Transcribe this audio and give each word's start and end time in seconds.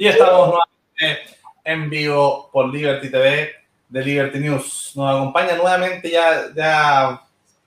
Y 0.00 0.06
estamos 0.06 0.54
nuevamente 0.54 1.34
en 1.64 1.90
vivo 1.90 2.48
por 2.52 2.72
Liberty 2.72 3.10
TV 3.10 3.50
de 3.88 4.04
Liberty 4.04 4.38
News. 4.38 4.92
Nos 4.94 5.12
acompaña 5.12 5.56
nuevamente, 5.56 6.08
ya, 6.08 6.54
ya 6.54 7.20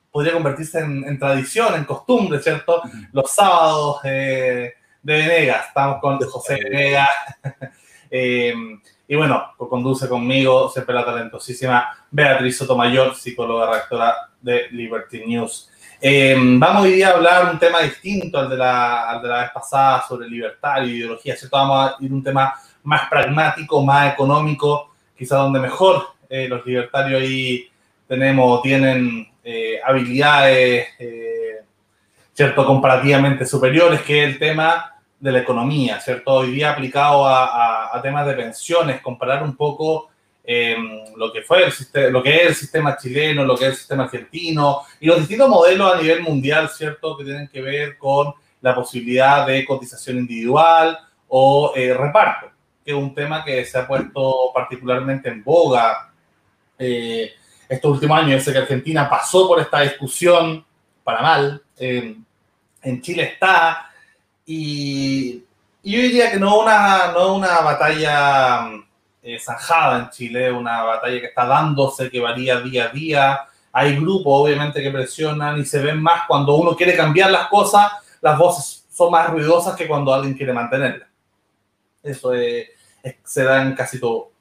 podría 0.10 0.32
convertirse 0.32 0.80
en, 0.80 1.20
tradición, 1.20 1.76
en 1.76 1.84
costumbre, 1.84 2.40
¿cierto? 2.40 2.84
Los 3.12 3.32
sábados 3.32 4.00
eh, 4.06 4.76
de 5.04 5.14
Venegas. 5.14 5.68
Estamos 5.68 6.00
con 6.00 6.20
José 6.20 6.56
Venegas. 6.64 7.10
Eh, 8.14 8.54
y 9.08 9.16
bueno, 9.16 9.54
conduce 9.58 10.10
conmigo 10.10 10.68
siempre 10.68 10.94
la 10.94 11.06
talentosísima 11.06 12.06
Beatriz 12.12 12.58
Sotomayor, 12.58 13.16
psicóloga 13.16 13.72
rectora 13.72 14.14
de 14.42 14.68
Liberty 14.72 15.26
News. 15.26 15.71
Eh, 16.04 16.36
vamos 16.36 16.86
hoy 16.86 16.94
día 16.94 17.10
a 17.10 17.12
hablar 17.12 17.52
un 17.54 17.60
tema 17.60 17.82
distinto 17.82 18.40
al 18.40 18.50
de, 18.50 18.58
la, 18.58 19.20
de 19.22 19.30
la 19.30 19.42
vez 19.42 19.52
pasada 19.52 20.04
sobre 20.08 20.28
libertad 20.28 20.84
y 20.84 20.94
ideología, 20.94 21.36
¿cierto? 21.36 21.56
Vamos 21.58 21.92
a 21.92 21.96
ir 22.04 22.10
a 22.10 22.16
un 22.16 22.24
tema 22.24 22.56
más 22.82 23.08
pragmático, 23.08 23.84
más 23.84 24.12
económico, 24.12 24.96
quizá 25.16 25.36
donde 25.38 25.60
mejor 25.60 26.08
eh, 26.28 26.48
los 26.48 26.66
libertarios 26.66 27.22
ahí 27.22 27.70
tenemos, 28.08 28.64
tienen 28.64 29.28
eh, 29.44 29.80
habilidades, 29.86 30.88
¿cierto? 32.34 32.66
Comparativamente 32.66 33.46
superiores, 33.46 34.02
que 34.02 34.24
es 34.24 34.30
el 34.32 34.40
tema 34.40 34.96
de 35.20 35.32
la 35.32 35.40
economía, 35.42 36.00
¿cierto? 36.00 36.34
Hoy 36.34 36.50
día 36.54 36.72
aplicado 36.72 37.28
a, 37.28 37.96
a 37.96 38.02
temas 38.02 38.26
de 38.26 38.34
pensiones, 38.34 39.02
comparar 39.02 39.44
un 39.44 39.56
poco 39.56 40.10
Em, 40.54 41.06
lo, 41.16 41.32
que 41.32 41.44
fue 41.44 41.64
el 41.64 42.12
lo 42.12 42.22
que 42.22 42.36
es 42.36 42.48
el 42.48 42.56
sistema 42.56 42.98
chileno, 42.98 43.46
lo 43.46 43.56
que 43.56 43.64
es 43.64 43.70
el 43.70 43.78
sistema 43.78 44.04
argentino 44.04 44.82
y 45.00 45.06
los 45.06 45.20
distintos 45.20 45.48
modelos 45.48 45.94
a 45.94 46.02
nivel 46.02 46.22
mundial, 46.24 46.68
¿cierto? 46.68 47.18
Que 47.18 47.24
tienen 47.24 47.48
que 47.48 47.62
ver 47.62 47.98
con 47.98 48.34
la 48.60 48.76
posibilidad 48.76 49.48
de 49.48 49.64
cotización 49.66 50.18
individual 50.18 51.00
o 51.30 51.72
eh, 51.74 51.94
reparto, 51.94 52.48
que 52.84 52.92
es 52.92 52.98
un 52.98 53.16
tema 53.16 53.46
que 53.46 53.64
se 53.64 53.78
ha 53.78 53.88
puesto 53.88 54.52
particularmente 54.54 55.30
en 55.30 55.42
boga 55.42 56.12
eh, 56.78 57.32
estos 57.70 57.92
últimos 57.94 58.20
años. 58.20 58.32
Yo 58.32 58.40
sé 58.42 58.52
que 58.52 58.60
Argentina 58.60 59.10
pasó 59.10 59.48
por 59.48 59.62
esta 59.62 59.80
discusión 59.80 60.66
para 61.02 61.22
mal, 61.22 61.64
en 61.78 63.02
Chile 63.02 63.24
está, 63.24 63.90
y, 64.46 65.46
y, 65.82 65.92
yo 65.92 66.02
diría 66.02 66.30
que 66.30 66.40
no 66.40 66.60
una, 66.60 67.14
no 67.14 67.36
una 67.36 67.62
batalla 67.62 68.84
eh, 69.24 69.40
zanjada 69.40 70.00
en 70.00 70.10
Chile, 70.10 70.52
una 70.52 70.84
batalla 70.84 71.20
que 71.20 71.28
está 71.28 71.46
dándose, 71.46 72.10
que 72.10 72.20
varía 72.20 72.60
día 72.60 72.86
a 72.86 72.90
día. 72.90 73.40
Hay 73.72 73.96
grupos, 73.96 74.42
obviamente, 74.42 74.82
que 74.82 74.92
presionan 74.92 75.60
y 75.60 75.66
se 75.66 75.82
ven 75.82 76.02
más 76.02 76.24
cuando 76.28 76.56
uno 76.56 76.76
quiere 76.76 76.96
cambiar 76.96 77.32
las 77.32 77.48
cosas, 77.48 77.92
las 78.22 78.38
voces 78.38 78.88
son 78.92 79.12
más 79.12 79.30
ruidosas 79.30 79.76
que 79.76 79.88
cuando 79.88 80.14
alguien 80.14 80.34
quiere 80.34 80.54
mantenerlas. 80.54 81.08
Eso 82.04 82.32
se 83.24 83.44
da 83.44 83.62
en 83.62 83.76
casi 83.76 84.00
todo, 84.00 84.32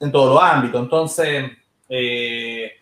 en 0.00 0.10
todos 0.10 0.34
los 0.34 0.42
ámbitos. 0.42 0.82
Entonces, 0.82 1.50
eh, 1.88 2.72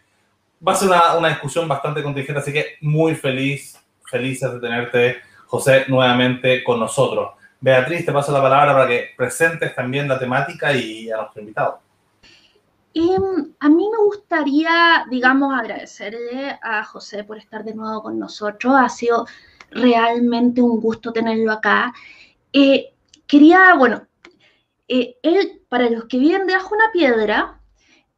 va 0.67 0.73
a 0.73 0.77
ser 0.77 0.89
una, 0.89 1.17
una, 1.17 1.29
discusión 1.29 1.67
bastante 1.67 2.03
contingente, 2.03 2.41
así 2.41 2.53
que 2.53 2.77
muy 2.81 3.15
feliz, 3.15 3.79
felices 4.05 4.53
de 4.53 4.61
tenerte, 4.61 5.17
José, 5.47 5.85
nuevamente 5.89 6.63
con 6.63 6.79
nosotros. 6.79 7.33
Beatriz, 7.63 8.05
te 8.05 8.13
paso 8.13 8.33
la 8.33 8.43
palabra 8.43 8.73
para 8.73 8.89
que 8.89 9.11
presentes 9.17 9.73
también 9.73 10.09
la 10.09 10.19
temática 10.19 10.73
y 10.73 11.09
a 11.13 11.19
nuestro 11.19 11.43
invitado. 11.43 11.79
Em, 12.93 13.55
a 13.61 13.69
mí 13.69 13.89
me 13.89 14.05
gustaría, 14.05 15.07
digamos, 15.09 15.55
agradecerle 15.57 16.59
a 16.61 16.83
José 16.83 17.23
por 17.23 17.39
estar 17.39 17.63
de 17.63 17.73
nuevo 17.73 18.03
con 18.03 18.19
nosotros. 18.19 18.75
Ha 18.77 18.89
sido 18.89 19.27
realmente 19.71 20.61
un 20.61 20.81
gusto 20.81 21.13
tenerlo 21.13 21.53
acá. 21.53 21.95
Eh, 22.53 22.93
quería, 23.29 23.75
bueno, 23.75 24.09
eh, 24.89 25.17
él, 25.23 25.63
para 25.69 25.89
los 25.89 26.07
que 26.07 26.19
viven 26.19 26.49
debajo 26.49 26.71
de 26.71 26.75
una 26.75 26.93
piedra, 26.93 27.61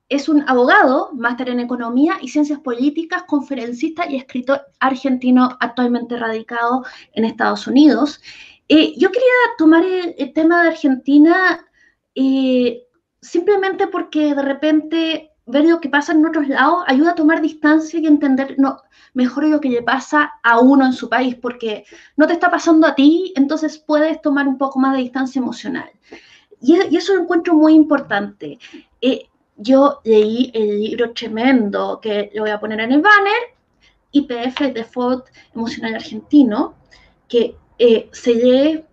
es 0.08 0.28
un 0.30 0.48
abogado, 0.48 1.10
máster 1.12 1.50
en 1.50 1.60
economía 1.60 2.16
y 2.22 2.28
ciencias 2.28 2.60
políticas, 2.60 3.24
conferencista 3.24 4.08
y 4.08 4.16
escritor 4.16 4.62
argentino 4.80 5.50
actualmente 5.60 6.16
radicado 6.16 6.84
en 7.12 7.26
Estados 7.26 7.66
Unidos. 7.66 8.22
Eh, 8.68 8.94
yo 8.96 9.10
quería 9.10 9.28
tomar 9.58 9.84
el, 9.84 10.32
tema 10.32 10.62
de 10.62 10.68
Argentina 10.68 11.66
eh, 12.14 12.86
simplemente 13.20 13.88
porque 13.88 14.34
de 14.34 14.42
repente 14.42 15.30
ver 15.46 15.66
lo 15.66 15.80
que 15.80 15.90
pasa 15.90 16.12
en 16.12 16.24
otros 16.24 16.48
lados 16.48 16.84
ayuda 16.86 17.10
a 17.10 17.14
tomar 17.14 17.42
distancia 17.42 18.00
y 18.00 18.06
entender 18.06 18.54
no, 18.58 18.80
mejor 19.12 19.44
lo 19.44 19.60
que 19.60 19.68
le 19.68 19.82
pasa 19.82 20.32
a 20.42 20.60
uno 20.60 20.86
en 20.86 20.92
su 20.92 21.08
país, 21.08 21.34
porque 21.36 21.84
no 22.16 22.26
te 22.26 22.34
está 22.34 22.50
pasando 22.50 22.86
a 22.86 22.94
ti, 22.94 23.32
entonces 23.36 23.78
puedes 23.78 24.20
tomar 24.22 24.48
un 24.48 24.58
poco 24.58 24.78
más 24.78 24.94
de 24.94 25.02
distancia 25.02 25.40
emocional. 25.40 25.90
Y, 26.60 26.96
eso 26.96 27.14
lo 27.14 27.22
encuentro 27.22 27.54
muy 27.54 27.74
importante. 27.74 28.58
Eh, 29.00 29.28
yo 29.56 30.00
leí 30.04 30.50
el 30.54 30.80
libro 30.80 31.12
tremendo 31.12 32.00
que 32.00 32.30
lo 32.34 32.42
voy 32.42 32.50
a 32.50 32.60
poner 32.60 32.80
en 32.80 32.92
el 32.92 33.02
banner, 33.02 33.54
IPF 34.12 34.72
Default 34.72 35.26
Emocional 35.54 35.94
Argentino, 35.94 36.74
que 37.28 37.56
eh, 37.78 38.08
se 38.12 38.34
lee 38.34 38.84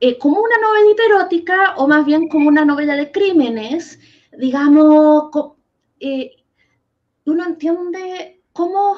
eh, 0.00 0.18
como 0.18 0.40
una 0.40 0.56
novelita 0.58 1.04
erótica 1.04 1.74
o 1.76 1.88
más 1.88 2.06
bien 2.06 2.28
como 2.28 2.48
una 2.48 2.64
novela 2.64 2.94
de 2.94 3.10
crímenes, 3.10 3.98
digamos, 4.36 5.30
eh, 5.98 6.36
uno 7.24 7.44
entiende 7.44 8.40
cómo, 8.52 8.96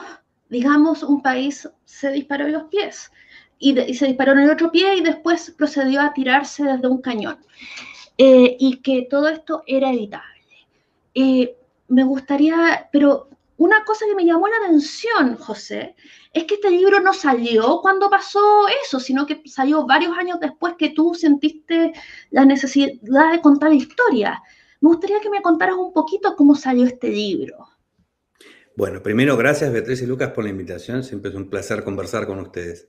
digamos, 0.50 1.02
un 1.02 1.22
país 1.22 1.68
se 1.84 2.10
disparó 2.10 2.46
en 2.46 2.52
los 2.52 2.64
pies 2.64 3.10
y, 3.58 3.74
se 3.94 4.06
disparó 4.06 4.32
en 4.32 4.40
el 4.40 4.50
otro 4.50 4.70
pie 4.70 4.96
y 4.96 5.00
después 5.00 5.50
procedió 5.56 6.02
a 6.02 6.12
tirarse 6.12 6.64
desde 6.64 6.88
un 6.88 7.00
cañón 7.00 7.38
y 8.22 8.76
que 8.82 9.06
todo 9.08 9.28
esto 9.28 9.62
era 9.66 9.90
evitable. 9.90 10.44
me 11.88 12.04
gustaría, 12.04 12.90
pero 12.92 13.29
una 13.60 13.84
cosa 13.84 14.06
que 14.06 14.14
me 14.14 14.24
llamó 14.24 14.48
la 14.48 14.56
atención, 14.56 15.36
José, 15.36 15.94
es 16.32 16.44
que 16.44 16.54
este 16.54 16.70
libro 16.70 16.98
no 17.00 17.12
salió 17.12 17.80
cuando 17.82 18.08
pasó 18.08 18.40
eso, 18.82 18.98
sino 18.98 19.26
que 19.26 19.42
salió 19.44 19.84
varios 19.86 20.16
años 20.16 20.40
después 20.40 20.76
que 20.78 20.94
tú 20.94 21.12
sentiste 21.12 21.92
la 22.30 22.46
necesidad 22.46 22.88
de 23.30 23.40
contar 23.42 23.68
la 23.68 23.76
historia. 23.76 24.42
Me 24.80 24.88
gustaría 24.88 25.20
que 25.20 25.28
me 25.28 25.42
contaras 25.42 25.76
un 25.76 25.92
poquito 25.92 26.36
cómo 26.36 26.54
salió 26.54 26.86
este 26.86 27.10
libro. 27.10 27.68
Bueno, 28.76 29.02
primero, 29.02 29.36
gracias 29.36 29.70
Beatriz 29.70 30.00
y 30.00 30.06
Lucas 30.06 30.30
por 30.30 30.44
la 30.44 30.50
invitación. 30.50 31.04
Siempre 31.04 31.30
es 31.30 31.36
un 31.36 31.50
placer 31.50 31.84
conversar 31.84 32.26
con 32.26 32.40
ustedes. 32.40 32.88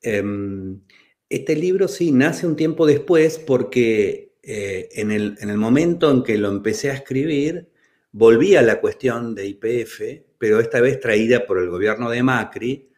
Em, 0.00 0.80
este 1.28 1.54
libro 1.54 1.86
sí 1.86 2.10
nace 2.10 2.44
un 2.44 2.56
tiempo 2.56 2.86
después 2.86 3.38
porque 3.38 4.34
eh, 4.42 4.88
en 4.94 5.12
el 5.12 5.58
momento 5.58 6.10
en 6.10 6.24
que 6.24 6.38
lo 6.38 6.48
empecé 6.48 6.90
a 6.90 6.94
escribir, 6.94 7.71
volvía 8.12 8.62
la 8.62 8.80
cuestión 8.80 9.34
de 9.34 9.46
IPF, 9.46 10.00
pero 10.38 10.60
esta 10.60 10.80
vez 10.80 11.00
traída 11.00 11.46
por 11.46 11.58
el 11.58 11.70
gobierno 11.70 12.10
de 12.10 12.22
Macri 12.22 12.90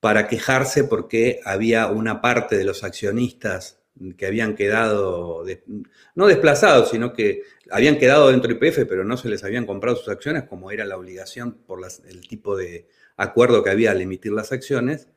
para 0.00 0.26
quejarse 0.26 0.84
porque 0.84 1.40
había 1.44 1.88
una 1.88 2.20
parte 2.20 2.56
de 2.56 2.64
los 2.64 2.82
accionistas 2.84 3.80
que 4.16 4.26
habían 4.26 4.54
quedado, 4.54 5.44
no 6.14 6.26
desplazados, 6.26 6.90
sino 6.90 7.12
que 7.12 7.42
habían 7.70 7.98
quedado 7.98 8.30
dentro 8.30 8.52
de 8.52 8.54
IPF, 8.54 8.86
pero 8.88 9.04
no 9.04 9.16
se 9.16 9.28
les 9.28 9.44
habían 9.44 9.66
comprado 9.66 9.96
sus 9.96 10.08
acciones, 10.08 10.44
como 10.44 10.70
era 10.70 10.84
la 10.84 10.96
obligación 10.96 11.58
por 11.66 11.80
el 12.08 12.26
tipo 12.26 12.56
de 12.56 12.88
acuerdo 13.16 13.62
que 13.62 13.70
había 13.70 13.90
al 13.90 14.00
emitir 14.00 14.32
las 14.32 14.50
acciones, 14.50 15.08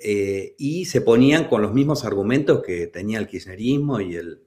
eh, 0.00 0.56
y 0.58 0.86
se 0.86 1.00
ponían 1.00 1.48
con 1.48 1.62
los 1.62 1.72
mismos 1.72 2.04
argumentos 2.04 2.62
que 2.62 2.88
tenía 2.88 3.18
el 3.18 3.28
kirchnerismo 3.28 4.00
y 4.00 4.16
el 4.16 4.42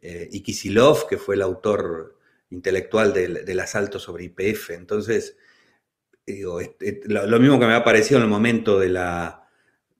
eh, 0.00 0.28
y 0.32 0.40
Kisilov, 0.40 1.06
que 1.08 1.16
fue 1.16 1.36
el 1.36 1.42
autor 1.42 2.18
intelectual 2.52 3.12
del, 3.14 3.60
asalto 3.60 3.98
sobre 3.98 4.24
IPF. 4.24 4.70
Entonces, 4.70 5.36
digo, 6.26 6.60
lo, 7.06 7.40
mismo 7.40 7.58
que 7.58 7.66
me 7.66 7.74
ha 7.74 7.82
parecido 7.82 8.18
en 8.18 8.24
el 8.24 8.30
momento 8.30 8.78
de 8.78 8.90
la, 8.90 9.48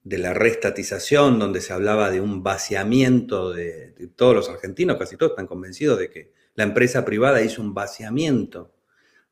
de 0.05 0.19
la 0.19 0.35
restatización, 0.35 1.39
donde 1.39 1.63
se 1.63 1.73
hablaba 1.73 2.11
de 2.11 2.21
un 2.21 2.43
vaciamiento 2.43 3.53
de, 3.53 3.95
todos 4.17 4.35
los 4.35 4.49
argentinos, 4.51 4.99
casi 4.99 5.17
todos 5.17 5.33
están 5.33 5.47
convencidos 5.47 5.99
de 5.99 6.11
que 6.11 6.33
la 6.55 6.65
empresa 6.65 7.05
privada 7.05 7.41
hizo 7.43 7.63
un 7.63 7.73
vaciamiento 7.73 8.75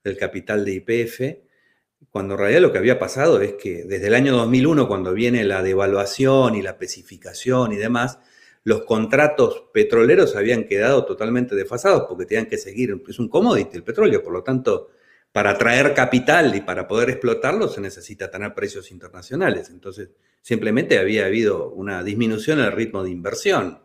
del 0.02 0.16
capital 0.16 0.64
de 0.64 0.72
IPF, 0.72 1.20
cuando 2.08 2.34
en 2.34 2.40
realidad 2.40 2.62
lo 2.62 2.72
que 2.72 2.78
había 2.78 2.98
pasado 2.98 3.42
es 3.42 3.52
que 3.54 3.84
desde 3.84 4.06
el 4.06 4.14
año 4.14 4.34
2001, 4.34 4.88
cuando 4.88 5.12
viene 5.12 5.44
la 5.44 5.62
devaluación 5.62 6.54
y 6.54 6.62
la 6.62 6.70
especificación 6.70 7.72
y 7.72 7.76
demás, 7.76 8.18
los 8.64 8.84
contratos 8.84 9.64
petroleros 9.72 10.36
habían 10.36 10.64
quedado 10.64 11.04
totalmente 11.04 11.54
desfasados 11.54 12.04
porque 12.08 12.26
tenían 12.26 12.46
que 12.46 12.58
seguir, 12.58 13.02
es 13.08 13.18
un 13.18 13.28
commodity 13.28 13.76
el 13.76 13.84
petróleo, 13.84 14.22
por 14.22 14.32
lo 14.32 14.42
tanto, 14.42 14.90
para 15.32 15.50
atraer 15.50 15.94
capital 15.94 16.54
y 16.54 16.60
para 16.60 16.88
poder 16.88 17.10
explotarlo 17.10 17.68
se 17.68 17.80
necesita 17.80 18.30
tener 18.30 18.52
precios 18.54 18.90
internacionales. 18.90 19.70
Entonces, 19.70 20.10
simplemente 20.42 20.98
había 20.98 21.26
habido 21.26 21.70
una 21.70 22.02
disminución 22.02 22.58
en 22.58 22.66
el 22.66 22.72
ritmo 22.72 23.02
de 23.04 23.10
inversión. 23.10 23.82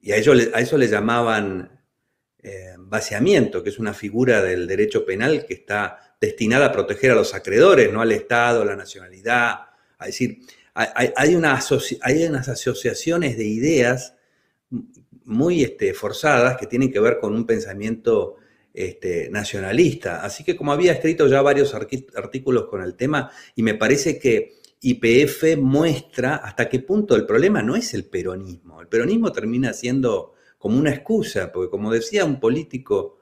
Y 0.00 0.12
a, 0.12 0.16
eso 0.16 0.34
le 0.76 0.88
llamaban 0.88 1.80
eh, 2.42 2.74
vaciamiento, 2.76 3.62
que 3.62 3.70
es 3.70 3.78
una 3.78 3.94
figura 3.94 4.42
del 4.42 4.66
derecho 4.66 5.06
penal 5.06 5.46
que 5.46 5.54
está 5.54 6.16
destinada 6.20 6.66
a 6.66 6.72
proteger 6.72 7.12
a 7.12 7.14
los 7.14 7.34
acreedores, 7.34 7.92
no 7.92 8.02
al 8.02 8.12
Estado, 8.12 8.62
a 8.62 8.64
la 8.66 8.76
nacionalidad. 8.76 9.54
A 9.96 10.06
decir, 10.06 10.40
hay, 10.74 11.34
una 11.34 11.60
hay 12.02 12.24
unas 12.24 12.48
asociaciones 12.48 13.36
de 13.36 13.44
ideas 13.44 14.14
muy 15.24 15.62
este, 15.62 15.94
forzadas 15.94 16.56
que 16.56 16.66
tienen 16.66 16.92
que 16.92 17.00
ver 17.00 17.18
con 17.18 17.34
un 17.34 17.46
pensamiento 17.46 18.36
este, 18.72 19.30
nacionalista. 19.30 20.24
Así 20.24 20.44
que 20.44 20.56
como 20.56 20.72
había 20.72 20.92
escrito 20.92 21.26
ya 21.28 21.42
varios 21.42 21.74
artículos 21.74 22.66
con 22.66 22.82
el 22.82 22.94
tema, 22.96 23.30
y 23.54 23.62
me 23.62 23.74
parece 23.74 24.18
que 24.18 24.56
IPF 24.80 25.56
muestra 25.56 26.36
hasta 26.36 26.68
qué 26.68 26.80
punto 26.80 27.16
el 27.16 27.24
problema 27.24 27.62
no 27.62 27.76
es 27.76 27.94
el 27.94 28.04
peronismo. 28.04 28.80
El 28.80 28.88
peronismo 28.88 29.32
termina 29.32 29.72
siendo 29.72 30.34
como 30.58 30.78
una 30.78 30.90
excusa, 30.90 31.52
porque 31.52 31.70
como 31.70 31.92
decía 31.92 32.24
un 32.24 32.40
político 32.40 33.20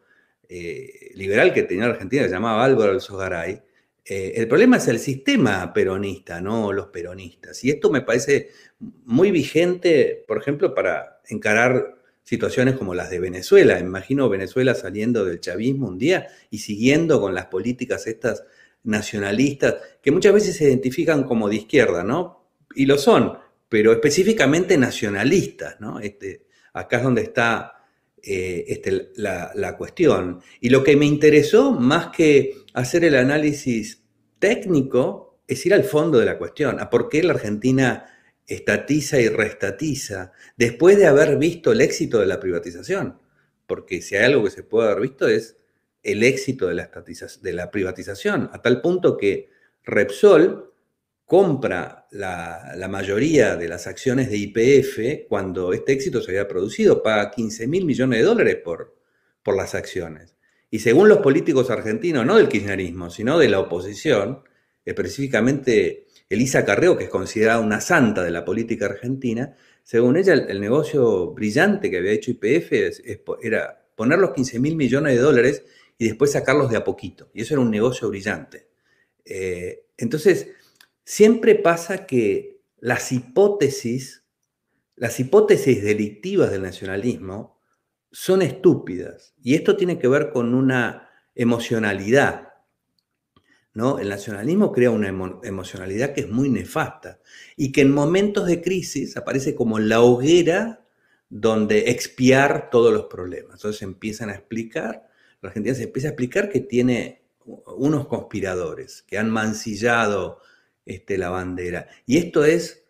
eh, 0.48 1.10
liberal 1.14 1.52
que 1.52 1.62
tenía 1.62 1.84
en 1.84 1.90
Argentina, 1.90 2.24
se 2.24 2.30
llamaba 2.30 2.64
Álvaro 2.64 2.92
Alzogaray, 2.92 3.62
eh, 4.04 4.32
el 4.36 4.48
problema 4.48 4.78
es 4.78 4.88
el 4.88 4.98
sistema 4.98 5.72
peronista, 5.72 6.40
no 6.40 6.72
los 6.72 6.88
peronistas. 6.88 7.62
Y 7.64 7.70
esto 7.70 7.90
me 7.90 8.02
parece 8.02 8.50
muy 9.04 9.30
vigente, 9.30 10.24
por 10.26 10.38
ejemplo, 10.38 10.74
para 10.74 11.20
encarar 11.28 12.02
situaciones 12.24 12.76
como 12.76 12.94
las 12.94 13.10
de 13.10 13.20
Venezuela. 13.20 13.78
Imagino 13.78 14.28
Venezuela 14.28 14.74
saliendo 14.74 15.24
del 15.24 15.40
chavismo 15.40 15.88
un 15.88 15.98
día 15.98 16.28
y 16.50 16.58
siguiendo 16.58 17.20
con 17.20 17.34
las 17.34 17.46
políticas 17.46 18.06
estas 18.06 18.44
nacionalistas, 18.84 19.76
que 20.02 20.10
muchas 20.10 20.34
veces 20.34 20.56
se 20.56 20.64
identifican 20.64 21.22
como 21.22 21.48
de 21.48 21.56
izquierda, 21.56 22.02
¿no? 22.02 22.48
Y 22.74 22.86
lo 22.86 22.98
son, 22.98 23.38
pero 23.68 23.92
específicamente 23.92 24.76
nacionalistas, 24.76 25.80
¿no? 25.80 26.00
Este, 26.00 26.46
acá 26.72 26.96
es 26.96 27.02
donde 27.04 27.22
está 27.22 27.84
eh, 28.24 28.64
este, 28.66 29.10
la, 29.16 29.52
la, 29.54 29.76
cuestión. 29.76 30.40
Y 30.60 30.70
lo 30.70 30.82
que 30.82 30.96
me 30.96 31.06
interesó, 31.06 31.72
más 31.72 32.08
que 32.08 32.54
hacer 32.72 33.04
el 33.04 33.16
análisis 33.16 34.02
técnico, 34.38 35.40
es 35.46 35.64
ir 35.66 35.74
al 35.74 35.84
fondo 35.84 36.18
de 36.18 36.26
la 36.26 36.38
cuestión, 36.38 36.80
a 36.80 36.90
por 36.90 37.08
qué 37.08 37.22
la 37.22 37.34
Argentina 37.34 38.06
estatiza 38.46 39.20
y 39.20 39.28
restatiza, 39.28 40.32
después 40.56 40.96
de 40.96 41.06
haber 41.06 41.36
visto 41.38 41.72
el 41.72 41.80
éxito 41.80 42.18
de 42.18 42.26
la 42.26 42.40
privatización. 42.40 43.18
Porque 43.66 44.02
si 44.02 44.16
hay 44.16 44.24
algo 44.24 44.44
que 44.44 44.50
se 44.50 44.62
puede 44.62 44.90
haber 44.90 45.02
visto 45.02 45.28
es 45.28 45.56
el 46.02 46.22
éxito 46.22 46.66
de 46.66 46.74
la, 46.74 46.90
la 47.42 47.70
privatización, 47.70 48.50
a 48.52 48.60
tal 48.60 48.80
punto 48.80 49.16
que 49.16 49.50
Repsol 49.84 50.72
compra 51.32 52.06
la, 52.10 52.88
mayoría 52.90 53.56
de 53.56 53.68
las 53.68 53.86
acciones 53.86 54.28
de 54.28 54.36
IPF 54.36 55.28
cuando 55.28 55.72
este 55.72 55.92
éxito 55.92 56.20
se 56.20 56.32
había 56.32 56.48
producido, 56.48 57.02
paga 57.02 57.30
15 57.30 57.66
mil 57.68 57.84
millones 57.84 58.18
de 58.18 58.24
dólares 58.24 58.56
por, 58.62 58.94
por 59.42 59.56
las 59.56 59.74
acciones. 59.74 60.36
Y 60.72 60.78
según 60.78 61.10
los 61.10 61.18
políticos 61.18 61.68
argentinos, 61.68 62.24
no 62.24 62.38
del 62.38 62.48
kirchnerismo, 62.48 63.10
sino 63.10 63.38
de 63.38 63.50
la 63.50 63.60
oposición, 63.60 64.42
específicamente 64.86 66.06
Elisa 66.30 66.64
Carreo, 66.64 66.96
que 66.96 67.04
es 67.04 67.10
considerada 67.10 67.60
una 67.60 67.82
santa 67.82 68.24
de 68.24 68.30
la 68.30 68.42
política 68.42 68.86
argentina, 68.86 69.54
según 69.82 70.16
ella, 70.16 70.32
el, 70.32 70.60
negocio 70.62 71.32
brillante 71.34 71.90
que 71.90 71.98
había 71.98 72.12
hecho 72.12 72.30
IPF 72.30 72.72
era 73.42 73.84
poner 73.94 74.18
los 74.18 74.32
15 74.32 74.60
mil 74.60 74.76
millones 74.76 75.14
de 75.14 75.20
dólares 75.20 75.62
y 75.98 76.06
después 76.06 76.32
sacarlos 76.32 76.70
de 76.70 76.78
a 76.78 76.84
poquito. 76.84 77.28
Y 77.34 77.42
eso 77.42 77.52
era 77.52 77.60
un 77.60 77.70
negocio 77.70 78.08
brillante. 78.08 78.68
Eh, 79.26 79.84
entonces, 79.98 80.52
siempre 81.04 81.54
pasa 81.54 82.06
que 82.06 82.62
las 82.78 83.12
hipótesis, 83.12 84.24
las 84.96 85.20
hipótesis 85.20 85.82
delictivas 85.82 86.50
del 86.50 86.62
nacionalismo 86.62 87.51
son 88.12 88.42
estúpidas. 88.42 89.34
Y 89.42 89.54
esto 89.54 89.76
tiene 89.76 89.98
que 89.98 90.08
ver 90.08 90.30
con 90.30 90.54
una 90.54 91.08
emocionalidad. 91.34 92.50
¿no? 93.74 93.98
El 93.98 94.10
nacionalismo 94.10 94.70
crea 94.70 94.90
una 94.90 95.08
emocionalidad 95.08 96.12
que 96.12 96.20
es 96.20 96.28
muy 96.28 96.50
nefasta 96.50 97.20
y 97.56 97.72
que 97.72 97.80
en 97.80 97.90
momentos 97.90 98.46
de 98.46 98.60
crisis 98.60 99.16
aparece 99.16 99.54
como 99.54 99.78
la 99.78 100.02
hoguera 100.02 100.86
donde 101.30 101.90
expiar 101.90 102.68
todos 102.70 102.92
los 102.92 103.06
problemas. 103.06 103.54
Entonces 103.54 103.82
empiezan 103.82 104.28
a 104.28 104.34
explicar 104.34 105.08
la 105.42 105.48
Argentina 105.48 105.74
se 105.74 105.82
empieza 105.82 106.08
a 106.08 106.12
explicar 106.12 106.48
que 106.48 106.60
tiene 106.60 107.24
unos 107.44 108.06
conspiradores 108.06 109.02
que 109.02 109.18
han 109.18 109.28
mancillado 109.28 110.38
este, 110.86 111.18
la 111.18 111.30
bandera. 111.30 111.88
Y 112.06 112.18
esto 112.18 112.44
es 112.44 112.84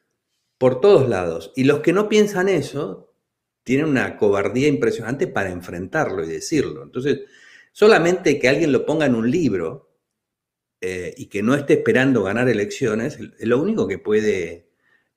por 0.58 0.80
todos 0.80 1.08
lados. 1.08 1.52
Y 1.56 1.64
los 1.64 1.80
que 1.80 1.94
no 1.94 2.10
piensan 2.10 2.50
eso 2.50 3.11
tienen 3.64 3.86
una 3.86 4.16
cobardía 4.16 4.68
impresionante 4.68 5.26
para 5.26 5.50
enfrentarlo 5.50 6.24
y 6.24 6.28
decirlo. 6.28 6.82
Entonces, 6.82 7.20
solamente 7.72 8.38
que 8.38 8.48
alguien 8.48 8.72
lo 8.72 8.84
ponga 8.84 9.06
en 9.06 9.14
un 9.14 9.30
libro 9.30 9.90
eh, 10.80 11.14
y 11.16 11.26
que 11.26 11.42
no 11.42 11.54
esté 11.54 11.74
esperando 11.74 12.24
ganar 12.24 12.48
elecciones, 12.48 13.18
es 13.38 13.46
lo 13.46 13.60
único 13.60 13.86
que 13.86 13.98
puede 13.98 14.68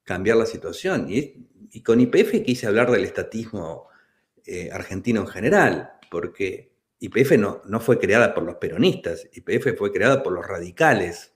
cambiar 0.04 0.38
la 0.38 0.46
situación. 0.46 1.08
Y, 1.10 1.48
con 1.84 2.00
IPF 2.00 2.42
quise 2.44 2.68
hablar 2.68 2.90
del 2.90 3.04
estatismo 3.04 3.90
eh, 4.46 4.70
argentino 4.72 5.22
en 5.22 5.28
general, 5.28 5.92
porque 6.10 6.72
IPF 7.00 7.38
no, 7.38 7.62
no 7.66 7.82
fue 7.82 8.00
creada 8.00 8.34
por 8.34 8.44
los 8.44 8.56
peronistas, 8.56 9.28
IPF 9.34 9.78
fue 9.78 9.92
creada 9.92 10.24
por 10.24 10.32
los 10.32 10.48
radicales, 10.48 11.34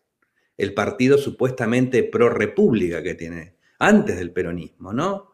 el 0.56 0.74
partido 0.74 1.18
supuestamente 1.18 2.04
pro 2.04 2.30
república 2.30 3.04
que 3.04 3.16
tiene 3.16 3.56
antes 3.80 4.18
del 4.18 4.32
peronismo, 4.32 4.94
¿no? 4.94 5.29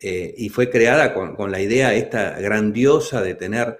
Eh, 0.00 0.34
y 0.38 0.48
fue 0.48 0.70
creada 0.70 1.12
con, 1.12 1.50
la 1.50 1.60
idea 1.60 1.92
esta 1.92 2.40
grandiosa 2.40 3.20
de 3.20 3.34
tener 3.34 3.78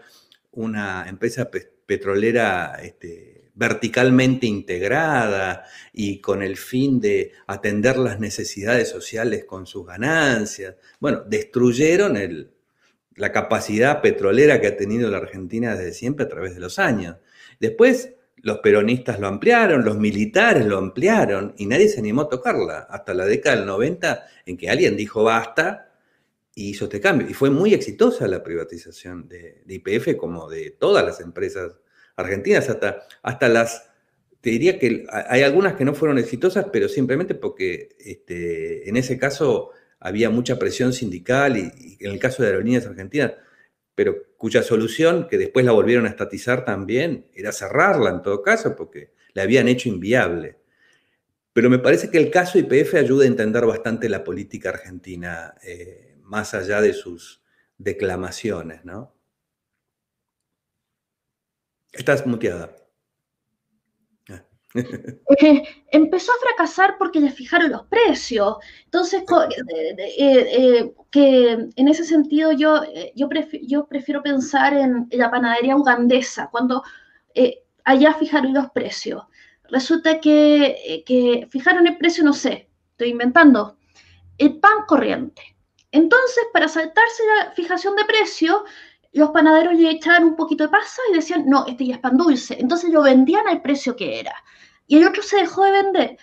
una 0.52 1.06
empresa 1.08 1.48
petrolera 1.86 2.78
este, 2.82 3.50
verticalmente 3.54 4.46
integrada 4.46 5.64
y 5.92 6.20
con 6.20 6.42
el 6.42 6.56
fin 6.56 7.00
de 7.00 7.32
atender 7.46 7.96
las 7.96 8.20
necesidades 8.20 8.88
sociales 8.88 9.44
con 9.46 9.66
sus 9.66 9.86
ganancias. 9.86 10.76
Bueno, 10.98 11.22
destruyeron 11.26 12.18
la 13.16 13.32
capacidad 13.32 14.02
petrolera 14.02 14.60
que 14.60 14.66
ha 14.66 14.76
tenido 14.76 15.10
la 15.10 15.18
Argentina 15.18 15.74
desde 15.74 15.92
siempre 15.92 16.26
a 16.26 16.28
través 16.28 16.54
de 16.54 16.60
los 16.60 16.78
años. 16.78 17.16
Después 17.58 18.14
los 18.36 18.58
peronistas 18.58 19.20
lo 19.20 19.26
ampliaron, 19.26 19.84
los 19.84 19.98
militares 19.98 20.64
lo 20.66 20.78
ampliaron 20.78 21.54
y 21.58 21.66
nadie 21.66 21.88
se 21.88 22.00
animó 22.00 22.22
a 22.22 22.28
tocarla 22.28 22.86
hasta 22.90 23.14
la 23.14 23.26
década 23.26 23.56
del 23.56 23.66
90 23.66 24.26
en 24.46 24.56
que 24.56 24.70
alguien 24.70 24.96
dijo 24.96 25.24
basta 25.24 25.89
y 26.60 26.70
hizo 26.70 26.84
este 26.84 27.00
cambio. 27.00 27.26
Y 27.28 27.32
fue 27.32 27.48
muy 27.48 27.72
exitosa 27.72 28.28
la 28.28 28.42
privatización 28.42 29.28
de, 29.28 29.62
IPF 29.66 30.16
como 30.18 30.48
de 30.50 30.70
todas 30.70 31.04
las 31.04 31.20
empresas 31.20 31.80
argentinas, 32.16 32.68
hasta, 32.68 33.02
hasta 33.22 33.48
las, 33.48 33.90
te 34.42 34.50
diría 34.50 34.78
que 34.78 35.06
hay 35.08 35.42
algunas 35.42 35.74
que 35.74 35.86
no 35.86 35.94
fueron 35.94 36.18
exitosas, 36.18 36.66
pero 36.70 36.88
simplemente 36.88 37.34
porque 37.34 37.96
este, 37.98 38.86
en 38.88 38.98
ese 38.98 39.18
caso 39.18 39.70
había 40.00 40.28
mucha 40.28 40.58
presión 40.58 40.92
sindical 40.92 41.56
y, 41.56 41.96
en 41.98 42.10
el 42.10 42.18
caso 42.18 42.42
de 42.42 42.50
Aerolíneas 42.50 42.86
Argentinas, 42.86 43.32
pero 43.94 44.16
cuya 44.36 44.62
solución, 44.62 45.28
que 45.28 45.38
después 45.38 45.64
la 45.64 45.72
volvieron 45.72 46.04
a 46.04 46.10
estatizar 46.10 46.66
también, 46.66 47.26
era 47.34 47.52
cerrarla 47.52 48.10
en 48.10 48.22
todo 48.22 48.42
caso, 48.42 48.76
porque 48.76 49.12
la 49.32 49.42
habían 49.42 49.66
hecho 49.66 49.88
inviable. 49.88 50.58
Pero 51.54 51.70
me 51.70 51.78
parece 51.78 52.10
que 52.10 52.18
el 52.18 52.30
caso 52.30 52.58
IPF 52.58 52.94
ayuda 52.94 53.24
a 53.24 53.28
entender 53.28 53.64
bastante 53.64 54.10
la 54.10 54.22
política 54.22 54.68
argentina, 54.68 55.54
eh, 55.62 56.09
más 56.30 56.54
allá 56.54 56.80
de 56.80 56.94
sus 56.94 57.42
declamaciones, 57.76 58.84
¿no? 58.84 59.12
Estás 61.92 62.26
muteada. 62.26 62.74
Eh, 65.42 65.64
empezó 65.90 66.30
a 66.30 66.40
fracasar 66.40 66.94
porque 66.96 67.18
le 67.18 67.32
fijaron 67.32 67.72
los 67.72 67.86
precios. 67.86 68.58
Entonces, 68.84 69.24
eh, 69.76 69.96
eh, 70.16 70.94
que 71.10 71.68
en 71.74 71.88
ese 71.88 72.04
sentido 72.04 72.52
yo, 72.52 72.80
yo, 73.16 73.28
yo 73.62 73.88
prefiero 73.88 74.22
pensar 74.22 74.74
en 74.74 75.08
la 75.10 75.28
panadería 75.28 75.74
ugandesa, 75.74 76.50
cuando 76.52 76.84
allá 77.82 78.14
fijaron 78.14 78.54
los 78.54 78.70
precios. 78.70 79.24
Resulta 79.70 80.20
que, 80.20 81.02
que 81.04 81.48
fijaron 81.50 81.88
el 81.88 81.98
precio, 81.98 82.22
no 82.22 82.32
sé, 82.32 82.70
estoy 82.92 83.08
inventando, 83.08 83.76
el 84.38 84.60
pan 84.60 84.84
corriente. 84.86 85.56
Entonces, 85.92 86.44
para 86.52 86.68
saltarse 86.68 87.22
la 87.36 87.50
fijación 87.52 87.96
de 87.96 88.04
precio, 88.04 88.64
los 89.12 89.30
panaderos 89.30 89.74
le 89.74 89.90
echaban 89.90 90.24
un 90.24 90.36
poquito 90.36 90.64
de 90.64 90.70
pasa 90.70 91.02
y 91.10 91.14
decían, 91.14 91.44
no, 91.46 91.66
este 91.66 91.86
ya 91.86 91.94
es 91.94 92.00
pan 92.00 92.16
dulce. 92.16 92.56
Entonces 92.60 92.90
lo 92.90 93.02
vendían 93.02 93.46
al 93.48 93.60
precio 93.60 93.96
que 93.96 94.20
era. 94.20 94.34
Y 94.86 94.98
el 94.98 95.06
otro 95.06 95.22
se 95.22 95.38
dejó 95.38 95.64
de 95.64 95.72
vender. 95.72 96.18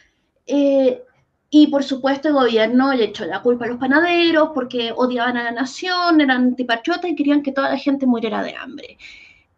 Eh, 0.45 1.03
y 1.49 1.67
por 1.67 1.83
supuesto 1.83 2.27
el 2.27 2.33
gobierno 2.33 2.93
le 2.93 3.05
echó 3.05 3.25
la 3.25 3.41
culpa 3.41 3.65
a 3.65 3.69
los 3.69 3.77
panaderos 3.77 4.49
porque 4.53 4.93
odiaban 4.95 5.37
a 5.37 5.43
la 5.43 5.51
nación, 5.51 6.21
eran 6.21 6.43
antipatriotas 6.47 7.09
y 7.09 7.15
querían 7.15 7.41
que 7.41 7.51
toda 7.51 7.69
la 7.69 7.77
gente 7.77 8.05
muriera 8.05 8.43
de 8.43 8.55
hambre. 8.55 8.97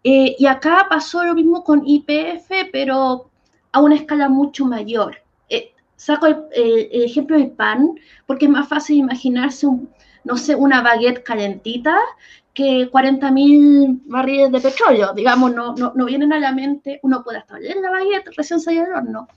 Eh, 0.04 0.36
y 0.38 0.46
acá 0.46 0.88
pasó 0.90 1.24
lo 1.24 1.34
mismo 1.34 1.64
con 1.64 1.84
IPF, 1.86 2.70
pero 2.72 3.30
a 3.72 3.82
una 3.82 3.96
escala 3.96 4.30
mucho 4.30 4.66
mayor. 4.66 5.18
Eh, 5.50 5.74
saco 5.96 6.28
el, 6.28 6.38
el, 6.54 7.04
ejemplo 7.04 7.38
del 7.38 7.52
pan 7.52 7.96
porque 8.26 8.46
es 8.46 8.52
más 8.52 8.68
fácil 8.68 8.98
imaginarse, 8.98 9.68
un, 9.68 9.90
no 10.24 10.38
sé, 10.38 10.56
una 10.56 10.82
baguette 10.82 11.24
calentita 11.24 11.98
que 12.54 12.92
40.000 12.92 14.02
barriles 14.06 14.52
de 14.52 14.60
petróleo, 14.60 15.14
digamos, 15.14 15.54
no, 15.54 15.74
no, 15.76 15.94
no, 15.96 16.06
vienen 16.06 16.34
a 16.34 16.40
la 16.40 16.52
mente, 16.52 17.00
uno 17.04 17.24
puede 17.24 17.38
hasta 17.38 17.58
la 17.60 17.92
baguette 17.92 18.32
recién 18.36 18.60
salió 18.60 18.84
del 18.84 18.94
horno. 18.94 19.28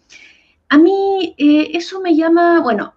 A 0.69 0.79
mí 0.79 1.35
eh, 1.37 1.71
eso 1.75 2.01
me 2.01 2.17
llama, 2.17 2.61
bueno, 2.61 2.95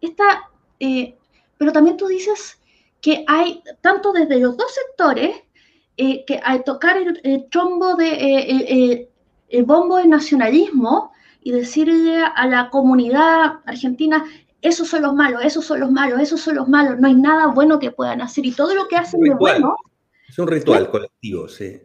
esta, 0.00 0.48
eh, 0.78 1.18
pero 1.58 1.72
también 1.72 1.96
tú 1.96 2.06
dices 2.06 2.60
que 3.00 3.24
hay, 3.26 3.62
tanto 3.80 4.12
desde 4.12 4.38
los 4.38 4.56
dos 4.56 4.72
sectores, 4.72 5.36
eh, 5.96 6.24
que 6.24 6.40
al 6.42 6.64
tocar 6.64 6.96
el, 6.96 7.48
trombo 7.50 7.96
de, 7.96 9.08
el 9.48 9.64
bombo 9.64 9.96
de 9.96 10.06
nacionalismo 10.06 11.12
y 11.42 11.50
decirle 11.50 12.22
a 12.24 12.46
la 12.46 12.70
comunidad 12.70 13.60
argentina, 13.66 14.24
esos 14.62 14.88
son 14.88 15.02
los 15.02 15.14
malos, 15.14 15.44
esos 15.44 15.64
son 15.64 15.80
los 15.80 15.90
malos, 15.90 16.20
esos 16.20 16.40
son 16.40 16.56
los 16.56 16.68
malos, 16.68 16.98
no 16.98 17.08
hay 17.08 17.14
nada 17.14 17.46
bueno 17.48 17.78
que 17.78 17.90
puedan 17.90 18.20
hacer 18.20 18.44
y 18.46 18.52
todo 18.52 18.74
lo 18.74 18.88
que 18.88 18.96
hacen 18.96 19.20
de 19.20 19.34
bueno... 19.34 19.76
Es 20.28 20.38
un 20.38 20.46
ritual 20.46 20.90
colectivo, 20.90 21.48
sí. 21.48 21.80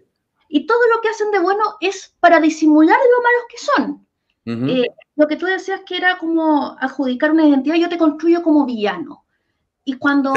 Y 0.50 0.67
todo 0.67 0.79
lo 0.94 1.01
que 1.01 1.10
hacen 1.10 1.32
de 1.32 1.39
bueno 1.39 1.63
es 1.82 2.15
para 2.20 2.39
disimular 2.39 2.98
lo 2.98 3.24
malos 3.24 3.46
que 3.50 3.58
son. 3.58 4.05
Eh, 4.48 4.86
lo 5.15 5.27
que 5.27 5.38
tú 5.38 5.48
decías 5.48 5.82
que 5.88 5.98
era 5.98 6.20
como 6.20 6.77
adjudicar 6.79 7.32
una 7.32 7.48
identidad, 7.48 7.75
yo 7.77 7.89
te 7.89 7.98
construyo 7.98 8.44
como 8.44 8.65
villano. 8.65 9.25
Y 9.84 9.94
cuando 9.94 10.34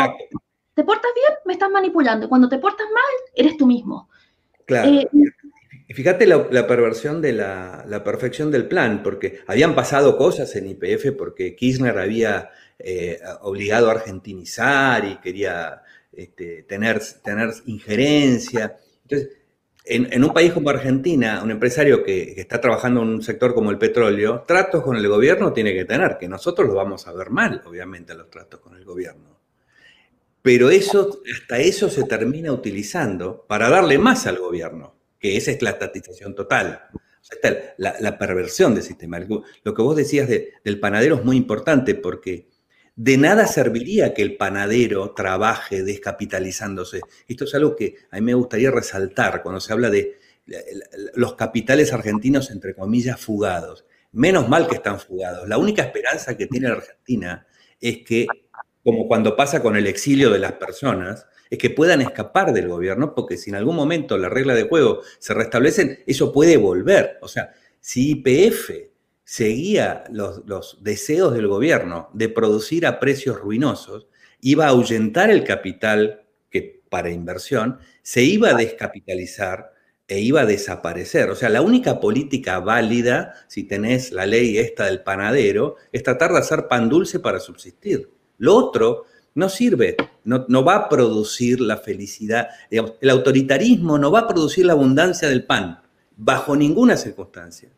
te 0.75 0.83
portas 0.83 1.11
bien, 1.15 1.39
me 1.45 1.53
estás 1.53 1.71
manipulando. 1.71 2.25
Y 2.25 2.29
cuando 2.29 2.49
te 2.49 2.59
portas 2.59 2.87
mal, 2.87 3.33
eres 3.35 3.59
tú 3.59 3.67
mismo. 3.67 4.09
Claro. 4.65 4.89
Eh, 4.89 5.09
y 5.89 5.95
fíjate 5.95 6.27
la, 6.27 6.67
perversión 6.67 7.23
de 7.23 7.33
la, 7.33 8.03
perfección 8.05 8.51
del 8.51 8.69
plan, 8.69 9.03
porque 9.03 9.41
habían 9.47 9.75
pasado 9.75 10.19
cosas 10.19 10.55
en 10.55 10.69
IPF 10.69 11.13
porque 11.17 11.57
Kirchner 11.57 11.99
había 11.99 12.51
eh, 12.79 13.19
obligado 13.41 13.89
a 13.89 13.93
argentinizar 13.93 15.07
y 15.07 15.17
quería 15.17 15.83
este, 16.13 16.65
tener, 16.65 17.01
tener 17.25 17.55
injerencia. 17.65 18.77
Entonces, 19.03 19.39
en, 19.87 20.23
un 20.23 20.35
país 20.35 20.53
como 20.53 20.69
Argentina, 20.69 21.41
un 21.43 21.51
empresario 21.51 22.05
que, 22.05 22.39
está 22.39 22.61
trabajando 22.61 23.01
en 23.01 23.09
un 23.09 23.23
sector 23.23 23.55
como 23.55 23.71
el 23.71 23.79
petróleo, 23.79 24.45
tratos 24.47 24.83
con 24.83 24.95
el 24.95 25.09
gobierno 25.09 25.55
tiene 25.55 25.73
que 25.73 25.87
tener, 25.87 26.19
que 26.19 26.29
nosotros 26.29 26.69
lo 26.69 26.75
vamos 26.75 27.09
a 27.09 27.15
ver 27.15 27.31
mal, 27.31 27.63
obviamente, 27.65 28.15
los 28.15 28.29
tratos 28.29 28.61
con 28.61 28.77
el 28.77 28.85
gobierno. 28.85 29.41
Pero 30.43 30.69
eso, 30.69 31.23
hasta 31.35 31.61
eso 31.61 31.89
se 31.89 32.05
termina 32.05 32.53
utilizando 32.53 33.47
para 33.49 33.71
darle 33.71 33.97
más 33.97 34.27
al 34.27 34.37
gobierno, 34.37 34.98
que 35.19 35.37
esa 35.37 35.51
es 35.51 35.63
la 35.63 35.71
estatización 35.71 36.35
total. 36.35 36.89
la, 37.77 38.19
perversión 38.19 38.75
del 38.75 38.83
sistema. 38.83 39.19
Lo 39.19 39.75
que 39.75 39.83
vos 39.83 39.97
decías 39.97 40.29
del 40.29 40.81
panadero 40.81 41.17
es 41.17 41.25
muy 41.25 41.37
importante 41.37 41.95
porque 41.95 42.49
de 42.97 43.17
nada 43.17 43.47
serviría 43.47 44.13
que 44.13 44.23
el 44.23 44.37
panadero 44.37 45.13
trabaje 45.15 45.85
descapitalizándose. 45.85 47.01
Esto 47.29 47.45
es 47.45 47.55
algo 47.55 47.77
que 47.77 47.95
a 48.11 48.17
mí 48.17 48.23
me 48.23 48.35
gustaría 48.35 48.73
resaltar 48.73 49.43
cuando 49.43 49.61
se 49.61 49.73
habla 49.73 49.89
de 49.89 50.17
los 51.15 51.35
capitales 51.35 51.93
argentinos, 51.93 52.51
entre 52.51 52.75
comillas, 52.75 53.21
fugados. 53.21 53.85
Menos 54.11 54.49
mal 54.49 54.67
que 54.67 54.77
están 54.77 54.99
fugados. 54.99 55.49
La 55.49 55.59
única 55.59 55.83
esperanza 55.83 56.37
que 56.37 56.47
tiene 56.47 56.69
la 56.69 56.77
Argentina 56.77 57.47
es 57.81 57.99
que, 57.99 58.27
como 58.83 59.07
cuando 59.07 59.37
pasa 59.37 59.63
con 59.63 59.77
el 59.77 59.87
exilio 59.87 60.31
de 60.31 60.39
las 60.39 60.53
personas, 60.55 61.27
es 61.51 61.59
que 61.59 61.71
puedan 61.71 62.01
escapar 62.01 62.53
del 62.53 62.69
gobierno, 62.69 63.15
porque 63.15 63.37
si 63.37 63.51
en 63.51 63.57
algún 63.57 63.77
momento 63.77 64.19
la 64.19 64.29
regla 64.29 64.55
de 64.55 64.65
juego 64.65 65.01
se 65.19 65.35
restablecen, 65.35 66.01
eso 66.07 66.33
puede 66.33 66.57
volver. 66.57 67.19
O 67.23 67.29
sea, 67.29 67.53
si 67.81 68.11
IPF 68.11 68.71
seguía 69.25 70.05
los, 70.11 70.83
deseos 70.83 71.35
del 71.35 71.49
gobierno 71.49 72.09
de 72.13 72.29
producir 72.29 72.87
a 72.87 72.99
precios 72.99 73.39
ruinosos, 73.39 74.09
iba 74.41 74.67
a 74.67 74.69
ahuyentar 74.69 75.31
el 75.31 75.45
capital 75.45 76.25
que 76.51 76.83
para 76.89 77.11
inversión, 77.11 77.79
se 78.03 78.23
iba 78.23 78.51
a 78.51 78.55
descapitalizar 78.55 79.73
e 80.07 80.21
iba 80.21 80.41
a 80.41 80.47
desaparecer. 80.47 81.29
O 81.29 81.37
sea, 81.37 81.51
la 81.51 81.61
única 81.61 82.01
política 82.01 82.61
válida, 82.61 83.35
si 83.49 83.65
tenés 83.65 84.13
la 84.13 84.25
ley 84.25 84.57
esta 84.57 84.87
del 84.87 85.03
panadero, 85.03 85.77
es 85.93 86.03
tratar 86.03 86.33
de 86.33 86.39
hacer 86.39 86.67
pan 86.67 86.89
dulce 86.89 87.21
para 87.21 87.41
subsistir. 87.41 88.11
Lo 88.39 88.55
otro 88.55 89.05
no 89.39 89.49
sirve, 89.49 89.97
no, 90.25 90.45
no 90.49 90.65
va 90.65 90.75
a 90.75 90.89
producir 90.89 91.61
la 91.61 91.77
felicidad. 91.77 92.49
el 92.71 93.11
autoritarismo 93.11 93.97
no 93.97 94.11
va 94.11 94.21
a 94.21 94.29
producir 94.29 94.67
la 94.67 94.73
abundancia 94.73 95.29
del 95.29 95.45
pan, 95.45 95.81
bajo 96.17 96.57
ninguna 96.57 96.97
circunstancia. 96.97 97.69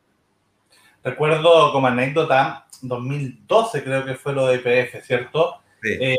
Recuerdo 1.05 1.71
como 1.73 1.87
anécdota, 1.87 2.67
2012 2.81 3.85
creo 3.85 4.05
que 4.07 4.15
fue 4.15 4.33
lo 4.33 4.47
de 4.47 4.57
IPF, 4.57 5.05
¿cierto? 5.05 5.57
Eh, 5.85 6.17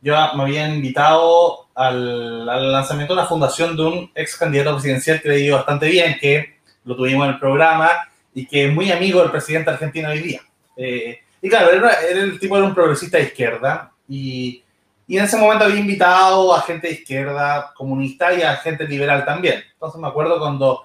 yo 0.00 0.14
me 0.36 0.42
había 0.42 0.68
invitado 0.68 1.68
al, 1.74 2.46
lanzamiento 2.46 3.14
de 3.14 3.20
una 3.20 3.28
fundación 3.28 3.76
de 3.76 3.82
un 3.82 4.10
ex 4.14 4.36
candidato 4.36 4.72
presidencial 4.72 5.20
que 5.20 5.28
le 5.28 5.36
dio 5.36 5.56
bastante 5.56 5.86
bien, 5.88 6.16
que 6.18 6.60
lo 6.84 6.96
tuvimos 6.96 7.26
en 7.26 7.34
el 7.34 7.38
programa 7.38 7.90
y 8.34 8.46
que 8.46 8.66
es 8.66 8.72
muy 8.72 8.90
amigo 8.90 9.20
del 9.20 9.30
presidente 9.30 9.70
argentino 9.70 10.08
hoy 10.08 10.20
día. 10.20 10.40
Eh, 10.78 11.18
y 11.42 11.48
claro, 11.50 11.70
era, 11.70 11.90
el 12.10 12.38
tipo 12.38 12.56
era 12.56 12.66
un 12.66 12.74
progresista 12.74 13.18
de 13.18 13.24
izquierda 13.24 13.93
y, 14.08 14.62
y, 15.06 15.18
en 15.18 15.24
ese 15.24 15.36
momento 15.36 15.64
había 15.64 15.80
invitado 15.80 16.54
a 16.54 16.62
gente 16.62 16.88
de 16.88 16.94
izquierda 16.94 17.72
comunista 17.76 18.32
y 18.34 18.42
a 18.42 18.56
gente 18.56 18.86
liberal 18.86 19.24
también. 19.24 19.62
Entonces 19.72 20.00
me 20.00 20.08
acuerdo 20.08 20.38
cuando 20.38 20.82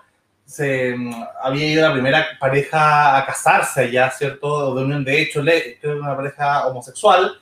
se 0.49 0.95
mm, 0.97 1.13
había 1.43 1.67
ido 1.67 1.87
la 1.87 1.93
primera 1.93 2.27
pareja 2.39 3.17
a 3.17 3.25
casarse 3.25 3.81
allá, 3.81 4.09
¿cierto? 4.09 4.73
De 4.73 4.83
unión 4.83 5.05
de 5.05 5.21
hecho, 5.21 5.41
una 5.41 6.15
pareja 6.15 6.67
homosexual, 6.67 7.33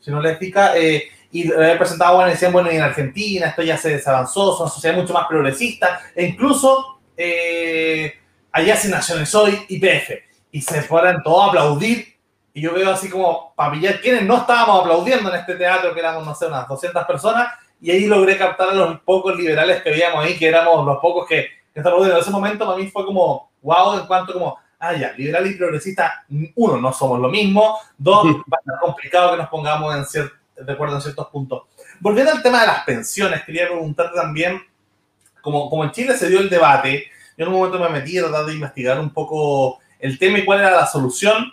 si 0.00 0.10
no 0.10 0.20
lésbica, 0.20 0.76
eh, 0.76 1.04
y 1.30 1.44
le 1.44 1.54
había 1.54 1.78
presentado, 1.78 2.16
bueno, 2.16 2.30
decían, 2.30 2.52
bueno, 2.52 2.68
en 2.68 2.80
Argentina 2.80 3.46
esto 3.46 3.62
ya 3.62 3.76
se 3.76 3.90
desavanzó, 3.90 4.52
son 4.52 4.62
una 4.62 4.74
sociedad 4.74 4.96
mucho 4.96 5.12
más 5.12 5.28
progresista, 5.28 6.00
e 6.14 6.24
incluso 6.24 6.98
eh, 7.16 8.14
allá 8.50 8.76
se 8.76 8.88
nacionalizó 8.88 9.46
IPF, 9.68 10.10
y 10.50 10.60
se 10.60 10.82
fueron 10.82 11.22
todos 11.22 11.44
a 11.44 11.48
aplaudir, 11.48 12.15
y 12.56 12.62
yo 12.62 12.72
veo 12.72 12.90
así 12.90 13.10
como, 13.10 13.52
para 13.54 13.72
pillar 13.72 14.00
quienes 14.00 14.22
no 14.22 14.38
estábamos 14.38 14.80
aplaudiendo 14.80 15.28
en 15.28 15.36
este 15.36 15.56
teatro, 15.56 15.92
que 15.92 16.00
éramos, 16.00 16.24
no 16.24 16.34
sé, 16.34 16.46
unas 16.46 16.66
200 16.66 17.04
personas, 17.04 17.52
y 17.82 17.90
ahí 17.90 18.06
logré 18.06 18.38
captar 18.38 18.70
a 18.70 18.72
los 18.74 18.98
pocos 19.00 19.36
liberales 19.36 19.82
que 19.82 19.90
veíamos 19.90 20.24
ahí, 20.24 20.38
que 20.38 20.48
éramos 20.48 20.86
los 20.86 20.96
pocos 20.96 21.28
que 21.28 21.50
en 21.74 22.16
ese 22.16 22.30
momento 22.30 22.64
para 22.64 22.78
mí 22.78 22.86
fue 22.86 23.04
como, 23.04 23.50
wow, 23.60 23.98
en 23.98 24.06
cuanto 24.06 24.32
como, 24.32 24.56
ah, 24.78 24.94
ya, 24.94 25.12
liberal 25.12 25.46
y 25.46 25.52
progresista, 25.52 26.24
uno, 26.54 26.78
no 26.78 26.94
somos 26.94 27.20
lo 27.20 27.28
mismo, 27.28 27.78
dos, 27.98 28.24
va 28.24 28.56
a 28.58 28.64
ser 28.64 28.74
complicado 28.80 29.32
que 29.32 29.36
nos 29.36 29.48
pongamos 29.50 30.16
en 30.16 30.30
de 30.64 30.72
acuerdo 30.72 30.94
en 30.94 31.02
ciertos 31.02 31.26
puntos. 31.26 31.64
Volviendo 32.00 32.32
al 32.32 32.42
tema 32.42 32.62
de 32.62 32.68
las 32.68 32.84
pensiones, 32.84 33.44
quería 33.44 33.66
preguntarte 33.66 34.16
también, 34.16 34.62
como, 35.42 35.68
como 35.68 35.84
en 35.84 35.90
Chile 35.90 36.16
se 36.16 36.30
dio 36.30 36.40
el 36.40 36.48
debate, 36.48 37.04
yo 37.36 37.44
en 37.44 37.52
un 37.52 37.58
momento 37.58 37.78
me 37.78 37.90
metí 37.90 38.16
a 38.16 38.22
tratar 38.22 38.46
de 38.46 38.54
investigar 38.54 38.98
un 38.98 39.10
poco 39.10 39.78
el 39.98 40.18
tema 40.18 40.38
y 40.38 40.46
cuál 40.46 40.60
era 40.60 40.70
la 40.70 40.86
solución, 40.86 41.52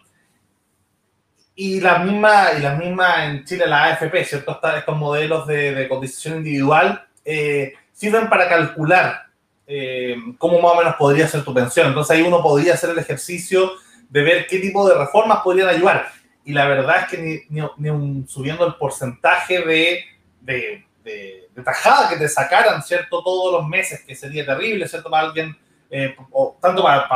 y 1.55 1.79
la 1.79 1.99
misma, 1.99 2.53
y 2.57 2.61
la 2.61 2.75
misma 2.75 3.25
en 3.25 3.45
Chile, 3.45 3.67
la 3.67 3.85
AFP, 3.85 4.25
¿cierto? 4.25 4.59
Estos 4.75 4.97
modelos 4.97 5.45
de, 5.45 5.73
de 5.73 5.87
cotización 5.87 6.37
individual 6.37 7.05
eh, 7.23 7.73
sirven 7.91 8.27
para 8.27 8.49
calcular 8.49 9.27
eh, 9.67 10.15
cómo 10.37 10.59
más 10.59 10.73
o 10.73 10.77
menos 10.77 10.95
podría 10.95 11.27
ser 11.27 11.43
tu 11.43 11.53
pensión. 11.53 11.87
Entonces 11.87 12.15
ahí 12.15 12.23
uno 12.23 12.41
podría 12.41 12.73
hacer 12.73 12.89
el 12.89 12.99
ejercicio 12.99 13.73
de 14.09 14.21
ver 14.23 14.47
qué 14.47 14.59
tipo 14.59 14.87
de 14.87 14.95
reformas 14.95 15.39
podrían 15.41 15.69
ayudar. 15.69 16.07
Y 16.43 16.53
la 16.53 16.67
verdad 16.67 17.01
es 17.01 17.07
que 17.07 17.45
ni, 17.49 18.27
subiendo 18.27 18.65
el 18.67 18.75
porcentaje 18.75 19.61
de, 19.61 20.03
de, 20.41 20.85
de, 21.03 21.63
tajada 21.63 22.09
que 22.09 22.17
te 22.17 22.27
sacaran, 22.27 22.81
¿cierto? 22.83 23.23
Todos 23.23 23.53
los 23.53 23.67
meses, 23.67 24.03
que 24.05 24.15
sería 24.15 24.45
terrible, 24.45 24.87
¿cierto? 24.87 25.09
Para 25.09 25.27
alguien, 25.27 25.55
eh, 25.89 26.15
tanto 26.59 26.83
para, 26.83 27.07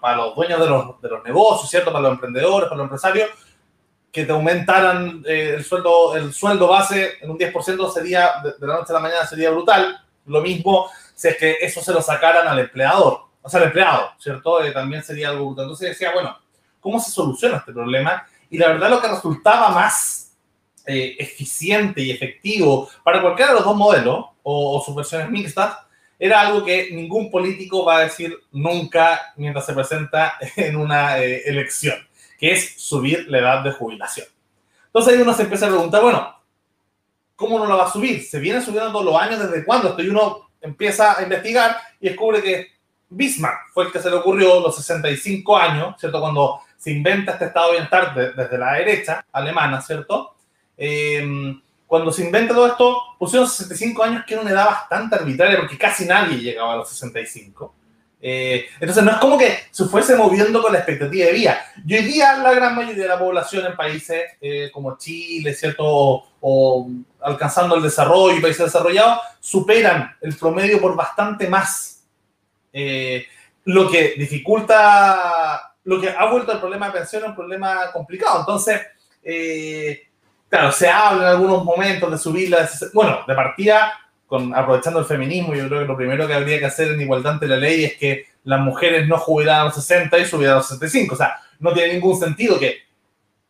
para, 0.00 0.16
los 0.16 0.34
dueños 0.34 0.60
de 0.60 0.66
los, 0.66 1.00
de 1.00 1.08
los 1.08 1.24
negocios, 1.24 1.70
¿cierto? 1.70 1.90
Para 1.90 2.02
los 2.02 2.12
emprendedores, 2.12 2.68
para 2.68 2.76
los 2.76 2.84
empresarios, 2.84 3.30
que 4.14 4.24
te 4.24 4.30
aumentaran 4.30 5.24
eh, 5.26 5.54
el, 5.56 5.64
sueldo, 5.64 6.14
el 6.14 6.32
sueldo 6.32 6.68
base 6.68 7.14
en 7.20 7.30
un 7.30 7.36
10% 7.36 7.92
sería, 7.92 8.34
de 8.44 8.64
la 8.64 8.74
noche 8.74 8.92
a 8.92 8.94
la 8.94 9.00
mañana 9.00 9.26
sería 9.26 9.50
brutal. 9.50 10.00
Lo 10.26 10.40
mismo 10.40 10.88
si 11.16 11.28
es 11.28 11.36
que 11.36 11.56
eso 11.60 11.82
se 11.82 11.92
lo 11.92 12.00
sacaran 12.00 12.46
al 12.46 12.60
empleador, 12.60 13.22
o 13.42 13.48
sea, 13.48 13.58
al 13.58 13.66
empleado, 13.66 14.12
¿cierto? 14.20 14.62
Eh, 14.62 14.70
también 14.70 15.02
sería 15.02 15.30
algo 15.30 15.46
brutal. 15.46 15.64
Entonces 15.64 15.88
decía, 15.90 16.12
bueno, 16.12 16.38
¿cómo 16.78 17.00
se 17.00 17.10
soluciona 17.10 17.56
este 17.56 17.72
problema? 17.72 18.24
Y 18.50 18.56
la 18.56 18.68
verdad 18.68 18.88
lo 18.88 19.00
que 19.00 19.08
resultaba 19.08 19.70
más 19.70 20.32
eh, 20.86 21.16
eficiente 21.18 22.00
y 22.00 22.12
efectivo 22.12 22.88
para 23.02 23.20
cualquiera 23.20 23.50
de 23.50 23.56
los 23.56 23.64
dos 23.64 23.76
modelos 23.76 24.26
o, 24.44 24.80
sus 24.84 24.94
versiones 24.94 25.28
mixtas 25.28 25.76
era 26.20 26.40
algo 26.40 26.64
que 26.64 26.90
ningún 26.92 27.32
político 27.32 27.84
va 27.84 27.96
a 27.96 28.04
decir 28.04 28.38
nunca 28.52 29.32
mientras 29.36 29.66
se 29.66 29.72
presenta 29.72 30.34
en 30.56 30.76
una 30.76 31.18
elección, 31.18 31.96
es 32.50 32.80
subir 32.80 33.26
la 33.28 33.38
edad 33.38 33.64
de 33.64 33.72
jubilación. 33.72 34.26
Entonces 34.86 35.14
ahí 35.14 35.22
uno 35.22 35.34
se 35.34 35.42
empieza 35.42 35.66
a 35.66 35.70
preguntar, 35.70 36.02
bueno, 36.02 36.36
¿cómo 37.36 37.58
no 37.58 37.66
la 37.66 37.74
va 37.74 37.86
a 37.86 37.92
subir? 37.92 38.22
¿Se 38.24 38.38
viene 38.38 38.60
subiendo 38.60 39.02
los 39.02 39.20
años? 39.20 39.40
¿Desde 39.40 39.64
cuándo? 39.64 39.88
Estoy 39.90 40.08
uno 40.08 40.48
empieza 40.60 41.18
a 41.18 41.22
investigar 41.22 41.76
y 42.00 42.08
descubre 42.08 42.42
que 42.42 42.68
Bismarck 43.10 43.72
fue 43.72 43.84
el 43.84 43.92
que 43.92 44.00
se 44.00 44.10
le 44.10 44.16
ocurrió 44.16 44.60
los 44.60 44.76
65 44.76 45.56
años, 45.56 45.94
¿cierto? 45.98 46.20
Cuando 46.20 46.60
se 46.76 46.90
inventa 46.90 47.32
este 47.32 47.46
estado 47.46 47.66
de 47.66 47.72
bienestar 47.72 48.14
desde 48.14 48.58
la 48.58 48.72
derecha 48.74 49.24
alemana, 49.32 49.80
¿cierto? 49.80 50.34
Em, 50.76 51.60
cuando 51.86 52.10
se 52.10 52.24
inventa 52.24 52.54
todo 52.54 52.66
esto, 52.66 53.02
pusieron 53.18 53.48
65 53.48 54.02
años, 54.02 54.24
que 54.26 54.34
era 54.34 54.42
una 54.42 54.50
edad 54.50 54.66
bastante 54.66 55.16
arbitraria, 55.16 55.58
porque 55.58 55.78
casi 55.78 56.06
nadie 56.06 56.38
llegaba 56.38 56.72
a 56.72 56.76
los 56.76 56.88
65. 56.88 57.74
Eh, 58.26 58.68
entonces, 58.80 59.04
no 59.04 59.10
es 59.10 59.18
como 59.18 59.36
que 59.36 59.54
se 59.70 59.84
fuese 59.84 60.16
moviendo 60.16 60.62
con 60.62 60.72
la 60.72 60.78
expectativa 60.78 61.26
de 61.26 61.32
vida. 61.34 61.58
Y 61.86 61.94
hoy 61.94 62.04
día, 62.04 62.38
la 62.38 62.54
gran 62.54 62.74
mayoría 62.74 63.02
de 63.02 63.08
la 63.10 63.18
población 63.18 63.66
en 63.66 63.76
países 63.76 64.22
eh, 64.40 64.70
como 64.72 64.96
Chile, 64.96 65.52
¿cierto? 65.52 66.24
O, 66.40 66.88
alcanzando 67.20 67.76
el 67.76 67.82
desarrollo 67.82 68.40
países 68.40 68.64
desarrollados, 68.64 69.18
superan 69.40 70.16
el 70.22 70.34
promedio 70.36 70.80
por 70.80 70.96
bastante 70.96 71.48
más. 71.48 72.02
Eh, 72.72 73.26
lo 73.64 73.90
que 73.90 74.14
dificulta, 74.16 75.74
lo 75.84 76.00
que 76.00 76.08
ha 76.08 76.24
vuelto 76.24 76.52
el 76.52 76.60
problema 76.60 76.86
de 76.86 76.92
pensión 76.92 77.24
un 77.24 77.34
problema 77.34 77.92
complicado. 77.92 78.40
Entonces, 78.40 78.80
claro, 80.48 80.72
se 80.72 80.88
habla 80.88 81.24
en 81.24 81.28
algunos 81.28 81.62
momentos 81.62 82.10
de 82.10 82.16
subirla, 82.16 82.66
bueno, 82.94 83.20
de 83.28 83.34
partida, 83.34 83.92
con, 84.26 84.54
aprovechando 84.54 85.00
el 85.00 85.04
feminismo, 85.04 85.54
yo 85.54 85.68
creo 85.68 85.80
que 85.80 85.86
lo 85.86 85.96
primero 85.96 86.26
que 86.26 86.34
habría 86.34 86.58
que 86.58 86.66
hacer 86.66 86.92
en 86.92 87.00
igualdad 87.00 87.34
ante 87.34 87.46
la 87.46 87.56
ley 87.56 87.84
es 87.84 87.94
que 87.94 88.26
las 88.44 88.60
mujeres 88.60 89.08
no 89.08 89.18
jubilaran 89.18 89.62
a 89.62 89.64
los 89.64 89.74
60 89.74 90.18
y 90.18 90.24
subieran 90.24 90.54
a 90.54 90.58
los 90.58 90.68
65. 90.68 91.14
O 91.14 91.18
sea, 91.18 91.36
no 91.58 91.72
tiene 91.72 91.94
ningún 91.94 92.18
sentido 92.18 92.58
que, 92.58 92.78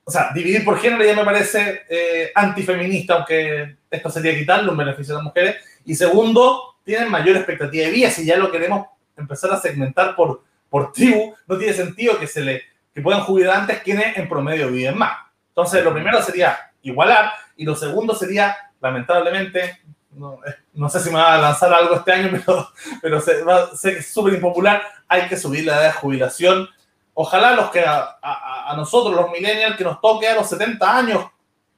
o 0.04 0.10
sea, 0.10 0.30
dividir 0.34 0.64
por 0.64 0.78
género 0.78 1.04
ya 1.04 1.16
me 1.16 1.24
parece 1.24 1.82
eh, 1.88 2.32
antifeminista, 2.34 3.14
aunque 3.14 3.76
esto 3.90 4.10
sería 4.10 4.36
quitarle 4.36 4.70
un 4.70 4.76
beneficio 4.76 5.14
a 5.14 5.18
las 5.18 5.24
mujeres. 5.24 5.56
Y 5.84 5.94
segundo, 5.94 6.76
tienen 6.84 7.10
mayor 7.10 7.36
expectativa 7.36 7.86
de 7.86 7.90
vida. 7.90 8.10
Si 8.10 8.24
ya 8.24 8.36
lo 8.36 8.50
queremos 8.50 8.86
empezar 9.16 9.52
a 9.52 9.60
segmentar 9.60 10.14
por, 10.14 10.42
por 10.68 10.92
tribu, 10.92 11.34
no 11.46 11.58
tiene 11.58 11.72
sentido 11.72 12.18
que 12.18 12.26
se 12.26 12.42
le 12.42 12.62
que 12.94 13.02
puedan 13.02 13.22
jubilar 13.22 13.56
antes 13.56 13.82
quienes 13.82 14.16
en 14.16 14.28
promedio 14.28 14.68
viven 14.70 14.96
más. 14.96 15.18
Entonces, 15.48 15.82
lo 15.82 15.92
primero 15.92 16.22
sería 16.22 16.56
igualar 16.82 17.32
y 17.56 17.64
lo 17.64 17.74
segundo 17.74 18.14
sería, 18.14 18.56
lamentablemente, 18.80 19.80
no, 20.14 20.88
sé 20.88 21.00
si 21.00 21.11
me 21.11 21.16
va 21.16 21.35
a 21.35 21.38
lanzar 21.38 21.73
algo 21.73 21.97
este 21.97 22.12
año, 22.12 22.30
pero, 22.47 22.68
pero 23.02 23.21
sé, 23.21 23.42
sé 23.75 23.92
que 23.92 23.99
es 23.99 24.12
súper 24.12 24.35
impopular, 24.35 24.83
hay 25.09 25.28
que 25.28 25.37
subir 25.37 25.64
la 25.64 25.75
edad 25.75 25.85
de 25.85 25.92
jubilación. 25.92 26.68
Ojalá 27.14 27.54
los 27.54 27.71
que 27.71 27.80
a, 27.80 28.18
a, 28.23 28.75
nosotros, 28.76 29.14
los 29.14 29.30
millennials, 29.30 29.76
que 29.76 29.85
nos 29.85 30.00
toque 30.00 30.28
a 30.28 30.35
los 30.35 30.49
70 30.49 30.97
años 30.97 31.25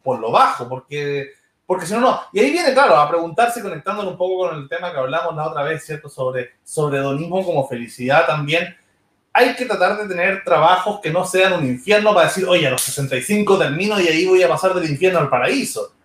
por 0.03 0.19
lo 0.19 0.31
bajo, 0.31 0.69
porque, 0.69 1.33
porque 1.67 1.85
si 1.85 1.93
no, 1.93 2.01
no. 2.01 2.21
Y 2.33 2.41
ahí 2.41 2.51
viene, 2.51 2.73
claro, 2.73 2.97
a 2.97 3.09
preguntarse, 3.09 3.61
conectándolo 3.61 4.11
un 4.11 4.17
poco 4.17 4.49
con 4.49 4.57
el 4.57 4.69
tema 4.69 4.93
que 4.93 4.99
hablamos 4.99 5.35
la 5.35 5.49
otra 5.49 5.63
vez, 5.63 5.85
¿cierto? 5.85 6.09
Sobre, 6.09 6.53
sobre 6.65 6.99
hedonismo 6.99 7.45
como 7.45 7.69
felicidad 7.69 8.27
también. 8.27 8.77
Hay 9.33 9.55
que 9.55 9.67
tratar 9.67 9.99
de 9.99 10.09
tener 10.09 10.43
trabajos 10.43 11.01
que 11.01 11.11
no 11.11 11.27
sean 11.27 11.53
un 11.53 11.67
infierno 11.67 12.15
para 12.15 12.29
decir, 12.29 12.47
oye, 12.49 12.67
a 12.67 12.71
los 12.71 12.81
65 12.81 13.59
termino 13.59 14.01
y 14.01 14.09
ahí 14.09 14.27
voy 14.27 14.43
a 14.43 14.49
pasar 14.49 14.73
del 14.73 14.89
infierno 14.89 15.19
al 15.19 15.29
paraíso 15.29 15.96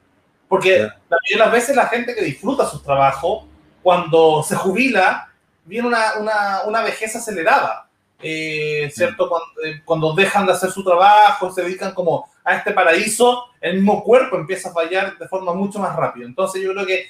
porque 0.51 0.79
la 0.79 0.89
mayoría 1.17 1.31
de 1.31 1.37
las 1.37 1.51
veces 1.53 1.75
la 1.77 1.87
gente 1.87 2.13
que 2.13 2.25
disfruta 2.25 2.67
su 2.67 2.81
trabajo, 2.81 3.47
cuando 3.81 4.43
se 4.43 4.57
jubila, 4.57 5.31
viene 5.63 5.87
una, 5.87 6.15
una, 6.19 6.63
una 6.65 6.81
vejez 6.81 7.15
acelerada. 7.15 7.87
Eh, 8.21 8.91
¿Cierto? 8.93 9.29
Cuando, 9.29 9.47
eh, 9.63 9.81
cuando, 9.85 10.13
dejan 10.13 10.45
de 10.45 10.51
hacer 10.51 10.69
su 10.69 10.83
trabajo, 10.83 11.53
se 11.53 11.63
dedican 11.63 11.93
como 11.93 12.29
a 12.43 12.55
este 12.57 12.73
paraíso, 12.73 13.45
el 13.61 13.75
mismo 13.75 14.03
cuerpo 14.03 14.35
empieza 14.35 14.67
a 14.67 14.73
fallar 14.73 15.17
de 15.17 15.25
forma 15.29 15.53
mucho 15.53 15.79
más 15.79 15.95
rápida. 15.95 16.25
Entonces 16.25 16.61
yo 16.61 16.73
creo 16.73 16.85
que 16.85 17.05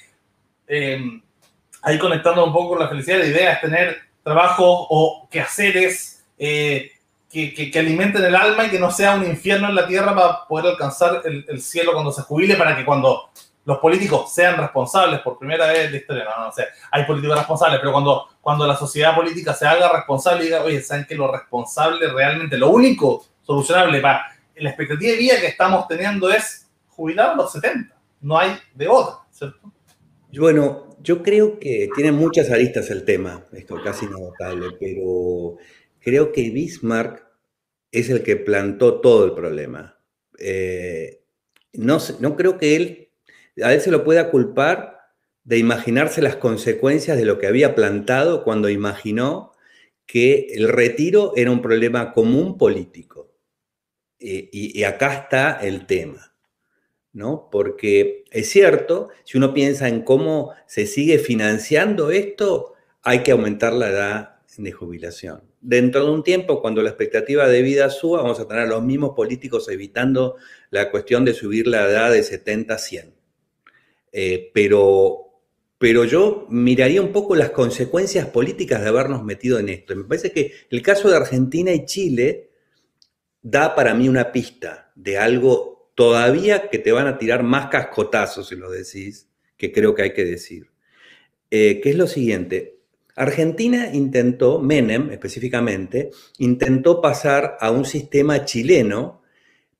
eh, 0.68 1.20
ahí 1.82 1.98
conectando 1.98 2.44
un 2.44 2.52
poco 2.52 2.68
con 2.68 2.78
la 2.78 2.88
felicidad, 2.88 3.18
la 3.18 3.26
idea 3.26 3.52
es 3.54 3.60
tener 3.60 4.02
trabajos 4.22 4.86
o 4.88 5.26
quehaceres 5.28 6.24
que, 7.32 7.72
alimenten 7.78 8.24
el 8.24 8.36
alma 8.36 8.66
y 8.66 8.70
que 8.70 8.78
no 8.78 8.90
sea 8.90 9.14
un 9.14 9.24
infierno 9.24 9.68
en 9.68 9.74
la 9.74 9.86
tierra 9.86 10.14
para 10.14 10.44
poder 10.46 10.72
alcanzar 10.72 11.22
el, 11.24 11.44
el, 11.48 11.62
cielo 11.62 11.94
cuando 11.94 12.12
se 12.12 12.22
jubile, 12.22 12.56
para 12.56 12.76
que 12.76 12.84
cuando 12.84 13.30
los 13.64 13.78
políticos 13.78 14.34
sean 14.34 14.58
responsables 14.58 15.20
por 15.20 15.38
primera 15.38 15.68
vez 15.68 15.86
en 15.86 15.92
la 15.92 15.96
historia, 15.96 16.24
no, 16.24 16.44
no 16.44 16.52
sé, 16.52 16.66
hay 16.90 17.04
políticos 17.04 17.38
responsables, 17.38 17.80
pero 17.80 17.92
cuando, 17.92 18.28
cuando 18.40 18.66
la 18.66 18.76
sociedad 18.76 19.14
política 19.14 19.54
se 19.54 19.66
haga 19.66 19.90
responsable 19.90 20.42
y 20.42 20.46
diga, 20.46 20.62
oye, 20.62 20.82
¿saben 20.82 21.06
que 21.06 21.14
lo 21.14 21.32
responsable 21.32 22.06
realmente, 22.08 22.58
lo 22.58 22.70
único 22.70 23.24
solucionable 23.42 24.00
para 24.00 24.26
la 24.56 24.68
expectativa 24.68 25.12
de 25.12 25.18
vida 25.18 25.40
que 25.40 25.46
estamos 25.46 25.88
teniendo 25.88 26.30
es 26.30 26.68
jubilar 26.88 27.30
a 27.30 27.34
los 27.36 27.52
70? 27.52 27.96
No 28.20 28.38
hay 28.38 28.58
de 28.74 28.88
otra, 28.88 29.20
¿cierto? 29.30 29.72
Bueno, 30.36 30.88
yo 31.00 31.22
creo 31.22 31.58
que 31.58 31.88
tiene 31.94 32.12
muchas 32.12 32.50
aristas 32.50 32.90
el 32.90 33.04
tema, 33.04 33.44
esto 33.52 33.76
casi 33.82 34.06
inagotable, 34.06 34.76
pero 34.78 35.56
creo 36.02 36.32
que 36.32 36.50
Bismarck 36.50 37.26
es 37.90 38.10
el 38.10 38.22
que 38.22 38.36
plantó 38.36 39.00
todo 39.00 39.24
el 39.24 39.32
problema. 39.34 39.98
Eh, 40.38 41.22
no, 41.74 41.98
no 42.20 42.36
creo 42.36 42.58
que 42.58 42.76
él, 42.76 43.10
a 43.62 43.72
él 43.72 43.80
se 43.80 43.90
lo 43.90 44.04
pueda 44.04 44.30
culpar 44.30 44.98
de 45.44 45.58
imaginarse 45.58 46.22
las 46.22 46.36
consecuencias 46.36 47.16
de 47.16 47.24
lo 47.24 47.38
que 47.38 47.46
había 47.46 47.74
plantado 47.74 48.44
cuando 48.44 48.68
imaginó 48.68 49.52
que 50.06 50.48
el 50.54 50.68
retiro 50.68 51.32
era 51.36 51.50
un 51.50 51.62
problema 51.62 52.12
común 52.12 52.58
político. 52.58 53.32
Eh, 54.18 54.48
y, 54.52 54.78
y, 54.78 54.84
acá 54.84 55.14
está 55.14 55.54
el 55.54 55.86
tema, 55.86 56.34
¿no? 57.12 57.48
Porque 57.50 58.24
es 58.30 58.48
cierto, 58.50 59.08
si 59.24 59.36
uno 59.36 59.52
piensa 59.52 59.88
en 59.88 60.02
cómo 60.02 60.52
se 60.66 60.86
sigue 60.86 61.18
financiando 61.18 62.12
esto, 62.12 62.74
hay 63.02 63.24
que 63.24 63.32
aumentar 63.32 63.72
la 63.72 63.88
edad 63.88 64.31
de 64.56 64.72
jubilación 64.72 65.52
dentro 65.62 66.04
de 66.04 66.10
un 66.10 66.22
tiempo, 66.22 66.60
cuando 66.60 66.82
la 66.82 66.90
expectativa 66.90 67.48
de 67.48 67.62
vida 67.62 67.88
suba, 67.88 68.20
vamos 68.20 68.38
a 68.40 68.48
tener 68.48 68.64
a 68.64 68.66
los 68.66 68.82
mismos 68.82 69.12
políticos 69.14 69.68
evitando 69.68 70.36
la 70.70 70.90
cuestión 70.90 71.24
de 71.24 71.32
subir 71.32 71.66
la 71.68 71.88
edad 71.88 72.10
de 72.10 72.22
70 72.22 72.74
a 72.74 72.78
100. 72.78 73.14
Eh, 74.10 74.50
pero, 74.52 75.40
pero 75.78 76.04
yo 76.04 76.46
miraría 76.50 77.00
un 77.00 77.12
poco 77.12 77.34
las 77.34 77.50
consecuencias 77.50 78.26
políticas 78.26 78.82
de 78.82 78.88
habernos 78.88 79.24
metido 79.24 79.58
en 79.58 79.68
esto. 79.70 79.96
Me 79.96 80.04
parece 80.04 80.32
que 80.32 80.52
el 80.68 80.82
caso 80.82 81.08
de 81.08 81.16
Argentina 81.16 81.72
y 81.72 81.86
Chile 81.86 82.50
da 83.40 83.74
para 83.74 83.94
mí 83.94 84.08
una 84.08 84.32
pista 84.32 84.92
de 84.96 85.16
algo 85.16 85.90
todavía 85.94 86.68
que 86.70 86.78
te 86.78 86.92
van 86.92 87.06
a 87.06 87.18
tirar 87.18 87.42
más 87.42 87.68
cascotazos 87.68 88.48
si 88.48 88.56
lo 88.56 88.70
decís, 88.70 89.28
que 89.56 89.72
creo 89.72 89.94
que 89.94 90.02
hay 90.02 90.12
que 90.12 90.24
decir. 90.24 90.70
Eh, 91.50 91.80
que 91.82 91.90
es 91.90 91.96
lo 91.96 92.06
siguiente, 92.06 92.80
Argentina 93.14 93.90
intentó, 93.92 94.58
Menem 94.58 95.10
específicamente, 95.10 96.10
intentó 96.38 97.00
pasar 97.00 97.56
a 97.60 97.70
un 97.70 97.84
sistema 97.84 98.44
chileno, 98.44 99.22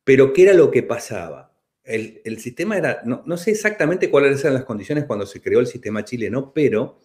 pero 0.04 0.32
¿qué 0.32 0.42
era 0.42 0.54
lo 0.54 0.70
que 0.70 0.82
pasaba? 0.82 1.52
El, 1.84 2.38
sistema 2.38 2.76
era, 2.76 3.02
no, 3.04 3.36
sé 3.36 3.50
exactamente 3.50 4.08
cuáles 4.08 4.40
eran 4.40 4.54
las 4.54 4.64
condiciones 4.64 5.04
cuando 5.04 5.26
se 5.26 5.40
creó 5.40 5.60
el 5.60 5.66
sistema 5.66 6.04
chileno, 6.04 6.52
pero 6.54 7.00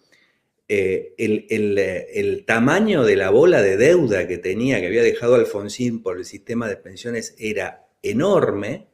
eh, 0.68 1.16
el, 1.18 1.46
el, 1.50 2.46
tamaño 2.46 3.04
de 3.04 3.16
la 3.16 3.32
bola 3.32 3.62
de 3.62 3.78
deuda 3.78 4.28
que 4.28 4.38
tenía, 4.38 4.80
que 4.80 4.88
había 4.88 5.02
dejado 5.02 5.36
Alfonsín 5.36 6.04
por 6.04 6.18
el 6.18 6.26
sistema 6.26 6.68
de 6.68 6.78
pensiones, 6.78 7.36
era 7.40 7.88
enorme, 8.04 8.88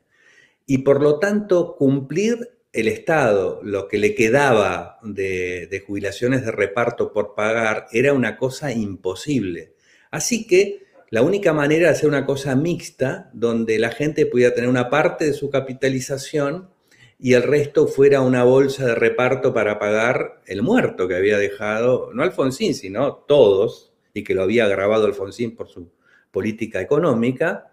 y 0.66 0.80
por 0.80 1.02
lo 1.02 1.20
tanto 1.20 1.76
cumplir 1.76 2.53
el 2.74 2.88
Estado 2.88 3.62
lo 3.64 3.88
que 3.88 4.00
le 4.00 4.16
quedaba 4.16 4.98
de, 5.04 5.84
jubilaciones 5.86 6.44
de 6.44 6.52
reparto 6.52 7.14
por 7.14 7.36
pagar 7.36 7.86
era 7.92 8.14
una 8.14 8.36
cosa 8.36 8.72
imposible. 8.72 9.74
Así 10.10 10.48
que 10.48 10.84
la 11.12 11.22
única 11.22 11.54
manera 11.54 11.88
de 11.88 11.94
hacer 11.94 12.10
una 12.10 12.26
cosa 12.26 12.56
mixta, 12.56 13.30
donde 13.34 13.78
la 13.78 13.92
gente 13.92 14.26
pudiera 14.26 14.56
tener 14.56 14.70
una 14.70 14.90
parte 14.90 15.26
de 15.26 15.34
su 15.34 15.52
capitalización 15.52 16.72
y 17.20 17.34
el 17.34 17.44
resto 17.44 17.88
fuera 17.88 18.22
una 18.22 18.44
bolsa 18.44 18.88
de 18.88 18.96
reparto 18.96 19.54
para 19.54 19.78
pagar 19.78 20.42
el 20.48 20.64
muerto 20.64 21.08
que 21.08 21.16
había 21.16 21.38
dejado, 21.38 22.10
no 22.14 22.24
Alfonsín, 22.24 22.74
sino 22.74 23.14
todos, 23.14 23.94
y 24.16 24.24
que 24.24 24.34
lo 24.34 24.42
había 24.42 24.68
grabado 24.68 25.06
Alfonsín 25.06 25.56
por 25.56 25.68
su 25.68 25.92
política 26.32 26.82
económica. 26.82 27.73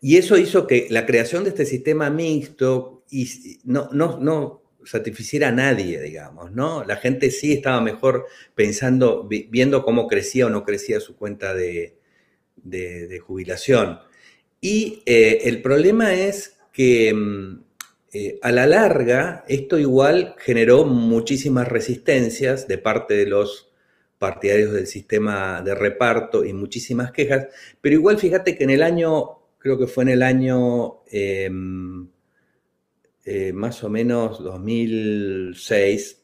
Y 0.00 0.16
eso 0.16 0.38
hizo 0.38 0.66
que 0.66 0.86
la 0.90 1.06
creación 1.06 1.44
de 1.44 1.50
este 1.50 1.66
sistema 1.66 2.08
mixto, 2.10 3.04
no 3.64 4.60
satisficiera 4.84 5.48
a 5.48 5.52
nadie, 5.52 6.00
digamos, 6.00 6.52
¿no? 6.52 6.84
La 6.84 6.96
gente 6.96 7.30
sí 7.30 7.52
estaba 7.52 7.80
mejor 7.80 8.26
pensando, 8.54 9.28
viendo 9.28 9.84
cómo 9.84 10.06
crecía 10.06 10.46
o 10.46 10.50
no 10.50 10.64
crecía 10.64 11.00
su 11.00 11.16
cuenta 11.16 11.54
de, 11.54 11.96
jubilación. 13.26 14.00
Y 14.60 15.02
eh, 15.06 15.42
el 15.44 15.62
problema 15.62 16.14
es 16.14 16.58
que 16.72 17.12
mm, 17.14 17.62
eh, 18.12 18.38
a 18.42 18.52
la 18.52 18.66
larga 18.66 19.44
esto 19.48 19.78
igual 19.78 20.34
generó 20.38 20.84
muchísimas 20.84 21.68
resistencias 21.68 22.68
de 22.68 22.78
parte 22.78 23.14
de 23.14 23.26
los 23.26 23.70
partidarios 24.18 24.72
del 24.72 24.86
sistema 24.86 25.62
de 25.62 25.74
reparto 25.74 26.44
y 26.44 26.52
muchísimas 26.52 27.10
quejas, 27.10 27.46
pero 27.80 27.94
igual 27.94 28.18
fíjate 28.18 28.56
que 28.56 28.64
en 28.64 28.70
el 28.70 28.82
año, 28.82 29.39
creo 29.60 29.78
que 29.78 29.86
fue 29.86 30.02
en 30.02 30.10
el 30.10 30.22
año... 30.22 31.02
Em, 31.06 32.08
eh, 33.32 33.52
más 33.52 33.84
o 33.84 33.90
menos 33.90 34.42
2006, 34.42 36.22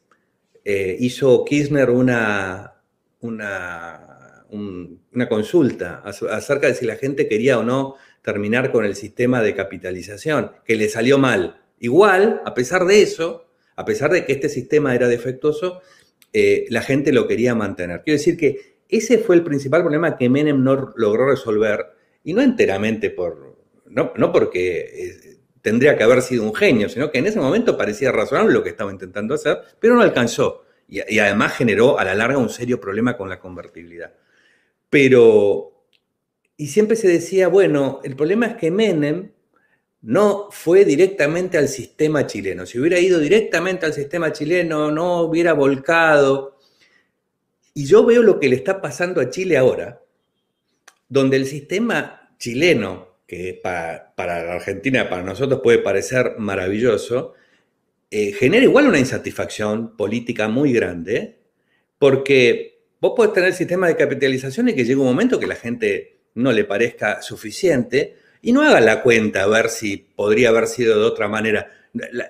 eh, 0.65 0.97
hizo 0.99 1.45
Kirchner 1.45 1.91
una, 1.91 2.81
una, 3.21 4.45
una 4.49 5.29
consulta 5.29 6.01
acerca 6.03 6.67
de 6.67 6.73
si 6.73 6.85
la 6.85 6.95
gente 6.95 7.29
quería 7.29 7.59
o 7.59 7.63
no 7.63 7.95
terminar 8.23 8.71
con 8.71 8.83
el 8.83 8.95
sistema 8.95 9.41
de 9.41 9.55
capitalización, 9.55 10.51
que 10.65 10.75
le 10.75 10.89
salió 10.89 11.17
mal. 11.17 11.61
Igual, 11.79 12.41
a 12.45 12.53
pesar 12.53 12.85
de 12.85 13.01
eso, 13.03 13.45
a 13.75 13.85
pesar 13.85 14.11
de 14.11 14.25
que 14.25 14.33
este 14.33 14.49
sistema 14.49 14.95
era 14.95 15.07
defectuoso, 15.07 15.81
eh, 16.33 16.65
la 16.69 16.81
gente 16.81 17.13
lo 17.13 17.27
quería 17.27 17.55
mantener. 17.55 18.01
Quiero 18.03 18.17
decir 18.17 18.35
que 18.35 18.79
ese 18.89 19.19
fue 19.19 19.35
el 19.35 19.43
principal 19.43 19.81
problema 19.81 20.17
que 20.17 20.29
Menem 20.29 20.63
no 20.63 20.93
logró 20.97 21.29
resolver, 21.29 21.85
y 22.27 22.33
no 22.33 22.41
enteramente 22.41 23.09
por, 23.09 23.55
no, 23.85 24.11
no 24.17 24.33
porque 24.33 25.39
tendría 25.61 25.97
que 25.97 26.03
haber 26.03 26.21
sido 26.21 26.43
un 26.43 26.53
genio, 26.53 26.89
sino 26.89 27.09
que 27.09 27.19
en 27.19 27.27
ese 27.27 27.39
momento 27.39 27.77
parecía 27.77 28.11
razonable 28.11 28.53
lo 28.53 28.63
que 28.65 28.69
estaba 28.69 28.91
intentando 28.91 29.33
hacer, 29.33 29.59
pero 29.79 29.95
no 29.95 30.01
alcanzó. 30.01 30.65
Y, 30.89 31.19
además 31.19 31.53
generó 31.55 31.97
a 31.97 32.03
la 32.03 32.15
larga 32.15 32.37
un 32.37 32.49
serio 32.49 32.81
problema 32.81 33.15
con 33.15 33.29
la 33.29 33.39
convertibilidad. 33.39 34.11
Pero, 34.89 35.85
y 36.57 36.67
siempre 36.67 36.97
se 36.97 37.07
decía, 37.07 37.47
bueno, 37.47 38.01
el 38.03 38.17
problema 38.17 38.47
es 38.47 38.55
que 38.55 38.71
Menem 38.71 39.31
no 40.01 40.49
fue 40.51 40.83
directamente 40.83 41.57
al 41.57 41.69
sistema 41.69 42.27
chileno. 42.27 42.65
Si 42.65 42.77
hubiera 42.77 42.99
ido 42.99 43.19
directamente 43.19 43.85
al 43.85 43.93
sistema 43.93 44.33
chileno, 44.33 44.91
no 44.91 45.21
hubiera 45.21 45.53
volcado. 45.53 46.57
Y 47.73 47.85
yo 47.85 48.05
veo 48.05 48.21
lo 48.21 48.37
que 48.37 48.49
le 48.49 48.57
está 48.57 48.81
pasando 48.81 49.21
a 49.21 49.29
Chile 49.29 49.55
ahora, 49.55 50.01
donde 51.09 51.37
el 51.37 51.45
sistema 51.45 52.31
chileno, 52.37 53.17
que 53.27 53.59
para, 53.61 54.13
la 54.17 54.53
Argentina, 54.53 55.09
para 55.09 55.23
nosotros 55.23 55.61
puede 55.61 55.79
parecer 55.79 56.35
maravilloso, 56.37 57.33
eh, 58.09 58.31
genera 58.31 58.63
igual 58.63 58.87
una 58.87 58.99
insatisfacción 58.99 59.97
política 59.97 60.47
muy 60.47 60.71
grande, 60.71 61.39
porque 61.99 62.79
vos 63.01 63.13
podés 63.15 63.33
tener 63.33 63.49
el 63.49 63.55
sistema 63.55 63.87
de 63.87 63.95
capitalización 63.95 64.69
y 64.69 64.75
que 64.75 64.85
llegue 64.85 64.99
un 64.99 65.07
momento 65.07 65.39
que 65.39 65.47
la 65.47 65.55
gente 65.55 66.19
no 66.35 66.51
le 66.51 66.63
parezca 66.63 67.21
suficiente 67.21 68.15
y 68.41 68.53
no 68.53 68.61
haga 68.61 68.79
la 68.79 69.01
cuenta 69.01 69.43
a 69.43 69.47
ver 69.47 69.69
si 69.69 69.97
podría 69.97 70.49
haber 70.49 70.67
sido 70.67 70.97
de 70.99 71.05
otra 71.05 71.27
manera. 71.27 71.71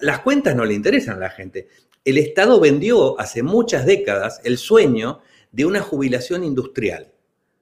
Las 0.02 0.20
cuentas 0.20 0.56
no 0.56 0.66
le 0.66 0.74
interesan 0.74 1.18
a 1.18 1.20
la 1.20 1.30
gente. 1.30 1.68
El 2.06 2.18
Estado 2.18 2.60
vendió 2.60 3.20
hace 3.20 3.44
muchas 3.44 3.86
décadas 3.86 4.40
el 4.46 4.58
sueño 4.58 5.20
de 5.52 5.66
una 5.66 5.82
jubilación 5.82 6.44
industrial. 6.44 7.12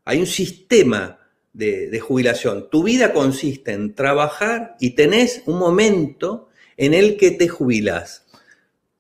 Hay 0.06 0.20
un 0.20 0.28
sistema 0.28 1.20
de, 1.52 2.00
jubilación. 2.00 2.70
Tu 2.70 2.84
vida 2.84 3.14
consiste 3.14 3.72
en 3.72 3.96
trabajar 3.96 4.76
y 4.80 4.92
tenés 4.92 5.42
un 5.46 5.58
momento 5.58 6.50
en 6.78 6.94
el 6.94 7.18
que 7.18 7.32
te 7.32 7.48
jubilas. 7.48 8.26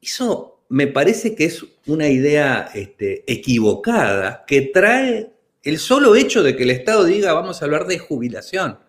Eso 0.02 0.64
me 0.70 0.88
parece 0.88 1.36
que 1.36 1.46
es 1.46 1.66
una 1.86 2.08
idea 2.08 2.70
este, 2.74 3.24
equivocada 3.32 4.46
que 4.48 4.62
trae 4.62 5.32
el 5.64 5.80
solo 5.80 6.16
hecho 6.16 6.44
de 6.44 6.56
que 6.56 6.64
el 6.64 6.72
Estado 6.72 7.04
diga 7.04 7.34
vamos 7.34 7.62
a 7.62 7.66
hablar 7.66 7.88
de 7.88 8.00
jubilación. 8.00 8.80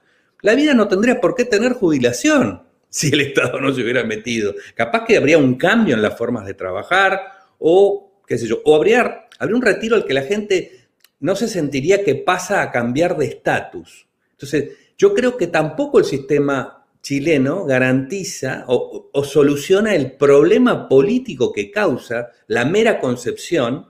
La 0.43 0.55
vida 0.55 0.75
no 0.75 0.89
tendría 0.89 1.21
por 1.21 1.35
qué 1.35 1.45
tener 1.45 1.73
jubilación 1.73 2.63
si 2.89 3.09
el 3.09 3.21
Estado 3.21 3.61
no 3.61 3.75
se 3.75 3.83
hubiera 3.83 4.05
metido. 4.05 4.55
Capaz 4.75 5.05
que 5.05 5.17
habría 5.17 5.39
un 5.39 5.57
cambio 5.57 5.97
en 5.97 6.03
las 6.03 6.17
formas 6.17 6.47
de 6.47 6.55
trabajar 6.55 7.21
o, 7.59 8.23
qué 8.27 8.39
sé 8.39 8.47
yo, 8.47 8.63
o 8.65 8.77
habría 8.77 9.27
un 9.41 9.63
retiro 9.63 9.97
al 9.97 10.05
que 10.05 10.15
la 10.15 10.23
gente 10.23 10.76
no 11.21 11.37
se 11.37 11.49
sentiría 11.49 12.05
que 12.05 12.15
pasa 12.15 12.63
a 12.63 12.71
cambiar 12.71 13.17
de 13.17 13.27
estatus. 13.27 14.07
Entonces, 14.33 14.73
yo 14.99 15.15
creo 15.15 15.37
que 15.37 15.47
tampoco 15.47 15.99
el 15.99 16.05
sistema 16.05 16.87
chileno 17.03 17.65
garantiza 17.65 18.65
o, 18.69 19.11
o, 19.13 19.25
soluciona 19.25 19.95
el 19.95 20.13
problema 20.13 20.89
político 20.89 21.53
que 21.53 21.71
causa 21.71 22.31
la 22.49 22.65
mera 22.65 22.99
concepción 22.99 23.89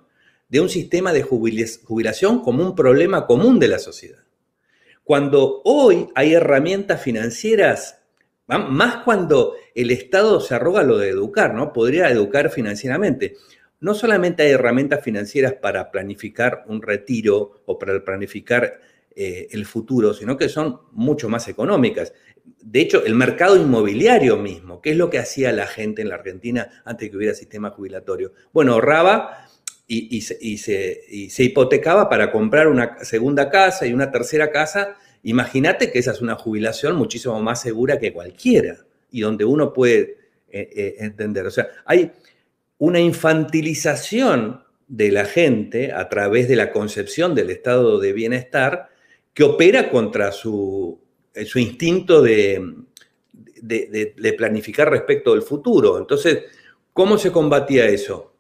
de 0.49 0.61
un 0.61 0.69
sistema 0.69 1.13
de 1.13 1.23
jubilación 1.23 2.43
como 2.43 2.63
un 2.63 2.75
problema 2.75 3.27
común 3.27 3.59
de 3.59 3.69
la 3.69 3.79
sociedad. 3.79 4.23
Cuando 5.03 5.63
hoy 5.65 6.09
hay 6.15 6.35
herramientas 6.35 7.01
financieras, 7.01 8.01
más 8.49 9.05
cuando 9.05 9.55
el 9.75 9.91
Estado 9.91 10.41
se 10.41 10.55
arroga 10.55 10.83
lo 10.83 10.99
de 10.99 11.11
educar, 11.11 11.55
¿no? 11.55 11.73
Podría 11.73 12.11
educar 12.11 12.51
financieramente. 12.51 13.37
No 13.81 13.95
solamente 13.95 14.43
hay 14.43 14.53
herramientas 14.53 15.05
financieras 15.05 15.55
para 15.55 15.91
planificar 15.91 16.65
un 16.67 16.83
retiro 16.83 17.63
o 17.67 17.79
para 17.79 18.03
planificar 18.05 18.81
eh, 19.15 19.49
el 19.51 19.67
futuro, 19.67 20.15
sino 20.15 20.37
que 20.37 20.49
son 20.49 20.81
mucho 20.93 21.29
más 21.29 21.49
económicas. 21.49 22.13
De 22.61 22.81
hecho, 22.81 23.05
el 23.05 23.15
mercado 23.15 23.57
inmobiliario 23.57 24.37
mismo, 24.37 24.81
¿qué 24.81 24.91
es 24.91 24.97
lo 24.97 25.11
que 25.11 25.19
hacía 25.19 25.53
la 25.53 25.67
gente 25.67 26.03
en 26.03 26.11
la 26.11 26.17
Argentina 26.17 26.83
antes 26.85 27.07
de 27.07 27.11
que 27.11 27.17
hubiera 27.17 27.35
sistema 27.35 27.71
jubilatorio? 27.71 28.33
Bueno, 28.53 28.75
ahorraba 28.75 29.47
y, 29.89 30.21
se, 30.21 31.45
hipotecaba 31.45 32.09
para 32.09 32.33
comprar 32.33 32.69
una 32.69 33.05
segunda 33.05 33.51
casa 33.51 33.87
y 33.87 33.93
una 33.93 34.11
tercera 34.11 34.51
casa, 34.51 34.97
imagínate 35.23 35.91
que 35.91 35.99
esa 35.99 36.13
es 36.13 36.21
una 36.21 36.35
jubilación 36.35 36.97
muchísimo 36.97 37.41
más 37.41 37.63
segura 37.63 37.99
que 37.99 38.13
cualquiera 38.13 38.79
y 39.11 39.21
donde 39.21 39.45
uno 39.45 39.73
puede 39.73 40.19
eh, 40.51 40.69
eh, 40.77 40.97
entender. 40.99 41.47
O 41.47 41.51
sea, 41.51 41.69
hay 41.85 42.13
una 42.79 43.01
infantilización 43.01 44.63
de 44.89 45.11
la 45.11 45.25
gente 45.25 45.93
a 45.93 46.09
través 46.09 46.49
de 46.49 46.57
la 46.57 46.73
concepción 46.73 47.35
del 47.35 47.51
estado 47.51 47.99
de 47.99 48.13
bienestar 48.13 48.89
que 49.35 49.45
opera 49.45 49.91
contra 49.91 50.33
su, 50.33 51.01
eh, 51.35 51.45
su 51.45 51.59
instinto 51.59 52.23
de, 52.23 52.63
de 53.63 54.33
planificar 54.37 54.91
respecto 54.91 55.33
del 55.33 55.43
futuro. 55.43 55.99
Entonces, 55.99 56.45
¿cómo 56.93 57.19
se 57.19 57.33
combatía 57.33 57.87
eso? 57.87 58.37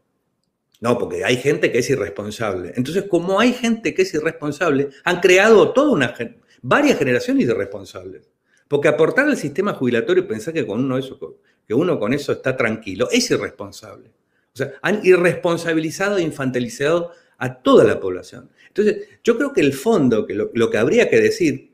No, 0.80 0.98
porque 0.98 1.24
hay 1.24 1.36
gente 1.36 1.72
que 1.72 1.78
es 1.78 1.90
irresponsable. 1.90 2.72
Entonces, 2.76 3.04
como 3.08 3.40
hay 3.40 3.52
gente 3.52 3.94
que 3.94 4.02
es 4.02 4.14
irresponsable, 4.14 4.90
han 5.04 5.20
creado 5.20 5.72
toda 5.72 5.90
una 5.90 6.14
varias 6.62 6.98
generaciones 6.98 7.46
de 7.46 7.52
irresponsables. 7.52 8.28
Porque 8.68 8.88
aportar 8.88 9.26
al 9.26 9.36
sistema 9.36 9.72
jubilatorio 9.74 10.24
y 10.24 10.26
pensar 10.26 10.52
que 10.52 10.66
con 10.66 10.84
uno 10.84 10.98
eso, 10.98 11.38
que 11.66 11.74
uno 11.74 11.98
con 11.98 12.12
eso 12.12 12.32
está 12.32 12.56
tranquilo, 12.56 13.08
es 13.10 13.30
irresponsable. 13.30 14.10
O 14.56 14.58
sea, 14.58 14.72
han 14.80 15.04
irresponsabilizado 15.04 16.16
e 16.16 16.22
infantilizado 16.22 17.12
a 17.36 17.60
toda 17.60 17.84
la 17.84 18.00
población. 18.00 18.48
Entonces, 18.68 19.06
yo 19.22 19.36
creo 19.36 19.52
que 19.52 19.60
el 19.60 19.74
fondo, 19.74 20.24
que 20.24 20.32
lo, 20.32 20.50
lo, 20.54 20.70
que 20.70 20.78
habría 20.78 21.10
que 21.10 21.20
decir, 21.20 21.72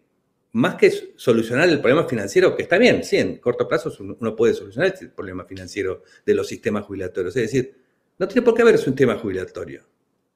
más 0.50 0.74
que 0.74 1.14
solucionar 1.14 1.68
el 1.68 1.80
problema 1.80 2.08
financiero, 2.08 2.56
que 2.56 2.64
está 2.64 2.78
bien, 2.78 3.04
sí, 3.04 3.18
en 3.18 3.36
corto 3.36 3.68
plazo 3.68 3.92
uno 4.00 4.34
puede 4.34 4.54
solucionar 4.54 4.92
el 5.00 5.10
problema 5.10 5.44
financiero 5.44 6.02
de 6.26 6.34
los 6.34 6.48
sistemas 6.48 6.84
jubilatorios, 6.84 7.36
es 7.36 7.42
decir, 7.42 7.76
no 8.18 8.26
tiene 8.26 8.42
por 8.42 8.54
qué 8.54 8.62
haber 8.62 8.80
un 8.84 8.96
tema 8.96 9.16
jubilatorio. 9.16 9.84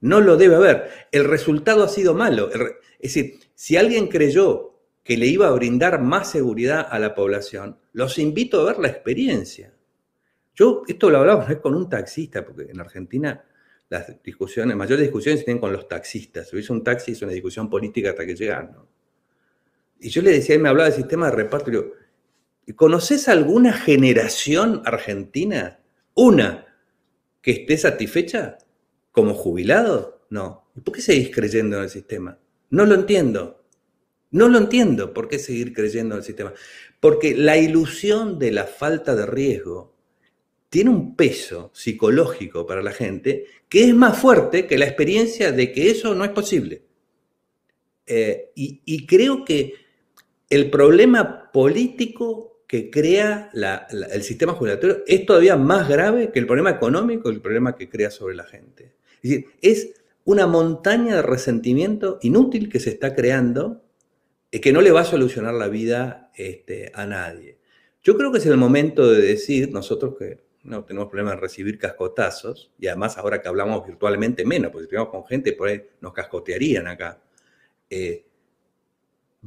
No 0.00 0.20
lo 0.20 0.36
debe 0.36 0.54
haber. 0.54 0.88
El 1.10 1.24
resultado 1.24 1.82
ha 1.82 1.88
sido 1.88 2.14
malo. 2.14 2.48
Es 2.52 3.14
decir, 3.14 3.40
si 3.56 3.76
alguien 3.76 4.06
creyó 4.06 4.78
que 5.02 5.16
le 5.16 5.26
iba 5.26 5.48
a 5.48 5.52
brindar 5.52 6.00
más 6.00 6.30
seguridad 6.30 6.86
a 6.88 7.00
la 7.00 7.16
población, 7.16 7.78
los 7.92 8.18
invito 8.18 8.60
a 8.60 8.64
ver 8.64 8.78
la 8.78 8.88
experiencia. 8.88 9.75
Yo 10.56 10.82
esto 10.88 11.10
lo 11.10 11.18
hablaba 11.18 11.46
con 11.60 11.74
un 11.74 11.88
taxista, 11.88 12.44
porque 12.44 12.62
en 12.62 12.80
Argentina 12.80 13.44
las 13.90 14.22
discusiones, 14.22 14.74
mayores 14.74 15.02
discusiones 15.02 15.40
se 15.40 15.44
tienen 15.44 15.60
con 15.60 15.72
los 15.72 15.86
taxistas. 15.86 16.48
Si 16.48 16.56
hubiese 16.56 16.72
un 16.72 16.82
taxi 16.82 17.12
es 17.12 17.22
una 17.22 17.32
discusión 17.32 17.68
política 17.68 18.10
hasta 18.10 18.24
que 18.26 18.34
llegan. 18.34 18.74
Y 20.00 20.08
yo 20.08 20.22
le 20.22 20.32
decía, 20.32 20.54
él 20.54 20.62
me 20.62 20.70
hablaba 20.70 20.88
del 20.88 20.96
sistema 20.98 21.30
de 21.30 21.36
reparto, 21.36 21.70
y 22.66 22.72
¿conoces 22.72 23.28
alguna 23.28 23.72
generación 23.74 24.82
argentina? 24.84 25.78
Una 26.14 26.66
que 27.42 27.52
esté 27.52 27.76
satisfecha 27.76 28.58
como 29.12 29.34
jubilado? 29.34 30.26
No. 30.30 30.70
¿Y 30.74 30.80
por 30.80 30.94
qué 30.94 31.02
seguís 31.02 31.30
creyendo 31.32 31.76
en 31.76 31.84
el 31.84 31.90
sistema? 31.90 32.38
No 32.70 32.86
lo 32.86 32.94
entiendo. 32.94 33.62
No 34.30 34.48
lo 34.48 34.58
entiendo 34.58 35.14
por 35.14 35.28
qué 35.28 35.38
seguir 35.38 35.72
creyendo 35.72 36.14
en 36.14 36.20
el 36.20 36.24
sistema. 36.24 36.52
Porque 36.98 37.36
la 37.36 37.56
ilusión 37.56 38.38
de 38.38 38.50
la 38.52 38.64
falta 38.64 39.14
de 39.14 39.26
riesgo 39.26 39.95
tiene 40.68 40.90
un 40.90 41.16
peso 41.16 41.70
psicológico 41.74 42.66
para 42.66 42.82
la 42.82 42.92
gente 42.92 43.46
que 43.68 43.84
es 43.84 43.94
más 43.94 44.18
fuerte 44.18 44.66
que 44.66 44.78
la 44.78 44.86
experiencia 44.86 45.52
de 45.52 45.72
que 45.72 45.90
eso 45.90 46.14
no 46.14 46.24
es 46.24 46.30
posible. 46.30 46.82
Eh, 48.06 48.52
y 48.54 49.06
creo 49.06 49.44
que 49.44 49.74
el 50.48 50.70
problema 50.70 51.50
político 51.50 52.56
que 52.66 52.90
crea 52.90 53.50
el 53.54 54.22
sistema 54.22 54.52
jubilatorio 54.54 55.02
es 55.06 55.24
todavía 55.24 55.56
más 55.56 55.88
grave 55.88 56.32
que 56.32 56.38
el 56.38 56.46
problema 56.46 56.70
económico 56.70 57.28
el 57.28 57.40
problema 57.40 57.76
que 57.76 57.88
crea 57.88 58.10
sobre 58.10 58.34
la 58.34 58.44
gente. 58.44 58.94
Es 59.22 59.30
decir, 59.30 59.46
es 59.60 59.94
una 60.24 60.46
montaña 60.46 61.16
de 61.16 61.22
resentimiento 61.22 62.18
inútil 62.22 62.68
que 62.68 62.80
se 62.80 62.90
está 62.90 63.14
creando 63.14 63.82
y 64.50 64.60
que 64.60 64.72
no 64.72 64.80
le 64.80 64.90
va 64.90 65.02
a 65.02 65.04
solucionar 65.04 65.54
la 65.54 65.68
vida 65.68 66.32
este, 66.34 66.90
a 66.94 67.06
nadie. 67.06 67.58
Yo 68.02 68.16
creo 68.16 68.32
que 68.32 68.38
es 68.38 68.46
el 68.46 68.56
momento 68.56 69.10
de 69.10 69.22
decir, 69.22 69.70
nosotros 69.70 70.14
que 70.18 70.45
no 70.66 70.84
tenemos 70.84 71.08
problema 71.08 71.32
en 71.32 71.40
recibir 71.40 71.78
cascotazos, 71.78 72.72
y 72.78 72.86
además 72.88 73.18
ahora 73.18 73.40
que 73.40 73.48
hablamos 73.48 73.86
virtualmente 73.86 74.44
menos, 74.44 74.70
porque 74.70 74.82
si 74.82 74.84
estuviéramos 74.84 75.12
con 75.12 75.26
gente, 75.26 75.52
por 75.52 75.68
ahí 75.68 75.82
nos 76.00 76.12
cascotearían 76.12 76.86
acá. 76.86 77.20
Eh, 77.88 78.26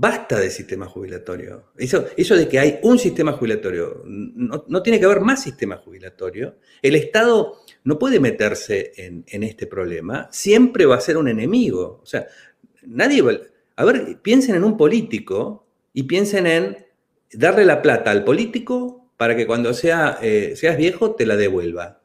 Basta 0.02 0.40
de 0.40 0.50
sistema 0.50 0.86
jubilatorio. 0.86 1.74
Eso, 1.78 2.06
eso 2.16 2.38
de 2.38 2.48
que 2.48 2.58
hay 2.58 2.80
un 2.84 2.98
sistema 2.98 3.34
jubilatorio, 3.34 4.02
no, 4.06 4.82
tiene 4.82 4.98
que 4.98 5.04
haber 5.04 5.20
más 5.20 5.44
sistema 5.44 5.76
jubilatorio. 5.76 6.56
El 6.82 6.96
Estado 6.96 7.58
no 7.84 8.00
puede 8.00 8.22
meterse 8.22 8.94
en, 8.96 9.44
este 9.44 9.68
problema, 9.68 10.30
siempre 10.32 10.86
va 10.86 10.96
a 10.96 11.02
ser 11.02 11.18
un 11.18 11.28
enemigo. 11.28 12.00
O 12.02 12.06
sea, 12.06 12.28
nadie 12.84 13.22
va... 13.22 13.34
A 13.76 13.84
ver, 13.84 14.22
piensen 14.22 14.56
en 14.56 14.64
un 14.64 14.78
político 14.78 15.68
y 15.92 16.04
piensen 16.04 16.48
en 16.48 16.78
darle 17.34 17.66
la 17.66 17.82
plata 17.82 18.10
al 18.10 18.24
político 18.24 18.99
para 19.20 19.36
que 19.36 19.46
cuando 19.46 19.76
sea, 19.76 20.18
eh, 20.24 20.56
seas 20.56 20.78
viejo 20.78 21.14
te 21.14 21.28
la 21.28 21.36
devuelva. 21.36 22.02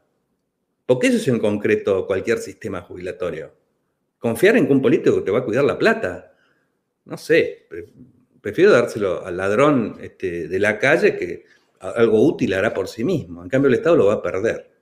Porque 0.84 1.06
eso 1.06 1.16
es 1.16 1.28
en 1.28 1.38
concreto 1.38 2.06
cualquier 2.06 2.40
sistema 2.40 2.82
jubilatorio. 2.82 3.54
Confiar 4.18 4.58
en 4.58 4.66
que 4.66 4.72
un 4.74 4.82
político 4.82 5.22
te 5.22 5.30
va 5.30 5.38
a 5.38 5.44
cuidar 5.44 5.64
la 5.64 5.78
plata 5.78 6.34
no 7.04 7.18
sé, 7.18 7.66
prefiero 8.40 8.72
dárselo 8.72 9.24
al 9.24 9.36
ladrón 9.36 9.98
este, 10.00 10.48
de 10.48 10.58
la 10.58 10.78
calle 10.78 11.16
que 11.16 11.44
algo 11.80 12.24
útil 12.24 12.54
hará 12.54 12.72
por 12.72 12.88
sí 12.88 13.04
mismo. 13.04 13.42
En 13.42 13.48
cambio, 13.48 13.68
el 13.68 13.74
Estado 13.74 13.96
lo 13.96 14.06
va 14.06 14.14
a 14.14 14.22
perder. 14.22 14.72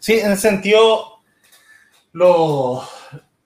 Sí, 0.00 0.14
en 0.14 0.36
sentido, 0.36 1.20
lo, 2.12 2.82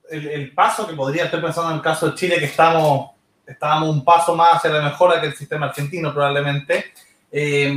el, 0.08 0.54
paso 0.54 0.86
que 0.86 0.94
podría 0.94 1.24
estar 1.24 1.42
pensando 1.42 1.70
en 1.70 1.76
el 1.76 1.82
caso 1.82 2.08
de 2.08 2.14
Chile, 2.14 2.38
que 2.38 2.46
estamos, 2.46 3.10
estábamos 3.46 3.90
un 3.90 4.04
paso 4.04 4.34
más 4.34 4.56
hacia 4.56 4.70
la 4.70 4.82
mejora 4.82 5.20
que 5.20 5.28
el 5.28 5.34
sistema 5.34 5.66
argentino 5.66 6.12
probablemente, 6.12 6.92
eh, 7.30 7.74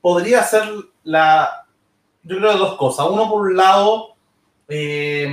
podría 0.00 0.42
ser 0.42 0.64
la, 1.04 1.66
yo 2.22 2.38
creo, 2.38 2.56
dos 2.56 2.76
cosas. 2.76 3.06
Uno, 3.08 3.28
por 3.28 3.42
un 3.42 3.56
lado, 3.56 4.14
eh, 4.68 5.32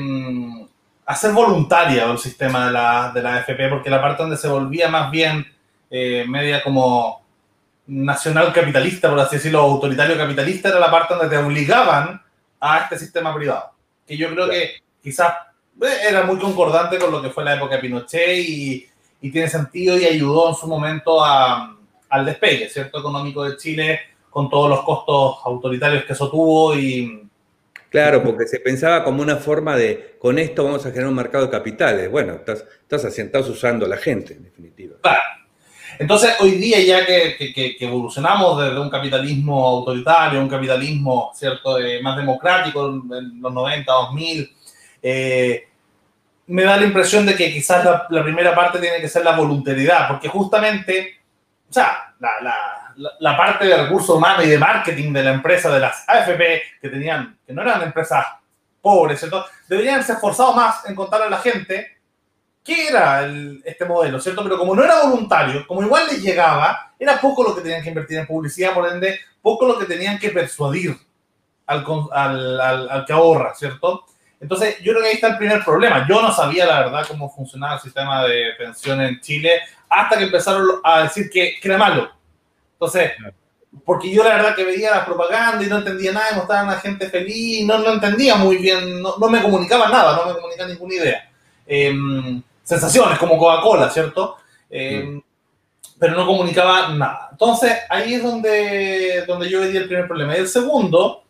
hacer 1.05 1.31
voluntaria 1.31 2.05
el 2.05 2.17
sistema 2.17 2.67
de 2.67 2.71
la, 2.71 3.11
de 3.13 3.21
la 3.21 3.35
AFP, 3.35 3.69
porque 3.69 3.89
la 3.89 4.01
parte 4.01 4.23
donde 4.23 4.37
se 4.37 4.47
volvía 4.47 4.89
más 4.89 5.11
bien 5.11 5.45
eh, 5.89 6.25
media 6.27 6.63
como 6.63 7.23
nacional 7.87 8.53
capitalista, 8.53 9.09
por 9.09 9.19
así 9.19 9.35
decirlo, 9.35 9.59
autoritario 9.59 10.17
capitalista, 10.17 10.69
era 10.69 10.79
la 10.79 10.89
parte 10.89 11.13
donde 11.13 11.29
te 11.29 11.37
obligaban 11.37 12.21
a 12.59 12.79
este 12.79 12.97
sistema 12.97 13.35
privado. 13.35 13.71
Que 14.07 14.17
yo 14.17 14.29
creo 14.31 14.49
que 14.49 14.81
quizás 15.01 15.33
eh, 15.81 15.97
era 16.09 16.23
muy 16.23 16.37
concordante 16.37 16.97
con 16.97 17.11
lo 17.11 17.21
que 17.21 17.29
fue 17.29 17.43
la 17.43 17.55
época 17.55 17.75
de 17.75 17.81
Pinochet 17.81 18.37
y, 18.39 18.87
y 19.23 19.31
tiene 19.31 19.47
sentido 19.47 19.97
y 19.97 20.03
ayudó 20.03 20.49
en 20.49 20.55
su 20.55 20.67
momento 20.67 21.23
a, 21.23 21.77
al 22.09 22.25
despegue, 22.25 22.69
¿cierto? 22.69 22.99
Económico 22.99 23.45
de 23.45 23.55
Chile 23.55 24.01
con 24.29 24.49
todos 24.49 24.69
los 24.69 24.83
costos 24.83 25.37
autoritarios 25.45 26.03
que 26.03 26.11
eso 26.11 26.29
tuvo 26.29 26.75
y... 26.75 27.23
Claro, 27.89 28.21
porque 28.21 28.45
se 28.45 28.59
pensaba 28.59 29.01
como 29.01 29.21
una 29.21 29.37
forma 29.37 29.77
de, 29.77 30.17
con 30.19 30.37
esto 30.39 30.65
vamos 30.65 30.85
a 30.85 30.89
generar 30.89 31.07
un 31.07 31.15
mercado 31.15 31.45
de 31.45 31.51
capitales. 31.51 32.11
Bueno, 32.11 32.33
estás, 32.33 32.65
estás, 32.81 33.17
estás 33.17 33.47
usando 33.47 33.85
a 33.85 33.89
la 33.89 33.97
gente, 33.97 34.33
en 34.33 34.43
definitiva. 34.43 34.97
Claro. 35.01 35.21
Entonces, 35.97 36.31
hoy 36.41 36.51
día 36.51 36.81
ya 36.81 37.05
que, 37.05 37.53
que, 37.53 37.77
evolucionamos 37.79 38.61
desde 38.61 38.79
un 38.79 38.89
capitalismo 38.89 39.65
autoritario, 39.65 40.41
un 40.41 40.49
capitalismo, 40.49 41.31
¿cierto?, 41.33 41.77
más 42.01 42.17
democrático 42.17 42.87
en 42.89 43.39
los 43.39 43.53
90, 43.53 43.89
2000, 43.89 44.55
eh, 45.01 45.67
me 46.47 46.63
da 46.63 46.77
la 46.77 46.85
impresión 46.85 47.25
de 47.25 47.35
que 47.35 47.51
quizás 47.53 47.85
la, 48.09 48.23
primera 48.23 48.53
parte 48.53 48.79
tiene 48.79 48.99
que 48.99 49.07
ser 49.07 49.23
la 49.23 49.35
voluntariedad, 49.35 50.07
porque 50.07 50.27
justamente, 50.27 51.21
o 51.69 51.73
sea, 51.73 52.13
la, 52.19 53.37
parte 53.37 53.65
de 53.65 53.77
recursos 53.77 54.15
humanos 54.15 54.45
y 54.45 54.49
de 54.49 54.57
marketing 54.57 55.13
de 55.13 55.23
la 55.23 55.31
empresa, 55.31 55.73
de 55.73 55.79
las 55.79 56.07
AFP, 56.07 56.61
que 56.81 56.89
tenían, 56.89 57.37
que 57.45 57.53
no 57.53 57.61
eran 57.61 57.81
empresas 57.81 58.25
pobres, 58.81 59.19
¿cierto? 59.19 59.45
Deberían 59.67 59.95
haberse 59.95 60.13
esforzado 60.13 60.53
más 60.53 60.85
en 60.85 60.95
contarle 60.95 61.27
a 61.27 61.29
la 61.29 61.37
gente 61.37 61.97
qué 62.63 62.87
era 62.87 63.25
este 63.63 63.85
modelo, 63.85 64.19
¿cierto? 64.19 64.43
Pero 64.43 64.57
como 64.57 64.75
no 64.75 64.83
era 64.83 65.03
voluntario, 65.03 65.65
como 65.65 65.81
igual 65.81 66.07
les 66.07 66.21
llegaba, 66.21 66.93
era 66.99 67.19
poco 67.19 67.43
lo 67.43 67.55
que 67.55 67.61
tenían 67.61 67.81
que 67.81 67.89
invertir 67.89 68.19
en 68.19 68.27
publicidad, 68.27 68.73
por 68.73 68.87
ende, 68.87 69.19
poco 69.41 69.65
lo 69.65 69.79
que 69.79 69.85
tenían 69.85 70.19
que 70.19 70.29
persuadir 70.29 70.97
al 71.65 73.05
que 73.05 73.13
ahorra, 73.13 73.53
¿cierto? 73.55 74.05
Entonces, 74.43 74.77
yo 74.79 74.91
creo 74.91 75.01
que 75.01 75.07
ahí 75.07 75.15
está 75.15 75.29
el 75.29 75.37
primer 75.37 75.63
problema. 75.63 76.05
Yo 76.07 76.21
no 76.21 76.29
sabía, 76.33 76.65
la 76.65 76.81
verdad, 76.81 77.05
cómo 77.07 77.29
funcionaba 77.29 77.75
el 77.75 77.79
sistema 77.79 78.25
de 78.25 78.51
pensión 78.57 78.99
en 78.99 79.21
Chile 79.21 79.61
hasta 79.87 80.17
que 80.17 80.25
empezaron 80.25 80.81
a 80.83 81.03
decir 81.03 81.29
que, 81.29 81.59
que 81.61 81.67
era 81.69 81.77
malo. 81.77 82.11
Entonces, 82.73 83.11
porque 83.85 84.11
yo 84.11 84.21
la 84.21 84.35
verdad 84.35 84.53
que 84.53 84.65
veía 84.65 84.91
la 84.91 85.05
propaganda 85.05 85.63
y 85.63 85.69
no 85.69 85.77
entendía 85.77 86.11
nada, 86.11 86.31
y 86.33 86.35
mostraban 86.35 86.69
a 86.69 86.79
gente 86.81 87.09
feliz, 87.09 87.65
no, 87.65 87.77
no 87.77 87.93
entendía 87.93 88.35
muy 88.35 88.57
bien, 88.57 89.01
no, 89.01 89.15
no, 89.17 89.29
me 89.29 89.41
comunicaba 89.41 89.87
nada, 89.87 90.17
no 90.17 90.25
me 90.25 90.33
comunicaba 90.33 90.69
ninguna 90.69 90.93
idea. 90.93 91.31
Eh, 91.65 92.41
sensaciones 92.63 93.17
como 93.17 93.37
Coca-Cola, 93.37 93.89
¿cierto? 93.89 94.35
Eh, 94.69 95.21
pero 95.97 96.17
no 96.17 96.25
comunicaba 96.25 96.89
nada. 96.89 97.29
Entonces, 97.31 97.77
ahí 97.89 98.15
es 98.15 98.23
donde, 98.23 99.23
donde 99.25 99.49
yo 99.49 99.61
veía 99.61 99.79
el 99.79 99.87
primer 99.87 100.05
problema. 100.05 100.35
Y 100.35 100.41
el 100.41 100.49
segundo 100.49 101.22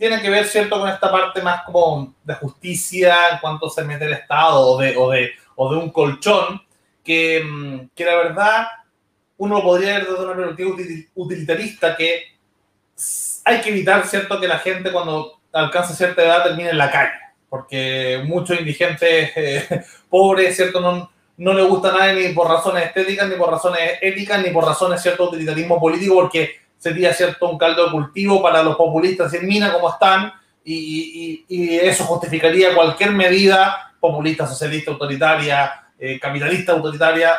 tiene 0.00 0.22
que 0.22 0.30
ver, 0.30 0.46
¿cierto?, 0.46 0.80
con 0.80 0.88
esta 0.88 1.12
parte 1.12 1.42
más 1.42 1.62
como 1.64 2.14
de 2.24 2.34
justicia 2.34 3.14
en 3.32 3.38
cuanto 3.38 3.68
se 3.68 3.84
mete 3.84 4.06
el 4.06 4.14
Estado 4.14 4.58
o 4.58 4.80
de, 4.80 4.96
o 4.96 5.10
de, 5.10 5.30
o 5.56 5.70
de 5.70 5.78
un 5.78 5.90
colchón, 5.90 6.62
que, 7.04 7.44
mm, 7.44 7.90
que 7.94 8.04
la 8.06 8.16
verdad 8.16 8.66
uno 9.36 9.62
podría 9.62 9.98
ver 9.98 10.08
desde 10.08 10.24
una 10.24 10.34
perspectiva 10.34 10.76
utilitarista 11.16 11.96
que 11.96 12.24
hay 13.44 13.60
que 13.60 13.68
evitar, 13.68 14.06
¿cierto?, 14.06 14.40
que 14.40 14.48
la 14.48 14.58
gente 14.58 14.90
cuando 14.90 15.38
alcanza 15.52 15.94
cierta 15.94 16.22
edad 16.22 16.44
termine 16.44 16.70
en 16.70 16.78
la 16.78 16.90
calle 16.90 17.20
porque 17.50 18.22
muchos 18.24 18.58
indigentes 18.58 19.32
eh, 19.36 19.84
pobres, 20.08 20.56
¿cierto? 20.56 20.80
No, 20.80 21.10
no 21.36 21.52
les 21.52 21.68
gusta 21.68 21.92
nada 21.92 22.14
ni 22.14 22.32
por 22.32 22.48
razones 22.48 22.86
estéticas, 22.86 23.28
ni 23.28 23.34
por 23.34 23.50
razones 23.50 23.98
éticas, 24.00 24.42
ni 24.42 24.50
por 24.50 24.64
razones, 24.64 25.02
¿cierto?, 25.02 25.28
utilitarismo 25.28 25.78
político, 25.78 26.14
porque 26.14 26.60
sería, 26.80 27.14
¿cierto?, 27.14 27.48
un 27.48 27.58
caldo 27.58 27.84
de 27.84 27.92
cultivo 27.92 28.42
para 28.42 28.64
los 28.64 28.74
populistas 28.74 29.32
en 29.34 29.46
mina 29.46 29.72
como 29.72 29.88
están, 29.88 30.32
y, 30.64 31.44
eso 31.48 32.04
justificaría 32.04 32.74
cualquier 32.74 33.12
medida 33.12 33.94
populista, 34.00 34.46
socialista, 34.46 34.90
autoritaria, 34.90 35.88
eh, 35.98 36.18
capitalista, 36.18 36.72
autoritaria, 36.72 37.32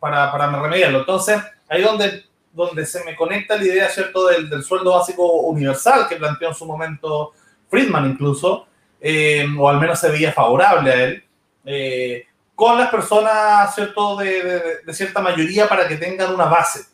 para, 0.00 0.32
para 0.32 0.50
remediarlo. 0.60 1.00
Entonces, 1.00 1.40
ahí 1.68 1.82
donde, 1.82 2.24
donde 2.52 2.84
se 2.84 3.04
me 3.04 3.14
conecta 3.14 3.56
la 3.56 3.64
idea, 3.64 3.88
¿cierto?, 3.88 4.26
del, 4.26 4.50
del 4.50 4.64
sueldo 4.64 4.96
básico 4.98 5.24
universal 5.42 6.08
que 6.08 6.16
planteó 6.16 6.48
en 6.48 6.54
su 6.54 6.66
momento 6.66 7.32
Friedman 7.68 8.10
incluso, 8.10 8.66
eh, 9.00 9.46
o 9.58 9.68
al 9.68 9.78
menos 9.78 10.00
se 10.00 10.10
veía 10.10 10.32
favorable 10.32 10.90
a 10.90 11.04
él, 11.04 11.24
eh, 11.64 12.26
con 12.54 12.78
las 12.78 12.90
personas, 12.90 13.74
¿cierto?, 13.74 14.16
de, 14.16 14.80
cierta 14.92 15.20
mayoría 15.20 15.68
para 15.68 15.86
que 15.86 15.96
tengan 15.96 16.32
una 16.32 16.46
base. 16.46 16.86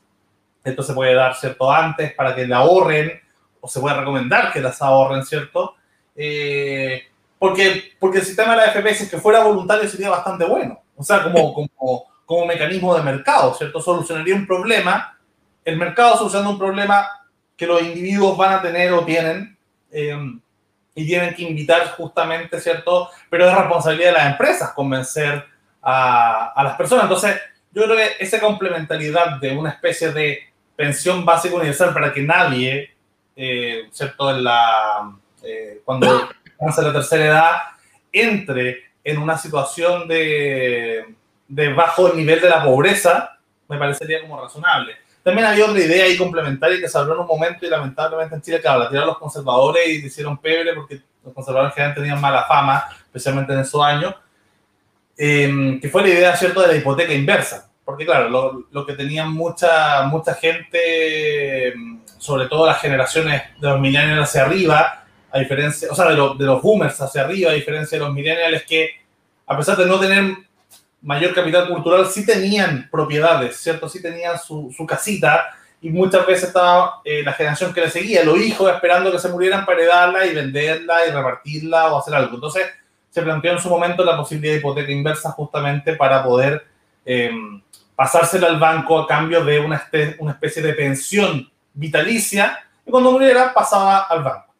Esto 0.64 0.82
se 0.82 0.94
puede 0.94 1.14
dar, 1.14 1.34
¿cierto?, 1.34 1.70
antes 1.70 2.12
para 2.14 2.34
que 2.34 2.46
la 2.46 2.58
ahorren, 2.58 3.20
o 3.60 3.68
se 3.68 3.80
puede 3.80 3.96
recomendar 3.96 4.52
que 4.52 4.60
las 4.60 4.80
ahorren, 4.82 5.24
¿cierto? 5.24 5.76
Eh, 6.16 7.02
porque, 7.38 7.92
porque 7.98 8.18
el 8.18 8.24
sistema 8.24 8.52
de 8.52 8.58
la 8.58 8.62
AFP, 8.64 8.94
si 8.94 9.04
es 9.04 9.10
que 9.10 9.18
fuera 9.18 9.42
voluntario, 9.42 9.88
sería 9.88 10.10
bastante 10.10 10.44
bueno. 10.44 10.80
O 10.96 11.02
sea, 11.02 11.22
como, 11.22 11.52
como, 11.76 12.04
como 12.24 12.46
mecanismo 12.46 12.94
de 12.94 13.02
mercado, 13.02 13.54
¿cierto? 13.54 13.80
Solucionaría 13.80 14.34
un 14.34 14.46
problema, 14.46 15.18
el 15.64 15.76
mercado 15.76 16.16
solucionando 16.16 16.50
un 16.50 16.58
problema 16.58 17.08
que 17.56 17.66
los 17.66 17.82
individuos 17.82 18.36
van 18.36 18.54
a 18.54 18.62
tener 18.62 18.92
o 18.92 19.04
tienen. 19.04 19.56
Eh, 19.90 20.16
y 20.94 21.06
tienen 21.06 21.34
que 21.34 21.42
invitar 21.42 21.88
justamente, 21.92 22.60
¿cierto? 22.60 23.10
Pero 23.30 23.48
es 23.48 23.56
responsabilidad 23.56 24.10
de 24.10 24.18
las 24.18 24.32
empresas 24.32 24.72
convencer 24.72 25.44
a, 25.80 26.52
a 26.54 26.64
las 26.64 26.76
personas. 26.76 27.04
Entonces, 27.04 27.40
yo 27.72 27.84
creo 27.84 27.96
que 27.96 28.10
esa 28.20 28.40
complementariedad 28.40 29.38
de 29.40 29.56
una 29.56 29.70
especie 29.70 30.12
de 30.12 30.51
pensión 30.76 31.24
básica 31.24 31.54
universal 31.54 31.92
para 31.92 32.12
que 32.12 32.22
nadie, 32.22 32.90
eh, 33.36 33.88
¿cierto? 33.90 34.30
En 34.30 34.44
la, 34.44 35.12
eh, 35.42 35.80
cuando 35.84 36.28
alcanza 36.60 36.82
la 36.82 36.92
tercera 36.92 37.24
edad, 37.24 37.56
entre 38.12 38.92
en 39.04 39.18
una 39.18 39.36
situación 39.36 40.06
de, 40.06 41.14
de 41.48 41.72
bajo 41.72 42.12
nivel 42.12 42.40
de 42.40 42.48
la 42.48 42.62
pobreza, 42.62 43.38
me 43.68 43.78
parecería 43.78 44.20
como 44.20 44.40
razonable. 44.40 44.96
También 45.22 45.46
había 45.46 45.66
otra 45.66 45.80
idea 45.80 46.04
ahí 46.04 46.16
complementaria 46.16 46.80
que 46.80 46.88
se 46.88 46.98
habló 46.98 47.14
en 47.14 47.20
un 47.20 47.26
momento 47.26 47.64
y 47.64 47.70
lamentablemente 47.70 48.34
en 48.34 48.42
Chile, 48.42 48.60
claro, 48.60 48.80
la 48.80 48.88
tiraron 48.88 49.08
los 49.08 49.18
conservadores 49.18 49.88
y 49.88 50.04
hicieron 50.04 50.36
pebre 50.38 50.74
porque 50.74 51.00
los 51.24 51.32
conservadores 51.32 51.74
generalmente 51.74 52.00
tenían 52.00 52.20
mala 52.20 52.44
fama, 52.44 52.84
especialmente 53.04 53.52
en 53.52 53.60
esos 53.60 53.82
años, 53.82 54.14
eh, 55.16 55.78
que 55.80 55.88
fue 55.88 56.02
la 56.02 56.08
idea, 56.08 56.36
¿cierto?, 56.36 56.60
de 56.62 56.68
la 56.68 56.76
hipoteca 56.76 57.12
inversa. 57.12 57.70
Porque, 57.84 58.04
claro, 58.04 58.64
lo, 58.70 58.86
que 58.86 58.92
tenían 58.94 59.32
mucha, 59.32 60.02
mucha 60.04 60.34
gente, 60.34 61.74
sobre 62.18 62.46
todo 62.46 62.66
las 62.66 62.80
generaciones 62.80 63.42
de 63.60 63.68
los 63.68 63.80
millennials 63.80 64.28
hacia 64.28 64.44
arriba, 64.44 65.04
a 65.32 65.38
diferencia, 65.38 65.88
o 65.90 65.94
sea, 65.94 66.08
de, 66.08 66.14
lo, 66.14 66.34
de 66.34 66.44
los 66.44 66.62
boomers 66.62 67.00
hacia 67.00 67.22
arriba, 67.22 67.50
a 67.50 67.54
diferencia 67.54 67.98
de 67.98 68.04
los 68.04 68.14
millennials, 68.14 68.62
que 68.64 68.90
a 69.46 69.56
pesar 69.56 69.76
de 69.76 69.86
no 69.86 69.98
tener 69.98 70.36
mayor 71.02 71.34
capital 71.34 71.68
cultural 71.68 72.06
sí 72.06 72.24
tenían 72.24 72.88
propiedades, 72.90 73.56
¿cierto? 73.56 73.88
Sí 73.88 74.00
tenían 74.00 74.38
su, 74.38 74.72
su 74.76 74.86
casita 74.86 75.48
y 75.80 75.90
muchas 75.90 76.24
veces 76.26 76.44
estaba 76.44 77.00
eh, 77.04 77.22
la 77.24 77.32
generación 77.32 77.74
que 77.74 77.80
le 77.80 77.90
seguía, 77.90 78.24
los 78.24 78.38
hijos 78.38 78.72
esperando 78.72 79.10
que 79.10 79.18
se 79.18 79.28
murieran 79.28 79.66
para 79.66 79.78
heredarla 79.78 80.26
y 80.26 80.34
venderla 80.34 81.06
y 81.06 81.10
repartirla 81.10 81.92
o 81.92 81.98
hacer 81.98 82.14
algo. 82.14 82.36
Entonces 82.36 82.66
se 83.10 83.20
planteó 83.20 83.52
en 83.52 83.58
su 83.58 83.68
momento 83.68 84.04
la 84.04 84.16
posibilidad 84.16 84.54
de 84.54 84.60
hipoteca 84.60 84.92
inversa 84.92 85.32
justamente 85.32 85.96
para 85.96 86.22
poder 86.22 86.64
eh, 87.04 87.30
pasársela 88.02 88.48
al 88.48 88.58
banco 88.58 88.98
a 88.98 89.06
cambio 89.06 89.44
de 89.44 89.60
una, 89.60 89.88
una 90.18 90.32
especie 90.32 90.60
de 90.60 90.72
pensión 90.72 91.48
vitalicia 91.72 92.58
y 92.84 92.90
cuando 92.90 93.12
muriera 93.12 93.54
pasaba 93.54 94.00
al 94.00 94.24
banco 94.24 94.52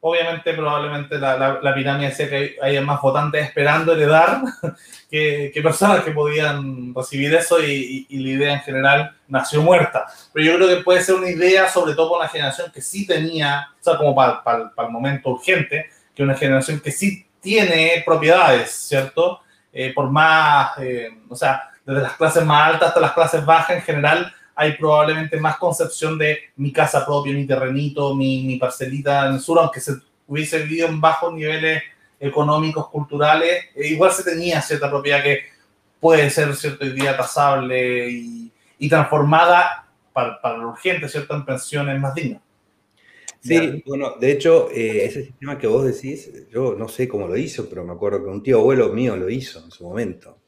obviamente 0.00 0.52
probablemente 0.52 1.16
la, 1.16 1.38
la, 1.38 1.58
la 1.62 1.74
pirámide 1.74 2.10
decía 2.10 2.28
que 2.28 2.56
hay, 2.60 2.78
más 2.80 3.00
votantes 3.00 3.46
esperando 3.46 3.94
heredar 3.94 4.42
que, 5.10 5.50
que, 5.54 5.62
personas 5.62 6.04
que 6.04 6.10
podían 6.10 6.94
recibir 6.94 7.32
eso 7.34 7.62
y, 7.62 7.70
y, 7.70 8.06
y, 8.10 8.18
la 8.18 8.28
idea 8.28 8.52
en 8.54 8.60
general 8.60 9.16
nació 9.28 9.62
muerta. 9.62 10.04
Pero 10.34 10.44
yo 10.44 10.56
creo 10.56 10.68
que 10.68 10.82
puede 10.82 11.02
ser 11.02 11.14
una 11.14 11.30
idea, 11.30 11.66
sobre 11.68 11.94
todo 11.94 12.10
para 12.10 12.24
una 12.24 12.28
generación 12.28 12.70
que 12.72 12.82
sí 12.82 13.06
tenía, 13.06 13.68
o 13.80 13.82
sea, 13.82 13.96
como 13.96 14.14
para, 14.14 14.42
para, 14.42 14.70
para 14.74 14.88
el 14.88 14.92
momento 14.92 15.30
urgente, 15.30 15.86
que 16.14 16.22
una 16.24 16.34
generación 16.34 16.80
que 16.80 16.90
sí 16.90 17.24
tiene 17.40 18.02
propiedades, 18.04 18.70
¿cierto? 18.70 19.40
Eh, 19.72 19.92
por 19.94 20.10
más, 20.10 20.76
eh, 20.78 21.10
o 21.28 21.36
sea, 21.36 21.70
desde 21.84 22.02
las 22.02 22.16
clases 22.16 22.44
más 22.44 22.72
altas 22.72 22.88
hasta 22.88 23.00
las 23.00 23.12
clases 23.12 23.44
bajas 23.44 23.76
en 23.76 23.82
general, 23.82 24.32
hay 24.54 24.72
probablemente 24.76 25.38
más 25.38 25.56
concepción 25.56 26.18
de 26.18 26.38
mi 26.56 26.72
casa 26.72 27.04
propia, 27.04 27.32
mi 27.32 27.46
terrenito, 27.46 28.14
mi, 28.14 28.44
mi 28.44 28.56
parcelita 28.56 29.26
en 29.26 29.34
el 29.34 29.40
sur, 29.40 29.58
aunque 29.58 29.80
se 29.80 29.94
hubiese 30.26 30.62
vivido 30.62 30.88
en 30.88 31.00
bajos 31.00 31.32
niveles 31.32 31.82
económicos, 32.20 32.88
culturales, 32.88 33.64
e 33.74 33.88
igual 33.88 34.12
se 34.12 34.22
tenía 34.22 34.60
cierta 34.62 34.88
propiedad 34.88 35.22
que 35.22 35.40
puede 35.98 36.30
ser, 36.30 36.54
¿cierto?, 36.54 36.84
hoy 36.84 36.92
día 36.92 37.16
tasable 37.16 38.10
y, 38.10 38.52
y 38.78 38.88
transformada 38.88 39.88
para, 40.12 40.40
para 40.40 40.58
lo 40.58 40.68
urgente, 40.68 41.08
¿cierto?, 41.08 41.34
en 41.34 41.44
pensiones 41.44 41.98
más 42.00 42.14
dignas. 42.14 42.42
Sí, 43.40 43.82
bueno, 43.86 44.14
de 44.20 44.30
hecho, 44.30 44.70
eh, 44.70 45.04
ese 45.04 45.24
sistema 45.24 45.58
que 45.58 45.66
vos 45.66 45.84
decís, 45.84 46.30
yo 46.48 46.76
no 46.78 46.86
sé 46.86 47.08
cómo 47.08 47.26
lo 47.26 47.36
hizo, 47.36 47.68
pero 47.68 47.84
me 47.84 47.92
acuerdo 47.92 48.22
que 48.22 48.30
un 48.30 48.42
tío 48.42 48.60
abuelo 48.60 48.90
mío 48.90 49.16
lo 49.16 49.28
hizo 49.28 49.58
en 49.64 49.72
su 49.72 49.82
momento. 49.82 50.38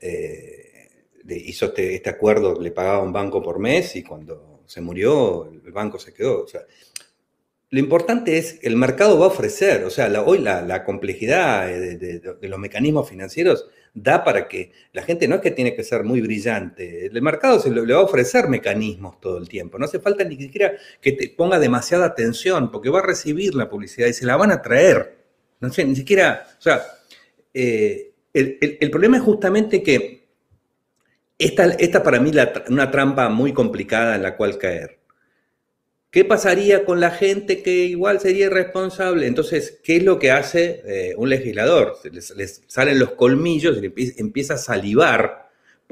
Eh, 0.00 0.66
hizo 1.28 1.66
este, 1.66 1.94
este, 1.96 2.10
acuerdo 2.10 2.60
le 2.60 2.70
pagaba 2.70 3.02
un 3.02 3.12
banco 3.12 3.42
por 3.42 3.58
mes 3.58 3.96
y 3.96 4.02
cuando 4.02 4.62
se 4.66 4.80
murió, 4.80 5.50
el 5.50 5.72
banco 5.72 5.98
se 5.98 6.12
quedó. 6.12 6.42
O 6.42 6.48
sea, 6.48 6.62
lo 7.70 7.80
importante 7.80 8.38
es, 8.38 8.58
el 8.62 8.76
mercado 8.76 9.18
va 9.18 9.26
a 9.26 9.28
ofrecer, 9.28 9.84
o 9.84 9.90
sea, 9.90 10.08
hoy 10.22 10.38
la, 10.38 10.84
complejidad 10.84 11.66
de, 11.66 12.22
los 12.42 12.58
mecanismos 12.60 13.08
financieros 13.08 13.66
da 13.92 14.22
para 14.22 14.46
que 14.46 14.72
la 14.92 15.02
gente 15.02 15.26
no 15.26 15.36
es 15.36 15.40
que 15.40 15.50
tiene 15.50 15.74
que 15.74 15.82
ser 15.82 16.04
muy 16.04 16.20
brillante, 16.20 17.06
el 17.06 17.22
mercado 17.22 17.58
se 17.58 17.70
le 17.70 17.80
va 17.80 18.00
a 18.00 18.04
ofrecer 18.04 18.48
mecanismos 18.48 19.20
todo 19.20 19.38
el 19.38 19.48
tiempo, 19.48 19.78
no 19.78 19.86
hace 19.86 19.98
falta 19.98 20.22
ni 20.22 20.36
siquiera 20.36 20.74
que 21.00 21.12
te 21.12 21.28
ponga 21.30 21.58
demasiada 21.58 22.06
atención, 22.06 22.70
porque 22.70 22.88
va 22.88 23.00
a 23.00 23.06
recibir 23.06 23.54
la 23.54 23.68
publicidad 23.68 24.06
y 24.06 24.12
se 24.12 24.26
la 24.26 24.36
van 24.36 24.52
a 24.52 24.62
traer. 24.62 25.16
No 25.58 25.72
sé, 25.72 25.84
ni 25.84 25.96
siquiera, 25.96 26.46
o 26.58 26.62
sea, 26.62 26.82
eh, 27.52 28.12
el, 28.36 28.90
problema 28.90 29.16
es 29.16 29.22
justamente 29.22 29.82
que 29.82 30.26
esta, 31.38 31.66
esta 31.66 32.02
para 32.02 32.20
mí 32.20 32.30
una 32.68 32.90
trampa 32.90 33.28
muy 33.28 33.52
complicada 33.52 34.16
en 34.16 34.22
la 34.22 34.36
cual 34.36 34.58
caer. 34.58 34.98
¿Qué 36.10 36.24
pasaría 36.24 36.84
con 36.84 37.00
la 37.00 37.10
gente 37.10 37.62
que 37.62 37.84
igual 37.84 38.20
sería 38.20 38.46
irresponsable? 38.46 39.26
Entonces, 39.26 39.80
¿qué 39.82 39.96
es 39.96 40.02
lo 40.02 40.18
que 40.18 40.30
hace 40.30 40.82
eh, 40.86 41.14
un 41.16 41.28
legislador? 41.28 41.98
Les, 42.10 42.62
salen 42.66 42.98
los 42.98 43.12
colmillos 43.12 43.78
empieza 44.16 44.54
a 44.54 44.58
salivar 44.58 45.50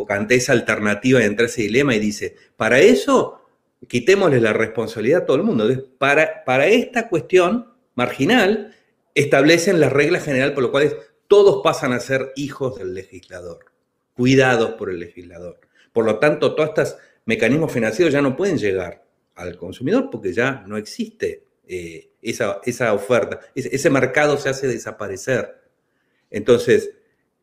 ante 0.08 0.34
esa 0.34 0.52
alternativa, 0.52 1.22
entre 1.22 1.46
ese 1.46 1.62
dilema 1.62 1.94
y 1.94 2.00
dice, 2.00 2.36
para 2.56 2.80
eso 2.80 3.40
quitémosle 3.86 4.40
la 4.40 4.52
responsabilidad 4.52 5.22
a 5.22 5.26
todo 5.26 5.36
el 5.36 5.42
mundo. 5.42 5.68
para, 5.98 6.44
para 6.44 6.66
esta 6.66 7.08
cuestión 7.08 7.68
marginal, 7.94 8.74
establecen 9.14 9.78
las 9.78 9.92
reglas 9.92 10.24
generales 10.24 10.54
por 10.54 10.62
lo 10.62 10.70
cuales 10.70 10.96
todos 11.34 11.64
pasan 11.64 11.92
a 11.92 11.98
ser 11.98 12.32
hijos 12.36 12.76
del 12.76 12.94
legislador, 12.94 13.58
cuidados 14.12 14.74
por 14.74 14.88
el 14.88 15.00
legislador. 15.00 15.58
Por 15.92 16.04
lo 16.04 16.20
tanto, 16.20 16.54
todos 16.54 16.68
estos 16.68 16.96
mecanismos 17.24 17.72
financieros 17.72 18.14
ya 18.14 18.22
no 18.22 18.36
pueden 18.36 18.56
llegar 18.56 19.04
al 19.34 19.56
consumidor 19.56 20.10
porque 20.12 20.32
ya 20.32 20.62
no 20.68 20.76
existe 20.76 21.42
eh, 21.66 22.12
esa, 22.22 22.60
esa, 22.64 22.94
oferta, 22.94 23.40
ese, 23.52 23.90
mercado 23.90 24.36
se 24.36 24.48
hace 24.48 24.68
desaparecer. 24.68 25.56
Entonces, 26.30 26.92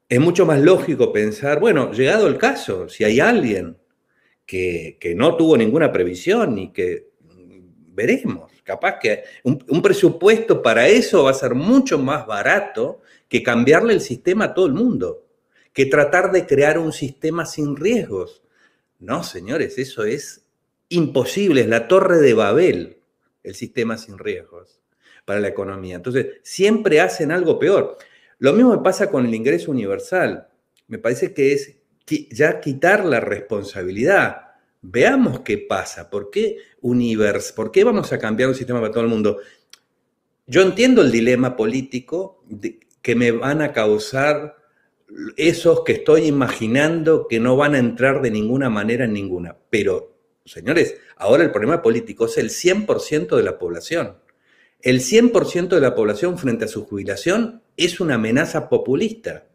es 0.07 0.19
mucho 0.21 0.45
más 0.45 0.61
lógico 0.61 1.11
pensar, 1.11 1.59
bueno, 1.59 1.91
llegado 1.91 2.29
el 2.29 2.37
caso, 2.37 2.87
si 2.87 3.03
hay 3.03 3.19
alguien 3.19 3.77
que, 4.45 4.97
no 5.17 5.35
tuvo 5.35 5.57
ninguna 5.57 5.91
previsión 5.91 6.57
y 6.57 6.71
que 6.71 7.09
mm, 7.19 7.93
veremos, 7.93 8.53
capaz 8.63 8.99
que 8.99 9.23
un, 9.43 9.81
presupuesto 9.81 10.61
para 10.61 10.87
eso 10.87 11.25
va 11.25 11.31
a 11.31 11.33
ser 11.33 11.55
mucho 11.55 11.99
más 11.99 12.25
barato 12.25 13.01
que 13.31 13.43
cambiarle 13.43 13.93
el 13.93 14.01
sistema 14.01 14.43
a 14.43 14.53
todo 14.53 14.65
el 14.65 14.73
mundo, 14.73 15.25
que 15.71 15.85
tratar 15.85 16.33
de 16.33 16.45
crear 16.45 16.77
un 16.77 16.91
sistema 16.91 17.45
sin 17.45 17.77
riesgos. 17.77 18.43
No, 18.99 19.23
señores, 19.23 19.77
eso 19.77 20.03
es 20.03 20.45
imposible, 20.89 21.61
es 21.61 21.67
la 21.67 21.87
torre 21.87 22.17
de 22.17 22.33
Babel, 22.33 22.97
el 23.41 23.55
sistema 23.55 23.97
sin 23.97 24.17
riesgos 24.17 24.81
para 25.23 25.39
la 25.39 25.47
economía. 25.47 25.95
Entonces, 25.95 26.41
siempre 26.43 26.99
hacen 26.99 27.31
algo 27.31 27.57
peor. 27.57 27.97
Lo 28.37 28.51
mismo 28.51 28.75
me 28.75 28.83
pasa 28.83 29.09
con 29.09 29.25
el 29.25 29.33
ingreso 29.33 29.71
universal. 29.71 30.49
Me 30.89 30.97
parece 30.97 31.33
que 31.33 31.53
es 31.53 31.77
ya 32.31 32.59
quitar 32.59 33.05
la 33.05 33.21
responsabilidad. 33.21 34.41
Veamos 34.81 35.39
qué 35.39 35.57
pasa. 35.57 36.09
¿Por 36.09 36.31
qué, 36.31 36.57
univers 36.81 37.53
¿Por 37.53 37.71
qué 37.71 37.85
vamos 37.85 38.11
a 38.11 38.19
cambiar 38.19 38.49
un 38.49 38.55
sistema 38.55 38.81
para 38.81 38.91
todo 38.91 39.05
el 39.05 39.09
mundo? 39.09 39.39
Yo 40.47 40.61
entiendo 40.63 41.01
el 41.01 41.13
dilema 41.13 41.55
político 41.55 42.43
que 43.01 43.15
me 43.15 43.31
van 43.31 43.61
a 43.61 43.73
causar 43.73 44.57
esos 45.35 45.83
que 45.83 45.93
estoy 45.93 46.25
imaginando 46.25 47.27
que 47.27 47.39
no 47.39 47.57
van 47.57 47.75
a 47.75 47.79
entrar 47.79 48.21
de 48.21 48.31
ninguna 48.31 48.69
manera 48.69 49.05
en 49.05 49.13
ninguna, 49.13 49.57
pero 49.69 50.11
Señores, 50.45 50.97
ahora 51.17 51.43
el 51.43 51.51
problema 51.51 51.81
político 51.81 52.25
es 52.25 52.37
el 52.37 52.49
100% 52.49 53.35
de 53.35 53.43
la 53.43 53.59
población. 53.59 54.17
El 54.81 54.99
100% 54.99 55.69
de 55.69 55.79
la 55.79 55.93
población 55.93 56.37
frente 56.37 56.65
a 56.65 56.67
su 56.67 56.85
jubilación 56.85 57.61
es 57.77 57.99
una 57.99 58.15
amenaza 58.15 58.67
populista. 58.67 59.45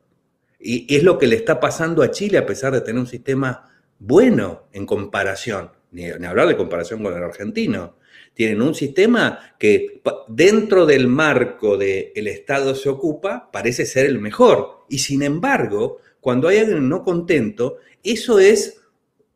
Y 0.60 0.94
es 0.94 1.02
lo 1.02 1.18
que 1.18 1.26
le 1.26 1.36
está 1.36 1.58
pasando 1.58 2.02
a 2.02 2.10
Chile 2.10 2.38
a 2.38 2.46
pesar 2.46 2.72
de 2.72 2.80
tener 2.80 3.00
un 3.00 3.06
sistema 3.06 3.68
bueno 3.98 4.68
en 4.72 4.86
comparación, 4.86 5.70
ni, 5.90 6.08
hablar 6.08 6.48
de 6.48 6.56
comparación 6.56 7.02
con 7.02 7.14
el 7.14 7.22
argentino. 7.22 7.96
Tienen 8.36 8.60
un 8.60 8.74
sistema 8.74 9.54
que 9.58 10.02
dentro 10.28 10.84
del 10.84 11.08
marco 11.08 11.78
del 11.78 12.28
Estado 12.28 12.74
se 12.74 12.90
ocupa 12.90 13.50
parece 13.50 13.86
ser 13.86 14.04
el 14.04 14.18
mejor. 14.18 14.84
Y 14.90 14.98
sin 14.98 15.22
embargo, 15.22 16.02
cuando 16.20 16.48
hay 16.48 16.58
alguien 16.58 16.86
no 16.86 17.02
contento, 17.02 17.78
eso 18.02 18.38
es 18.38 18.82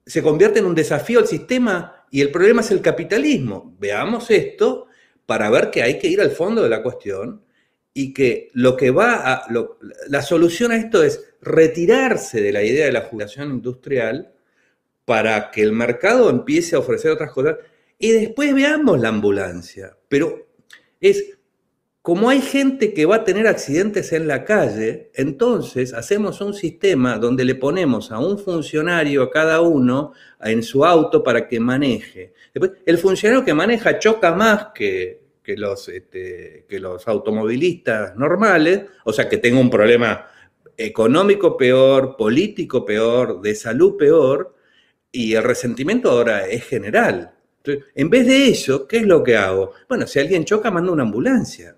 se 0.05 0.23
convierte 0.23 0.59
en 0.59 0.67
un 0.67 0.75
desafío 0.75 1.19
al 1.19 1.27
sistema 1.27 2.05
y 2.11 2.21
el 2.21 2.31
problema 2.31 2.61
es 2.61 2.71
el 2.73 2.83
capitalismo. 2.83 3.75
Veamos 3.81 4.31
esto 4.31 4.89
para 5.25 5.49
ver 5.49 5.71
que 5.71 5.83
hay 5.83 5.99
que 5.99 6.09
ir 6.09 6.21
al 6.21 6.33
fondo 6.33 6.63
de 6.63 6.69
la 6.69 6.83
cuestión 6.83 7.43
y 7.95 8.13
que 8.13 8.51
lo 8.53 8.77
que 8.77 8.91
va 8.91 9.33
a, 9.33 9.47
la 10.09 10.21
solución 10.21 10.73
a 10.73 10.77
esto 10.77 11.03
es 11.03 11.25
retirarse 11.41 12.43
de 12.43 12.53
la 12.53 12.63
idea 12.63 12.85
de 12.85 12.93
la 12.93 13.03
jubilación 13.03 13.51
industrial 13.51 14.35
para 15.07 15.51
que 15.51 15.63
el 15.63 15.73
mercado 15.73 16.29
empiece 16.29 16.77
a 16.77 16.81
ofrecer 16.81 17.11
otras 17.13 17.33
cosas 17.33 17.57
y 18.01 18.13
después 18.13 18.53
veamos 18.55 18.99
la 18.99 19.11
ambulancia. 19.11 19.97
Pero 20.09 20.49
es 21.01 21.39
como 22.03 22.31
hay 22.31 22.41
gente 22.41 22.95
que 22.95 23.05
va 23.05 23.17
a 23.17 23.25
tener 23.25 23.47
accidentes 23.47 24.13
en 24.15 24.27
la 24.27 24.43
calle, 24.43 25.11
entonces 25.15 25.93
hacemos 25.93 26.41
un 26.41 26.55
sistema 26.55 27.19
donde 27.19 27.45
le 27.45 27.55
ponemos 27.55 28.11
a 28.11 28.19
un 28.19 28.39
funcionario 28.39 29.23
a 29.23 29.31
cada 29.31 29.61
uno 29.61 30.15
en 30.41 30.63
su 30.63 30.83
auto 30.83 31.23
para 31.23 31.47
que 31.47 31.61
maneje. 31.61 32.33
El 32.87 32.97
funcionario 32.97 33.45
que 33.45 33.53
maneja 33.53 33.99
choca 33.99 34.35
más 34.35 34.69
que, 34.75 35.21
los, 35.45 35.91
este, 35.91 36.65
que 36.67 36.81
los 36.81 37.07
automovilistas 37.07 38.17
normales, 38.17 38.87
o 39.05 39.13
sea, 39.13 39.29
que 39.29 39.37
tenga 39.37 39.61
un 39.61 39.69
problema 39.69 40.27
económico 40.79 41.55
peor, 41.55 42.17
político 42.17 42.83
peor, 42.83 43.43
de 43.43 43.55
salud 43.55 43.99
peor, 43.99 44.57
y 45.13 45.35
el 45.35 45.43
resentimiento 45.43 46.11
ahora 46.11 46.47
es 46.47 46.65
general. 46.65 47.35
En 47.95 48.11
vez 48.11 48.27
de 48.27 48.49
eso, 48.49 48.87
¿qué 48.87 48.99
es 48.99 49.07
lo 49.07 49.23
que 49.23 49.37
hago? 49.37 49.73
Bueno, 49.89 50.07
si 50.07 50.19
alguien 50.19 50.45
choca, 50.45 50.71
manda 50.71 50.93
una 50.93 51.03
ambulancia. 51.03 51.77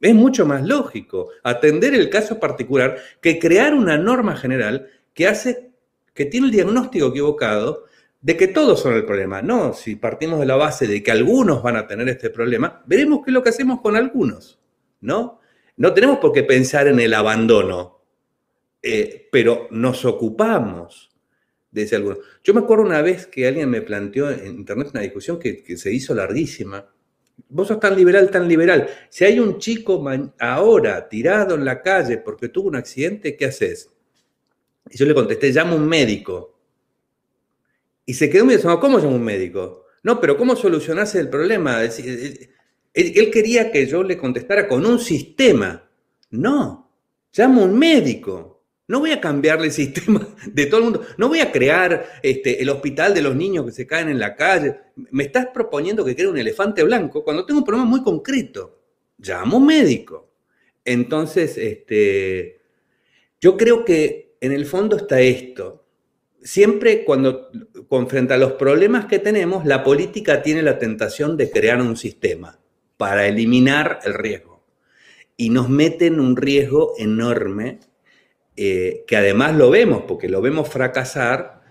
Es 0.00 0.14
mucho 0.14 0.46
más 0.46 0.66
lógico 0.66 1.28
atender 1.44 1.94
el 1.94 2.10
caso 2.10 2.40
particular 2.40 2.98
que 3.20 3.38
crear 3.38 3.74
una 3.74 3.96
norma 3.96 4.36
general 4.36 4.88
que 5.14 5.28
hace, 5.28 5.70
que 6.12 6.24
tiene 6.24 6.46
el 6.46 6.52
diagnóstico 6.52 7.08
equivocado 7.08 7.84
de 8.20 8.36
que 8.36 8.48
todos 8.48 8.80
son 8.80 8.94
el 8.94 9.04
problema. 9.04 9.42
No, 9.42 9.74
si 9.74 9.96
partimos 9.96 10.40
de 10.40 10.46
la 10.46 10.56
base 10.56 10.86
de 10.86 11.02
que 11.02 11.10
algunos 11.10 11.62
van 11.62 11.76
a 11.76 11.86
tener 11.86 12.08
este 12.08 12.30
problema, 12.30 12.82
veremos 12.86 13.20
qué 13.24 13.30
es 13.30 13.34
lo 13.34 13.42
que 13.42 13.50
hacemos 13.50 13.80
con 13.80 13.96
algunos, 13.96 14.58
¿no? 15.00 15.40
No 15.76 15.94
tenemos 15.94 16.18
por 16.18 16.32
qué 16.32 16.42
pensar 16.42 16.88
en 16.88 16.98
el 17.00 17.14
abandono, 17.14 18.00
eh, 18.82 19.28
pero 19.30 19.68
nos 19.70 20.04
ocupamos 20.04 21.11
ese 21.72 21.96
alguno. 21.96 22.18
Yo 22.44 22.52
me 22.54 22.60
acuerdo 22.60 22.84
una 22.84 23.00
vez 23.00 23.26
que 23.26 23.46
alguien 23.46 23.70
me 23.70 23.80
planteó 23.80 24.30
en 24.30 24.46
internet 24.46 24.88
una 24.92 25.00
discusión 25.00 25.38
que, 25.38 25.62
que 25.62 25.76
se 25.76 25.92
hizo 25.92 26.14
larguísima, 26.14 26.86
Vos 27.48 27.68
sos 27.68 27.80
tan 27.80 27.96
liberal, 27.96 28.30
tan 28.30 28.48
liberal. 28.48 28.88
Si 29.10 29.24
hay 29.24 29.38
un 29.38 29.58
chico 29.58 30.02
ahora 30.38 31.08
tirado 31.08 31.54
en 31.54 31.64
la 31.64 31.82
calle 31.82 32.18
porque 32.18 32.48
tuvo 32.48 32.68
un 32.68 32.76
accidente, 32.76 33.36
¿qué 33.36 33.46
haces? 33.46 33.90
Y 34.90 34.96
yo 34.96 35.06
le 35.06 35.14
contesté, 35.14 35.50
llamo 35.50 35.74
a 35.74 35.76
un 35.76 35.86
médico. 35.86 36.58
Y 38.04 38.14
se 38.14 38.28
quedó 38.30 38.44
mirando, 38.44 38.80
¿cómo 38.80 38.98
llamo 38.98 39.16
un 39.16 39.24
médico? 39.24 39.84
No, 40.02 40.20
pero 40.20 40.36
¿cómo 40.36 40.56
solucionás 40.56 41.14
el 41.14 41.28
problema? 41.28 41.82
Él 41.82 43.30
quería 43.30 43.70
que 43.70 43.86
yo 43.86 44.02
le 44.02 44.18
contestara 44.18 44.66
con 44.66 44.84
un 44.84 44.98
sistema. 44.98 45.88
No, 46.30 46.90
llamo 47.32 47.62
a 47.62 47.64
un 47.66 47.78
médico. 47.78 48.51
No 48.92 49.00
voy 49.00 49.12
a 49.12 49.22
cambiarle 49.22 49.68
el 49.68 49.72
sistema 49.82 50.28
de 50.44 50.66
todo 50.66 50.76
el 50.76 50.84
mundo. 50.84 51.00
No 51.16 51.28
voy 51.28 51.40
a 51.40 51.50
crear 51.50 52.20
este, 52.22 52.60
el 52.60 52.68
hospital 52.68 53.14
de 53.14 53.22
los 53.22 53.34
niños 53.34 53.64
que 53.64 53.72
se 53.72 53.86
caen 53.86 54.10
en 54.10 54.18
la 54.18 54.36
calle. 54.36 54.76
Me 55.10 55.24
estás 55.24 55.46
proponiendo 55.46 56.04
que 56.04 56.14
cree 56.14 56.28
un 56.28 56.36
elefante 56.36 56.82
blanco 56.82 57.24
cuando 57.24 57.46
tengo 57.46 57.60
un 57.60 57.64
problema 57.64 57.88
muy 57.88 58.02
concreto. 58.02 58.82
Llamo 59.16 59.60
médico. 59.60 60.34
Entonces, 60.84 61.56
este, 61.56 62.60
yo 63.40 63.56
creo 63.56 63.82
que 63.86 64.36
en 64.42 64.52
el 64.52 64.66
fondo 64.66 64.96
está 64.96 65.22
esto. 65.22 65.86
siempre 66.42 67.02
cuando 67.04 67.48
con, 67.88 68.10
frente 68.10 68.34
a 68.34 68.36
los 68.36 68.52
problemas 68.52 69.06
que 69.06 69.18
tenemos, 69.18 69.64
la 69.64 69.84
política 69.84 70.42
tiene 70.42 70.60
la 70.60 70.78
tentación 70.78 71.38
de 71.38 71.50
crear 71.50 71.80
un 71.80 71.96
sistema 71.96 72.60
para 72.98 73.26
eliminar 73.26 74.00
el 74.04 74.12
riesgo. 74.12 74.66
Y 75.38 75.48
nos 75.48 75.70
mete 75.70 76.08
en 76.08 76.20
un 76.20 76.36
riesgo 76.36 76.92
enorme, 76.98 77.80
eh, 78.56 79.04
que 79.06 79.16
además 79.16 79.56
lo 79.56 79.70
vemos, 79.70 80.04
porque 80.06 80.28
lo 80.28 80.40
vemos 80.40 80.68
fracasar, 80.68 81.62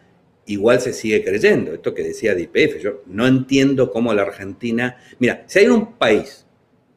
igual 0.46 0.82
se 0.82 0.94
sigue 0.94 1.24
creyendo. 1.24 1.74
Esto 1.74 1.94
que 1.94 2.04
decía 2.04 2.36
DPF, 2.36 2.82
yo 2.82 3.02
no 3.06 3.28
entiendo 3.28 3.92
cómo 3.92 4.14
la 4.14 4.24
Argentina... 4.24 4.98
Mira, 5.20 5.44
si 5.48 5.60
hay 5.60 5.68
un 5.68 5.94
país 5.94 6.46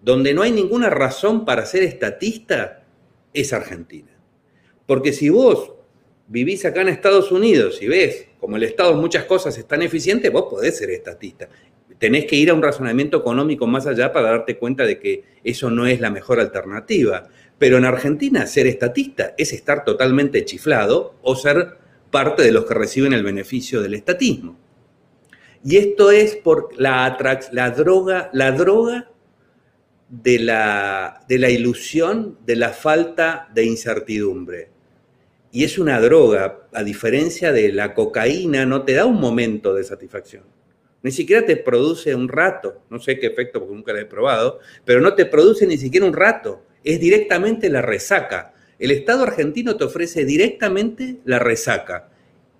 donde 0.00 0.34
no 0.34 0.42
hay 0.42 0.52
ninguna 0.52 0.90
razón 0.90 1.44
para 1.44 1.66
ser 1.66 1.82
estatista, 1.82 2.84
es 3.32 3.52
Argentina. 3.52 4.12
Porque 4.86 5.12
si 5.12 5.28
vos 5.28 5.72
vivís 6.26 6.64
acá 6.64 6.82
en 6.82 6.88
Estados 6.88 7.32
Unidos 7.32 7.82
y 7.82 7.88
ves 7.88 8.28
como 8.38 8.56
el 8.56 8.62
Estado 8.62 8.94
muchas 8.94 9.24
cosas 9.24 9.56
es 9.56 9.66
tan 9.66 9.82
eficiente, 9.82 10.30
vos 10.30 10.46
podés 10.50 10.76
ser 10.76 10.90
estatista. 10.90 11.48
Tenés 11.98 12.26
que 12.26 12.36
ir 12.36 12.50
a 12.50 12.54
un 12.54 12.62
razonamiento 12.62 13.18
económico 13.18 13.66
más 13.66 13.86
allá 13.86 14.12
para 14.12 14.30
darte 14.30 14.58
cuenta 14.58 14.84
de 14.84 14.98
que 14.98 15.24
eso 15.42 15.70
no 15.70 15.86
es 15.86 16.00
la 16.00 16.10
mejor 16.10 16.40
alternativa. 16.40 17.28
Pero 17.58 17.78
en 17.78 17.84
Argentina 17.84 18.46
ser 18.46 18.66
estatista 18.66 19.34
es 19.38 19.52
estar 19.52 19.84
totalmente 19.84 20.44
chiflado 20.44 21.14
o 21.22 21.36
ser 21.36 21.78
parte 22.10 22.42
de 22.42 22.52
los 22.52 22.64
que 22.64 22.74
reciben 22.74 23.12
el 23.12 23.22
beneficio 23.22 23.80
del 23.80 23.94
estatismo. 23.94 24.58
Y 25.64 25.76
esto 25.76 26.10
es 26.10 26.36
por 26.36 26.78
la, 26.78 27.16
la 27.52 27.70
droga, 27.70 28.30
la 28.32 28.52
droga 28.52 29.10
de 30.08 30.38
la, 30.38 31.24
de 31.28 31.38
la 31.38 31.50
ilusión 31.50 32.38
de 32.44 32.56
la 32.56 32.70
falta 32.70 33.48
de 33.54 33.64
incertidumbre 33.64 34.74
y 35.54 35.62
es 35.62 35.78
una 35.78 36.00
droga, 36.00 36.66
a 36.72 36.82
diferencia 36.82 37.52
de 37.52 37.70
la 37.70 37.94
cocaína, 37.94 38.66
no 38.66 38.82
te 38.82 38.94
da 38.94 39.06
un 39.06 39.20
momento 39.20 39.72
de 39.72 39.84
satisfacción. 39.84 40.42
Ni 41.00 41.12
siquiera 41.12 41.46
te 41.46 41.56
produce 41.56 42.12
un 42.12 42.28
rato, 42.28 42.82
no 42.90 42.98
sé 42.98 43.20
qué 43.20 43.28
efecto 43.28 43.60
porque 43.60 43.76
nunca 43.76 43.92
la 43.92 44.00
he 44.00 44.04
probado, 44.04 44.58
pero 44.84 45.00
no 45.00 45.14
te 45.14 45.26
produce 45.26 45.64
ni 45.64 45.78
siquiera 45.78 46.06
un 46.06 46.12
rato, 46.12 46.64
es 46.84 47.00
directamente 47.00 47.68
la 47.70 47.82
resaca. 47.82 48.54
El 48.78 48.90
Estado 48.90 49.24
argentino 49.24 49.76
te 49.76 49.84
ofrece 49.84 50.24
directamente 50.24 51.16
la 51.24 51.38
resaca 51.38 52.10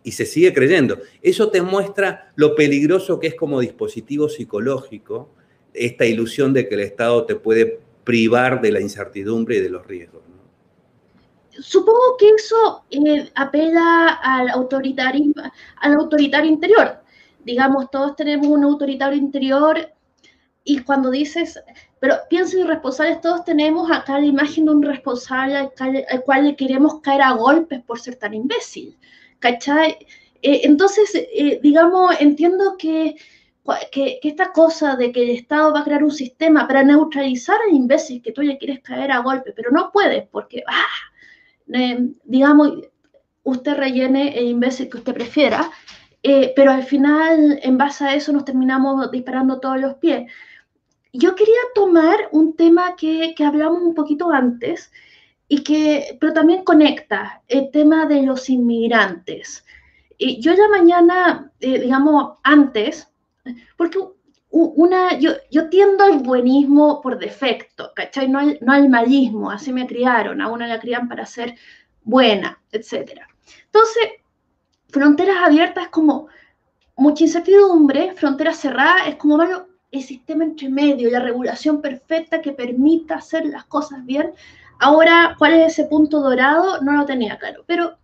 y 0.03 0.13
se 0.13 0.27
sigue 0.27 0.53
creyendo. 0.53 0.99
Eso 1.23 1.51
te 1.51 1.63
muestra 1.63 2.33
lo 2.35 2.55
peligroso 2.55 3.21
que 3.21 3.29
es 3.29 3.35
como 3.35 3.61
dispositivo 3.61 4.29
psicológico 4.29 5.31
esta 5.73 6.07
ilusión 6.07 6.53
de 6.53 6.69
que 6.69 6.75
el 6.75 6.81
Estado 6.81 7.25
te 7.25 7.35
puede 7.35 7.81
privar 8.05 8.61
de 8.61 8.73
la 8.73 8.81
incertidumbre 8.81 9.57
y 9.57 9.61
de 9.61 9.71
los 9.71 9.87
riesgos 9.87 10.25
supongo 11.61 12.17
que 12.19 12.29
eso 12.31 12.85
eh, 12.91 13.31
apela 13.35 14.21
al 14.23 14.49
autoritarismo, 14.51 15.43
al 15.81 15.95
autoritario 15.95 16.51
interior. 16.51 16.99
Digamos, 17.45 17.91
todos 17.91 18.17
tenemos 18.17 18.47
un 18.47 18.65
autoritario 18.65 19.19
interior 19.19 19.93
y 20.65 20.81
cuando 20.81 21.11
dices, 21.11 21.63
pero 22.05 22.19
pienso 22.29 22.59
irresponsables, 22.59 23.23
todos 23.23 23.47
tenemos 23.47 23.91
acá 23.91 24.19
la 24.19 24.27
imagen 24.27 24.67
de 24.67 24.73
un 24.73 24.83
responsable 24.83 25.57
al, 25.57 25.73
cual 26.27 26.45
le 26.45 26.55
queremos 26.55 27.01
caer 27.01 27.23
a 27.23 27.33
golpes 27.33 27.83
por 27.83 27.99
ser 27.99 28.17
tan 28.17 28.35
imbécil. 28.35 28.99
Eh, 29.41 30.61
entonces, 30.65 31.11
eh, 31.15 31.61
digamos, 31.63 32.15
entiendo 32.21 32.77
que, 32.77 33.17
que, 33.91 34.19
esta 34.23 34.53
cosa 34.53 34.97
de 34.97 35.13
que 35.13 35.23
el 35.23 35.31
Estado 35.31 35.73
va 35.73 35.81
a 35.81 35.85
crear 35.85 36.05
un 36.05 36.11
sistema 36.11 36.69
para 36.69 36.83
neutralizar 36.83 37.57
al 37.67 37.75
imbécil 37.75 38.21
que 38.21 38.33
tú 38.33 38.43
le 38.43 38.59
quieres 38.59 38.81
caer 38.81 39.11
a 39.11 39.21
golpes, 39.21 39.55
pero 39.57 39.71
no 39.71 39.91
puedes 39.91 40.29
porque, 40.29 40.63
¡ah! 40.67 40.85
digamos, 42.25 42.83
usted 43.45 43.77
rellene 43.79 44.39
el 44.39 44.49
imbécil 44.49 44.91
que 44.91 44.99
usted 44.99 45.15
prefiera, 45.15 45.71
eh, 46.23 46.53
pero 46.55 46.71
al 46.71 46.83
final, 46.83 47.61
en 47.63 47.79
base 47.79 48.05
a 48.05 48.15
eso, 48.15 48.31
nos 48.31 48.45
terminamos 48.45 49.11
disparando 49.11 49.59
todos 49.59 49.81
los 49.81 49.95
pies. 49.95 50.31
Yo 51.15 51.35
quería 51.35 51.55
tomar 51.75 52.29
un 52.33 52.55
tema 52.55 52.97
que, 52.97 53.35
que 53.37 53.45
hablamos 53.45 53.83
un 53.83 53.95
poquito 53.95 54.31
antes, 54.31 54.91
y 55.49 55.63
que, 55.63 56.17
pero 56.21 56.33
también 56.33 56.65
conecta 56.65 57.43
el 57.49 57.71
tema 57.71 58.07
de 58.07 58.23
los 58.23 58.49
inmigrantes. 58.51 59.65
Y 60.19 60.41
yo 60.41 60.53
ya 60.55 60.69
mañana, 60.69 61.53
eh, 61.61 61.81
digamos, 61.81 62.39
antes, 62.43 63.09
porque 63.77 63.99
una, 64.51 65.19
yo, 65.19 65.33
yo, 65.51 65.69
tiendo 65.69 66.05
al 66.05 66.21
buenismo 66.21 67.01
por 67.01 67.19
defecto, 67.19 67.91
¿cachai? 67.95 68.29
No 68.29 68.39
al, 68.39 68.59
no 68.61 68.73
al 68.73 68.89
malismo, 68.89 69.51
así 69.51 69.73
me 69.73 69.87
criaron, 69.87 70.41
a 70.41 70.49
una 70.49 70.69
la 70.69 70.79
crían 70.79 71.09
para 71.09 71.27
ser 71.27 71.57
buena, 72.03 72.61
etc. 72.71 73.21
Entonces, 73.67 74.05
fronteras 74.89 75.39
abiertas 75.45 75.85
es 75.85 75.91
como 75.91 76.29
mucha 76.97 77.25
incertidumbre, 77.25 78.13
fronteras 78.15 78.59
cerradas 78.59 79.09
es 79.09 79.17
como, 79.17 79.37
bueno, 79.37 79.67
el 79.95 80.03
sistema 80.03 80.45
entre 80.45 80.69
medio, 80.69 81.11
la 81.11 81.21
regulación 81.21 81.81
perfecta 81.81 82.41
que 82.41 82.53
permita 82.53 83.17
hacer 83.17 83.47
las 83.47 83.65
cosas 83.65 84.05
bien. 84.05 84.33
Ahora, 84.81 85.37
¿cuál 85.39 85.55
es 85.55 85.73
ese 85.73 85.85
punto 85.85 86.21
dorado? 86.21 86.81
No 86.83 86.93
lo 86.93 87.05
tenía 87.05 87.39
claro, 87.39 87.65
pero 87.67 87.97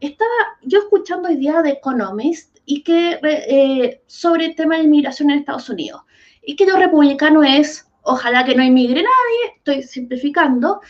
estaba 0.00 0.30
yo 0.62 0.80
escuchando 0.80 1.28
hoy 1.28 1.36
día 1.36 1.62
de 1.62 1.70
Economist 1.70 2.58
y 2.64 2.82
que 2.82 3.18
eh, 3.22 4.02
sobre 4.06 4.46
el 4.46 4.54
tema 4.54 4.76
de 4.76 4.84
inmigración 4.84 5.30
en 5.30 5.40
Estados 5.40 5.68
Unidos. 5.68 6.02
Y 6.42 6.56
que 6.56 6.66
lo 6.66 6.76
republicano 6.76 7.42
es, 7.42 7.86
ojalá 8.02 8.44
que 8.44 8.54
no 8.54 8.62
inmigre 8.62 9.02
nadie, 9.02 9.56
estoy 9.56 9.82
simplificando, 9.82 10.80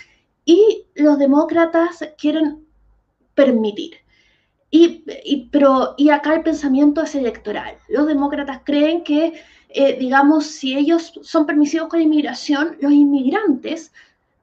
y 0.44 0.86
los 0.94 1.18
demócratas 1.18 2.04
quieren 2.18 2.66
permitir. 3.34 3.96
Y, 4.70 5.48
pero, 5.52 5.94
y 5.96 6.10
acá 6.10 6.34
el 6.34 6.42
pensamiento 6.42 7.02
es 7.02 7.14
electoral. 7.14 7.78
Los 7.88 8.08
demócratas 8.08 8.62
creen 8.64 9.04
que, 9.04 9.34
eh, 9.74 9.96
digamos, 9.98 10.46
si 10.46 10.76
ellos 10.76 11.12
son 11.22 11.46
permisivos 11.46 11.88
con 11.88 11.98
la 11.98 12.06
inmigración, 12.06 12.76
los 12.80 12.92
inmigrantes 12.92 13.92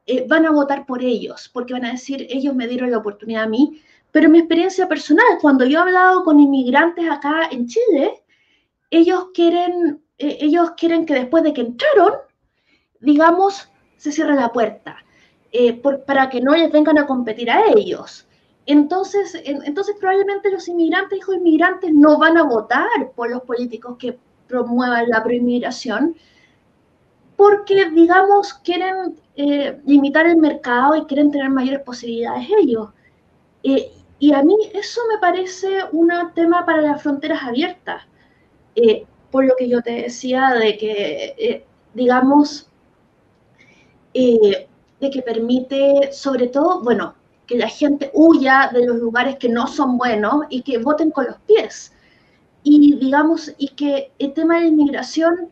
eh, 0.05 0.25
van 0.27 0.45
a 0.45 0.51
votar 0.51 0.85
por 0.85 1.03
ellos, 1.03 1.49
porque 1.51 1.73
van 1.73 1.85
a 1.85 1.91
decir, 1.91 2.27
ellos 2.29 2.53
me 2.53 2.67
dieron 2.67 2.91
la 2.91 2.97
oportunidad 2.99 3.43
a 3.43 3.47
mí 3.47 3.81
pero 4.11 4.29
mi 4.29 4.39
experiencia 4.39 4.87
personal, 4.87 5.25
cuando 5.41 5.65
yo 5.65 5.79
he 5.79 5.81
hablado 5.81 6.23
con 6.23 6.39
inmigrantes 6.39 7.09
acá 7.09 7.47
en 7.49 7.67
Chile, 7.67 8.21
ellos 8.89 9.27
quieren, 9.33 10.01
eh, 10.17 10.37
ellos 10.41 10.71
quieren 10.71 11.05
que 11.05 11.13
después 11.13 11.43
de 11.43 11.53
que 11.53 11.61
entraron, 11.61 12.13
digamos, 12.99 13.69
se 13.97 14.11
cierre 14.11 14.35
la 14.35 14.51
puerta, 14.51 14.97
para 16.05 16.29
que 16.29 16.41
no 16.41 16.55
les 16.55 16.71
vengan 16.71 16.97
a 16.97 17.05
competir 17.05 17.49
a 17.51 17.71
ellos. 17.75 18.25
Entonces, 18.65 19.39
entonces 19.43 19.95
probablemente 19.99 20.51
los 20.51 20.67
inmigrantes, 20.67 21.19
hijos 21.19 21.35
inmigrantes, 21.35 21.93
no 21.93 22.17
van 22.17 22.37
a 22.37 22.43
votar 22.43 23.11
por 23.15 23.29
los 23.29 23.41
políticos 23.41 23.97
que 23.97 24.17
promuevan 24.51 25.09
la 25.09 25.23
proinmigración, 25.23 26.15
porque, 27.35 27.89
digamos, 27.89 28.53
quieren 28.53 29.15
eh, 29.35 29.79
limitar 29.85 30.27
el 30.27 30.37
mercado 30.37 30.95
y 30.95 31.05
quieren 31.05 31.31
tener 31.31 31.49
mayores 31.49 31.81
posibilidades 31.81 32.47
ellos. 32.61 32.89
Y 34.21 34.33
a 34.33 34.43
mí 34.43 34.55
eso 34.75 35.01
me 35.11 35.17
parece 35.17 35.79
un 35.91 36.11
tema 36.35 36.63
para 36.63 36.79
las 36.83 37.01
fronteras 37.01 37.41
abiertas, 37.41 38.03
eh, 38.75 39.07
por 39.31 39.45
lo 39.45 39.55
que 39.57 39.67
yo 39.67 39.81
te 39.81 40.03
decía 40.03 40.53
de 40.53 40.77
que, 40.77 41.35
eh, 41.39 41.65
digamos, 41.95 42.69
eh, 44.13 44.67
de 44.99 45.09
que 45.09 45.23
permite, 45.23 46.13
sobre 46.13 46.49
todo, 46.49 46.83
bueno, 46.83 47.15
que 47.47 47.57
la 47.57 47.67
gente 47.67 48.11
huya 48.13 48.69
de 48.71 48.85
los 48.85 48.97
lugares 48.97 49.37
que 49.37 49.49
no 49.49 49.65
son 49.65 49.97
buenos 49.97 50.45
y 50.49 50.61
que 50.61 50.77
voten 50.77 51.09
con 51.09 51.25
los 51.25 51.39
pies. 51.47 51.91
Y 52.63 52.95
digamos, 52.95 53.53
y 53.57 53.69
que 53.69 54.11
el 54.19 54.33
tema 54.33 54.59
de 54.59 54.67
inmigración 54.67 55.49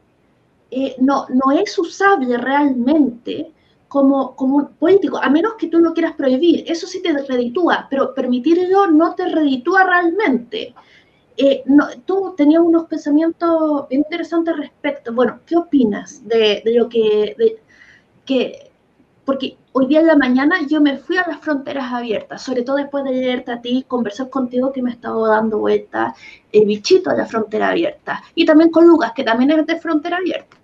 no, 0.99 1.25
no 1.29 1.51
es 1.51 1.77
usable 1.79 2.37
realmente 2.37 3.51
como, 3.89 4.35
como 4.35 4.69
político, 4.69 5.17
a 5.17 5.29
menos 5.29 5.55
que 5.55 5.67
tú 5.67 5.79
lo 5.79 5.93
quieras 5.93 6.13
prohibir, 6.13 6.63
eso 6.67 6.85
sí 6.87 7.01
te 7.01 7.11
reditúa, 7.11 7.87
pero 7.89 8.13
permitirlo 8.13 8.87
no 8.87 9.15
te 9.15 9.27
reditúa 9.27 9.83
realmente. 9.83 10.73
Eh, 11.35 11.63
tú 12.05 12.33
tenías 12.37 12.61
unos 12.61 12.85
pensamientos 12.85 13.87
interesantes 13.89 14.55
respecto, 14.55 15.11
bueno, 15.13 15.39
¿qué 15.45 15.57
opinas 15.57 16.25
de, 16.27 16.61
de 16.63 16.73
lo 16.75 16.87
que, 16.87 17.35
porque 19.29 19.57
hoy 19.73 19.85
día 19.85 19.99
en 19.99 20.07
la 20.07 20.15
mañana 20.15 20.65
yo 20.67 20.81
me 20.81 20.97
fui 20.97 21.15
a 21.15 21.27
las 21.27 21.39
fronteras 21.39 21.93
abiertas, 21.93 22.41
sobre 22.41 22.63
todo 22.63 22.77
después 22.77 23.03
de 23.03 23.11
leerte 23.11 23.51
a 23.51 23.61
ti, 23.61 23.85
conversar 23.87 24.27
contigo 24.27 24.73
que 24.73 24.81
me 24.81 24.89
estaba 24.89 25.29
dando 25.29 25.59
vuelta 25.59 26.15
el 26.51 26.65
bichito 26.65 27.11
a 27.11 27.13
la 27.13 27.27
frontera 27.27 27.69
abierta, 27.69 28.23
y 28.33 28.43
también 28.43 28.71
con 28.71 28.87
Lucas, 28.87 29.11
que 29.15 29.23
también 29.23 29.51
es 29.51 29.67
de 29.67 29.79
frontera 29.79 30.17
abierta. 30.17 30.57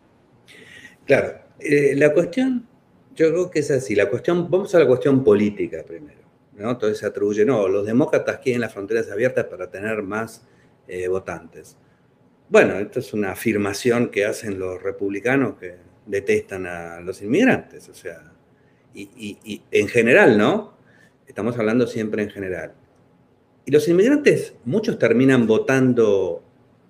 Claro, 1.06 1.34
eh, 1.60 1.94
la 1.96 2.12
cuestión 2.12 2.66
yo 3.16 3.30
creo 3.30 3.52
que 3.52 3.60
es 3.60 3.70
así. 3.70 3.94
La 3.94 4.10
cuestión, 4.10 4.50
vamos 4.50 4.74
a 4.74 4.80
la 4.80 4.88
cuestión 4.88 5.24
política 5.24 5.84
primero. 5.86 6.22
¿no? 6.54 6.72
Entonces 6.72 6.98
se 6.98 7.06
atribuye, 7.06 7.46
no, 7.46 7.68
los 7.68 7.86
demócratas 7.86 8.40
quieren 8.40 8.62
las 8.62 8.74
fronteras 8.74 9.12
abiertas 9.12 9.46
para 9.46 9.70
tener 9.70 10.02
más 10.02 10.42
eh, 10.88 11.08
votantes. 11.08 11.78
Bueno, 12.50 12.80
esto 12.80 12.98
es 12.98 13.14
una 13.14 13.34
afirmación 13.34 14.10
que 14.10 14.26
hacen 14.26 14.58
los 14.58 14.82
republicanos 14.82 15.54
que 15.60 15.76
detestan 16.08 16.66
a 16.66 17.00
los 17.02 17.22
inmigrantes, 17.22 17.90
o 17.90 17.94
sea, 17.94 18.35
y, 18.96 19.62
en 19.72 19.88
general, 19.88 20.38
¿no? 20.38 20.78
Estamos 21.28 21.58
hablando 21.58 21.88
siempre 21.88 22.24
en 22.24 22.30
general. 22.30 22.74
y 23.66 23.72
los 23.72 23.88
inmigrantes, 23.88 24.54
muchos 24.64 25.00
terminan 25.00 25.48
votando 25.48 26.44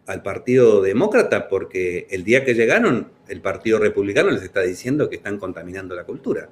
al 0.08 0.22
Partido 0.22 0.82
Demócrata 0.82 1.48
porque 1.48 2.08
el 2.10 2.24
día 2.24 2.44
que 2.46 2.54
llegaron, 2.54 3.12
el 3.28 3.42
Partido 3.42 3.80
Republicano 3.80 4.30
les 4.30 4.44
está 4.44 4.62
diciendo 4.62 5.10
que 5.10 5.16
están 5.16 5.40
contaminando 5.40 5.96
la 5.96 6.04
cultura. 6.04 6.50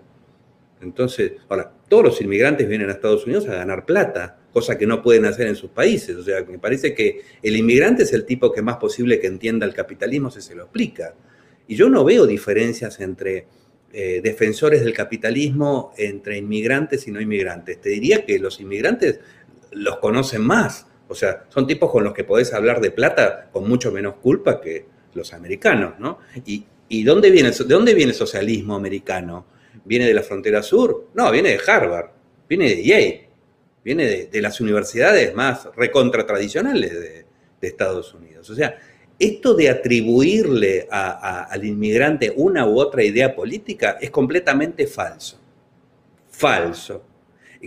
Entonces, 0.82 1.34
ahora, 1.49 1.72
todos 1.88 2.04
los 2.04 2.22
inmigrantes 2.22 2.68
vienen 2.68 2.89
a 2.89 2.93
Estados 2.93 3.26
Unidos 3.26 3.47
a 3.47 3.56
ganar 3.56 3.86
plata, 3.86 4.38
cosa 4.51 4.78
que 4.78 4.86
no 4.86 5.01
pueden 5.01 5.26
hacer 5.26 5.47
en 5.47 5.56
sus 5.56 5.70
países. 5.70 6.16
O 6.18 6.24
sea, 6.24 6.43
me 6.43 6.60
parece 6.60 6.93
que 6.93 7.22
el 7.41 7.56
inmigrante 7.56 8.04
es 8.04 8.14
el 8.14 8.26
tipo 8.26 8.51
que 8.51 8.62
más 8.62 8.78
posible 8.78 9.20
que 9.20 9.28
entienda 9.28 9.66
el 9.66 9.74
capitalismo 9.74 10.30
si 10.30 10.41
se 10.41 10.56
lo 10.56 10.64
explica. 10.64 11.16
Y 11.68 11.76
yo 11.76 11.89
no 11.89 12.04
veo 12.04 12.26
diferencias 12.28 12.99
entre 12.99 13.47
eh, 13.95 14.21
defensores 14.23 14.83
del 14.83 14.91
capitalismo, 14.91 15.93
entre 15.97 16.37
inmigrantes 16.37 17.07
y 17.07 17.11
no 17.11 17.21
inmigrantes. 17.21 17.79
Te 17.79 17.89
diría 17.89 18.25
que 18.25 18.39
los 18.39 18.59
inmigrantes 18.59 19.19
los 19.71 19.97
conocen 19.97 20.41
más. 20.41 20.87
O 21.07 21.13
sea, 21.15 21.45
son 21.49 21.67
tipos 21.67 21.91
con 21.91 22.03
los 22.03 22.11
que 22.11 22.23
podés 22.23 22.53
hablar 22.53 22.81
de 22.81 22.89
plata 22.89 23.49
con 23.51 23.69
mucho 23.69 23.91
menos 23.91 24.15
culpa 24.15 24.59
que 24.59 24.87
los 25.13 25.31
americanos, 25.33 25.99
¿no? 25.99 26.17
¿Y, 26.45 27.03
dónde 27.03 27.29
viene, 27.29 27.51
de 27.51 27.65
dónde 27.65 27.93
viene 27.93 28.11
el 28.11 28.17
socialismo 28.17 28.75
americano? 28.75 29.45
¿Viene 29.85 30.07
de 30.07 30.13
la 30.15 30.23
frontera 30.23 30.63
sur? 30.63 31.09
No, 31.13 31.31
viene 31.31 31.49
de 31.49 31.59
Harvard, 31.65 32.09
viene 32.49 32.69
de 32.69 32.83
Yale, 32.83 33.29
viene 33.83 34.27
de, 34.31 34.41
las 34.41 34.59
universidades 34.59 35.35
más 35.35 35.69
recontra 35.75 36.25
tradicionales 36.25 36.91
de, 36.91 37.23
Estados 37.61 38.13
Unidos. 38.13 38.49
O 38.49 38.55
sea, 38.55 38.75
esto 39.24 39.53
de 39.53 39.69
atribuirle 39.69 40.88
al 40.89 41.63
inmigrante 41.63 42.34
una 42.36 42.67
u 42.67 42.80
otra 42.80 43.03
idea 43.03 43.36
política 43.36 43.97
es 44.01 44.09
completamente 44.09 44.88
falso. 44.88 45.39
Falso. 46.30 47.03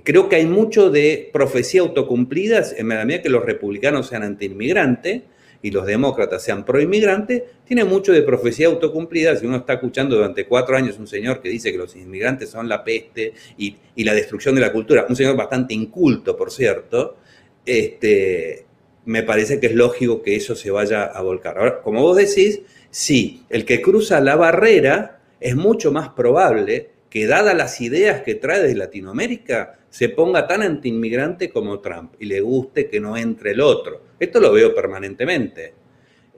Creo 0.04 0.28
que 0.28 0.36
hay 0.36 0.46
mucho 0.46 0.90
de 0.90 1.30
profecía 1.32 1.80
autocumplidas 1.80 2.74
en 2.76 2.88
la 2.88 3.04
medida 3.04 3.22
que 3.22 3.30
los 3.30 3.44
republicanos 3.44 4.08
sean 4.08 4.22
anti-inmigrante 4.22 5.24
y 5.62 5.70
los 5.70 5.86
demócratas 5.86 6.42
sean 6.44 6.64
pro-inmigrante, 6.64 7.44
tiene 7.64 7.84
mucho 7.84 8.12
de 8.12 8.22
profecía 8.22 8.66
autocumplida. 8.66 9.34
Si 9.36 9.46
uno 9.46 9.56
está 9.56 9.74
escuchando 9.74 10.16
durante 10.16 10.46
cuatro 10.46 10.76
años 10.76 10.98
un 10.98 11.06
señor 11.06 11.40
que 11.40 11.48
dice 11.48 11.72
que 11.72 11.78
los 11.78 11.96
inmigrantes 11.96 12.50
son 12.50 12.68
la 12.68 12.84
peste 12.84 13.32
y, 13.56 13.76
la 14.04 14.14
destrucción 14.14 14.54
de 14.54 14.60
la 14.60 14.72
cultura, 14.72 15.06
un 15.08 15.16
señor 15.16 15.34
bastante 15.36 15.74
inculto, 15.74 16.36
por 16.36 16.50
cierto, 16.50 17.16
este, 17.64 18.66
me 19.06 19.22
parece 19.22 19.58
que 19.58 19.68
es 19.68 19.74
lógico 19.74 20.22
que 20.22 20.36
eso 20.36 20.54
se 20.54 20.70
vaya 20.70 21.04
a 21.04 21.22
volcar. 21.22 21.58
Ahora, 21.58 21.80
como 21.80 22.02
vos 22.02 22.16
decís, 22.16 22.60
sí, 22.90 23.44
el 23.48 23.64
que 23.64 23.80
cruza 23.80 24.20
la 24.20 24.36
barrera 24.36 25.20
es 25.40 25.56
mucho 25.56 25.92
más 25.92 26.10
probable 26.10 26.90
que 27.08 27.26
dadas 27.26 27.56
las 27.56 27.80
ideas 27.80 28.22
que 28.22 28.34
trae 28.34 28.62
de 28.62 28.74
Latinoamérica, 28.74 29.78
se 29.88 30.10
ponga 30.10 30.46
tan 30.46 30.62
antiinmigrante 30.62 31.50
como 31.50 31.80
Trump 31.80 32.14
y 32.18 32.26
le 32.26 32.40
guste 32.40 32.88
que 32.88 33.00
no 33.00 33.16
entre 33.16 33.52
el 33.52 33.60
otro. 33.60 34.02
Esto 34.18 34.40
lo 34.40 34.52
veo 34.52 34.74
permanentemente. 34.74 35.72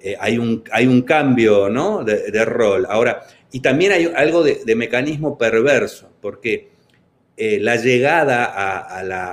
Eh, 0.00 0.16
hay, 0.20 0.38
un, 0.38 0.62
hay, 0.70 0.86
un, 0.86 1.02
cambio 1.02 1.68
¿no? 1.68 2.04
de, 2.04 2.44
rol. 2.44 2.86
Ahora, 2.88 3.26
y 3.50 3.60
también 3.60 3.92
hay 3.92 4.12
algo 4.14 4.44
de, 4.44 4.76
mecanismo 4.76 5.36
perverso, 5.36 6.10
porque 6.20 6.68
eh, 7.40 7.60
la 7.60 7.76
llegada 7.76 8.46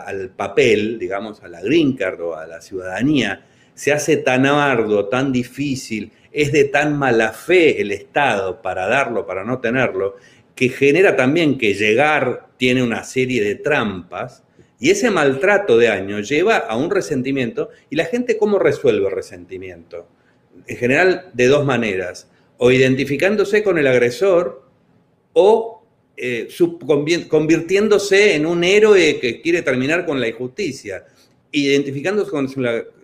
al 0.03 0.29
papel, 0.29 0.99
digamos, 0.99 1.41
a 1.41 1.47
la 1.47 1.59
green 1.59 1.93
card 1.93 2.21
o 2.21 2.35
a 2.35 2.45
la 2.45 2.61
ciudadanía, 2.61 3.47
se 3.73 3.91
hace 3.91 4.17
tan 4.17 4.45
arduo, 4.45 5.05
tan 5.05 5.31
difícil, 5.31 6.11
es 6.31 6.51
de 6.51 6.65
tan 6.65 6.95
mala 6.97 7.31
fe 7.31 7.81
el 7.81 7.91
Estado 7.91 8.61
para 8.61 8.87
darlo, 8.87 9.25
para 9.25 9.43
no 9.43 9.59
tenerlo, 9.59 10.17
que 10.53 10.69
genera 10.69 11.15
también 11.15 11.57
que 11.57 11.73
llegar 11.73 12.47
tiene 12.57 12.83
una 12.83 13.03
serie 13.03 13.43
de 13.43 13.55
trampas 13.55 14.43
y 14.79 14.91
ese 14.91 15.09
maltrato 15.09 15.75
de 15.77 15.89
años 15.89 16.29
lleva 16.29 16.57
a 16.57 16.77
un 16.77 16.91
resentimiento 16.91 17.69
y 17.89 17.95
la 17.95 18.05
gente 18.05 18.37
cómo 18.37 18.59
resuelve 18.59 19.07
el 19.07 19.15
resentimiento. 19.15 20.07
En 20.67 20.77
general 20.77 21.31
de 21.33 21.47
dos 21.47 21.65
maneras, 21.65 22.29
o 22.57 22.71
identificándose 22.71 23.63
con 23.63 23.79
el 23.79 23.87
agresor 23.87 24.63
o 25.33 25.74
eh, 26.17 26.47
convirtiéndose 27.29 28.35
en 28.35 28.45
un 28.45 28.63
héroe 28.63 29.19
que 29.19 29.41
quiere 29.41 29.61
terminar 29.61 30.05
con 30.05 30.19
la 30.19 30.27
injusticia. 30.27 31.05
Identificándose 31.51 32.31
con 32.31 32.49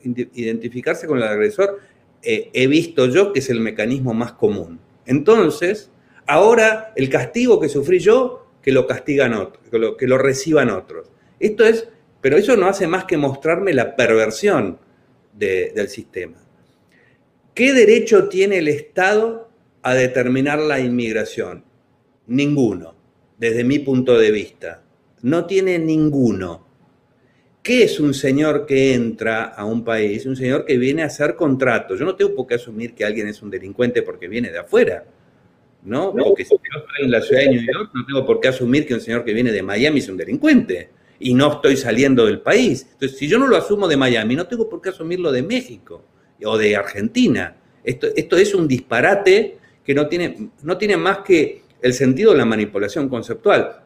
identificarse 0.04 1.08
con 1.08 1.18
el 1.18 1.24
agresor, 1.24 1.80
eh, 2.22 2.50
he 2.54 2.68
visto 2.68 3.08
yo 3.08 3.32
que 3.32 3.40
es 3.40 3.50
el 3.50 3.60
mecanismo 3.60 4.14
más 4.14 4.34
común. 4.34 4.80
Entonces, 5.06 5.90
ahora 6.28 6.94
el 6.96 7.10
castigo 7.10 7.60
que 7.60 7.70
sufrí 7.70 8.00
yo, 8.00 8.48
que 8.62 8.72
lo 8.72 8.86
castigan 8.88 9.34
otros, 9.34 9.64
que 9.98 10.08
lo 10.08 10.18
reciban 10.18 10.70
otros. 10.70 11.10
Esto 11.40 11.66
es, 11.66 11.88
pero 12.22 12.38
eso 12.38 12.56
no 12.56 12.68
hace 12.68 12.88
más 12.88 13.06
que 13.06 13.18
mostrarme 13.18 13.74
la 13.74 13.96
perversión 13.96 14.78
del 15.34 15.90
sistema. 15.90 16.38
¿Qué 17.54 17.74
derecho 17.74 18.30
tiene 18.30 18.60
el 18.60 18.68
Estado 18.68 19.50
a 19.82 19.94
determinar 19.94 20.60
la 20.60 20.80
inmigración? 20.80 21.66
Ninguno, 22.28 22.96
desde 23.42 23.64
mi 23.64 23.80
punto 23.80 24.20
de 24.20 24.30
vista. 24.30 24.84
No 25.24 25.48
tiene 25.48 25.80
ninguno. 25.80 26.68
¿Qué 27.64 27.84
es 27.84 28.00
un 28.00 28.14
señor 28.14 28.68
que 28.68 28.94
entra 28.94 29.46
a 29.46 29.66
un 29.66 29.84
país? 29.84 30.28
Un 30.28 30.36
señor 30.36 30.64
que 30.64 30.78
viene 30.78 31.02
a 31.02 31.08
hacer 31.08 31.36
contratos. 31.36 31.98
Yo 31.98 32.06
no 32.06 32.16
tengo 32.16 32.36
por 32.36 32.46
qué 32.46 32.54
asumir 32.54 32.94
que 32.94 33.04
alguien 33.04 33.28
es 33.28 33.42
un 33.42 33.50
delincuente 33.50 34.04
porque 34.04 34.28
viene 34.28 34.52
de 34.52 34.60
afuera. 34.60 35.04
¿no? 35.84 36.14
Porque 36.14 36.46
si 36.46 36.52
yo 36.52 36.80
estoy 36.80 37.06
en 37.06 37.12
la 37.12 37.22
ciudad 37.22 37.42
de 37.42 37.50
New 37.50 37.62
York, 37.62 37.90
no 37.96 38.06
tengo 38.06 38.26
por 38.28 38.40
qué 38.40 38.50
asumir 38.50 38.86
que 38.86 38.94
un 38.94 39.02
señor 39.02 39.26
que 39.26 39.34
viene 39.34 39.52
de 39.52 39.64
Miami 39.64 39.98
es 39.98 40.10
un 40.10 40.18
delincuente 40.18 40.92
y 41.20 41.34
no 41.34 41.54
estoy 41.54 41.78
saliendo 41.78 42.28
del 42.28 42.42
país. 42.42 42.88
Entonces, 42.94 43.18
si 43.18 43.28
yo 43.28 43.40
no 43.40 43.48
lo 43.48 43.58
asumo 43.58 43.88
de 43.88 43.98
Miami, 43.98 44.36
no 44.36 44.46
tengo 44.46 44.70
por 44.70 44.84
qué 44.84 44.90
asumirlo 44.90 45.32
de 45.32 45.42
México 45.42 46.06
o 46.46 46.60
de 46.60 46.76
Argentina. 46.76 47.56
Esto, 47.84 48.08
esto 48.16 48.38
es 48.38 48.54
un 48.54 48.68
disparate 48.68 49.58
que 49.84 49.96
no 49.96 50.08
tiene, 50.08 50.52
no 50.62 50.78
tiene 50.78 50.96
más 50.96 51.20
que 51.20 51.64
el 51.82 51.94
sentido 51.94 52.32
de 52.32 52.38
la 52.38 52.46
manipulación 52.46 53.10
conceptual. 53.10 53.84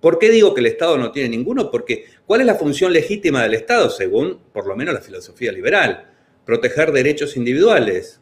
¿Por 0.00 0.18
qué 0.18 0.30
digo 0.30 0.52
que 0.52 0.60
el 0.60 0.66
Estado 0.66 0.98
no 0.98 1.12
tiene 1.12 1.28
ninguno? 1.28 1.70
Porque 1.70 2.06
¿cuál 2.26 2.40
es 2.40 2.46
la 2.46 2.56
función 2.56 2.92
legítima 2.92 3.42
del 3.42 3.54
Estado 3.54 3.88
según, 3.88 4.38
por 4.52 4.66
lo 4.66 4.74
menos, 4.74 4.94
la 4.94 5.00
filosofía 5.00 5.52
liberal? 5.52 6.10
Proteger 6.44 6.90
derechos 6.90 7.36
individuales, 7.36 8.20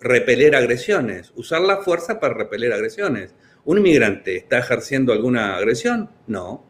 repeler 0.00 0.54
agresiones, 0.54 1.32
usar 1.34 1.62
la 1.62 1.78
fuerza 1.78 2.20
para 2.20 2.34
repeler 2.34 2.72
agresiones. 2.72 3.34
¿Un 3.64 3.78
inmigrante 3.78 4.36
está 4.36 4.58
ejerciendo 4.58 5.12
alguna 5.12 5.56
agresión? 5.56 6.10
No. 6.28 6.64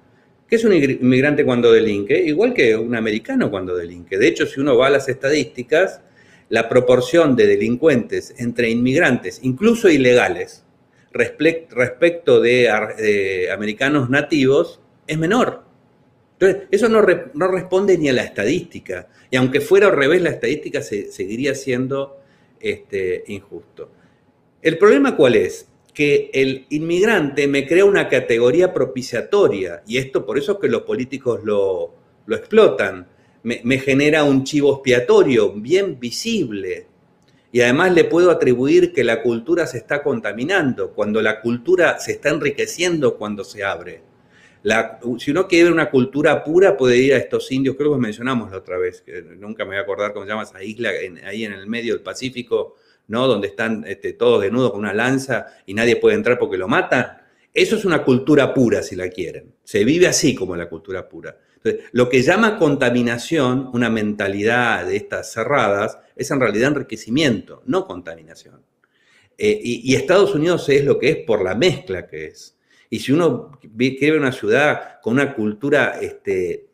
¿Qué 0.48 0.56
es 0.56 0.64
un 0.64 0.72
inmigrante 0.72 1.44
cuando 1.44 1.72
delinque? 1.72 2.18
Igual 2.18 2.54
que 2.54 2.76
un 2.76 2.94
americano 2.94 3.50
cuando 3.50 3.76
delinque. 3.76 4.16
De 4.16 4.28
hecho, 4.28 4.46
si 4.46 4.60
uno 4.60 4.76
va 4.76 4.86
a 4.86 4.90
las 4.90 5.08
estadísticas, 5.08 6.00
la 6.48 6.68
proporción 6.68 7.36
de 7.36 7.46
delincuentes 7.46 8.32
entre 8.38 8.70
inmigrantes, 8.70 9.40
incluso 9.42 9.88
ilegales, 9.88 10.64
respecto 11.16 12.40
de, 12.40 13.48
americanos 13.50 14.10
nativos, 14.10 14.80
es 15.06 15.18
menor. 15.18 15.64
Entonces, 16.38 16.68
eso 16.70 16.88
no, 16.88 17.04
no, 17.34 17.48
responde 17.48 17.96
ni 17.96 18.08
a 18.08 18.12
la 18.12 18.24
estadística. 18.24 19.08
Y 19.30 19.36
aunque 19.36 19.60
fuera 19.60 19.86
al 19.86 19.96
revés, 19.96 20.20
la 20.20 20.30
estadística 20.30 20.82
se, 20.82 21.10
seguiría 21.10 21.54
siendo 21.54 22.18
este, 22.60 23.24
injusto. 23.28 23.90
¿El 24.60 24.78
problema 24.78 25.16
cuál 25.16 25.36
es? 25.36 25.68
Que 25.94 26.30
el 26.34 26.66
inmigrante 26.70 27.46
me 27.48 27.66
crea 27.66 27.84
una 27.84 28.08
categoría 28.08 28.74
propiciatoria 28.74 29.82
y 29.86 29.96
esto 29.96 30.26
por 30.26 30.36
eso 30.36 30.52
es 30.52 30.58
que 30.58 30.68
los 30.68 30.82
políticos 30.82 31.40
lo, 31.42 31.94
explotan. 32.28 33.06
Me, 33.44 33.60
me 33.64 33.78
genera 33.78 34.24
un 34.24 34.44
chivo 34.44 34.74
expiatorio 34.74 35.52
bien 35.52 35.98
visible, 36.00 36.86
y 37.52 37.60
además 37.60 37.94
le 37.94 38.04
puedo 38.04 38.30
atribuir 38.30 38.92
que 38.92 39.04
la 39.04 39.22
cultura 39.22 39.66
se 39.66 39.78
está 39.78 40.02
contaminando, 40.02 40.92
cuando 40.92 41.22
la 41.22 41.40
cultura 41.40 41.98
se 41.98 42.12
está 42.12 42.30
enriqueciendo 42.30 43.16
cuando 43.16 43.44
se 43.44 43.64
abre 43.64 44.02
si 45.18 45.30
uno 45.30 45.46
quiere 45.46 45.70
una 45.70 45.90
cultura 45.90 46.42
pura, 46.42 46.76
puede 46.76 46.96
ir 46.98 47.14
a 47.14 47.18
estos 47.18 47.50
indios, 47.52 47.76
creo 47.76 47.92
que 47.92 48.00
mencionamos 48.00 48.50
la 48.50 48.58
otra 48.58 48.78
vez, 48.78 49.00
que 49.00 49.22
nunca 49.22 49.64
me 49.64 49.70
voy 49.70 49.78
a 49.78 49.80
acordar 49.82 50.12
cómo 50.12 50.24
se 50.24 50.30
llama 50.30 50.42
esa 50.42 50.62
isla, 50.62 50.90
ahí 51.24 51.44
en 51.44 51.52
el 51.52 51.66
medio 51.68 51.94
del 51.94 52.02
Pacífico, 52.02 52.74
¿no? 53.08 53.28
Donde 53.28 53.46
están 53.46 53.84
este, 53.86 54.14
todos 54.14 54.42
desnudos 54.42 54.72
con 54.72 54.80
una 54.80 54.92
lanza 54.92 55.46
y 55.66 55.74
nadie 55.74 55.96
puede 55.96 56.16
entrar 56.16 56.38
porque 56.38 56.58
lo 56.58 56.66
matan. 56.66 57.18
Eso 57.54 57.76
es 57.76 57.84
una 57.84 58.02
cultura 58.02 58.52
pura, 58.52 58.82
si 58.82 58.96
la 58.96 59.08
quieren. 59.08 59.54
Se 59.62 59.84
vive 59.84 60.08
así 60.08 60.34
como 60.34 60.56
la 60.56 60.68
cultura 60.68 61.08
pura. 61.08 61.38
Entonces, 61.66 61.90
lo 61.92 62.08
que 62.08 62.22
llama 62.22 62.58
contaminación, 62.58 63.70
una 63.72 63.90
mentalidad 63.90 64.86
de 64.86 64.96
estas 64.96 65.32
cerradas, 65.32 65.98
es 66.14 66.30
en 66.30 66.40
realidad 66.40 66.68
enriquecimiento, 66.68 67.62
no 67.66 67.86
contaminación. 67.86 68.62
Eh, 69.36 69.60
y 69.62 69.94
Estados 69.94 70.34
Unidos 70.34 70.68
es 70.68 70.84
lo 70.84 70.98
que 70.98 71.10
es 71.10 71.16
por 71.18 71.42
la 71.42 71.54
mezcla 71.54 72.06
que 72.06 72.26
es. 72.26 72.56
Y 72.88 73.00
si 73.00 73.12
uno 73.12 73.58
ver 73.62 74.18
una 74.18 74.32
ciudad 74.32 75.00
con 75.02 75.14
una 75.14 75.34
cultura 75.34 75.98
este, 76.00 76.68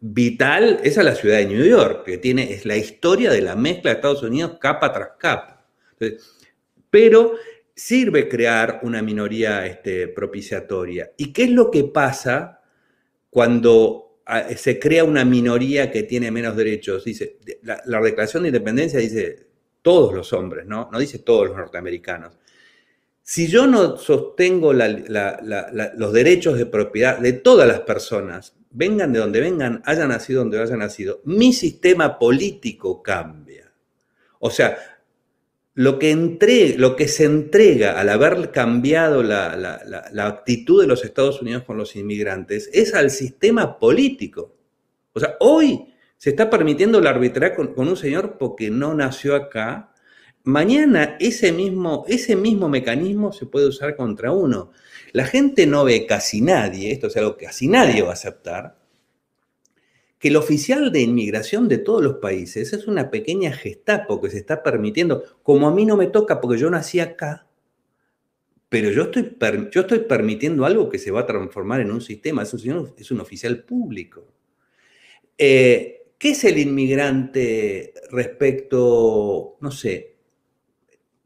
vital, 0.00 0.80
esa 0.82 1.00
es 1.00 1.04
la 1.04 1.14
ciudad 1.14 1.36
de 1.38 1.46
New 1.46 1.64
York, 1.64 2.04
que 2.04 2.18
tiene, 2.18 2.52
es 2.52 2.64
la 2.64 2.76
historia 2.76 3.30
de 3.30 3.42
la 3.42 3.54
mezcla 3.54 3.90
de 3.90 3.96
Estados 3.96 4.22
Unidos 4.22 4.56
capa 4.60 4.92
tras 4.92 5.10
capa. 5.18 5.66
pero 6.90 7.34
sirve 7.74 8.28
crear 8.28 8.80
una 8.82 9.02
minoría 9.02 9.66
este, 9.66 10.08
propiciatoria. 10.08 11.12
¿Y 11.16 11.32
qué 11.32 11.44
es 11.44 11.50
lo 11.50 11.70
que 11.70 11.84
pasa 11.84 12.60
cuando 13.30 14.07
se 14.56 14.78
crea 14.78 15.04
una 15.04 15.24
minoría 15.24 15.90
que 15.90 16.02
tiene 16.02 16.30
menos 16.30 16.56
derechos. 16.56 17.04
Dice, 17.04 17.38
la, 17.62 18.00
Declaración 18.00 18.42
de 18.42 18.50
Independencia 18.50 19.00
dice 19.00 19.46
todos 19.80 20.12
los 20.14 20.32
hombres, 20.32 20.66
¿no? 20.66 20.88
No 20.92 20.98
dice 20.98 21.20
todos 21.20 21.48
los 21.48 21.56
norteamericanos. 21.56 22.36
Si 23.22 23.46
yo 23.46 23.66
no 23.66 23.96
sostengo 23.96 24.72
los 24.72 26.12
derechos 26.12 26.58
de 26.58 26.66
propiedad 26.66 27.18
de 27.18 27.34
todas 27.34 27.66
las 27.68 27.80
personas, 27.80 28.54
vengan 28.70 29.12
de 29.12 29.18
donde 29.18 29.40
vengan, 29.40 29.82
hayan 29.84 30.08
nacido 30.08 30.40
donde 30.40 30.60
hayan 30.60 30.78
nacido, 30.78 31.20
mi 31.24 31.52
sistema 31.52 32.18
político 32.18 33.02
cambia. 33.02 33.72
O 34.40 34.50
sea, 34.50 34.97
lo 35.78 36.00
que, 36.00 36.74
lo 36.76 36.96
que 36.96 37.06
se 37.06 37.22
entrega 37.22 38.00
al 38.00 38.08
haber 38.08 38.50
cambiado 38.50 39.22
la, 39.22 39.80
actitud 40.26 40.80
de 40.80 40.88
los 40.88 41.04
Estados 41.04 41.40
Unidos 41.40 41.62
con 41.62 41.76
los 41.76 41.94
inmigrantes 41.94 42.68
es 42.72 42.94
al 42.94 43.10
sistema 43.10 43.78
político. 43.78 44.56
O 45.12 45.20
sea, 45.20 45.36
hoy 45.38 45.94
se 46.16 46.30
está 46.30 46.50
permitiendo 46.50 47.00
la 47.00 47.10
arbitraria 47.10 47.54
con, 47.54 47.72
un 47.76 47.96
señor 47.96 48.38
porque 48.40 48.70
no 48.70 48.92
nació 48.92 49.36
acá. 49.36 49.92
Mañana 50.42 51.16
ese 51.20 51.52
mismo, 51.52 52.04
ese 52.08 52.34
mismo 52.34 52.68
mecanismo 52.68 53.32
se 53.32 53.46
puede 53.46 53.68
usar 53.68 53.94
contra 53.94 54.32
uno. 54.32 54.72
La 55.12 55.26
gente 55.26 55.64
no 55.64 55.84
ve 55.84 56.06
casi 56.06 56.40
nadie, 56.40 56.90
esto 56.90 57.06
es 57.06 57.16
algo 57.18 57.36
que 57.36 57.46
casi 57.46 57.68
nadie 57.68 58.02
va 58.02 58.10
a 58.10 58.14
aceptar, 58.14 58.77
que 60.18 60.28
el 60.28 60.36
oficial 60.36 60.90
de 60.90 61.00
inmigración 61.00 61.68
de 61.68 61.78
todos 61.78 62.02
los 62.02 62.16
países 62.16 62.72
es 62.72 62.86
una 62.86 63.10
pequeña 63.10 63.52
gestapo 63.52 64.20
que 64.20 64.30
se 64.30 64.38
está 64.38 64.62
permitiendo, 64.62 65.22
como 65.42 65.68
a 65.68 65.74
mí 65.74 65.86
no 65.86 65.96
me 65.96 66.08
toca 66.08 66.40
porque 66.40 66.58
yo 66.58 66.70
nací 66.70 66.98
acá, 67.00 67.46
pero 68.68 68.90
yo 68.90 69.04
estoy, 69.04 69.36
yo 69.70 69.82
estoy 69.82 70.00
permitiendo 70.00 70.66
algo 70.66 70.88
que 70.88 70.98
se 70.98 71.10
va 71.10 71.20
a 71.20 71.26
transformar 71.26 71.80
en 71.80 71.92
un 71.92 72.00
sistema, 72.00 72.42
es 72.42 72.52
un, 72.52 72.92
es 72.98 73.10
un 73.10 73.20
oficial 73.20 73.62
público. 73.64 74.26
Eh, 75.38 75.94
¿Qué 76.18 76.30
es 76.30 76.44
el 76.44 76.58
inmigrante 76.58 77.94
respecto, 78.10 79.56
no 79.60 79.70
sé, 79.70 80.16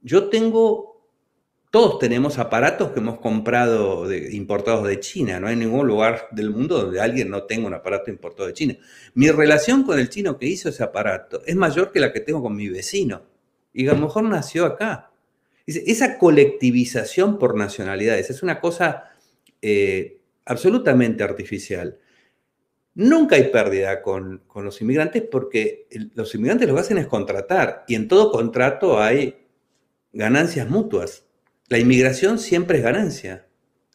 yo 0.02 0.28
tengo 0.28 0.91
todos 1.72 1.98
tenemos 1.98 2.38
aparatos 2.38 2.92
que 2.92 3.00
hemos 3.00 3.18
comprado 3.18 4.06
importados 4.14 4.86
de 4.86 5.00
China. 5.00 5.40
No 5.40 5.46
hay 5.46 5.56
ningún 5.56 5.86
lugar 5.86 6.28
del 6.30 6.50
mundo 6.50 6.82
donde 6.82 7.00
alguien 7.00 7.30
no 7.30 7.44
tenga 7.44 7.66
un 7.66 7.72
aparato 7.72 8.10
importado 8.10 8.46
de 8.46 8.52
China. 8.52 8.76
Mi 9.14 9.30
relación 9.30 9.82
con 9.82 9.98
el 9.98 10.10
chino 10.10 10.36
que 10.36 10.44
hizo 10.44 10.68
ese 10.68 10.82
aparato 10.82 11.40
es 11.46 11.56
mayor 11.56 11.90
que 11.90 11.98
la 11.98 12.12
que 12.12 12.20
tengo 12.20 12.42
con 12.42 12.54
mi 12.54 12.68
vecino. 12.68 13.22
Y 13.72 13.88
a 13.88 13.94
lo 13.94 14.00
mejor 14.00 14.24
nació 14.24 14.66
acá. 14.66 15.12
Esa 15.66 16.18
colectivización 16.18 17.38
por 17.38 17.56
nacionalidades 17.56 18.28
es 18.28 18.42
una 18.42 18.60
cosa 18.60 19.04
eh, 19.62 20.20
absolutamente 20.44 21.24
artificial. 21.24 21.98
Nunca 22.92 23.36
hay 23.36 23.44
pérdida 23.44 24.02
con 24.02 24.42
los 24.56 24.82
inmigrantes 24.82 25.22
porque 25.22 25.88
los 26.14 26.34
inmigrantes 26.34 26.68
lo 26.68 26.74
que 26.74 26.80
hacen 26.82 26.98
es 26.98 27.06
contratar 27.06 27.84
y 27.88 27.94
en 27.94 28.08
todo 28.08 28.30
contrato 28.30 29.00
hay 29.00 29.46
ganancias 30.12 30.68
mutuas 30.68 31.24
la 31.68 31.78
inmigración 31.78 32.38
siempre 32.38 32.78
es 32.78 32.84
ganancia, 32.84 33.46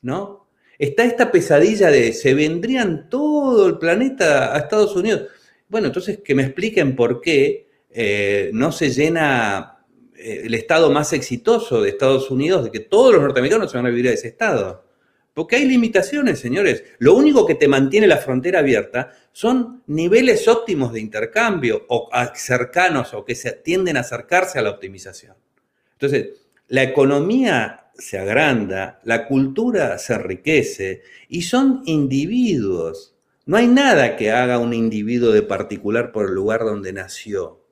¿no? 0.01 0.47
Está 0.80 1.05
esta 1.05 1.32
pesadilla 1.32 1.89
de 1.89 2.13
se 2.13 2.34
vendrían 2.34 3.09
todo 3.09 3.68
el 3.68 3.78
planeta 3.80 4.55
a 4.55 4.59
Estados 4.59 4.95
Unidos. 4.95 5.28
Bueno, 5.68 5.88
entonces 5.88 6.20
que 6.24 6.36
me 6.36 6.43
expliquen 6.43 6.95
por 6.95 7.20
qué 7.20 7.68
eh, 7.89 8.51
no 8.53 8.72
se 8.72 8.91
llena 8.91 9.80
eh, 10.15 10.43
el 10.45 10.53
estado 10.53 10.91
más 10.91 11.13
exitoso 11.13 11.82
de 11.82 11.89
Estados 11.89 12.30
Unidos, 12.30 12.65
de 12.65 12.72
que 12.72 12.80
todos 12.80 13.13
los 13.13 13.22
norteamericanos 13.22 13.72
se 13.72 13.78
van 13.78 13.88
a 13.88 13.89
vivir 13.89 14.07
a 14.09 14.13
ese 14.13 14.28
estado. 14.28 14.86
Porque 15.34 15.55
hay 15.55 15.65
limitaciones, 15.65 16.39
señores. 16.39 16.84
Lo 16.97 17.13
único 17.13 17.45
que 17.45 17.53
te 17.53 17.68
mantiene 17.68 18.07
la 18.07 18.18
frontera 18.18 18.59
abierta 18.59 19.11
son 19.32 19.84
niveles 19.86 20.47
óptimos 20.47 20.91
de 20.93 20.99
intercambio 20.99 21.86
o 21.89 22.09
cercanos 22.34 23.13
o 23.13 23.24
que 23.24 23.36
se 23.36 23.51
tienden 23.51 23.97
a 23.97 23.99
acercarse 23.99 24.57
a 24.57 24.63
la 24.63 24.72
optimización. 24.72 25.36
Entonces, 25.93 26.47
la 26.68 26.84
economía 26.84 27.91
se 27.97 28.20
agranda, 28.20 28.99
la 29.03 29.28
cultura 29.28 29.97
se 29.97 30.13
enriquece 30.13 31.01
y 31.30 31.41
son 31.41 31.82
individuos. 31.86 33.15
No 33.45 33.57
hay 33.57 33.68
nada 33.68 34.15
que 34.18 34.32
haga 34.32 34.59
un 34.59 34.74
individuo 34.74 35.32
de 35.32 35.41
particular 35.41 36.11
por 36.11 36.28
el 36.28 36.36
lugar 36.36 36.61
donde 36.61 36.93
nació. 36.93 37.63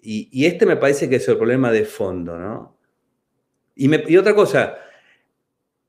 Y, 0.00 0.46
este 0.46 0.64
me 0.64 0.76
parece 0.76 1.08
que 1.08 1.16
es 1.16 1.28
el 1.28 1.36
problema 1.36 1.72
de 1.72 1.84
fondo, 1.84 2.38
¿no? 2.38 2.78
Y, 3.74 3.94
y 4.10 4.16
otra 4.16 4.34
cosa, 4.34 4.78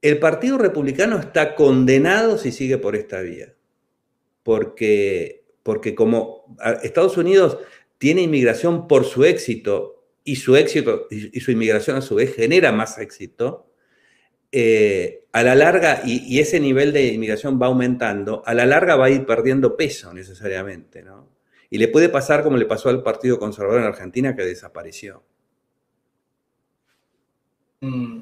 el 0.01 0.19
Partido 0.19 0.57
Republicano 0.57 1.19
está 1.19 1.55
condenado 1.55 2.37
si 2.37 2.51
sigue 2.51 2.77
por 2.77 2.95
esta 2.95 3.21
vía. 3.21 3.53
Porque, 4.43 5.45
porque 5.63 5.93
como 5.93 6.57
Estados 6.81 7.17
Unidos 7.17 7.59
tiene 7.99 8.23
inmigración 8.23 8.87
por 8.87 9.05
su 9.05 9.23
éxito, 9.25 9.98
y 10.23 10.35
su 10.35 10.55
éxito 10.55 11.07
y, 11.09 11.39
su 11.39 11.51
inmigración 11.51 11.97
a 11.97 12.01
su 12.01 12.15
vez 12.15 12.35
genera 12.35 12.71
más 12.71 12.97
éxito, 12.97 13.71
eh, 14.51 15.25
a 15.31 15.43
la 15.43 15.55
larga, 15.55 16.01
y, 16.05 16.39
ese 16.39 16.59
nivel 16.59 16.91
de 16.91 17.07
inmigración 17.07 17.59
va 17.61 17.67
aumentando, 17.67 18.43
a 18.45 18.53
la 18.53 18.65
larga 18.65 18.95
va 18.95 19.05
a 19.05 19.09
ir 19.09 19.25
perdiendo 19.25 19.77
peso 19.77 20.13
necesariamente, 20.13 21.03
¿no? 21.03 21.27
Y 21.69 21.77
le 21.77 21.87
puede 21.87 22.09
pasar 22.09 22.43
como 22.43 22.57
le 22.57 22.65
pasó 22.65 22.89
al 22.89 23.03
Partido 23.03 23.37
Conservador 23.37 23.81
en 23.81 23.87
Argentina, 23.87 24.35
que 24.35 24.43
desapareció. 24.43 25.23
Mm, 27.81 28.21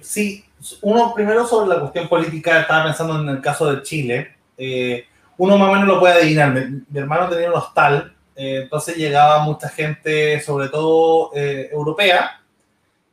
sí, 0.00 0.44
uno 0.80 1.12
primero 1.14 1.46
sobre 1.46 1.68
la 1.68 1.80
cuestión 1.80 2.08
política, 2.08 2.60
estaba 2.60 2.84
pensando 2.84 3.20
en 3.20 3.28
el 3.28 3.40
caso 3.42 3.70
de 3.70 3.82
Chile, 3.82 4.36
eh, 4.56 5.04
uno 5.36 5.58
más 5.58 5.68
o 5.68 5.72
menos 5.72 5.88
lo 5.88 6.00
puede 6.00 6.14
adivinar, 6.14 6.52
mi, 6.54 6.82
mi 6.88 6.98
hermano 6.98 7.28
tenía 7.28 7.50
un 7.50 7.56
hostal 7.56 8.14
eh, 8.36 8.60
entonces 8.62 8.96
llegaba 8.96 9.40
mucha 9.40 9.68
gente, 9.68 10.40
sobre 10.40 10.68
todo 10.68 11.30
eh, 11.34 11.68
europea 11.72 12.40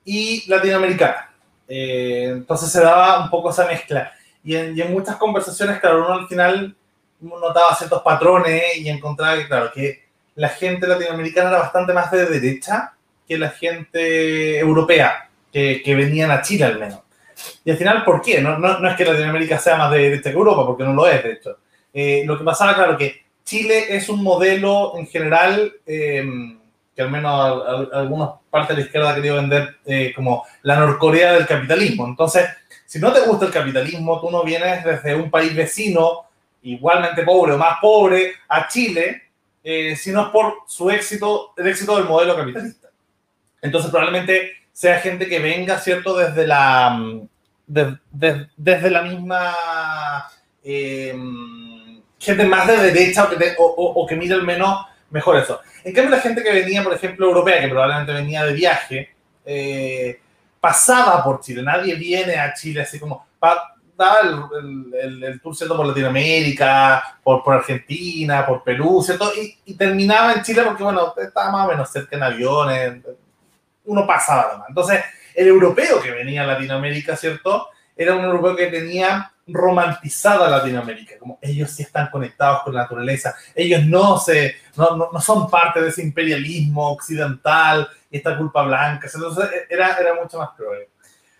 y 0.05 0.49
latinoamericana. 0.49 1.33
Eh, 1.67 2.29
entonces 2.31 2.71
se 2.71 2.81
daba 2.81 3.23
un 3.23 3.29
poco 3.29 3.49
esa 3.49 3.65
mezcla. 3.65 4.13
Y 4.43 4.55
en, 4.55 4.93
muchas 4.93 5.17
conversaciones, 5.17 5.79
claro, 5.79 6.05
uno 6.05 6.13
al 6.13 6.27
final 6.27 6.75
notaba 7.19 7.75
ciertos 7.75 8.01
patrones 8.01 8.77
y 8.77 8.87
encontraba 8.87 9.35
que, 9.35 9.47
claro, 9.47 9.71
que 9.73 10.05
la 10.35 10.49
gente 10.49 10.87
latinoamericana 10.87 11.49
era 11.49 11.59
bastante 11.59 11.91
más 11.91 12.09
de 12.11 12.25
derecha 12.25 12.93
que 13.27 13.37
la 13.37 13.49
gente 13.49 14.59
europea, 14.59 15.29
que, 15.51 15.81
que 15.83 15.95
venían 15.95 16.31
a 16.31 16.41
Chile 16.41 16.63
al 16.63 16.79
menos. 16.79 17.01
Y 17.65 17.71
al 17.71 17.77
final, 17.77 18.05
¿por 18.05 18.21
qué? 18.21 18.39
No, 18.39 18.57
no, 18.57 18.79
no, 18.79 18.89
es 18.89 18.95
que 18.95 19.03
Latinoamérica 19.03 19.59
sea 19.59 19.75
más 19.75 19.91
de 19.91 19.97
derecha 19.97 20.29
que 20.29 20.37
Europa, 20.37 20.65
porque 20.65 20.83
no 20.83 20.93
lo 20.93 21.05
es, 21.07 21.21
de 21.21 21.33
hecho. 21.33 21.57
lo 22.25 22.37
que 22.37 22.43
pasaba, 22.45 22.73
claro, 22.73 22.97
que 22.97 23.26
Chile 23.47 23.95
es 23.95 24.09
un 24.09 24.21
modelo 24.21 24.97
en 24.97 25.07
general 25.07 25.73
em, 25.85 26.59
que 26.93 27.01
al 27.01 27.09
menos 27.09 27.63
algunas 27.93 28.31
partes 28.49 28.75
de 28.75 28.81
la 28.81 28.85
izquierda 28.85 29.11
ha 29.11 29.15
querido 29.15 29.37
vender 29.37 29.77
eh, 29.85 30.11
como 30.13 30.43
la 30.63 30.75
Norcorea 30.75 31.31
del 31.31 31.47
capitalismo. 31.47 32.05
Entonces, 32.05 32.45
si 32.85 32.99
no 32.99 33.13
te 33.13 33.21
gusta 33.21 33.45
el 33.45 33.53
capitalismo, 33.53 34.19
tú 34.19 34.29
no 34.29 34.43
vienes 34.43 34.83
desde 34.83 35.15
un 35.15 35.31
país 35.31 35.55
vecino, 35.55 36.25
igualmente 36.63 37.23
pobre 37.23 37.53
o 37.53 37.57
más 37.57 37.77
pobre, 37.79 38.33
a 38.49 38.67
Chile, 38.67 39.21
eh, 39.63 39.95
sino 39.95 40.29
por 40.29 40.63
su 40.67 40.89
éxito, 40.91 41.53
el 41.55 41.67
éxito 41.67 41.95
del 41.95 42.05
modelo 42.05 42.35
capitalista. 42.35 42.89
Entonces, 43.61 43.89
probablemente 43.89 44.51
sea 44.73 44.99
gente 44.99 45.25
que 45.29 45.39
venga, 45.39 45.79
¿cierto?, 45.79 46.17
desde 46.17 46.45
la, 46.45 46.99
desde 47.65 48.89
la 48.91 49.01
misma... 49.03 49.55
Em, 50.63 51.76
gente 52.19 52.45
más 52.45 52.67
de 52.67 52.77
derecha 52.77 53.29
o 53.57 54.07
que, 54.07 54.15
mire 54.15 54.35
al 54.35 54.43
menos 54.43 54.85
mejor 55.09 55.37
eso. 55.37 55.59
En 55.83 55.93
cambio, 55.93 56.15
la 56.15 56.21
gente 56.21 56.43
que 56.43 56.51
venía, 56.51 56.83
por 56.83 56.93
ejemplo, 56.93 57.27
europea, 57.27 57.61
que 57.61 57.67
probablemente 57.67 58.13
venía 58.13 58.45
de 58.45 58.53
viaje, 58.53 59.15
eh, 59.45 60.19
pasaba 60.59 61.23
por 61.23 61.39
Chile. 61.41 61.61
Nadie 61.61 61.95
viene 61.95 62.35
a 62.37 62.53
Chile 62.53 62.81
así 62.81 62.99
como, 62.99 63.25
daba 63.39 64.19
el, 64.21 65.23
el, 65.23 65.41
tour 65.41 65.55
¿cierto? 65.55 65.75
por 65.75 65.87
Latinoamérica, 65.87 67.19
por, 67.23 67.43
por 67.43 67.55
Argentina, 67.55 68.45
por 68.45 68.63
Perú, 68.63 69.01
¿cierto? 69.03 69.31
Y, 69.35 69.57
y, 69.65 69.73
terminaba 69.75 70.33
en 70.33 70.43
Chile 70.43 70.63
porque, 70.63 70.83
bueno, 70.83 71.13
estaba 71.17 71.51
más 71.51 71.65
o 71.65 71.71
menos 71.71 71.89
cerca 71.89 72.15
en 72.15 72.23
aviones, 72.23 73.03
uno 73.85 74.05
pasaba 74.05 74.47
además. 74.49 74.67
Entonces, 74.69 75.03
el 75.33 75.47
europeo 75.47 76.01
que 76.01 76.11
venía 76.11 76.43
a 76.43 76.47
Latinoamérica, 76.47 77.15
¿cierto? 77.15 77.69
Era 77.95 78.15
un 78.15 78.25
europeo 78.25 78.55
que 78.55 78.67
tenía 78.67 79.31
romantizada 79.47 80.49
Latinoamérica, 80.49 81.17
como 81.17 81.39
ellos 81.41 81.71
sí 81.71 81.83
están 81.83 82.09
conectados 82.09 82.63
con 82.63 82.73
la 82.73 82.81
naturaleza, 82.81 83.35
ellos 83.55 83.85
no, 83.85 84.17
se, 84.17 84.55
no, 84.75 85.09
no, 85.11 85.21
son 85.21 85.49
parte 85.49 85.81
de 85.81 85.89
ese 85.89 86.03
imperialismo 86.03 86.91
occidental 86.91 87.87
y 88.11 88.17
esta 88.17 88.37
culpa 88.37 88.63
blanca, 88.63 89.07
entonces 89.13 89.49
era, 89.69 89.97
era 89.97 90.15
mucho 90.21 90.37
más 90.37 90.49
cruel. 90.55 90.87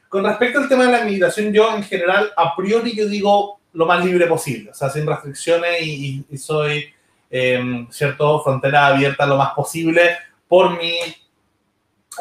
Con 0.10 0.24
respecto 0.24 0.60
al 0.60 0.70
tema 0.70 0.86
de 0.86 0.92
la 0.92 1.02
inmigración, 1.02 1.52
yo 1.52 1.76
en 1.76 1.84
general, 1.84 2.32
a 2.36 2.56
priori 2.56 2.96
yo 2.96 3.08
digo 3.08 3.60
lo 3.74 3.86
más 3.86 4.04
libre 4.04 4.26
posible, 4.26 4.72
o 4.72 4.74
sea, 4.74 4.90
sin 4.90 5.06
restricciones 5.06 5.82
y, 5.82 6.26
soy, 6.38 6.86
em, 7.30 7.88
¿cierto?, 7.92 8.42
frontera 8.42 8.88
abierta 8.88 9.26
lo 9.26 9.38
más 9.38 9.54
posible 9.54 10.18
por 10.48 10.78
mi 10.78 10.98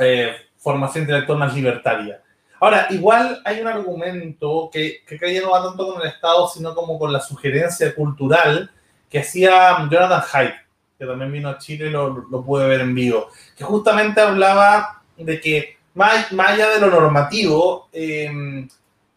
eh, 0.01 0.35
formación 0.59 1.05
intelectual 1.05 1.39
más 1.39 1.55
libertaria. 1.55 2.21
Ahora, 2.67 2.89
igual 2.91 3.41
hay 3.45 3.61
un 3.61 3.69
argumento 3.69 4.69
que, 4.73 5.05
que 5.07 5.33
ya 5.33 5.41
no 5.41 5.53
va 5.53 5.63
tanto 5.63 5.87
con 5.87 6.03
el 6.03 6.09
Estado, 6.09 6.49
sino 6.49 6.75
como 6.75 6.99
con 6.99 7.13
la 7.13 7.21
sugerencia 7.21 7.95
cultural, 7.95 8.73
que 9.09 9.21
hacía 9.21 9.87
Jonathan 9.89 10.25
Haidt, 10.33 10.55
que 10.99 11.07
también 11.07 11.31
vino 11.31 11.49
a 11.49 11.59
Chile, 11.59 11.91
lo, 11.91 12.27
lo 12.29 12.45
pude 12.45 12.67
ver 12.67 12.81
en 12.81 12.93
vivo, 12.93 13.29
que 13.57 13.63
justamente 13.63 14.21
hablaba 14.21 15.01
de 15.17 15.41
que 15.41 15.77
más, 15.95 16.33
más 16.33 16.51
allá 16.51 16.71
de 16.71 16.81
lo 16.81 16.91
normativo, 16.91 17.89
eh, 17.93 18.67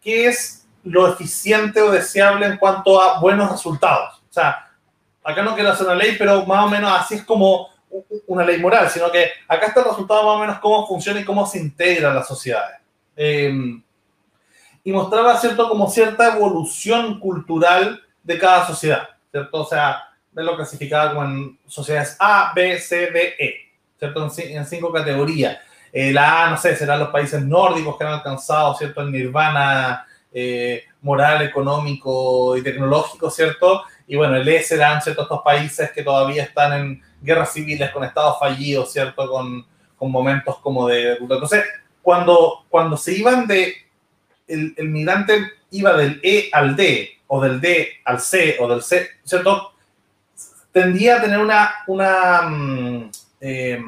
¿qué 0.00 0.28
es 0.28 0.68
lo 0.84 1.12
eficiente 1.12 1.82
o 1.82 1.90
deseable 1.90 2.46
en 2.46 2.56
cuanto 2.56 3.02
a 3.02 3.18
buenos 3.18 3.50
resultados? 3.50 4.22
O 4.30 4.32
sea, 4.32 4.70
acá 5.24 5.42
no 5.42 5.56
quiero 5.56 5.70
hacer 5.70 5.88
una 5.88 5.96
ley, 5.96 6.14
pero 6.16 6.46
más 6.46 6.66
o 6.66 6.68
menos 6.68 6.92
así 6.92 7.16
es 7.16 7.24
como 7.24 7.66
una 8.28 8.44
ley 8.44 8.60
moral, 8.60 8.88
sino 8.88 9.10
que 9.10 9.28
acá 9.48 9.66
está 9.66 9.80
el 9.80 9.86
resultado 9.86 10.22
más 10.22 10.36
o 10.36 10.38
menos 10.38 10.60
cómo 10.60 10.86
funciona 10.86 11.18
y 11.18 11.24
cómo 11.24 11.44
se 11.44 11.58
integra 11.58 12.14
la 12.14 12.22
sociedad. 12.22 12.79
Eh, 13.22 13.52
y 14.82 14.92
mostraba, 14.92 15.36
¿cierto?, 15.36 15.68
como 15.68 15.90
cierta 15.90 16.34
evolución 16.34 17.20
cultural 17.20 18.00
de 18.22 18.38
cada 18.38 18.66
sociedad, 18.66 19.10
¿cierto? 19.30 19.60
O 19.60 19.66
sea, 19.66 20.04
él 20.34 20.46
lo 20.46 20.56
clasificaba 20.56 21.12
como 21.12 21.26
en 21.26 21.58
sociedades 21.66 22.16
A, 22.18 22.52
B, 22.54 22.78
C, 22.78 23.10
D, 23.10 23.34
E, 23.38 23.54
¿cierto? 23.98 24.30
En, 24.38 24.64
cinco 24.64 24.90
categorías. 24.90 25.58
Eh, 25.92 26.12
la 26.12 26.46
A, 26.46 26.50
no 26.50 26.56
sé, 26.56 26.74
serán 26.74 27.00
los 27.00 27.10
países 27.10 27.44
nórdicos 27.44 27.98
que 27.98 28.04
han 28.04 28.14
alcanzado, 28.14 28.74
¿cierto?, 28.74 29.02
el 29.02 29.12
nirvana 29.12 30.06
eh, 30.32 30.84
moral, 31.02 31.42
económico 31.42 32.56
y 32.56 32.62
tecnológico, 32.62 33.30
¿cierto? 33.30 33.82
Y 34.06 34.16
bueno, 34.16 34.36
el 34.36 34.48
E 34.48 34.62
serán, 34.62 35.02
¿cierto?, 35.02 35.24
estos 35.24 35.42
países 35.42 35.90
que 35.92 36.02
todavía 36.02 36.44
están 36.44 36.72
en 36.72 37.02
guerras 37.20 37.52
civiles, 37.52 37.90
con 37.90 38.02
estados 38.02 38.38
fallidos, 38.38 38.90
¿cierto?, 38.90 39.28
con, 39.28 39.66
con 39.94 40.10
momentos 40.10 40.56
como 40.60 40.88
de... 40.88 41.18
Entonces, 41.20 41.64
cuando, 42.02 42.66
cuando 42.68 42.96
se 42.96 43.14
iban 43.14 43.46
de... 43.46 43.74
El, 44.46 44.74
el 44.76 44.88
migrante 44.88 45.52
iba 45.70 45.96
del 45.96 46.20
E 46.22 46.50
al 46.52 46.74
D, 46.74 47.20
o 47.28 47.40
del 47.40 47.60
D 47.60 47.88
al 48.04 48.20
C, 48.20 48.56
o 48.58 48.68
del 48.68 48.82
C, 48.82 49.08
¿cierto? 49.22 49.72
Tendía 50.72 51.16
a 51.16 51.20
tener 51.20 51.38
una, 51.38 51.70
una 51.86 53.20
eh, 53.40 53.80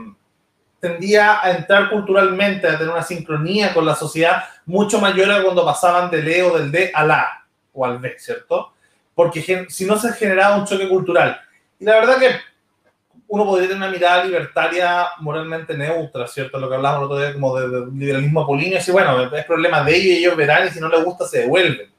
tendía 0.81 1.41
a 1.45 1.51
entrar 1.53 1.91
culturalmente, 1.91 2.67
a 2.67 2.79
tener 2.79 2.93
una 2.93 3.03
sincronía 3.03 3.73
con 3.73 3.87
la 3.87 3.95
sociedad 3.95 4.45
mucho 4.67 5.01
mayor 5.01 5.31
a 5.31 5.43
cuando 5.43 5.65
pasaban 5.65 6.11
del 6.11 6.29
E 6.29 6.43
o 6.43 6.57
del 6.57 6.73
D 6.73 6.91
al 6.93 7.11
A 7.11 7.45
o 7.73 7.85
al 7.87 7.99
B, 7.99 8.17
¿cierto? 8.19 8.73
Porque 9.15 9.67
si 9.69 9.85
no 9.85 9.99
se 9.99 10.13
generaba 10.13 10.57
un 10.57 10.67
choque 10.67 10.89
cultural. 10.89 11.41
Y 11.79 11.85
la 11.85 11.95
verdad 11.95 12.19
que 12.19 12.31
uno 13.33 13.47
podría 13.47 13.67
tener 13.67 13.83
una 13.83 13.91
mirada 13.91 14.25
libertaria 14.25 15.07
moralmente 15.21 15.75
neutra, 15.75 16.27
¿cierto? 16.27 16.59
Lo 16.59 16.69
que 16.69 16.75
hablábamos 16.75 17.01
el 17.01 17.13
otro 17.13 17.19
día 17.19 17.33
como 17.33 17.59
de, 17.59 17.91
liberalismo 17.91 18.43
apolíneo, 18.43 18.79
y 18.87 18.91
bueno, 18.91 19.35
es 19.35 19.45
problema 19.47 19.83
de 19.83 19.97
ellos 19.97 20.19
ellos 20.19 20.37
verán 20.37 20.69
y 20.69 20.71
si 20.71 20.79
no 20.79 20.91
les 20.91 21.03
gusta 21.03 21.27
se 21.27 21.39
devuelven. 21.39 21.91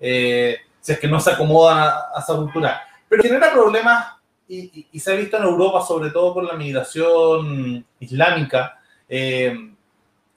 Eh, 0.00 0.56
si 0.80 0.92
es 0.92 0.98
que 0.98 1.06
no 1.06 1.20
se 1.20 1.32
acomodan 1.32 1.86
a, 1.86 2.18
esa 2.18 2.34
cultura. 2.34 2.80
Pero 3.10 3.22
genera 3.22 3.52
problemas, 3.52 4.06
y, 4.48 4.86
se 4.98 5.12
ha 5.12 5.16
visto 5.16 5.36
en 5.36 5.42
Europa, 5.42 5.82
sobre 5.82 6.08
todo 6.08 6.32
con 6.32 6.46
la 6.46 6.54
migración 6.54 7.84
islámica, 7.98 8.80
eh, 9.06 9.74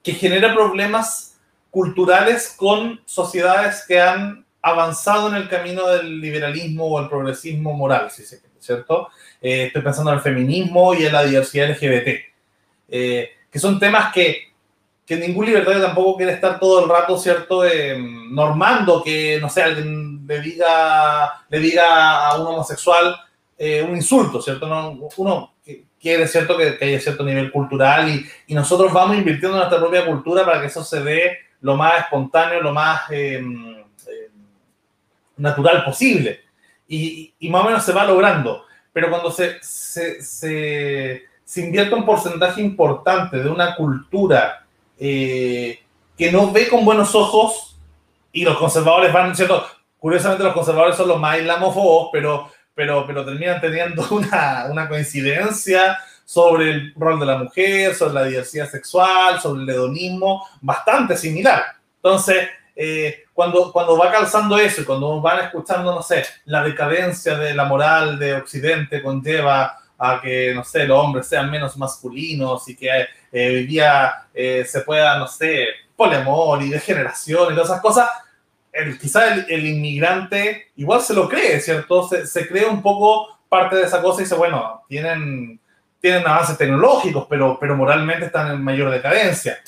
que 0.04 0.12
genera 0.12 0.54
problemas 0.54 1.40
culturales 1.72 2.54
con 2.58 3.00
sociedades 3.06 3.86
que 3.88 4.02
han 4.02 4.46
avanzado 4.62 5.30
en 5.30 5.36
el 5.36 5.48
camino 5.48 5.88
del 5.88 6.20
liberalismo 6.20 6.88
o 6.88 7.00
el 7.00 7.08
progresismo 7.08 7.72
moral, 7.72 8.12
si 8.12 8.24
se 8.24 8.42
quiere, 8.42 8.53
¿cierto? 8.64 9.10
Eh, 9.42 9.66
estoy 9.66 9.82
pensando 9.82 10.12
en 10.12 10.18
el 10.18 10.24
feminismo 10.24 10.94
y 10.94 11.06
en 11.06 11.14
la 11.14 11.24
diversidad 11.24 11.70
LGBT, 11.70 12.08
eh, 12.90 13.32
que 13.52 13.60
son 13.60 13.80
temas 13.80 14.14
que, 14.14 14.54
que, 15.06 15.18
ningún 15.18 15.46
libertario 15.46 15.82
tampoco 15.82 16.18
quiere 16.18 16.34
estar 16.34 16.60
todo 16.60 16.84
el 16.84 16.90
rato, 16.90 17.18
¿cierto? 17.18 17.66
Eh, 17.66 17.98
normando 17.98 19.04
que, 19.04 19.38
no 19.42 19.50
sé, 19.50 19.64
alguien 19.64 20.26
le 20.26 20.40
diga, 20.40 21.46
le 21.50 21.60
diga 21.60 22.28
a 22.28 22.40
un 22.40 22.48
homosexual 22.48 23.16
un 23.60 23.96
insulto, 23.96 24.42
¿cierto? 24.42 24.68
No, 24.68 25.08
uno 25.16 25.54
quiere, 26.02 26.28
¿cierto? 26.28 26.58
Que, 26.58 26.78
que, 26.78 26.84
haya 26.84 27.00
cierto 27.00 27.24
nivel 27.24 27.50
cultural 27.50 28.10
y, 28.10 28.26
y, 28.48 28.54
nosotros 28.54 28.92
vamos 28.92 29.16
invirtiendo 29.16 29.56
en 29.56 29.60
nuestra 29.60 29.80
propia 29.80 30.06
cultura 30.06 30.44
para 30.44 30.60
que 30.60 30.68
eso 30.68 30.84
se 30.84 31.02
dé 31.02 31.38
lo 31.62 31.78
más 31.78 32.00
espontáneo, 32.02 32.62
lo 32.62 32.74
más 32.74 33.04
natural 35.38 35.86
posible. 35.86 36.42
Y, 36.88 37.34
y, 37.40 37.50
más 37.50 37.64
o 37.64 37.66
menos 37.66 37.84
se 37.84 37.94
va 37.94 38.06
logrando 38.06 38.66
pero 38.92 39.10
cuando 39.10 39.32
se, 39.32 39.58
se, 39.62 40.22
se, 40.22 41.24
se 41.44 41.62
invierte 41.62 41.96
un 41.96 42.06
porcentaje 42.06 42.62
importante 42.62 43.42
de 43.42 43.50
una 43.50 43.76
cultura 43.76 44.64
eh, 45.00 45.80
que 46.16 46.32
no 46.32 46.52
ve 46.52 46.70
con 46.70 46.86
buenos 46.86 47.16
ojos, 47.16 47.74
y 48.34 48.44
los 48.44 48.58
conservadores 48.58 49.14
van. 49.14 49.34
Curiosamente 50.00 50.44
los 50.44 50.54
conservadores 50.54 50.98
son 50.98 51.08
los 51.08 51.20
más 51.20 51.38
islamófobos, 51.38 52.10
pero, 52.12 52.52
pero, 52.76 53.06
pero 53.08 53.24
terminan 53.24 53.62
teniendo 53.62 54.06
una, 54.12 54.66
una 54.70 54.90
coincidencia 54.90 55.98
sobre 56.26 56.72
el 56.72 56.94
rol 56.96 57.20
de 57.20 57.26
la 57.26 57.38
mujer, 57.38 57.96
sobre 57.96 58.14
la 58.14 58.26
diversidad 58.26 58.70
sexual, 58.70 59.40
sobre 59.40 59.64
el 59.64 59.70
hedonismo, 59.70 60.46
bastante 60.62 61.16
similar. 61.16 61.64
Entonces, 61.98 62.50
eh, 62.76 63.26
cuando, 63.34 63.72
cuando 63.72 63.98
va 63.98 64.12
calzando 64.12 64.58
eso 64.58 64.82
y 64.82 64.86
cuando 64.86 65.22
van 65.22 65.46
escuchando, 65.46 65.94
no 65.94 66.02
sé, 66.02 66.26
la 66.46 66.64
decadencia 66.64 67.38
de 67.38 67.54
la 67.54 67.66
moral 67.66 68.18
de 68.18 68.36
Occidente 68.36 69.02
conlleva 69.02 69.80
a 69.98 70.20
que, 70.22 70.54
no 70.54 70.64
sé, 70.64 70.86
los 70.86 71.00
hombres 71.00 71.28
sean 71.28 71.52
menos 71.52 71.78
masculinos 71.78 72.68
y 72.68 72.76
que 72.76 72.90
eh, 73.32 73.48
hoy 73.48 73.66
día 73.66 74.26
eh, 74.34 74.66
se 74.68 74.82
pueda, 74.82 75.18
no 75.18 75.28
sé, 75.28 75.68
poliamor 75.96 76.62
y 76.64 76.70
degeneración 76.70 77.52
y 77.52 77.56
todas 77.56 77.70
esas 77.70 77.82
cosas, 77.82 78.10
el, 78.72 78.98
quizá 78.98 79.34
el, 79.34 79.66
inmigrante 79.66 80.72
igual 80.78 81.02
se 81.02 81.14
lo 81.14 81.30
cree, 81.30 81.60
¿cierto? 81.62 82.08
Se, 82.08 82.26
se 82.26 82.48
cree 82.48 82.66
un 82.66 82.82
poco 82.82 83.40
parte 83.48 83.76
de 83.76 83.84
esa 83.84 84.02
cosa 84.02 84.22
y 84.22 84.24
dice, 84.24 84.36
bueno, 84.36 84.82
tienen, 84.88 85.60
tienen 86.02 86.26
avances 86.26 86.58
tecnológicos, 86.58 87.28
pero, 87.30 87.58
pero 87.60 87.78
moralmente 87.78 88.26
están 88.26 88.52
en 88.52 88.64
mayor 88.64 88.90
decadencia 88.90 89.60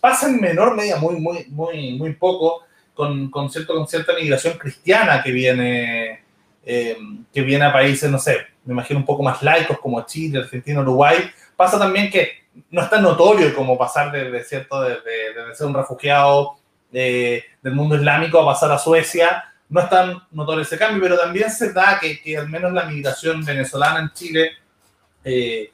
pasa 0.00 0.28
en 0.28 0.40
menor 0.40 0.74
medida, 0.74 0.96
muy, 0.96 1.16
muy, 1.16 1.46
muy, 1.48 1.98
muy 1.98 2.12
poco, 2.14 2.64
con, 2.94 3.30
con, 3.30 3.50
cierto, 3.50 3.74
con 3.74 3.86
cierta 3.86 4.12
migración 4.14 4.58
cristiana 4.58 5.22
que 5.22 5.30
viene, 5.30 6.24
eh, 6.64 6.96
que 7.32 7.42
viene 7.42 7.64
a 7.64 7.72
países, 7.72 8.10
no 8.10 8.18
sé, 8.18 8.38
me 8.64 8.74
imagino 8.74 9.00
un 9.00 9.06
poco 9.06 9.22
más 9.22 9.42
laicos 9.42 9.78
como 9.78 10.04
Chile, 10.04 10.40
Argentina, 10.40 10.80
Uruguay. 10.80 11.30
Pasa 11.56 11.78
también 11.78 12.10
que 12.10 12.48
no 12.70 12.82
es 12.82 12.90
tan 12.90 13.02
notorio 13.02 13.54
como 13.54 13.78
pasar 13.78 14.12
de, 14.12 14.44
cierto, 14.44 14.82
de, 14.82 14.98
ser 15.54 15.66
un 15.66 15.74
refugiado 15.74 16.56
eh, 16.92 17.44
del 17.62 17.72
mundo 17.72 17.96
islámico 17.96 18.38
a 18.38 18.44
pasar 18.44 18.72
a 18.72 18.78
Suecia. 18.78 19.44
No 19.70 19.80
es 19.80 19.88
tan 19.88 20.22
notorio 20.32 20.62
ese 20.62 20.76
cambio, 20.76 21.02
pero 21.02 21.18
también 21.18 21.50
se 21.50 21.72
da 21.72 21.98
que, 21.98 22.20
que 22.20 22.36
al 22.36 22.48
menos 22.48 22.72
la 22.72 22.84
migración 22.84 23.42
venezolana 23.42 24.00
en 24.00 24.12
Chile, 24.12 24.50
eh, 25.24 25.70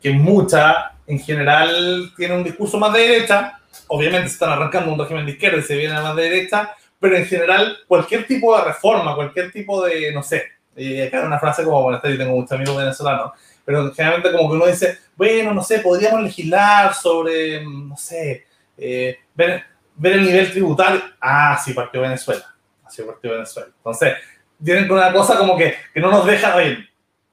que 0.00 0.10
mucha, 0.10 0.95
en 1.06 1.18
general 1.18 2.12
tiene 2.16 2.34
un 2.34 2.44
discurso 2.44 2.78
más 2.78 2.92
de 2.92 3.00
derecha, 3.00 3.58
obviamente 3.88 4.28
se 4.28 4.34
están 4.34 4.50
arrancando 4.50 4.92
un 4.92 4.98
régimen 4.98 5.26
de 5.26 5.32
izquierda 5.32 5.58
y 5.58 5.62
se 5.62 5.76
viene 5.76 5.94
a 5.94 6.02
más 6.02 6.16
de 6.16 6.22
derecha, 6.22 6.74
pero 6.98 7.16
en 7.16 7.26
general 7.26 7.78
cualquier 7.86 8.26
tipo 8.26 8.56
de 8.56 8.64
reforma, 8.64 9.14
cualquier 9.14 9.52
tipo 9.52 9.84
de, 9.84 10.12
no 10.12 10.22
sé, 10.22 10.44
eh, 10.76 11.06
acá 11.06 11.22
una 11.22 11.38
frase 11.38 11.64
como, 11.64 11.82
bueno, 11.82 12.00
yo 12.02 12.18
tengo 12.18 12.36
muchos 12.36 12.52
amigos 12.52 12.76
venezolanos, 12.76 13.32
pero 13.64 13.92
generalmente 13.92 14.32
como 14.32 14.50
que 14.50 14.56
uno 14.56 14.66
dice, 14.66 14.98
bueno, 15.16 15.52
no 15.54 15.62
sé, 15.62 15.80
podríamos 15.80 16.22
legislar 16.22 16.94
sobre, 16.94 17.64
no 17.64 17.96
sé, 17.96 18.46
eh, 18.76 19.18
ver, 19.34 19.64
ver, 19.96 20.12
el 20.12 20.24
nivel 20.24 20.50
tributario. 20.50 21.02
Ah, 21.20 21.58
sí, 21.62 21.72
partió 21.72 22.02
Venezuela. 22.02 22.44
Así 22.84 23.02
partió 23.02 23.32
Venezuela. 23.32 23.68
Entonces, 23.76 24.14
tienen 24.62 24.90
una 24.90 25.12
cosa 25.12 25.36
como 25.36 25.56
que, 25.56 25.74
que 25.92 26.00
no 26.00 26.10
nos 26.10 26.26
deja, 26.26 26.54
oye, 26.54 26.88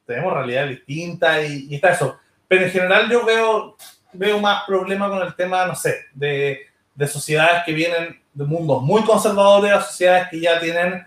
tenemos 0.06 0.34
realidad 0.34 0.68
distinta 0.68 1.42
y, 1.42 1.68
y 1.70 1.76
está 1.76 1.92
eso. 1.92 2.18
Pero 2.54 2.66
en 2.66 2.72
general 2.72 3.10
yo 3.10 3.26
veo, 3.26 3.76
veo 4.12 4.39
más 4.39 4.64
problema 4.68 5.10
con 5.10 5.24
el 5.24 5.34
tema, 5.34 5.66
no 5.66 5.74
sé, 5.74 6.06
de, 6.14 6.68
de 6.93 7.08
sociedades 7.08 7.64
que 7.66 7.74
vienen 7.74 8.22
de 8.32 8.45
mundos 8.45 8.84
muy 8.84 9.01
conservadores 9.01 9.72
a 9.72 9.82
sociedades 9.82 10.28
que 10.30 10.39
ya 10.39 10.60
tienen 10.60 11.04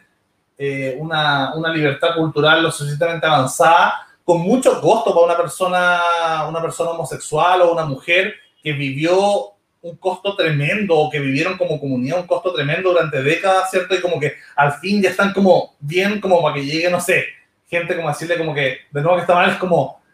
eh, 0.58 0.96
una, 0.98 1.54
una, 1.54 1.72
libertad 1.72 2.16
cultural 2.16 2.64
lo 2.64 2.72
suficientemente 2.72 3.28
avanzada, 3.28 4.08
con 4.24 4.40
mucho 4.40 4.80
costo 4.80 5.14
para 5.14 5.24
una 5.24 5.36
persona, 5.36 6.00
una 6.48 6.60
persona 6.60 6.90
homosexual 6.90 7.62
o 7.62 7.72
una 7.74 7.84
mujer 7.84 8.34
que 8.60 8.72
vivió 8.72 9.52
un 9.82 9.96
costo 9.98 10.34
tremendo 10.34 10.96
o 10.96 11.08
que 11.08 11.20
vivieron 11.20 11.56
como 11.56 11.78
comunidad 11.78 12.18
un 12.18 12.26
costo 12.26 12.52
tremendo 12.52 12.90
durante 12.90 13.22
décadas, 13.22 13.70
¿cierto? 13.70 13.94
Y 13.94 14.00
como 14.00 14.18
que 14.18 14.32
al 14.56 14.72
fin 14.80 15.00
ya 15.00 15.10
están 15.10 15.32
como 15.32 15.76
bien 15.78 16.20
como 16.20 16.42
para 16.42 16.56
que 16.56 16.64
llegue, 16.64 16.90
no 16.90 17.00
sé, 17.00 17.24
gente 17.68 17.94
como 17.94 18.08
decirle 18.08 18.36
como 18.36 18.52
que 18.52 18.78
de 18.90 19.00
nuevo 19.00 19.14
que 19.14 19.20
está 19.20 19.36
mal 19.36 19.50
es 19.50 19.58
como 19.58 20.04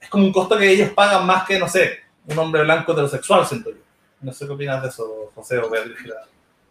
es 0.00 0.08
como 0.08 0.24
un 0.24 0.32
costo 0.32 0.56
que 0.56 0.70
ellos 0.70 0.90
pagan 0.90 1.26
más 1.26 1.46
que, 1.46 1.58
no 1.58 1.68
sé, 1.68 1.98
un 2.26 2.38
hombre 2.38 2.62
blanco 2.62 2.92
heterosexual, 2.92 3.46
siento 3.46 3.70
yo. 3.70 3.78
No 4.20 4.32
sé 4.32 4.46
qué 4.46 4.52
opinas 4.52 4.82
de 4.82 4.88
eso, 4.88 5.30
José 5.34 5.58
o 5.58 5.70
Beatriz. 5.70 5.96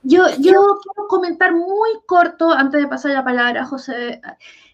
Yo, 0.03 0.27
yo 0.29 0.79
quiero 0.81 1.07
comentar 1.07 1.53
muy 1.53 1.89
corto, 2.05 2.51
antes 2.51 2.81
de 2.81 2.87
pasar 2.87 3.11
la 3.11 3.23
palabra 3.23 3.61
a 3.61 3.65
José, 3.65 4.21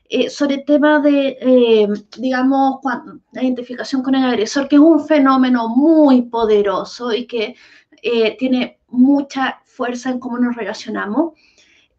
eh, 0.09 0.29
sobre 0.29 0.55
el 0.55 0.65
tema 0.65 0.99
de, 0.99 1.37
eh, 1.41 1.87
digamos, 2.17 2.79
cuando, 2.81 3.19
la 3.31 3.43
identificación 3.43 4.03
con 4.03 4.15
el 4.15 4.23
agresor, 4.23 4.67
que 4.67 4.75
es 4.75 4.81
un 4.81 5.05
fenómeno 5.05 5.69
muy 5.69 6.23
poderoso 6.23 7.13
y 7.13 7.25
que 7.25 7.55
eh, 8.01 8.37
tiene 8.37 8.79
mucha 8.89 9.59
fuerza 9.65 10.09
en 10.11 10.19
cómo 10.19 10.37
nos 10.37 10.55
relacionamos. 10.55 11.33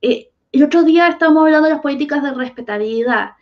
el 0.00 0.62
otro 0.62 0.84
día 0.84 1.08
estábamos 1.08 1.44
hablando 1.44 1.66
de 1.66 1.74
las 1.74 1.82
políticas 1.82 2.22
de 2.22 2.32
respetabilidad 2.34 3.32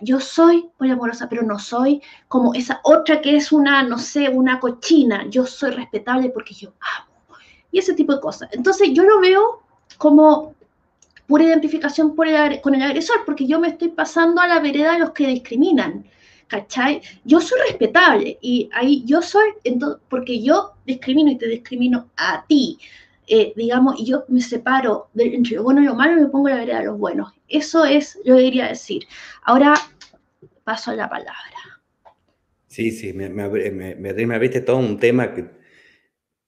yo 0.00 0.20
soy 0.20 0.68
poliamorosa, 0.76 1.28
pero 1.28 1.42
no 1.42 1.58
soy 1.58 2.00
como 2.28 2.54
esa 2.54 2.80
otra 2.84 3.20
que 3.20 3.36
es 3.36 3.52
una, 3.52 3.82
no 3.82 3.98
sé, 3.98 4.28
una 4.28 4.60
cochina. 4.60 5.26
Yo 5.28 5.46
soy 5.46 5.70
respetable 5.70 6.30
porque 6.30 6.54
yo 6.54 6.72
amo. 6.80 7.36
Y 7.70 7.78
ese 7.78 7.94
tipo 7.94 8.14
de 8.14 8.20
cosas. 8.20 8.48
Entonces 8.52 8.90
yo 8.92 9.04
lo 9.04 9.20
veo 9.20 9.62
como 9.98 10.54
pura 11.26 11.44
identificación 11.44 12.14
con 12.14 12.74
el 12.74 12.82
agresor, 12.82 13.24
porque 13.24 13.46
yo 13.46 13.58
me 13.58 13.68
estoy 13.68 13.88
pasando 13.88 14.40
a 14.40 14.46
la 14.46 14.60
vereda 14.60 14.92
de 14.92 14.98
los 14.98 15.10
que 15.12 15.26
discriminan. 15.26 16.04
¿Cachai? 16.48 17.00
Yo 17.24 17.40
soy 17.40 17.58
respetable 17.60 18.38
y 18.42 18.68
ahí 18.74 19.02
yo 19.06 19.22
soy, 19.22 19.54
porque 20.10 20.42
yo 20.42 20.72
discrimino 20.84 21.30
y 21.30 21.38
te 21.38 21.46
discrimino 21.46 22.10
a 22.18 22.44
ti, 22.46 22.78
eh, 23.34 23.54
digamos, 23.56 23.98
y 23.98 24.04
yo 24.04 24.26
me 24.28 24.42
separo 24.42 25.08
entre 25.14 25.56
lo 25.56 25.62
bueno 25.62 25.80
y 25.80 25.86
lo 25.86 25.94
malo 25.94 26.18
y 26.18 26.20
me 26.20 26.28
pongo 26.28 26.50
la 26.50 26.56
vereda 26.56 26.80
de 26.80 26.84
los 26.84 26.98
buenos. 26.98 27.32
Eso 27.48 27.86
es, 27.86 28.18
yo 28.26 28.36
diría 28.36 28.68
decir. 28.68 29.06
Ahora 29.44 29.72
paso 30.64 30.90
a 30.90 30.96
la 30.96 31.08
palabra. 31.08 31.32
Sí, 32.66 32.90
sí, 32.90 33.14
me, 33.14 33.30
me, 33.30 33.48
me, 33.96 34.48
todo 34.60 34.76
un 34.76 34.98
tema 34.98 35.32
que 35.32 35.46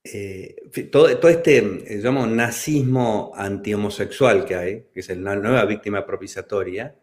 eh, 0.04 0.56
todo, 0.92 1.16
todo, 1.16 1.30
este, 1.30 1.62
digamos, 1.88 2.28
nazismo 2.28 3.32
antihomosexual 3.34 4.44
que 4.44 4.54
hay, 4.54 4.86
que 4.92 5.00
es 5.00 5.08
la 5.16 5.36
nueva 5.36 5.64
víctima 5.64 6.04
propiciatoria, 6.04 6.94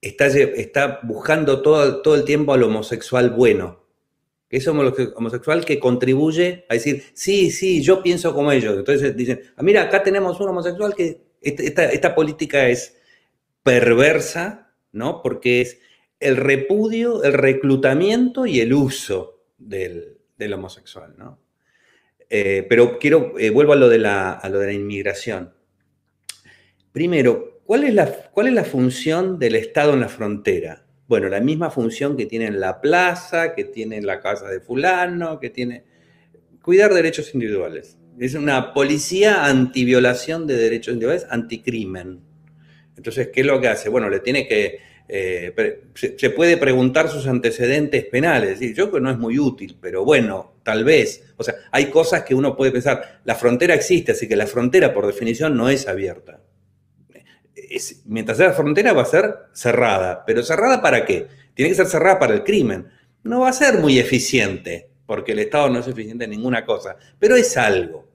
está, 0.00 0.28
está 0.28 1.00
buscando 1.02 1.60
todo, 1.60 2.00
todo 2.00 2.14
el 2.14 2.24
tiempo 2.24 2.54
al 2.54 2.62
homosexual 2.62 3.28
bueno, 3.28 3.81
que 4.52 4.58
es 4.58 4.68
homosexual 4.68 5.64
que 5.64 5.80
contribuye 5.80 6.66
a 6.68 6.74
decir, 6.74 7.04
sí, 7.14 7.50
sí, 7.50 7.82
yo 7.82 8.02
pienso 8.02 8.34
como 8.34 8.52
ellos. 8.52 8.76
Entonces 8.76 9.16
dicen, 9.16 9.40
ah, 9.56 9.62
mira, 9.62 9.80
acá 9.80 10.02
tenemos 10.02 10.38
un 10.40 10.50
homosexual 10.50 10.94
que 10.94 11.22
esta, 11.40 11.86
esta 11.86 12.14
política 12.14 12.68
es 12.68 12.98
perversa, 13.62 14.74
¿no? 14.92 15.22
Porque 15.22 15.62
es 15.62 15.80
el 16.20 16.36
repudio, 16.36 17.22
el 17.22 17.32
reclutamiento 17.32 18.44
y 18.44 18.60
el 18.60 18.74
uso 18.74 19.42
del, 19.56 20.18
del 20.36 20.52
homosexual, 20.52 21.14
¿no? 21.16 21.40
Eh, 22.28 22.66
pero 22.68 22.98
quiero, 22.98 23.38
eh, 23.38 23.48
vuelvo 23.48 23.72
a 23.72 23.76
lo, 23.76 23.88
de 23.88 24.00
la, 24.00 24.38
lo 24.50 24.58
de 24.58 24.66
la 24.66 24.72
inmigración. 24.74 25.54
Primero, 26.92 27.62
¿cuál 27.64 27.84
es, 27.84 27.94
la, 27.94 28.06
¿cuál 28.32 28.48
es 28.48 28.52
la 28.52 28.64
función 28.64 29.38
del 29.38 29.54
Estado 29.54 29.94
en 29.94 30.00
la 30.00 30.10
frontera? 30.10 30.84
Bueno, 31.12 31.28
la 31.28 31.40
misma 31.40 31.70
función 31.70 32.16
que 32.16 32.24
tiene 32.24 32.46
en 32.46 32.58
la 32.58 32.80
plaza, 32.80 33.54
que 33.54 33.64
tiene 33.64 33.98
en 33.98 34.06
la 34.06 34.18
casa 34.18 34.48
de 34.48 34.60
fulano, 34.60 35.38
que 35.38 35.50
tiene... 35.50 35.84
Cuidar 36.62 36.94
derechos 36.94 37.34
individuales. 37.34 37.98
Es 38.18 38.34
una 38.34 38.72
policía 38.72 39.44
antiviolación 39.44 40.46
de 40.46 40.56
derechos 40.56 40.94
individuales, 40.94 41.26
anticrimen. 41.28 42.20
Entonces, 42.96 43.28
¿qué 43.28 43.42
es 43.42 43.46
lo 43.46 43.60
que 43.60 43.68
hace? 43.68 43.90
Bueno, 43.90 44.08
le 44.08 44.20
tiene 44.20 44.48
que 44.48 44.78
eh, 45.06 45.52
se, 45.92 46.30
puede 46.30 46.56
preguntar 46.56 47.10
sus 47.10 47.26
antecedentes 47.26 48.06
penales. 48.06 48.60
Yo 48.60 48.88
creo 48.88 48.92
que 48.92 49.00
no 49.02 49.10
es 49.10 49.18
muy 49.18 49.38
útil, 49.38 49.76
pero 49.78 50.06
bueno, 50.06 50.54
tal 50.62 50.82
vez. 50.82 51.34
O 51.36 51.44
sea, 51.44 51.56
hay 51.72 51.90
cosas 51.90 52.22
que 52.22 52.34
uno 52.34 52.56
puede 52.56 52.72
pensar. 52.72 53.20
La 53.26 53.34
frontera 53.34 53.74
existe, 53.74 54.12
así 54.12 54.26
que 54.26 54.34
la 54.34 54.46
frontera 54.46 54.94
por 54.94 55.06
definición 55.06 55.58
no 55.58 55.68
es 55.68 55.88
abierta. 55.88 56.40
Mientras 58.04 58.38
sea 58.38 58.52
frontera 58.52 58.92
va 58.92 59.02
a 59.02 59.06
ser 59.06 59.34
cerrada. 59.52 60.24
¿Pero 60.26 60.42
cerrada 60.42 60.80
para 60.82 61.04
qué? 61.04 61.26
Tiene 61.54 61.70
que 61.70 61.76
ser 61.76 61.86
cerrada 61.86 62.18
para 62.18 62.34
el 62.34 62.44
crimen. 62.44 62.88
No 63.22 63.40
va 63.40 63.50
a 63.50 63.52
ser 63.52 63.78
muy 63.78 63.98
eficiente, 63.98 64.90
porque 65.06 65.32
el 65.32 65.40
Estado 65.40 65.68
no 65.70 65.78
es 65.78 65.88
eficiente 65.88 66.24
en 66.24 66.30
ninguna 66.30 66.64
cosa, 66.64 66.96
pero 67.18 67.36
es 67.36 67.56
algo. 67.56 68.08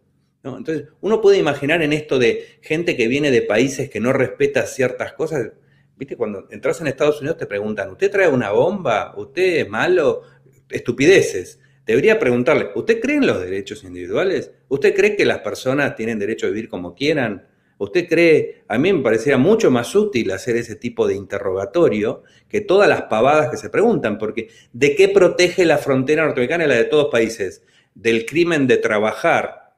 Entonces, 0.44 0.86
uno 1.02 1.22
puede 1.22 1.38
imaginar 1.38 1.82
en 1.82 1.94
esto 1.94 2.20
de 2.20 2.60
gente 2.62 2.96
que 2.96 3.08
viene 3.08 3.32
de 3.32 3.42
países 3.42 3.90
que 3.90 4.00
no 4.00 4.14
respeta 4.14 4.66
ciertas 4.66 5.14
cosas, 5.14 5.52
viste, 5.98 6.16
cuando 6.16 6.48
entras 6.52 6.80
en 6.80 6.88
Estados 6.88 7.20
Unidos 7.20 7.38
te 7.38 7.46
preguntan, 7.46 7.90
¿usted 7.92 8.12
trae 8.12 8.30
una 8.30 8.52
bomba? 8.52 9.14
¿Usted 9.18 9.58
es 9.62 9.70
malo? 9.70 10.22
Estupideces. 10.70 11.60
Debería 11.86 12.20
preguntarle, 12.20 12.70
¿usted 12.76 13.00
cree 13.00 13.18
en 13.18 13.28
los 13.28 13.40
derechos 13.40 13.84
individuales? 13.84 14.52
¿Usted 14.68 14.94
cree 14.94 15.16
que 15.16 15.26
las 15.26 15.40
personas 15.40 15.96
tienen 15.96 16.20
derecho 16.20 16.46
a 16.46 16.50
vivir 16.50 16.70
como 16.70 16.94
quieran? 16.94 17.48
¿Usted 17.80 18.08
cree, 18.08 18.64
a 18.68 18.78
mí 18.78 18.92
me 18.92 19.04
parecería 19.04 19.38
mucho 19.38 19.70
más 19.70 19.94
útil 19.96 20.32
hacer 20.32 20.56
ese 20.56 20.76
tipo 20.76 21.08
de 21.08 21.16
interrogatorio 21.16 22.24
que 22.50 22.62
todas 22.62 22.90
las 22.90 23.04
pavadas 23.04 23.50
que 23.50 23.58
se 23.58 23.70
preguntan, 23.70 24.18
porque 24.18 24.50
¿de 24.74 24.96
qué 24.96 25.10
protege 25.10 25.64
la 25.64 25.78
frontera 25.78 26.26
norteamericana 26.26 26.66
y 26.66 26.68
la 26.68 26.76
de 26.76 26.86
todos 26.86 27.12
países? 27.12 27.64
Del 27.94 28.26
crimen 28.26 28.66
de 28.66 28.78
trabajar. 28.78 29.76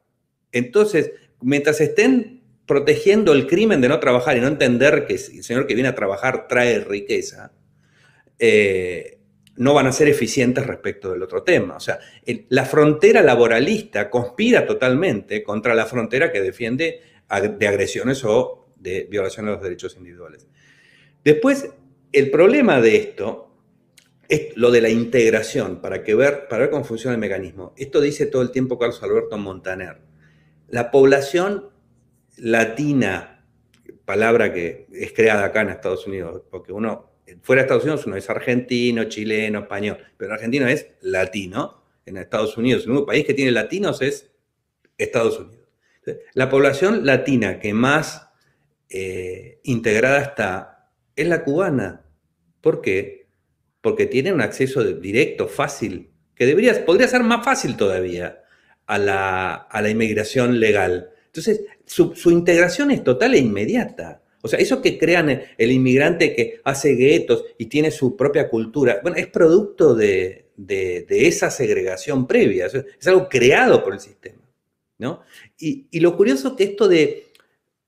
Entonces, 0.52 1.12
mientras 1.42 1.82
estén 1.82 2.42
protegiendo 2.66 3.34
el 3.34 3.48
crimen 3.48 3.82
de 3.82 3.90
no 3.90 4.00
trabajar 4.00 4.38
y 4.38 4.42
no 4.42 4.48
entender 4.48 5.06
que 5.06 5.14
el 5.16 5.44
señor 5.44 5.68
que 5.68 5.74
viene 5.74 5.90
a 5.90 5.96
trabajar 5.96 6.48
trae 6.48 6.80
riqueza, 6.80 7.52
eh, 8.38 9.20
no 9.58 9.74
van 9.74 9.88
a 9.88 9.92
ser 9.92 10.08
eficientes 10.08 10.66
respecto 10.66 11.12
del 11.12 11.22
otro 11.22 11.44
tema. 11.44 11.76
O 11.76 11.80
sea, 11.82 12.00
la 12.48 12.64
frontera 12.64 13.22
laboralista 13.22 14.10
conspira 14.10 14.66
totalmente 14.66 15.44
contra 15.44 15.76
la 15.76 15.86
frontera 15.86 16.32
que 16.32 16.40
defiende 16.40 17.02
de 17.30 17.68
agresiones 17.68 18.24
o 18.26 18.74
de 18.76 19.08
violaciones 19.10 19.50
de 19.50 19.56
los 19.56 19.64
derechos 19.64 19.96
individuales. 19.98 20.48
Después, 21.24 21.70
el 22.12 22.32
problema 22.32 22.82
de 22.82 22.96
esto 22.96 23.50
es 24.28 24.56
lo 24.56 24.72
de 24.72 24.82
la 24.82 24.90
integración, 24.90 25.82
para, 25.82 26.04
que 26.04 26.16
ver, 26.16 26.48
para 26.48 26.62
ver 26.62 26.70
cómo 26.70 26.84
funciona 26.84 27.16
el 27.16 27.20
mecanismo. 27.20 27.74
Esto 27.78 28.00
dice 28.00 28.28
todo 28.28 28.42
el 28.42 28.52
tiempo 28.52 28.78
Carlos 28.78 29.02
Alberto 29.04 29.38
Montaner. 29.38 29.98
La 30.68 30.92
población 30.92 31.70
latina, 32.38 33.46
palabra 34.06 34.54
que 34.54 34.88
es 34.92 35.14
creada 35.14 35.46
acá 35.46 35.62
en 35.62 35.70
Estados 35.70 36.06
Unidos, 36.06 36.44
porque 36.50 36.72
uno, 36.72 37.12
fuera 37.42 37.62
de 37.62 37.66
Estados 37.66 37.84
Unidos 37.84 38.06
uno 38.06 38.16
es 38.16 38.30
argentino, 38.30 39.06
chileno, 39.06 39.60
español, 39.60 39.98
pero 40.16 40.34
argentino 40.34 40.68
es 40.68 40.88
latino. 41.02 41.78
En 42.06 42.18
Estados 42.18 42.58
Unidos, 42.58 42.86
el 42.86 42.92
único 42.92 43.06
país 43.08 43.24
que 43.24 43.36
tiene 43.36 43.52
latinos 43.52 44.02
es 44.02 44.32
Estados 44.98 45.40
Unidos. 45.40 45.59
La 46.34 46.50
población 46.50 47.06
latina 47.06 47.60
que 47.60 47.74
más 47.74 48.30
eh, 48.90 49.60
integrada 49.64 50.22
está 50.22 50.92
es 51.16 51.28
la 51.28 51.44
cubana. 51.44 52.06
¿Por 52.62 52.82
qué? 52.82 53.28
Porque 53.82 54.06
tiene 54.06 54.34
un 54.34 54.42
acceso 54.42 54.84
directo, 54.84 55.48
fácil, 55.48 56.12
que 56.36 56.46
debería, 56.46 56.86
podría 56.86 57.08
ser 57.08 57.24
más 57.24 57.44
fácil 57.46 57.78
todavía 57.78 58.44
a 58.88 58.98
la, 58.98 59.54
a 59.54 59.82
la 59.82 59.90
inmigración 59.90 60.60
legal. 60.60 61.12
Entonces, 61.28 61.62
su, 61.86 62.32
integración 62.32 62.92
es 62.92 63.04
total 63.04 63.34
e 63.34 63.40
inmediata. 63.40 64.24
O 64.42 64.48
sea, 64.48 64.60
eso 64.60 64.82
que 64.82 64.98
crean 64.98 65.42
el, 65.58 65.72
inmigrante 65.72 66.34
que 66.34 66.62
hace 66.64 66.94
guetos 66.94 67.46
y 67.58 67.66
tiene 67.66 67.92
su 67.92 68.16
propia 68.16 68.50
cultura, 68.50 69.00
bueno, 69.02 69.18
es 69.18 69.28
producto 69.28 69.94
de, 69.96 70.48
esa 71.10 71.52
segregación 71.52 72.26
previa, 72.26 72.68
es, 72.68 73.08
algo 73.08 73.28
creado 73.28 73.84
por 73.84 73.94
el 73.94 74.00
sistema. 74.00 74.42
¿no? 74.98 75.22
Y, 75.60 76.00
lo 76.00 76.16
curioso 76.16 76.56
que 76.56 76.64
esto 76.64 76.88
de, 76.88 77.28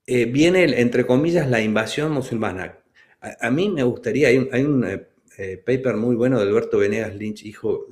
eh, 0.06 0.26
viene, 0.26 0.64
entre 0.80 1.06
comillas, 1.06 1.48
la 1.48 1.60
invasión 1.60 2.12
musulmana. 2.12 2.78
A, 3.20 3.50
mí 3.50 3.68
me 3.68 3.82
gustaría, 3.82 4.28
hay 4.28 4.64
un, 4.64 4.84
eh, 4.84 5.08
eh, 5.38 5.56
paper 5.56 5.96
muy 5.96 6.14
bueno 6.14 6.38
de 6.38 6.48
Alberto 6.48 6.78
Venegas 6.78 7.14
Lynch, 7.14 7.44
hijo, 7.44 7.86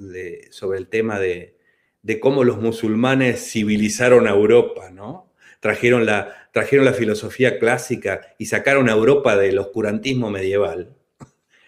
sobre 0.50 0.78
el 0.78 0.88
tema 0.88 1.18
de, 1.18 1.56
de 2.02 2.20
cómo 2.20 2.44
los 2.44 2.58
musulmanes 2.58 3.50
civilizaron 3.50 4.26
a 4.26 4.30
Europa, 4.30 4.90
¿no? 4.90 5.30
trajeron 5.60 6.06
la, 6.06 6.48
trajeron 6.52 6.86
la 6.86 6.94
filosofía 6.94 7.58
clásica 7.58 8.34
y 8.38 8.46
sacaron 8.46 8.88
a 8.88 8.92
Europa 8.92 9.36
del 9.36 9.58
oscurantismo 9.58 10.30
medieval. 10.30 10.96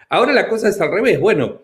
Ahora 0.08 0.32
la 0.32 0.48
cosa 0.48 0.68
es 0.68 0.80
al 0.80 0.90
revés, 0.90 1.20
bueno, 1.20 1.62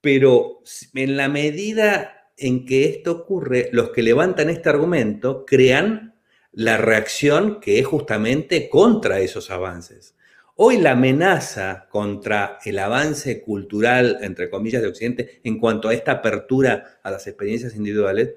pero 0.00 0.62
en 0.94 1.16
la 1.16 1.28
medida 1.28 2.15
en 2.36 2.66
que 2.66 2.84
esto 2.86 3.12
ocurre, 3.12 3.68
los 3.72 3.90
que 3.90 4.02
levantan 4.02 4.50
este 4.50 4.68
argumento 4.68 5.44
crean 5.46 6.14
la 6.52 6.76
reacción 6.76 7.60
que 7.60 7.78
es 7.78 7.86
justamente 7.86 8.68
contra 8.68 9.20
esos 9.20 9.50
avances. 9.50 10.14
Hoy 10.56 10.78
la 10.78 10.92
amenaza 10.92 11.86
contra 11.90 12.58
el 12.64 12.78
avance 12.78 13.42
cultural, 13.42 14.18
entre 14.22 14.48
comillas, 14.48 14.80
de 14.80 14.88
Occidente 14.88 15.40
en 15.44 15.58
cuanto 15.58 15.88
a 15.88 15.94
esta 15.94 16.12
apertura 16.12 16.98
a 17.02 17.10
las 17.10 17.26
experiencias 17.26 17.76
individuales 17.76 18.34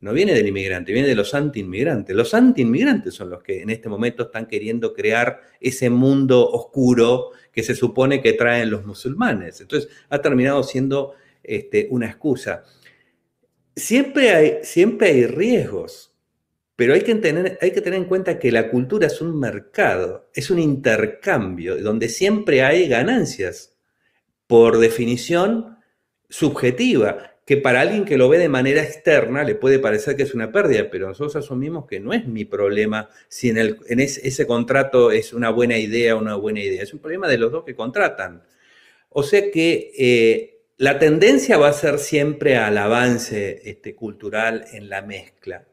no 0.00 0.12
viene 0.14 0.32
del 0.32 0.48
inmigrante, 0.48 0.92
viene 0.92 1.06
de 1.06 1.14
los 1.14 1.34
anti-inmigrantes. 1.34 2.16
Los 2.16 2.32
anti-inmigrantes 2.32 3.14
son 3.14 3.30
los 3.30 3.42
que 3.42 3.60
en 3.60 3.70
este 3.70 3.88
momento 3.88 4.24
están 4.24 4.46
queriendo 4.46 4.94
crear 4.94 5.42
ese 5.60 5.90
mundo 5.90 6.48
oscuro 6.50 7.32
que 7.52 7.62
se 7.62 7.74
supone 7.74 8.22
que 8.22 8.32
traen 8.32 8.70
los 8.70 8.86
musulmanes. 8.86 9.60
Entonces 9.60 9.90
ha 10.08 10.20
terminado 10.20 10.62
siendo 10.62 11.14
este, 11.42 11.86
una 11.90 12.06
excusa. 12.06 12.64
Siempre 13.76 14.30
hay, 14.30 14.58
siempre 14.62 15.08
hay 15.08 15.26
riesgos, 15.26 16.14
pero 16.76 16.94
hay 16.94 17.02
que, 17.02 17.14
tener, 17.14 17.58
hay 17.60 17.72
que 17.72 17.80
tener 17.80 17.98
en 17.98 18.06
cuenta 18.06 18.38
que 18.38 18.52
la 18.52 18.70
cultura 18.70 19.06
es 19.06 19.20
un 19.20 19.38
mercado, 19.38 20.30
es 20.34 20.50
un 20.50 20.58
intercambio 20.58 21.76
donde 21.82 22.08
siempre 22.08 22.62
hay 22.62 22.88
ganancias, 22.88 23.70
por 24.50 24.78
definición 24.78 25.78
subjetiva 26.28 27.30
que 27.46 27.56
para 27.56 27.80
alguien 27.80 28.04
que 28.04 28.16
lo 28.16 28.28
ve 28.28 28.38
de 28.38 28.48
manera 28.48 28.82
externa 28.82 29.44
le 29.44 29.54
puede 29.54 29.78
parecer 29.78 30.16
que 30.16 30.24
es 30.24 30.34
una 30.34 30.50
pérdida, 30.50 30.88
pero 30.90 31.06
nosotros 31.06 31.36
asumimos 31.36 31.86
que 31.86 32.00
no 32.00 32.12
es 32.12 32.26
mi 32.26 32.44
problema 32.44 33.08
si 33.28 33.50
en, 33.50 33.76
ese, 34.00 34.46
contrato 34.48 35.12
es 35.12 35.32
una 35.32 35.50
buena 35.50 35.78
idea 35.78 36.16
o 36.16 36.20
una 36.20 36.34
buena 36.34 36.60
idea, 36.60 36.82
es 36.82 36.92
un 36.92 36.98
problema 36.98 37.28
de 37.28 37.38
los 37.38 37.52
dos 37.52 37.64
que 37.64 37.76
contratan. 37.76 38.42
O 39.08 39.22
sea 39.22 39.50
que 39.52 39.92
eh, 39.96 40.59
la 40.80 40.98
tendencia 40.98 41.58
va 41.58 41.68
a 41.68 41.74
ser 41.74 41.98
siempre 41.98 42.56
al 42.56 42.78
avance 42.78 43.60
este, 43.68 43.94
cultural 43.94 44.64
en 44.72 44.88
la 44.88 45.02
mezcla. 45.02 45.66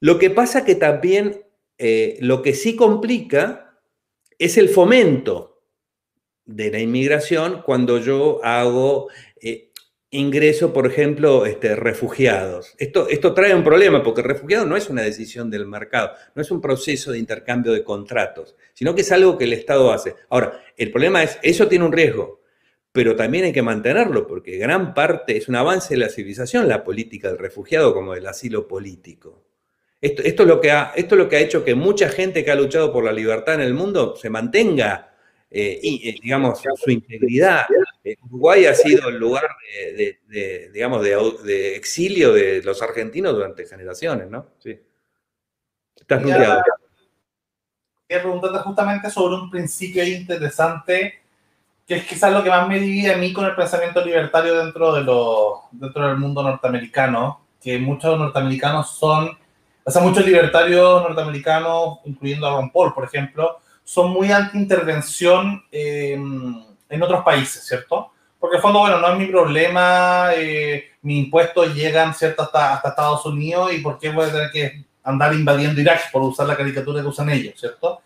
Lo 0.00 0.18
que 0.18 0.28
pasa 0.28 0.66
que 0.66 0.74
también 0.74 1.46
eh, 1.78 2.18
lo 2.20 2.42
que 2.42 2.52
sí 2.52 2.76
complica 2.76 3.80
es 4.38 4.58
el 4.58 4.68
fomento 4.68 5.62
de 6.44 6.70
la 6.70 6.80
inmigración 6.80 7.62
cuando 7.64 8.00
yo 8.00 8.44
hago 8.44 9.08
eh, 9.40 9.70
ingreso, 10.10 10.74
por 10.74 10.86
ejemplo, 10.86 11.46
este, 11.46 11.74
refugiados. 11.74 12.74
Esto, 12.76 13.08
esto 13.08 13.32
trae 13.32 13.54
un 13.54 13.64
problema 13.64 14.02
porque 14.02 14.20
refugiado 14.20 14.66
no 14.66 14.76
es 14.76 14.90
una 14.90 15.00
decisión 15.00 15.48
del 15.48 15.64
mercado, 15.64 16.10
no 16.34 16.42
es 16.42 16.50
un 16.50 16.60
proceso 16.60 17.12
de 17.12 17.18
intercambio 17.18 17.72
de 17.72 17.82
contratos, 17.82 18.56
sino 18.74 18.94
que 18.94 19.00
es 19.00 19.10
algo 19.10 19.38
que 19.38 19.44
el 19.44 19.54
Estado 19.54 19.90
hace. 19.90 20.16
Ahora, 20.28 20.62
el 20.76 20.90
problema 20.90 21.22
es, 21.22 21.38
eso 21.42 21.66
tiene 21.66 21.86
un 21.86 21.92
riesgo, 21.92 22.41
pero 22.92 23.16
también 23.16 23.46
hay 23.46 23.52
que 23.52 23.62
mantenerlo 23.62 24.26
porque 24.26 24.58
gran 24.58 24.92
parte 24.92 25.36
es 25.36 25.48
un 25.48 25.56
avance 25.56 25.94
de 25.94 26.00
la 26.00 26.10
civilización, 26.10 26.68
la 26.68 26.84
política 26.84 27.28
del 27.28 27.38
refugiado 27.38 27.94
como 27.94 28.14
del 28.14 28.26
asilo 28.26 28.68
político. 28.68 29.42
Esto, 30.00 30.22
esto, 30.22 30.42
es 30.42 30.48
lo 30.48 30.60
que 30.60 30.70
ha, 30.70 30.92
esto 30.94 31.14
es 31.14 31.18
lo 31.18 31.28
que 31.28 31.36
ha 31.36 31.40
hecho 31.40 31.64
que 31.64 31.74
mucha 31.74 32.08
gente 32.08 32.44
que 32.44 32.50
ha 32.50 32.56
luchado 32.56 32.92
por 32.92 33.04
la 33.04 33.12
libertad 33.12 33.54
en 33.54 33.60
el 33.62 33.72
mundo 33.72 34.16
se 34.16 34.30
mantenga 34.30 35.12
eh, 35.54 35.78
y, 35.82 36.08
eh, 36.08 36.18
digamos, 36.22 36.62
su 36.76 36.90
integridad. 36.90 37.66
Eh, 38.02 38.16
Uruguay 38.22 38.64
ha 38.64 38.74
sido 38.74 39.10
el 39.10 39.18
lugar 39.18 39.44
de, 39.74 40.70
digamos, 40.72 41.02
de, 41.02 41.76
exilio 41.76 42.32
de 42.32 42.62
los 42.62 42.80
argentinos 42.82 43.34
durante 43.34 43.66
generaciones, 43.66 44.30
¿no? 44.30 44.54
Sí. 44.58 44.80
Estás. 45.94 46.22
Quería 46.22 46.62
preguntarte 48.08 48.58
justamente 48.58 49.10
sobre 49.10 49.36
un 49.36 49.50
principio 49.50 50.04
interesante 50.04 51.21
que 51.86 51.96
es 51.96 52.06
quizás 52.06 52.32
lo 52.32 52.42
que 52.42 52.50
más 52.50 52.68
me 52.68 52.78
divide 52.78 53.14
a 53.14 53.16
mí 53.16 53.32
con 53.32 53.44
el 53.44 53.54
pensamiento 53.54 54.04
libertario 54.04 54.56
dentro, 54.62 54.94
de 54.94 55.02
lo, 55.02 55.62
dentro 55.72 56.06
del 56.06 56.16
mundo 56.16 56.42
norteamericano, 56.42 57.40
que 57.60 57.78
muchos 57.78 58.18
norteamericanos 58.18 58.90
son, 58.90 59.36
o 59.84 59.90
sea, 59.90 60.02
muchos 60.02 60.24
libertarios 60.24 61.02
norteamericanos, 61.02 61.98
incluyendo 62.04 62.46
a 62.46 62.50
Ron 62.52 62.70
Paul, 62.70 62.94
por 62.94 63.04
ejemplo, 63.04 63.58
son 63.84 64.12
muy 64.12 64.30
anti-intervención 64.30 65.64
eh, 65.70 66.12
en 66.12 67.02
otros 67.02 67.24
países, 67.24 67.64
¿cierto? 67.66 68.10
Porque 68.38 68.56
en 68.56 68.62
fondo, 68.62 68.80
bueno, 68.80 68.98
no 68.98 69.12
es 69.12 69.18
mi 69.18 69.26
problema, 69.26 70.30
eh, 70.34 70.90
mis 71.02 71.24
impuestos 71.24 71.74
llegan, 71.74 72.14
¿cierto?, 72.14 72.42
hasta, 72.42 72.74
hasta 72.74 72.88
Estados 72.90 73.26
Unidos 73.26 73.72
y 73.72 73.78
por 73.78 73.98
qué 73.98 74.10
voy 74.10 74.26
a 74.26 74.32
tener 74.32 74.50
que 74.50 74.84
andar 75.04 75.32
invadiendo 75.34 75.80
Irak 75.80 76.10
por 76.12 76.22
usar 76.22 76.46
la 76.46 76.56
caricatura 76.56 77.02
que 77.02 77.08
usan 77.08 77.30
ellos, 77.30 77.54
¿cierto? 77.58 78.00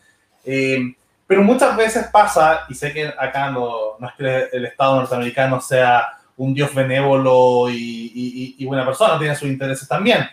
Eh, 0.45 0.95
pero 1.27 1.43
muchas 1.43 1.77
veces 1.77 2.07
pasa, 2.13 2.65
y 2.69 2.75
sé 2.75 2.93
que 2.93 3.07
acá 3.19 3.51
no, 3.51 3.99
no 3.99 4.09
es 4.09 4.15
que 4.15 4.57
el 4.57 4.67
Estado 4.67 4.97
norteamericano 4.97 5.61
sea 5.61 6.19
un 6.37 6.55
dios 6.55 6.75
benévolo 6.75 7.69
y, 7.71 7.75
y, 7.75 8.57
y 8.59 8.67
buena 8.67 8.85
persona, 8.85 9.19
tiene 9.19 9.35
sus 9.35 9.49
intereses 9.49 9.89
también, 9.89 10.27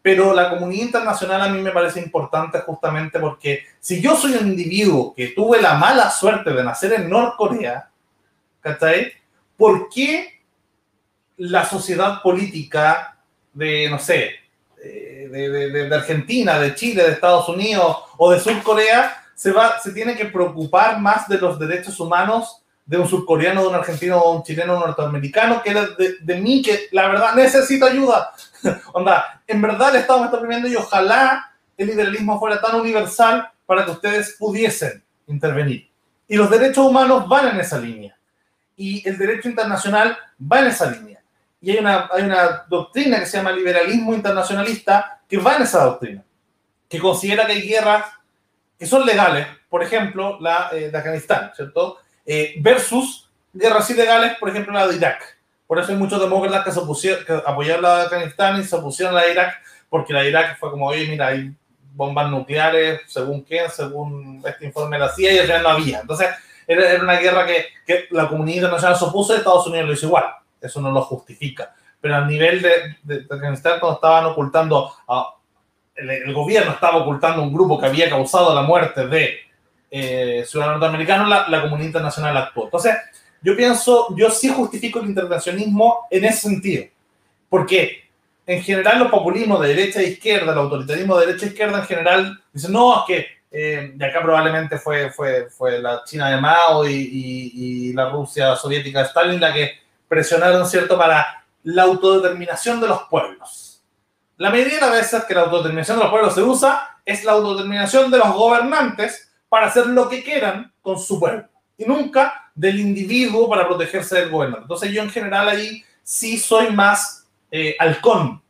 pero 0.00 0.32
la 0.32 0.50
comunidad 0.50 0.86
internacional 0.86 1.42
a 1.42 1.48
mí 1.48 1.60
me 1.60 1.72
parece 1.72 2.00
importante 2.00 2.60
justamente 2.60 3.18
porque 3.18 3.64
si 3.80 4.00
yo 4.00 4.16
soy 4.16 4.34
un 4.34 4.48
individuo 4.48 5.12
que 5.14 5.28
tuve 5.28 5.60
la 5.60 5.74
mala 5.74 6.10
suerte 6.10 6.50
de 6.50 6.64
nacer 6.64 6.92
en 6.94 7.10
Norcorea, 7.10 7.90
¿cachai? 8.60 9.12
¿Por 9.56 9.88
qué 9.90 10.40
la 11.36 11.64
sociedad 11.64 12.22
política 12.22 13.18
de, 13.52 13.90
no 13.90 13.98
sé, 13.98 14.30
de, 14.82 15.28
de, 15.28 15.88
de, 15.88 15.94
Argentina, 15.94 16.58
de 16.58 16.74
Chile, 16.74 17.02
de 17.02 17.12
Estados 17.12 17.48
Unidos 17.48 17.96
o 18.16 18.30
de 18.30 18.40
Sur 18.40 18.62
Corea 18.62 19.24
se, 19.38 19.52
va, 19.52 19.78
se 19.78 19.92
tiene 19.92 20.16
que 20.16 20.24
preocupar 20.24 21.00
más 21.00 21.28
de 21.28 21.38
los 21.38 21.60
derechos 21.60 22.00
humanos 22.00 22.60
de 22.84 22.98
un 22.98 23.06
surcoreano, 23.06 23.62
de 23.62 23.68
un 23.68 23.74
argentino 23.76 24.18
o 24.18 24.36
un 24.36 24.42
chileno 24.42 24.74
un 24.74 24.80
norteamericano, 24.80 25.62
que 25.62 25.72
de, 25.72 26.16
de, 26.20 26.40
mí, 26.40 26.60
que 26.60 26.88
la 26.90 27.06
verdad 27.06 27.36
necesito 27.36 27.86
ayuda. 27.86 28.32
Onda, 28.92 29.40
en 29.46 29.62
verdad 29.62 29.90
el 29.90 30.00
Estado 30.00 30.24
está 30.24 30.38
oprimiendo 30.38 30.66
y 30.66 30.74
ojalá 30.74 31.52
el 31.76 31.86
liberalismo 31.86 32.40
fuera 32.40 32.60
tan 32.60 32.80
universal 32.80 33.48
para 33.64 33.84
que 33.84 33.92
ustedes 33.92 34.34
pudiesen 34.36 35.04
intervenir. 35.28 35.88
Y 36.26 36.36
los 36.36 36.50
derechos 36.50 36.84
humanos 36.84 37.28
van 37.28 37.48
en 37.50 37.60
esa 37.60 37.78
línea. 37.78 38.18
Y 38.74 39.08
el 39.08 39.16
derecho 39.16 39.48
internacional 39.48 40.18
va 40.40 40.58
en 40.58 40.66
esa 40.66 40.90
línea. 40.90 41.22
Y 41.60 41.70
hay 41.70 41.78
una, 41.78 42.08
hay 42.12 42.24
una 42.24 42.64
doctrina 42.68 43.20
que 43.20 43.26
se 43.26 43.36
llama 43.36 43.52
liberalismo 43.52 44.14
internacionalista 44.14 45.20
que 45.28 45.38
va 45.38 45.54
en 45.54 45.62
esa 45.62 45.84
doctrina, 45.84 46.24
que 46.88 46.98
considera 46.98 47.46
que 47.46 47.52
hay 47.52 47.68
guerras 47.68 48.17
que 48.78 48.86
son 48.86 49.04
legales, 49.04 49.46
por 49.68 49.82
ejemplo, 49.82 50.38
la 50.40 50.70
eh, 50.72 50.90
de 50.90 50.98
Afganistán, 50.98 51.50
¿cierto? 51.54 51.98
Eh, 52.24 52.54
versus 52.60 53.28
guerras 53.52 53.90
ilegales, 53.90 54.36
por 54.38 54.48
ejemplo, 54.48 54.72
la 54.72 54.86
de 54.86 54.96
Irak. 54.96 55.38
Por 55.66 55.78
eso 55.78 55.92
hay 55.92 55.98
muchos 55.98 56.20
demócratas 56.20 56.64
que, 56.64 56.72
se 56.72 56.78
opusieron, 56.78 57.24
que 57.24 57.32
apoyaron 57.32 57.82
la 57.82 57.98
de 57.98 58.04
Afganistán 58.04 58.60
y 58.60 58.64
se 58.64 58.76
opusieron 58.76 59.14
a 59.14 59.20
la 59.20 59.26
de 59.26 59.32
Irak, 59.32 59.54
porque 59.90 60.12
la 60.12 60.22
de 60.22 60.28
Irak 60.30 60.58
fue 60.58 60.70
como, 60.70 60.86
oye, 60.86 61.06
mira, 61.08 61.28
hay 61.28 61.52
bombas 61.94 62.30
nucleares, 62.30 63.00
según 63.06 63.42
quién, 63.42 63.68
según 63.70 64.42
este 64.46 64.66
informe 64.66 64.96
de 64.96 65.04
la 65.04 65.12
CIA, 65.12 65.44
y 65.44 65.46
ya 65.46 65.60
no 65.60 65.70
había. 65.70 66.00
Entonces, 66.00 66.28
era, 66.66 66.90
era 66.90 67.02
una 67.02 67.18
guerra 67.18 67.44
que, 67.44 67.66
que, 67.84 68.06
la 68.10 68.28
comunidad 68.28 68.56
internacional 68.56 68.96
se 68.96 69.04
opuso 69.04 69.34
y 69.34 69.38
Estados 69.38 69.66
Unidos 69.66 69.86
lo 69.88 69.92
hizo 69.94 70.06
igual. 70.06 70.26
Eso 70.60 70.80
no 70.80 70.90
lo 70.90 71.02
justifica. 71.02 71.74
Pero 72.00 72.16
a 72.16 72.24
nivel 72.24 72.62
de, 72.62 72.96
de, 73.02 73.20
de 73.20 73.34
Afganistán, 73.34 73.80
cuando 73.80 73.96
estaban 73.96 74.26
ocultando, 74.26 74.92
a, 75.08 75.34
el, 75.98 76.32
gobierno 76.32 76.72
estaba 76.72 76.98
ocultando 76.98 77.42
un 77.42 77.52
grupo 77.52 77.78
que 77.78 77.86
había 77.86 78.08
causado 78.08 78.54
la 78.54 78.62
muerte 78.62 79.06
de 79.06 79.38
eh, 79.90 80.44
ciudadanos 80.46 80.80
norteamericanos, 80.80 81.48
la, 81.48 81.62
comunidad 81.62 81.86
internacional 81.86 82.36
actuó. 82.36 82.64
Entonces, 82.64 82.94
yo 83.42 83.56
pienso, 83.56 84.14
yo 84.16 84.30
sí 84.30 84.48
justifico 84.48 85.00
el 85.00 85.06
intervencionismo 85.06 86.06
en 86.10 86.24
ese 86.24 86.48
sentido, 86.48 86.84
porque 87.48 88.04
en 88.46 88.62
general 88.62 88.98
los 89.00 89.10
populismos 89.10 89.60
de 89.60 89.68
derecha 89.68 90.00
e 90.00 90.10
izquierda, 90.10 90.52
el 90.52 90.58
autoritarismo 90.58 91.18
de 91.18 91.26
derecha 91.26 91.46
e 91.46 91.48
izquierda 91.48 91.78
en 91.78 91.84
general, 91.84 92.42
dicen, 92.52 92.72
no, 92.72 93.00
es 93.00 93.04
que 93.06 93.26
eh, 93.50 93.92
de 93.94 94.06
acá 94.06 94.22
probablemente 94.22 94.78
fue, 94.78 95.10
fue, 95.10 95.48
fue 95.50 95.78
la 95.80 96.02
China 96.04 96.30
de 96.30 96.40
Mao 96.40 96.86
y, 96.86 96.92
y, 96.92 97.52
y, 97.54 97.92
la 97.94 98.10
Rusia 98.10 98.54
soviética 98.56 99.00
de 99.00 99.06
Stalin 99.06 99.40
la 99.40 99.52
que 99.54 99.72
presionaron, 100.06 100.66
¿cierto?, 100.66 100.98
para 100.98 101.44
la 101.64 101.82
autodeterminación 101.84 102.80
de 102.80 102.88
los 102.88 103.02
pueblos. 103.04 103.67
La 104.38 104.50
mayoría 104.50 104.76
de 104.76 104.80
las 104.82 104.92
veces 104.92 105.24
que 105.24 105.34
la 105.34 105.42
autodeterminación 105.42 105.98
de 105.98 106.04
los 106.04 106.12
pueblos 106.12 106.32
se 106.32 106.42
usa 106.42 107.00
es 107.04 107.24
la 107.24 107.32
autodeterminación 107.32 108.08
de 108.08 108.18
los 108.18 108.32
gobernantes 108.32 109.32
para 109.48 109.66
hacer 109.66 109.88
lo 109.88 110.08
que 110.08 110.22
quieran 110.22 110.72
con 110.80 110.96
su 110.96 111.18
pueblo 111.18 111.48
y 111.76 111.84
nunca 111.84 112.50
del 112.54 112.78
individuo 112.78 113.48
para 113.48 113.66
protegerse 113.66 114.20
del 114.20 114.30
gobierno. 114.30 114.58
Entonces 114.62 114.92
yo 114.92 115.02
en 115.02 115.10
general 115.10 115.48
ahí 115.48 115.82
sí 116.04 116.38
soy 116.38 116.70
más 116.70 117.26
eh, 117.50 117.74
halcón, 117.80 118.40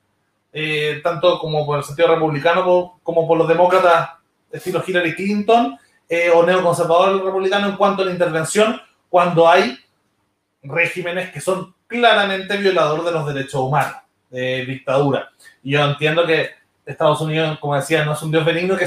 eh, 0.53 1.01
tanto 1.03 1.39
como 1.39 1.65
por 1.65 1.79
el 1.79 1.85
sentido 1.85 2.09
republicano 2.09 2.99
como 3.03 3.27
por 3.27 3.39
los 3.39 3.49
demócratas 3.49 4.11
estilo 4.53 4.85
Hillary 4.87 5.15
Clinton 5.15 5.79
eh, 6.07 6.29
o 6.29 6.45
neoconservador 6.45 7.25
republicano 7.25 7.67
en 7.67 7.77
cuanto 7.77 8.03
a 8.03 8.05
la 8.05 8.13
intervención 8.13 8.79
cuando 9.09 9.49
hay 9.49 9.79
regímenes 10.63 11.31
que 11.31 11.41
son 11.41 11.75
claramente 11.87 12.59
violadores 12.59 13.07
de 13.07 13.13
los 13.13 13.27
derechos 13.27 13.61
humanos, 13.63 13.97
dictadura. 14.31 15.31
Yo 15.63 15.85
entiendo 15.85 16.27
que 16.27 16.51
Estados 16.87 17.21
Unidos, 17.21 17.59
como 17.59 17.77
decía, 17.77 18.05
no 18.05 18.13
es 18.13 18.23
un 18.23 18.31
dios 18.31 18.45
benigno 18.45 18.77
que, 18.77 18.87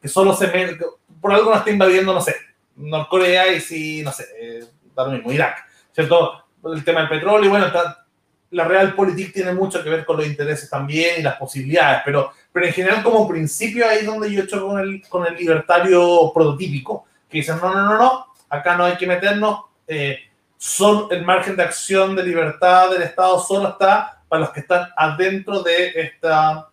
que 0.00 0.08
solo 0.08 0.34
se 0.34 0.46
me, 0.48 0.78
por 1.20 1.32
algo 1.32 1.50
nos 1.50 1.58
está 1.58 1.70
invadiendo, 1.70 2.14
no 2.14 2.20
sé, 2.20 2.34
Norcorea 2.76 3.52
y 3.52 3.60
si, 3.60 4.02
no 4.02 4.12
sé, 4.12 4.26
eh, 4.40 4.64
da 4.94 5.04
lo 5.04 5.12
mismo, 5.12 5.30
Irak, 5.30 5.66
¿cierto? 5.92 6.44
El 6.64 6.84
tema 6.84 7.00
del 7.00 7.08
petróleo, 7.08 7.44
y 7.44 7.48
bueno, 7.48 7.66
está, 7.66 8.06
la 8.50 8.64
realpolitik 8.64 9.32
tiene 9.32 9.52
mucho 9.52 9.82
que 9.82 9.90
ver 9.90 10.04
con 10.04 10.16
los 10.16 10.26
intereses 10.26 10.68
también 10.68 11.20
y 11.20 11.22
las 11.22 11.36
posibilidades, 11.36 12.02
pero, 12.04 12.32
pero 12.52 12.66
en 12.66 12.72
general 12.72 13.02
como 13.02 13.28
principio 13.28 13.88
ahí 13.88 13.98
es 13.98 14.06
donde 14.06 14.32
yo 14.32 14.42
echo 14.42 14.66
con 14.66 14.78
el, 14.78 15.02
con 15.08 15.26
el 15.26 15.36
libertario 15.36 16.30
prototípico, 16.34 17.06
que 17.28 17.38
dicen, 17.38 17.58
no, 17.60 17.72
no, 17.72 17.84
no, 17.84 17.98
no, 17.98 18.26
acá 18.48 18.76
no 18.76 18.84
hay 18.84 18.96
que 18.96 19.06
meternos, 19.06 19.60
eh, 19.86 20.18
son 20.56 21.08
el 21.10 21.24
margen 21.24 21.56
de 21.56 21.64
acción 21.64 22.14
de 22.14 22.22
libertad 22.22 22.90
del 22.90 23.02
Estado 23.02 23.40
solo 23.40 23.70
está 23.70 24.21
para 24.32 24.44
los 24.44 24.52
que 24.54 24.60
están 24.60 24.88
adentro 24.96 25.62
de 25.62 25.88
esta 25.94 26.70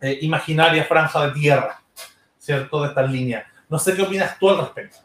eh, 0.00 0.18
imaginaria 0.22 0.82
franja 0.82 1.28
de 1.28 1.34
tierra, 1.34 1.80
¿cierto? 2.36 2.82
De 2.82 2.88
estas 2.88 3.12
líneas. 3.12 3.44
No 3.68 3.78
sé 3.78 3.94
qué 3.94 4.02
opinas 4.02 4.36
tú 4.40 4.50
al 4.50 4.58
respecto. 4.58 4.96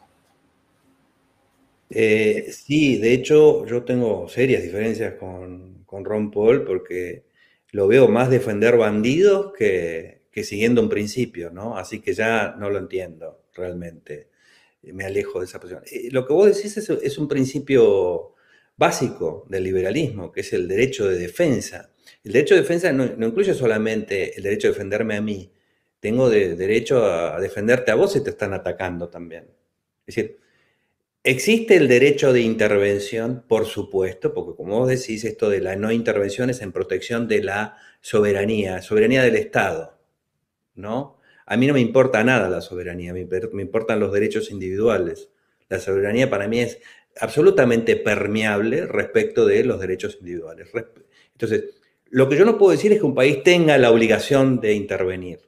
Eh, 1.88 2.50
sí, 2.50 2.96
de 2.96 3.12
hecho 3.12 3.64
yo 3.66 3.84
tengo 3.84 4.28
serias 4.28 4.64
diferencias 4.64 5.14
con, 5.14 5.84
con, 5.86 6.04
Ron 6.04 6.32
Paul 6.32 6.64
porque 6.64 7.22
lo 7.70 7.86
veo 7.86 8.08
más 8.08 8.30
defender 8.30 8.76
bandidos 8.76 9.52
que, 9.56 10.22
que, 10.32 10.42
siguiendo 10.42 10.82
un 10.82 10.88
principio, 10.88 11.50
¿no? 11.50 11.78
Así 11.78 12.00
que 12.00 12.14
ya 12.14 12.56
no 12.58 12.68
lo 12.68 12.80
entiendo 12.80 13.44
realmente. 13.54 14.28
Me 14.82 15.04
alejo 15.04 15.38
de 15.38 15.44
esa 15.44 15.60
posición. 15.60 15.84
Eh, 15.86 16.08
lo 16.10 16.26
que 16.26 16.32
vos 16.32 16.46
decís 16.46 16.76
es, 16.76 16.90
es 16.90 17.16
un 17.16 17.28
principio 17.28 18.34
básico 18.76 19.46
del 19.48 19.62
liberalismo, 19.62 20.32
que 20.32 20.40
es 20.40 20.52
el 20.52 20.66
derecho 20.66 21.06
de 21.06 21.16
defensa. 21.16 21.91
El 22.24 22.32
derecho 22.32 22.54
de 22.54 22.60
defensa 22.62 22.92
no, 22.92 23.04
incluye 23.04 23.54
solamente 23.54 24.36
el 24.36 24.42
derecho 24.42 24.68
de 24.68 24.74
defenderme 24.74 25.16
a 25.16 25.22
mí, 25.22 25.52
tengo 26.00 26.30
de, 26.30 26.56
derecho 26.56 27.04
a, 27.04 27.40
defenderte 27.40 27.90
a 27.90 27.94
vos 27.94 28.12
si 28.12 28.22
te 28.22 28.30
están 28.30 28.52
atacando 28.54 29.08
también. 29.08 29.44
Es 30.06 30.14
decir, 30.14 30.42
Existe 31.24 31.76
el 31.76 31.86
derecho 31.86 32.32
de 32.32 32.40
intervención, 32.40 33.44
por 33.46 33.66
supuesto, 33.66 34.34
porque 34.34 34.56
como 34.56 34.80
vos 34.80 34.88
decís, 34.88 35.24
esto 35.24 35.48
de 35.50 35.60
la 35.60 35.76
no 35.76 35.92
intervención 35.92 36.50
es 36.50 36.62
en 36.62 36.72
protección 36.72 37.28
de 37.28 37.44
la 37.44 37.76
soberanía, 38.00 38.82
soberanía 38.82 39.22
del 39.22 39.36
Estado, 39.36 40.00
¿no? 40.74 41.20
A 41.46 41.56
mí 41.56 41.68
no 41.68 41.74
me 41.74 41.80
importa 41.80 42.24
nada 42.24 42.50
la 42.50 42.60
soberanía, 42.60 43.12
me, 43.12 43.24
me 43.52 43.62
importan 43.62 44.00
los 44.00 44.12
derechos 44.12 44.50
individuales. 44.50 45.30
La 45.68 45.78
soberanía 45.78 46.28
para 46.28 46.48
mí 46.48 46.58
es 46.58 46.80
absolutamente 47.20 47.94
permeable 47.94 48.86
respecto 48.86 49.46
de 49.46 49.62
los 49.64 49.78
derechos 49.78 50.16
individuales. 50.18 50.70
Entonces, 51.34 51.81
lo 52.12 52.28
que 52.28 52.36
yo 52.36 52.44
no 52.44 52.58
puedo 52.58 52.72
decir 52.72 52.92
es 52.92 52.98
que 52.98 53.06
un 53.06 53.14
país 53.14 53.42
tenga 53.42 53.78
la 53.78 53.90
obligación 53.90 54.60
de 54.60 54.74
intervenir. 54.74 55.40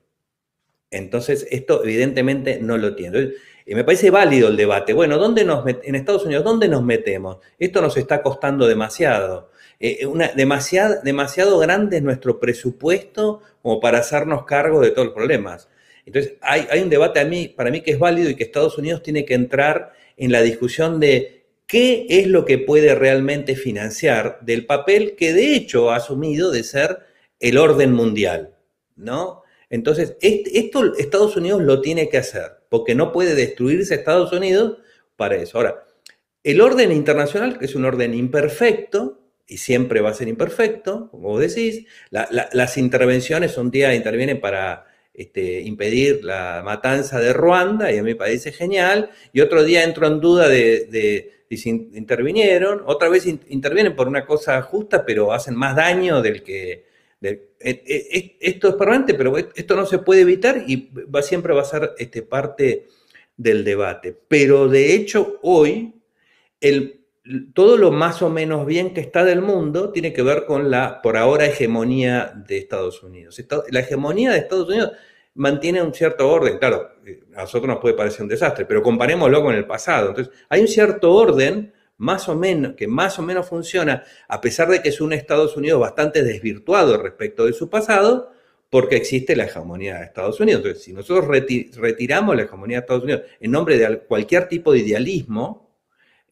Entonces, 0.90 1.46
esto 1.50 1.84
evidentemente 1.84 2.58
no 2.58 2.78
lo 2.78 2.94
tiene. 2.94 3.32
Y 3.66 3.74
me 3.74 3.84
parece 3.84 4.08
válido 4.08 4.48
el 4.48 4.56
debate. 4.56 4.94
Bueno, 4.94 5.18
¿dónde 5.18 5.44
nos 5.44 5.66
en 5.66 5.94
Estados 5.94 6.24
Unidos, 6.24 6.42
¿dónde 6.42 6.66
nos 6.68 6.82
metemos? 6.82 7.36
Esto 7.58 7.82
nos 7.82 7.98
está 7.98 8.22
costando 8.22 8.66
demasiado. 8.66 9.50
Eh, 9.78 10.06
una, 10.06 10.28
demasiado, 10.28 11.58
grande 11.58 11.98
es 11.98 12.02
nuestro 12.02 12.40
presupuesto 12.40 13.42
como 13.60 13.78
para 13.78 13.98
hacernos 13.98 14.46
cargo 14.46 14.80
de 14.80 14.90
todos 14.90 15.08
los 15.08 15.14
problemas. 15.14 15.68
Entonces, 16.06 16.36
hay, 16.40 16.80
un 16.80 16.88
debate 16.88 17.52
para 17.54 17.70
mí 17.70 17.82
que 17.82 17.90
es 17.90 17.98
válido 17.98 18.30
y 18.30 18.36
que 18.36 18.44
Estados 18.44 18.78
Unidos 18.78 19.02
tiene 19.02 19.26
que 19.26 19.34
entrar 19.34 19.92
en 20.16 20.32
la 20.32 20.40
discusión 20.40 20.98
de 20.98 21.43
qué 21.66 22.06
es 22.08 22.26
lo 22.26 22.44
que 22.44 22.58
puede 22.58 22.94
realmente 22.94 23.56
financiar 23.56 24.38
del 24.42 24.66
papel 24.66 25.16
que 25.16 25.32
de 25.32 25.54
hecho 25.54 25.90
ha 25.90 25.96
asumido 25.96 26.50
de 26.50 26.62
ser 26.62 26.98
el 27.40 27.58
orden 27.58 27.92
mundial, 27.92 28.54
¿no? 28.96 29.42
Entonces, 29.70 30.16
esto 30.20 30.94
Estados 30.96 31.36
Unidos 31.36 31.62
lo 31.62 31.80
tiene 31.80 32.08
que 32.08 32.18
hacer, 32.18 32.52
porque 32.68 32.94
no 32.94 33.12
puede 33.12 33.34
destruirse 33.34 33.94
Estados 33.94 34.32
Unidos 34.32 34.78
para 35.16 35.36
eso. 35.36 35.58
Ahora, 35.58 35.84
el 36.44 36.60
orden 36.60 36.92
internacional, 36.92 37.58
que 37.58 37.64
es 37.64 37.74
un 37.74 37.84
orden 37.84 38.14
imperfecto, 38.14 39.20
y 39.46 39.58
siempre 39.58 40.00
va 40.00 40.10
a 40.10 40.14
ser 40.14 40.28
imperfecto, 40.28 41.10
como 41.10 41.30
vos 41.30 41.40
decís, 41.40 41.86
las 42.10 42.78
intervenciones 42.78 43.58
un 43.58 43.70
día 43.70 43.94
intervienen 43.94 44.40
para 44.40 44.86
este, 45.12 45.60
impedir 45.60 46.24
la 46.24 46.62
matanza 46.64 47.20
de 47.20 47.32
Ruanda, 47.32 47.92
y 47.92 47.98
a 47.98 48.02
mí 48.02 48.10
me 48.10 48.16
parece 48.16 48.52
genial, 48.52 49.10
y 49.32 49.40
otro 49.40 49.64
día 49.64 49.84
entro 49.84 50.06
en 50.06 50.20
duda 50.20 50.48
de, 50.48 51.43
intervinieron, 51.66 52.82
otra 52.86 53.08
vez 53.08 53.26
intervienen 53.26 53.96
por 53.96 54.08
una 54.08 54.24
cosa 54.26 54.60
justa, 54.62 55.04
pero 55.04 55.32
hacen 55.32 55.54
más 55.54 55.76
daño 55.76 56.22
del 56.22 56.42
que... 56.42 56.92
E, 57.20 57.54
e, 57.60 58.36
esto 58.40 58.68
es 58.68 58.74
permanente, 58.74 59.14
pero 59.14 59.36
esto 59.38 59.76
no 59.76 59.86
se 59.86 59.98
puede 59.98 60.20
evitar 60.20 60.62
y 60.66 60.90
va, 60.92 61.22
siempre 61.22 61.54
va 61.54 61.62
a 61.62 61.64
ser 61.64 61.92
este, 61.96 62.22
parte 62.22 62.86
del 63.36 63.64
debate. 63.64 64.14
Pero 64.28 64.68
de 64.68 64.94
hecho 64.94 65.38
hoy, 65.42 65.94
el, 66.60 67.04
todo 67.54 67.78
lo 67.78 67.90
más 67.90 68.20
o 68.20 68.28
menos 68.28 68.66
bien 68.66 68.92
que 68.92 69.00
está 69.00 69.24
del 69.24 69.40
mundo 69.40 69.90
tiene 69.90 70.12
que 70.12 70.22
ver 70.22 70.44
con 70.44 70.70
la, 70.70 71.00
por 71.00 71.16
ahora, 71.16 71.46
hegemonía 71.46 72.32
de 72.46 72.58
Estados 72.58 73.02
Unidos. 73.02 73.42
La 73.70 73.80
hegemonía 73.80 74.32
de 74.32 74.38
Estados 74.38 74.68
Unidos 74.68 74.92
mantiene 75.34 75.82
un 75.82 75.92
cierto 75.92 76.28
orden. 76.30 76.58
Claro, 76.58 76.90
eh, 77.06 77.22
a 77.36 77.42
nosotros 77.42 77.68
nos 77.68 77.78
puede 77.78 77.94
parecer 77.94 78.22
un 78.22 78.28
desastre, 78.28 78.64
pero 78.66 78.82
comparémoslo 78.82 79.42
con 79.42 79.54
el 79.54 79.66
pasado. 79.66 80.10
Entonces, 80.10 80.34
hay 80.48 80.60
un 80.60 80.68
cierto 80.68 81.12
orden 81.12 81.72
más 81.96 82.28
o 82.28 82.34
menos, 82.34 82.74
que 82.74 82.88
más 82.88 83.18
o 83.18 83.22
menos 83.22 83.46
funciona, 83.46 84.02
a 84.28 84.40
pesar 84.40 84.68
de 84.68 84.82
que 84.82 84.88
es 84.88 85.00
un 85.00 85.12
Estados 85.12 85.56
Unidos 85.56 85.80
bastante 85.80 86.22
desvirtuado 86.22 87.00
respecto 87.00 87.46
de 87.46 87.52
su 87.52 87.70
pasado, 87.70 88.32
porque 88.68 88.96
existe 88.96 89.36
la 89.36 89.44
hegemonía 89.44 89.98
de 89.98 90.06
Estados 90.06 90.40
Unidos. 90.40 90.62
Entonces, 90.62 90.82
si 90.82 90.92
nosotros 90.92 91.28
retiramos 91.28 92.34
la 92.34 92.42
hegemonía 92.42 92.78
de 92.78 92.80
Estados 92.80 93.04
Unidos 93.04 93.22
en 93.38 93.50
nombre 93.52 93.78
de 93.78 94.00
cualquier 94.00 94.48
tipo 94.48 94.72
de 94.72 94.80
idealismo, 94.80 95.64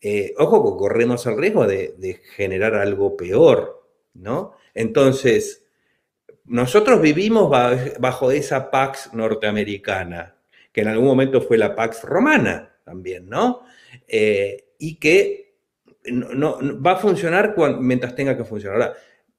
eh, 0.00 0.34
ojo 0.38 0.76
corremos 0.76 1.24
el 1.26 1.38
riesgo 1.38 1.68
de, 1.68 2.20
generar 2.34 2.74
algo 2.74 3.16
peor, 3.16 3.86
¿no? 4.14 4.54
Entonces, 4.74 5.61
nosotros 6.52 7.00
vivimos 7.00 7.50
bajo 7.98 8.30
esa 8.30 8.70
Pax 8.70 9.14
norteamericana, 9.14 10.36
que 10.70 10.82
en 10.82 10.88
algún 10.88 11.06
momento 11.06 11.40
fue 11.40 11.56
la 11.56 11.74
Pax 11.74 12.02
romana 12.02 12.76
también, 12.84 13.26
¿no? 13.26 13.62
Eh, 14.06 14.66
y 14.78 14.96
que 14.96 15.54
no, 16.04 16.58
va 16.84 16.92
a 16.92 16.96
funcionar 16.96 17.54
mientras 17.80 18.14
tenga 18.14 18.36
que 18.36 18.44
funcionar. 18.44 18.82
Ahora, 18.82 18.96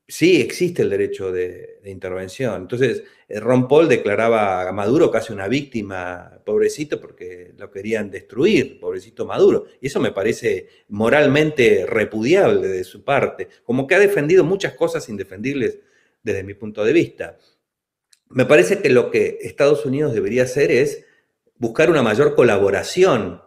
sí 0.08 0.42
existe 0.42 0.82
el 0.82 0.90
derecho 0.90 1.32
de, 1.32 1.80
intervención. 1.86 2.64
Entonces, 2.64 3.04
eh, 3.30 3.40
Ron 3.40 3.68
Paul 3.68 3.88
declaraba 3.88 4.68
a 4.68 4.72
Maduro 4.72 5.12
casi 5.12 5.34
una 5.34 5.48
víctima, 5.48 6.42
pobrecito, 6.44 7.00
porque 7.00 7.54
lo 7.60 7.70
querían 7.70 8.10
destruir, 8.10 8.80
pobrecito 8.80 9.28
Maduro. 9.28 9.68
Y 9.80 9.86
eso 9.86 10.00
me 10.00 10.14
parece 10.14 10.68
moralmente 10.88 11.86
repudiable 11.86 12.68
de 12.70 12.84
su 12.84 13.04
parte, 13.04 13.50
como 13.64 13.86
que 13.86 13.94
ha 13.94 14.00
defendido 14.00 14.44
muchas 14.44 14.74
cosas 14.74 15.08
indefendibles 15.10 15.78
desde 16.24 16.44
mi 16.44 16.54
punto 16.54 16.84
de 16.84 16.94
vista. 16.94 17.38
Me 18.30 18.46
parece 18.46 18.80
que 18.80 18.90
lo 18.90 19.12
que 19.12 19.38
Estados 19.42 19.86
Unidos 19.86 20.14
debería 20.14 20.44
hacer 20.44 20.72
es 20.72 21.06
buscar 21.58 21.90
una 21.90 22.02
mayor 22.02 22.36
colaboración 22.36 23.42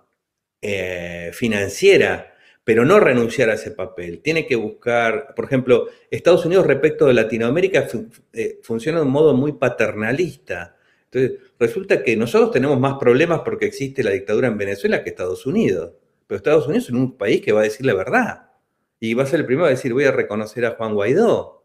eh, 0.62 1.30
financiera 1.32 2.34
pero 2.66 2.84
no 2.84 2.98
renunciar 2.98 3.48
a 3.48 3.54
ese 3.54 3.70
papel. 3.70 4.22
Tiene 4.22 4.44
que 4.44 4.56
buscar, 4.56 5.34
por 5.36 5.44
ejemplo, 5.44 5.86
Estados 6.10 6.44
Unidos 6.46 6.66
respecto 6.66 7.06
de 7.06 7.14
Latinoamérica 7.14 7.86
eh, 8.32 8.58
funciona 8.60 8.98
de 8.98 9.04
un 9.04 9.12
modo 9.12 9.34
muy 9.34 9.52
paternalista. 9.52 10.74
Entonces, 11.04 11.38
resulta 11.60 12.02
que 12.02 12.16
nosotros 12.16 12.50
tenemos 12.50 12.80
más 12.80 12.98
problemas 12.98 13.42
porque 13.44 13.66
existe 13.66 14.02
la 14.02 14.10
dictadura 14.10 14.48
en 14.48 14.58
Venezuela 14.58 15.04
que 15.04 15.10
Estados 15.10 15.46
Unidos. 15.46 15.92
Pero 16.26 16.38
Estados 16.38 16.66
Unidos 16.66 16.86
es 16.86 16.90
un 16.90 17.16
país 17.16 17.40
que 17.40 17.52
va 17.52 17.60
a 17.60 17.62
decir 17.62 17.86
la 17.86 17.94
verdad. 17.94 18.50
Y 18.98 19.14
va 19.14 19.22
a 19.22 19.26
ser 19.26 19.38
el 19.38 19.46
primero 19.46 19.66
a 19.66 19.70
decir, 19.70 19.92
voy 19.92 20.02
a 20.06 20.10
reconocer 20.10 20.66
a 20.66 20.72
Juan 20.72 20.94
Guaidó. 20.94 21.55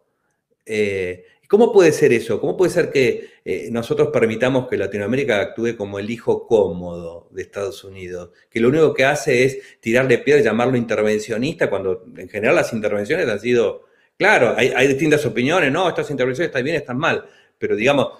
Eh, 0.65 1.25
¿Cómo 1.51 1.73
puede 1.73 1.91
ser 1.91 2.13
eso? 2.13 2.39
¿Cómo 2.39 2.55
puede 2.55 2.71
ser 2.71 2.89
que 2.91 3.29
eh, 3.43 3.67
nosotros 3.71 4.07
permitamos 4.07 4.69
que 4.69 4.77
Latinoamérica 4.77 5.41
actúe 5.41 5.75
como 5.75 5.99
el 5.99 6.09
hijo 6.09 6.47
cómodo 6.47 7.27
de 7.31 7.41
Estados 7.41 7.83
Unidos? 7.83 8.29
Que 8.49 8.61
lo 8.61 8.69
único 8.69 8.93
que 8.93 9.03
hace 9.03 9.43
es 9.43 9.57
tirarle 9.81 10.19
piedra 10.19 10.39
y 10.39 10.45
llamarlo 10.45 10.77
intervencionista, 10.77 11.69
cuando 11.69 12.05
en 12.15 12.29
general 12.29 12.55
las 12.55 12.71
intervenciones 12.71 13.27
han 13.27 13.41
sido, 13.41 13.83
claro, 14.17 14.53
hay, 14.55 14.87
distintas 14.87 15.25
opiniones, 15.25 15.73
no, 15.73 15.89
estas 15.89 16.09
intervenciones 16.09 16.47
están 16.47 16.63
bien, 16.63 16.77
están 16.77 16.97
mal, 16.97 17.25
pero 17.57 17.75
digamos, 17.75 18.13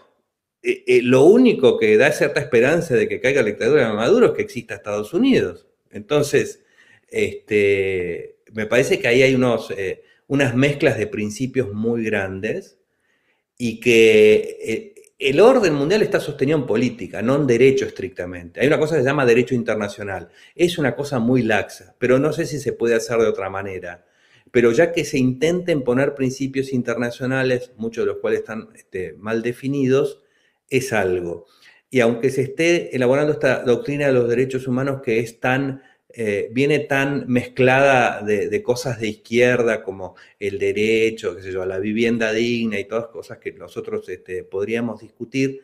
eh, 0.62 1.00
lo 1.02 1.24
único 1.24 1.80
que 1.80 1.96
da 1.96 2.12
cierta 2.12 2.42
esperanza 2.42 2.96
de 2.96 3.08
que 3.08 3.22
caiga 3.22 3.44
la 3.44 3.48
dictadura 3.48 3.88
de 3.88 3.94
Maduro 3.94 4.26
es 4.26 4.32
que 4.34 4.42
exista 4.42 4.76
Estados 4.76 5.14
Unidos. 5.14 5.68
Entonces, 5.90 6.66
este, 7.08 8.40
me 8.52 8.66
parece 8.66 9.00
que 9.00 9.08
ahí 9.08 9.24
hay 9.24 9.36
unos, 9.36 9.74
unas 10.32 10.56
mezclas 10.56 10.98
de 10.98 11.08
principios 11.08 11.74
muy 11.74 12.06
grandes 12.06 12.78
y 13.58 13.82
que 13.82 14.58
eh, 14.64 14.94
el 15.20 15.42
orden 15.42 15.74
mundial 15.74 16.04
está 16.04 16.22
sostenido 16.22 16.58
en 16.58 16.66
política, 16.66 17.22
no 17.22 17.36
en 17.36 17.46
derecho 17.46 17.84
estrictamente. 17.84 18.62
Hay 18.62 18.68
una 18.68 18.80
cosa 18.80 18.96
que 18.96 19.02
se 19.02 19.08
llama 19.08 19.26
derecho 19.26 19.56
internacional. 19.56 20.30
Es 20.56 20.78
una 20.78 20.96
cosa 20.96 21.20
muy 21.20 21.42
laxa, 21.42 21.96
pero 22.00 22.18
no 22.18 22.32
sé 22.32 22.46
si 22.46 22.62
se 22.62 22.72
puede 22.72 22.96
hacer 22.96 23.18
de 23.18 23.28
otra 23.28 23.50
manera. 23.50 24.06
Pero 24.52 24.72
ya 24.72 24.94
que 24.94 25.04
se 25.04 25.18
intenten 25.18 25.84
poner 25.84 26.16
principios 26.16 26.72
internacionales, 26.72 27.74
muchos 27.76 28.06
de 28.06 28.14
los 28.14 28.22
cuales 28.22 28.40
están 28.40 28.70
este, 28.74 29.16
mal 29.18 29.42
definidos, 29.42 30.22
es 30.70 30.94
algo. 30.94 31.46
Y 31.90 32.00
aunque 32.00 32.30
se 32.30 32.44
esté 32.44 32.96
elaborando 32.96 33.34
esta 33.34 33.64
doctrina 33.64 34.08
de 34.08 34.14
los 34.14 34.30
derechos 34.30 34.66
humanos 34.66 35.02
que 35.04 35.20
es 35.20 35.42
tan 35.42 35.82
eh, 36.14 36.50
viene 36.52 36.80
tan 36.80 37.26
mezclada 37.28 38.22
de, 38.22 38.64
cosas 38.64 39.00
de 39.00 39.08
izquierda 39.08 39.84
como 39.84 40.16
el 40.40 40.60
derecho, 40.60 41.36
qué 41.36 41.44
sé 41.44 41.52
yo, 41.52 41.62
a 41.62 41.66
la 41.66 41.80
vivienda 41.80 42.32
digna 42.34 42.80
y 42.80 42.86
todas 42.86 43.08
cosas 43.08 43.38
que 43.38 43.52
nosotros 43.54 44.08
este, 44.10 44.44
podríamos 44.44 45.02
discutir, 45.02 45.62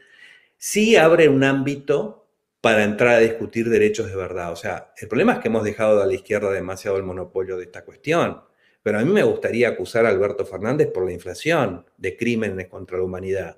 sí 0.57 0.95
abre 0.95 1.29
un 1.29 1.43
ámbito 1.43 2.27
para 2.61 2.83
entrar 2.83 3.15
a 3.15 3.19
discutir 3.19 3.69
derechos 3.69 4.07
de 4.07 4.15
verdad. 4.15 4.51
O 4.51 4.55
sea, 4.55 4.93
el 4.97 5.07
problema 5.07 5.33
es 5.33 5.39
que 5.39 5.47
hemos 5.47 5.63
dejado 5.63 6.01
a 6.01 6.05
la 6.05 6.13
izquierda 6.13 6.51
demasiado 6.51 6.97
el 6.97 7.03
monopolio 7.03 7.57
de 7.57 7.63
esta 7.63 7.85
cuestión. 7.85 8.41
Pero 8.83 8.99
a 8.99 9.03
mí 9.03 9.11
me 9.11 9.23
gustaría 9.23 9.69
acusar 9.69 10.05
a 10.05 10.09
Alberto 10.09 10.45
Fernández 10.45 10.87
por 10.93 11.05
la 11.05 11.11
inflación 11.11 11.85
de 11.97 12.15
crímenes 12.15 12.67
contra 12.67 12.97
la 12.97 13.03
humanidad. 13.03 13.57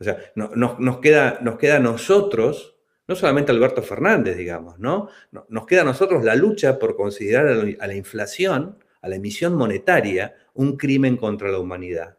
O 0.00 0.04
sea, 0.04 0.18
nos, 0.34 0.98
queda, 0.98 1.38
nos 1.42 1.58
queda 1.58 1.76
a 1.76 1.80
nosotros 1.80 2.73
no 3.06 3.14
solamente 3.14 3.52
Alberto 3.52 3.82
Fernández, 3.82 4.36
digamos, 4.36 4.78
¿no? 4.78 5.08
Nos 5.48 5.66
queda 5.66 5.82
a 5.82 5.84
nosotros 5.84 6.24
la 6.24 6.34
lucha 6.34 6.78
por 6.78 6.96
considerar 6.96 7.48
a 7.78 7.86
la 7.86 7.94
inflación, 7.94 8.78
a 9.02 9.08
la 9.08 9.16
emisión 9.16 9.54
monetaria, 9.54 10.34
un 10.54 10.76
crimen 10.76 11.16
contra 11.16 11.50
la 11.50 11.58
humanidad, 11.58 12.18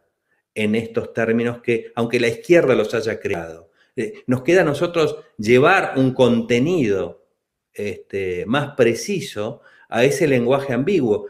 en 0.54 0.74
estos 0.74 1.12
términos 1.12 1.60
que, 1.62 1.92
aunque 1.94 2.20
la 2.20 2.28
izquierda 2.28 2.74
los 2.74 2.94
haya 2.94 3.18
creado, 3.18 3.70
eh, 3.96 4.22
nos 4.26 4.42
queda 4.42 4.60
a 4.60 4.64
nosotros 4.64 5.18
llevar 5.38 5.94
un 5.96 6.12
contenido 6.12 7.26
este, 7.72 8.44
más 8.46 8.74
preciso 8.76 9.62
a 9.88 10.04
ese 10.04 10.26
lenguaje 10.26 10.72
ambiguo, 10.72 11.26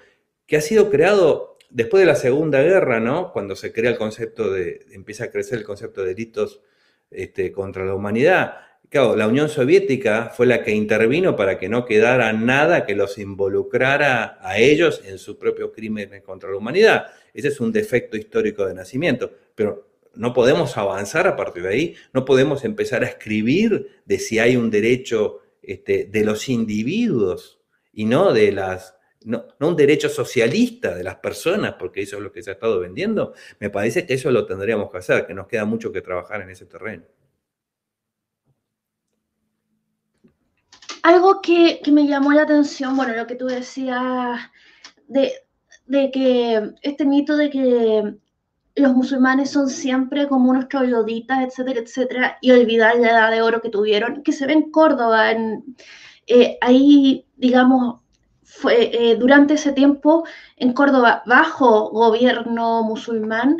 que 0.46 0.56
ha 0.56 0.60
sido 0.60 0.90
creado 0.90 1.56
después 1.70 2.00
de 2.00 2.06
la 2.06 2.16
Segunda 2.16 2.62
Guerra, 2.62 3.00
¿no? 3.00 3.32
Cuando 3.32 3.56
se 3.56 3.72
crea 3.72 3.90
el 3.90 3.98
concepto 3.98 4.52
de, 4.52 4.86
empieza 4.92 5.24
a 5.24 5.30
crecer 5.30 5.58
el 5.58 5.64
concepto 5.64 6.02
de 6.02 6.08
delitos 6.08 6.60
este, 7.10 7.52
contra 7.52 7.84
la 7.84 7.94
humanidad, 7.94 8.54
claro, 8.88 9.16
la 9.16 9.28
Unión 9.28 9.48
Soviética 9.48 10.32
fue 10.34 10.46
la 10.46 10.62
que 10.62 10.72
intervino 10.72 11.36
para 11.36 11.58
que 11.58 11.68
no 11.68 11.84
quedara 11.84 12.32
nada 12.32 12.86
que 12.86 12.94
los 12.94 13.18
involucrara 13.18 14.38
a 14.40 14.58
ellos 14.58 15.02
en 15.04 15.18
sus 15.18 15.36
propios 15.36 15.70
crímenes 15.74 16.22
contra 16.22 16.50
la 16.50 16.56
humanidad. 16.56 17.06
Ese 17.32 17.48
es 17.48 17.60
un 17.60 17.72
defecto 17.72 18.16
histórico 18.16 18.66
de 18.66 18.74
nacimiento, 18.74 19.30
pero 19.54 19.88
no 20.14 20.32
podemos 20.32 20.76
avanzar 20.76 21.26
a 21.26 21.36
partir 21.36 21.62
de 21.62 21.68
ahí, 21.68 21.94
no 22.12 22.24
podemos 22.24 22.64
empezar 22.64 23.04
a 23.04 23.08
escribir 23.08 24.00
de 24.04 24.18
si 24.18 24.38
hay 24.38 24.56
un 24.56 24.70
derecho 24.70 25.40
este, 25.62 26.04
de 26.04 26.24
los 26.24 26.48
individuos 26.48 27.60
y 27.92 28.04
no 28.04 28.32
de 28.32 28.52
las 28.52 28.96
no, 29.24 29.44
un 29.58 29.76
derecho 29.76 30.08
socialista 30.08 30.94
de 30.94 31.02
las 31.02 31.16
personas, 31.16 31.74
porque 31.78 32.02
eso 32.02 32.16
es 32.16 32.22
lo 32.22 32.30
que 32.30 32.42
se 32.42 32.50
ha 32.50 32.52
estado 32.52 32.78
vendiendo, 32.78 33.34
me 33.58 33.70
parece 33.70 34.06
que 34.06 34.14
eso 34.14 34.30
lo 34.30 34.46
tendríamos 34.46 34.88
que 34.90 34.98
hacer, 34.98 35.26
que 35.26 35.34
nos 35.34 35.48
queda 35.48 35.64
mucho 35.64 35.90
que 35.90 36.00
trabajar 36.00 36.42
en 36.42 36.50
ese 36.50 36.64
terreno. 36.64 37.02
Algo 41.06 41.40
que, 41.40 41.80
me 41.92 42.08
llamó 42.08 42.32
la 42.32 42.42
atención, 42.42 42.96
bueno, 42.96 43.14
lo 43.14 43.28
que 43.28 43.36
tú 43.36 43.46
decías 43.46 44.40
de, 45.06 45.30
que 46.10 46.72
este 46.82 47.04
mito 47.04 47.36
de 47.36 47.48
que 47.48 48.14
los 48.74 48.92
musulmanes 48.92 49.50
son 49.50 49.68
siempre 49.68 50.26
como 50.26 50.50
unos 50.50 50.68
trogloditas, 50.68 51.44
etcétera, 51.44 51.78
etcétera, 51.80 52.38
y 52.40 52.50
olvidar 52.50 52.96
la 52.96 53.10
edad 53.10 53.30
de 53.30 53.40
oro 53.40 53.60
que 53.60 53.68
tuvieron, 53.68 54.24
que 54.24 54.32
se 54.32 54.46
ve 54.46 54.54
en 54.54 54.72
Córdoba, 54.72 55.30
eh, 56.26 56.58
ahí, 56.60 57.24
digamos, 57.36 58.00
fue 58.42 58.90
eh, 58.92 59.14
durante 59.14 59.54
ese 59.54 59.70
tiempo 59.70 60.26
en 60.56 60.72
Córdoba, 60.72 61.22
bajo 61.24 61.88
gobierno 61.90 62.82
musulmán, 62.82 63.58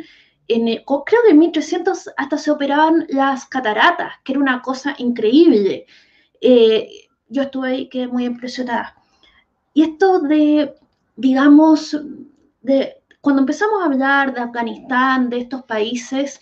en, 0.49 0.65
creo 0.83 1.21
que 1.23 1.29
en 1.29 1.39
1300 1.39 2.09
hasta 2.17 2.37
se 2.37 2.51
operaban 2.51 3.05
las 3.07 3.45
cataratas, 3.45 4.15
que 4.25 4.33
era 4.33 4.41
una 4.41 4.61
cosa 4.61 4.95
increíble. 4.97 5.85
Eh, 6.41 7.06
yo 7.29 7.43
estuve 7.43 7.89
quedé 7.89 8.07
muy 8.07 8.25
impresionada. 8.25 8.95
Y 9.73 9.83
esto 9.83 10.19
de, 10.21 10.73
digamos, 11.15 11.97
de 12.61 12.97
cuando 13.21 13.41
empezamos 13.41 13.81
a 13.81 13.85
hablar 13.85 14.33
de 14.33 14.41
Afganistán, 14.41 15.29
de 15.29 15.39
estos 15.39 15.63
países, 15.63 16.39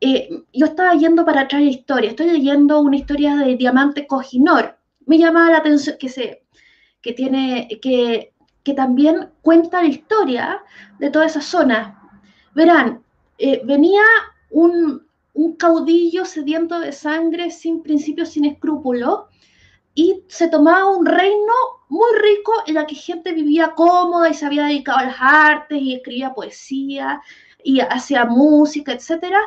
eh, 0.00 0.28
yo 0.52 0.66
estaba 0.66 0.94
yendo 0.94 1.24
para 1.24 1.42
atrás 1.42 1.62
la 1.62 1.70
historia, 1.70 2.10
estoy 2.10 2.30
leyendo 2.30 2.80
una 2.80 2.96
historia 2.96 3.36
de 3.36 3.56
Diamante 3.56 4.06
Cojinor. 4.06 4.76
Me 5.06 5.18
llamaba 5.18 5.50
la 5.50 5.58
atención 5.58 5.96
que 5.98 6.08
se 6.08 6.42
que 7.02 7.12
tiene, 7.12 7.68
que, 7.82 8.32
que 8.62 8.74
también 8.74 9.30
cuenta 9.42 9.82
la 9.82 9.88
historia 9.88 10.62
de 10.98 11.10
toda 11.10 11.26
esa 11.26 11.40
zona. 11.40 12.00
Verán, 12.54 13.02
eh, 13.38 13.60
venía 13.64 14.02
un, 14.50 15.02
un, 15.34 15.56
caudillo 15.56 16.24
sediento 16.24 16.78
de 16.78 16.92
sangre, 16.92 17.50
sin 17.50 17.82
principios, 17.82 18.30
sin 18.30 18.44
escrúpulos, 18.44 19.24
y 19.94 20.24
se 20.28 20.48
tomaba 20.48 20.86
un 20.86 21.04
reino 21.04 21.52
muy 21.88 22.08
rico 22.20 22.52
en 22.66 22.74
la 22.74 22.86
que 22.86 22.94
gente 22.94 23.32
vivía 23.32 23.72
cómoda 23.74 24.30
y 24.30 24.34
se 24.34 24.46
había 24.46 24.64
dedicado 24.64 24.98
a 24.98 25.04
las 25.04 25.16
artes 25.20 25.78
y 25.80 25.94
escribía 25.94 26.32
poesía 26.32 27.20
y 27.62 27.80
hacía 27.80 28.24
música, 28.24 28.92
etcétera, 28.92 29.40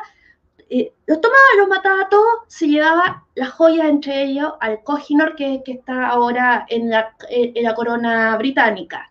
eh, 0.68 0.92
los 1.06 1.20
tomaba, 1.20 1.40
los 1.58 1.68
mataba 1.68 2.02
a 2.02 2.08
todos, 2.08 2.40
se 2.48 2.66
llevaba 2.66 3.24
las 3.34 3.50
joyas 3.50 3.86
entre 3.86 4.24
ellos 4.24 4.52
al 4.60 4.82
Kohinoor 4.82 5.36
que, 5.36 5.62
que 5.64 5.72
está 5.72 6.08
ahora 6.08 6.66
en 6.68 6.90
la, 6.90 7.14
en 7.28 7.62
la 7.62 7.74
corona 7.74 8.36
británica. 8.36 9.10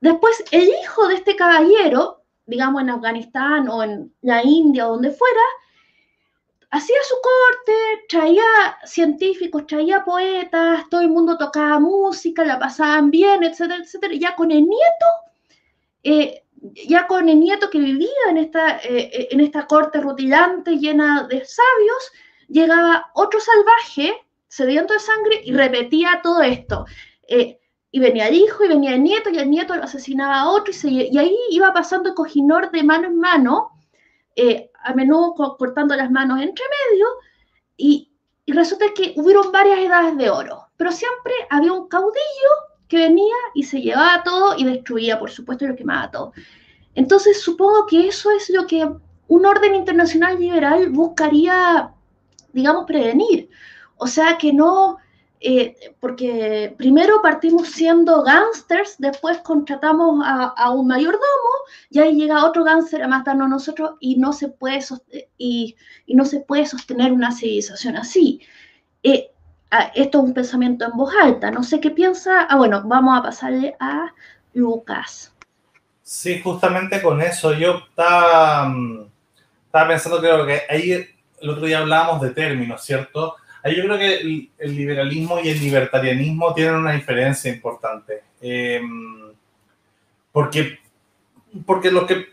Después, 0.00 0.44
el 0.50 0.68
hijo 0.68 1.08
de 1.08 1.14
este 1.16 1.36
caballero, 1.36 2.22
digamos 2.44 2.82
en 2.82 2.90
Afganistán 2.90 3.68
o 3.68 3.82
en 3.82 4.14
la 4.22 4.42
India 4.44 4.86
o 4.86 4.92
donde 4.92 5.10
fuera, 5.10 5.40
hacía 6.70 6.96
su 7.08 7.14
corte, 7.22 7.72
traía 8.08 8.78
científicos, 8.84 9.66
traía 9.66 10.04
poetas, 10.04 10.88
todo 10.90 11.00
el 11.00 11.08
mundo 11.08 11.38
tocaba 11.38 11.78
música, 11.78 12.44
la 12.44 12.58
pasaban 12.58 13.10
bien, 13.10 13.44
etcétera, 13.44 13.82
etcétera. 13.82 14.14
Y 14.14 14.20
ya 14.20 14.34
con 14.34 14.50
el 14.50 14.62
nieto, 14.62 15.06
eh, 16.02 16.42
ya 16.88 17.06
con 17.06 17.28
el 17.28 17.38
nieto 17.38 17.70
que 17.70 17.78
vivía 17.78 18.08
en 18.28 18.38
esta, 18.38 18.78
eh, 18.78 19.10
eh, 19.12 19.28
en 19.30 19.40
esta 19.40 19.66
corte 19.66 20.00
rutilante 20.00 20.78
llena 20.78 21.26
de 21.28 21.44
sabios, 21.44 22.12
llegaba 22.48 23.10
otro 23.14 23.40
salvaje, 23.40 24.14
sediento 24.48 24.94
de 24.94 25.00
sangre, 25.00 25.40
y 25.44 25.52
repetía 25.52 26.20
todo 26.22 26.42
esto. 26.42 26.86
Eh, 27.28 27.60
y 27.90 28.00
venía 28.00 28.28
el 28.28 28.34
hijo, 28.34 28.64
y 28.64 28.68
venía 28.68 28.94
el 28.94 29.02
nieto, 29.02 29.30
y 29.30 29.38
el 29.38 29.50
nieto 29.50 29.74
lo 29.74 29.84
asesinaba 29.84 30.40
a 30.40 30.50
otro, 30.50 30.72
y, 30.84 31.08
y 31.12 31.18
ahí 31.18 31.36
iba 31.50 31.72
pasando 31.72 32.10
el 32.10 32.14
cojinor 32.14 32.70
de 32.70 32.82
mano 32.82 33.06
en 33.06 33.18
mano, 33.18 33.70
a 34.86 34.94
menudo 34.94 35.34
cortando 35.58 35.96
las 35.96 36.10
manos 36.10 36.40
entre 36.40 36.64
medio, 36.90 37.06
y, 37.76 38.12
y 38.44 38.52
resulta 38.52 38.86
que 38.94 39.12
hubieron 39.16 39.52
varias 39.52 39.80
edades 39.80 40.16
de 40.16 40.30
oro, 40.30 40.68
pero 40.76 40.92
siempre 40.92 41.34
había 41.50 41.72
un 41.72 41.88
caudillo 41.88 42.50
que 42.88 42.98
venía 42.98 43.34
y 43.54 43.64
se 43.64 43.80
llevaba 43.80 44.22
todo 44.22 44.56
y 44.56 44.64
destruía, 44.64 45.18
por 45.18 45.30
supuesto, 45.30 45.66
lo 45.66 45.76
quemaba 45.76 46.10
todo. 46.10 46.32
Entonces, 46.94 47.42
supongo 47.42 47.86
que 47.86 48.08
eso 48.08 48.30
es 48.30 48.48
lo 48.50 48.66
que 48.66 48.88
un 49.28 49.46
orden 49.46 49.74
internacional 49.74 50.38
liberal 50.38 50.90
buscaría, 50.90 51.92
digamos, 52.52 52.84
prevenir. 52.86 53.50
O 53.96 54.06
sea, 54.06 54.38
que 54.38 54.52
no, 54.52 54.98
eh, 55.48 55.94
porque 56.00 56.74
primero 56.76 57.22
partimos 57.22 57.68
siendo 57.68 58.24
gángsters, 58.24 58.96
después 58.98 59.38
contratamos 59.38 60.20
a, 60.26 60.70
un 60.72 60.88
mayordomo 60.88 61.52
y 61.88 62.00
ahí 62.00 62.16
llega 62.16 62.44
otro 62.44 62.64
gángster 62.64 63.00
a 63.00 63.06
matarnos 63.06 63.46
a 63.46 63.50
nosotros 63.50 63.90
y 64.00 64.16
no 64.16 64.32
se 64.32 64.48
puede, 64.48 64.80
y, 65.38 65.76
no 66.08 66.24
se 66.24 66.40
puede 66.40 66.66
sostener 66.66 67.12
una 67.12 67.30
civilización 67.30 67.96
así. 67.96 68.40
Eh, 69.04 69.30
esto 69.94 70.18
es 70.18 70.24
un 70.24 70.34
pensamiento 70.34 70.84
en 70.84 70.96
voz 70.96 71.14
alta. 71.22 71.52
No 71.52 71.62
sé 71.62 71.78
qué 71.78 71.92
piensa. 71.92 72.40
Ah, 72.50 72.56
bueno, 72.56 72.82
vamos 72.84 73.16
a 73.16 73.22
pasarle 73.22 73.76
a 73.78 74.12
Lucas. 74.52 75.32
Sí, 76.02 76.40
justamente 76.42 77.00
con 77.00 77.22
eso. 77.22 77.52
Yo 77.52 77.82
estaba, 77.88 78.68
mm, 78.68 79.06
estaba 79.66 79.86
pensando 79.86 80.18
creo 80.18 80.44
que 80.44 80.62
ahí 80.68 80.90
el 81.40 81.50
otro 81.50 81.66
día 81.66 81.78
hablábamos 81.78 82.20
de 82.20 82.30
términos, 82.30 82.82
¿cierto? 82.84 83.36
Ahí 83.66 83.74
yo 83.74 83.82
creo 83.82 83.98
que 83.98 84.48
el, 84.58 84.76
liberalismo 84.76 85.40
y 85.40 85.48
el 85.48 85.58
libertarianismo 85.58 86.54
tienen 86.54 86.76
una 86.76 86.92
diferencia 86.92 87.52
importante. 87.52 88.22
Em, 88.40 89.32
porque, 90.30 90.78
porque 91.66 91.90
lo 91.90 92.06
que 92.06 92.26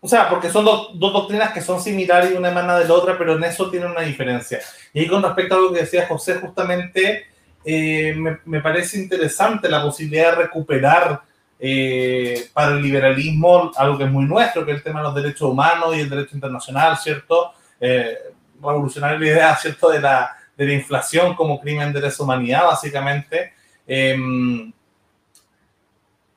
o 0.00 0.08
sea, 0.08 0.30
porque 0.30 0.48
son 0.48 0.64
dos, 0.64 0.98
doctrinas 0.98 1.52
que 1.52 1.60
son 1.60 1.82
similares 1.82 2.32
y 2.32 2.34
una 2.34 2.50
emana 2.50 2.78
de 2.78 2.88
la 2.88 2.94
otra, 2.94 3.18
pero 3.18 3.36
en 3.36 3.44
eso 3.44 3.70
tienen 3.70 3.90
una 3.90 4.00
diferencia. 4.00 4.58
Y 4.94 5.00
ahí 5.00 5.06
con 5.06 5.22
respecto 5.22 5.54
a 5.54 5.58
lo 5.58 5.70
que 5.70 5.80
decía 5.80 6.06
José, 6.06 6.36
justamente 6.36 7.26
eh, 7.62 8.14
me, 8.46 8.60
parece 8.62 8.98
interesante 8.98 9.68
la 9.68 9.82
posibilidad 9.82 10.30
de 10.30 10.44
recuperar 10.44 11.20
eh, 11.58 12.48
para 12.54 12.76
el 12.76 12.82
liberalismo 12.82 13.70
algo 13.76 13.98
que 13.98 14.04
es 14.04 14.10
muy 14.10 14.24
nuestro, 14.24 14.64
que 14.64 14.70
es 14.70 14.78
el 14.78 14.82
tema 14.82 15.00
de 15.00 15.08
los 15.08 15.14
derechos 15.14 15.42
humanos 15.42 15.94
y 15.94 16.00
el 16.00 16.08
derecho 16.08 16.36
internacional, 16.36 16.96
¿cierto? 16.96 17.52
Eh, 17.78 18.16
revolucionar 18.62 19.20
la 19.20 19.26
idea, 19.26 19.56
¿cierto?, 19.56 19.90
de 19.90 20.00
la, 20.00 20.39
de 20.60 20.66
la 20.66 20.74
inflación 20.74 21.34
como 21.34 21.58
crimen 21.58 21.90
de 21.90 22.02
lesa 22.02 22.22
humanidad, 22.22 22.66
básicamente. 22.66 23.54
Em, 23.86 24.70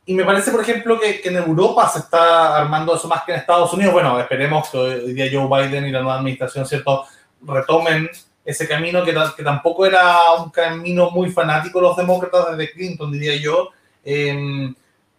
y 0.05 0.13
me 0.13 0.23
parece, 0.23 0.49
por 0.49 0.61
ejemplo, 0.61 0.97
que, 0.97 1.19
en 1.25 1.35
Europa 1.35 1.89
se 1.89 1.99
está 1.99 2.57
armando 2.57 2.95
eso 2.95 3.09
más 3.09 3.25
que 3.25 3.33
en 3.33 3.39
Estados 3.39 3.73
Unidos. 3.73 3.91
Bueno, 3.91 4.17
esperemos 4.17 4.69
que 4.69 4.77
hoy 4.77 5.13
día 5.13 5.27
Joe 5.29 5.67
Biden 5.67 5.85
y 5.87 5.91
la 5.91 5.99
nueva 5.99 6.19
administración, 6.19 6.65
¿cierto?, 6.65 7.03
retomen 7.41 8.09
ese 8.45 8.65
camino 8.65 9.03
que, 9.03 9.13
que 9.35 9.43
tampoco 9.43 9.85
era 9.85 10.31
un 10.41 10.51
camino 10.51 11.11
muy 11.11 11.29
fanático 11.29 11.81
los 11.81 11.97
demócratas 11.97 12.55
desde 12.55 12.71
Clinton, 12.71 13.11
diría 13.11 13.35
yo. 13.35 13.71
Em, 14.05 14.73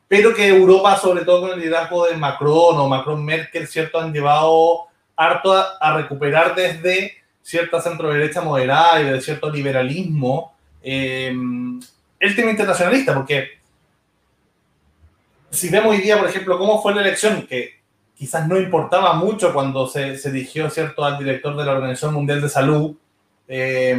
pero 0.08 0.34
que 0.34 0.48
Europa, 0.48 0.96
sobre 0.96 1.26
todo 1.26 1.42
con 1.42 1.50
el 1.50 1.60
liderazgo 1.60 2.06
de 2.06 2.16
Macron 2.16 2.78
o 2.78 2.88
Macron-Merkel, 2.88 3.68
¿cierto?, 3.68 4.00
han 4.00 4.14
llevado 4.14 4.88
harto 5.14 5.52
a, 5.52 5.94
recuperar 5.94 6.54
desde 6.54 7.23
cierta 7.44 7.80
centro-derecha 7.80 8.40
moderada 8.40 9.02
y 9.02 9.04
de 9.04 9.20
cierto 9.20 9.50
liberalismo 9.50 10.56
em, 10.82 11.78
el 12.18 12.34
tema 12.34 12.50
internacionalista, 12.50 13.12
porque 13.14 13.58
si 15.50 15.68
vemos 15.68 15.94
hoy 15.94 15.98
día, 15.98 16.18
por 16.18 16.28
ejemplo, 16.28 16.58
cómo 16.58 16.82
fue 16.82 16.94
la 16.94 17.02
elección, 17.02 17.46
que 17.46 17.82
quizás 18.16 18.48
no 18.48 18.58
importaba 18.58 19.12
mucho 19.12 19.52
cuando 19.52 19.86
se, 19.86 20.16
se 20.16 20.30
eligió, 20.30 20.70
¿cierto?, 20.70 21.04
al 21.04 21.18
director 21.18 21.54
de 21.54 21.64
la 21.64 21.72
Organización 21.72 22.14
Mundial 22.14 22.40
de 22.40 22.48
Salud, 22.48 22.96
eh, 23.46 23.96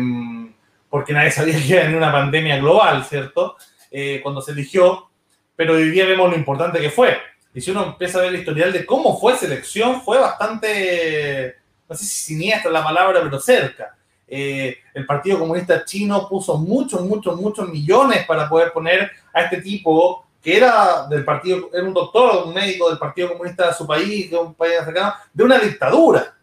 porque 0.90 1.14
nadie 1.14 1.32
sabía 1.32 1.62
que 1.62 1.74
era 1.74 1.86
en 1.86 1.96
una 1.96 2.12
pandemia 2.12 2.58
global, 2.58 3.06
¿cierto?, 3.06 3.58
eh, 3.92 4.22
cuando 4.24 4.42
se 4.42 4.54
eligió, 4.54 5.08
pero 5.56 5.76
hoy 5.76 5.92
día 5.92 6.06
vemos 6.06 6.32
lo 6.32 6.36
importante 6.36 6.80
que 6.80 6.90
fue. 6.90 7.18
Y 7.54 7.62
si 7.62 7.72
uno 7.72 7.86
empieza 7.86 8.18
a 8.18 8.22
ver 8.22 8.34
el 8.34 8.40
historial 8.40 8.74
de 8.74 8.86
cómo 8.86 9.20
fue 9.20 9.34
esa 9.34 9.46
elección, 9.46 10.02
fue 10.02 10.18
bastante, 10.18 11.58
no 11.88 11.96
sé 11.96 12.06
si 12.06 12.34
siniestra 12.34 12.72
la 12.72 12.84
palabra, 12.84 13.22
pero 13.24 13.40
cerca. 13.40 13.96
Eh, 14.28 14.78
el 14.94 15.06
Partido 15.06 15.40
Comunista 15.40 15.86
Chino 15.86 16.28
puso 16.28 16.58
muchos, 16.58 17.02
muchos, 17.02 17.40
muchos 17.40 17.70
millones 17.70 18.26
para 18.26 18.50
poder 18.50 18.74
poner 18.74 19.12
a 19.32 19.44
este 19.44 19.62
tipo 19.62 20.26
que 20.42 20.58
era 20.58 21.08
del 21.08 21.26
partido, 21.26 21.72
era 21.74 21.84
un 21.84 21.94
doctor, 21.94 22.46
un 22.46 22.54
médico 22.54 22.88
del 22.88 23.00
Partido 23.00 23.30
Comunista 23.30 23.68
de 23.68 23.74
su 23.74 23.88
país, 23.88 24.30
de 24.30 24.38
un 24.38 24.54
país 24.54 24.76
cercano, 24.84 25.16
de 25.34 25.44
una 25.44 25.58
dictadura, 25.58 26.36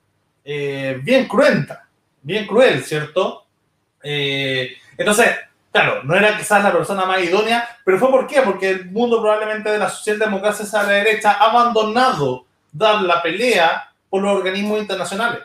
eh, 0.44 0.98
bien 1.04 1.28
cruenta, 1.28 1.86
bien 2.20 2.44
cruel, 2.44 2.82
¿cierto? 2.82 3.44
Eh, 4.02 4.72
entonces, 4.98 5.28
claro, 5.70 6.02
no 6.02 6.16
era 6.16 6.36
quizás 6.36 6.64
la 6.64 6.72
persona 6.72 7.04
más 7.04 7.22
idónea, 7.22 7.78
pero 7.84 7.96
fue 7.98 8.10
por 8.10 8.26
qué? 8.26 8.42
Porque 8.42 8.70
el 8.70 8.90
mundo 8.90 9.20
probablemente 9.20 9.70
de 9.70 9.78
la 9.78 9.88
socialdemocracia 9.88 10.80
a 10.80 10.84
derecha 10.84 11.32
ha 11.32 11.50
abandonado 11.50 12.44
dar 12.72 13.02
la 13.02 13.22
pelea 13.22 13.91
por 14.12 14.20
los 14.20 14.36
organismos 14.36 14.78
internacionales. 14.78 15.40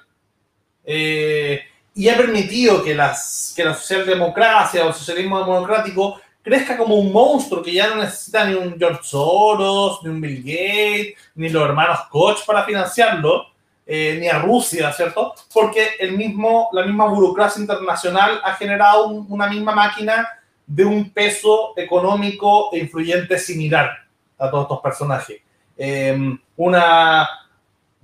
Eh, 0.83 1.61
y 1.95 2.09
ha 2.09 2.17
permitido 2.17 2.83
que, 2.83 2.93
las, 2.93 3.53
que 3.55 3.63
la 3.63 3.73
socialdemocracia 3.73 4.83
o 4.83 4.89
el 4.89 4.93
socialismo 4.93 5.39
democrático 5.39 6.19
crezca 6.41 6.75
como 6.75 6.95
un 6.95 7.13
monstruo 7.13 7.63
que 7.63 7.71
ya 7.71 7.87
no 7.87 7.95
necesita 7.95 8.43
ni 8.43 8.55
un 8.55 8.77
George 8.77 8.99
Soros, 9.03 10.03
ni 10.03 10.09
un 10.09 10.19
Bill 10.19 10.43
Gates, 10.43 11.13
ni 11.35 11.47
los 11.47 11.63
hermanos 11.63 11.99
Koch 12.09 12.45
para 12.45 12.65
financiarlo, 12.65 13.45
eh, 13.85 14.17
ni 14.19 14.27
a 14.27 14.39
Rusia, 14.39 14.91
¿cierto? 14.91 15.33
Porque 15.53 15.91
el 15.97 16.17
mismo, 16.17 16.67
la 16.73 16.83
misma 16.83 17.05
burocracia 17.05 17.61
internacional 17.61 18.41
ha 18.43 18.53
generado 18.55 19.07
una 19.07 19.47
misma 19.47 19.73
máquina 19.73 20.27
de 20.65 20.83
un 20.83 21.09
peso 21.11 21.71
económico 21.77 22.69
e 22.73 22.79
influyente 22.79 23.39
similar 23.39 23.91
a 24.37 24.51
todos 24.51 24.63
estos 24.63 24.81
personajes. 24.81 25.37
Em, 25.77 26.37
una, 26.57 27.29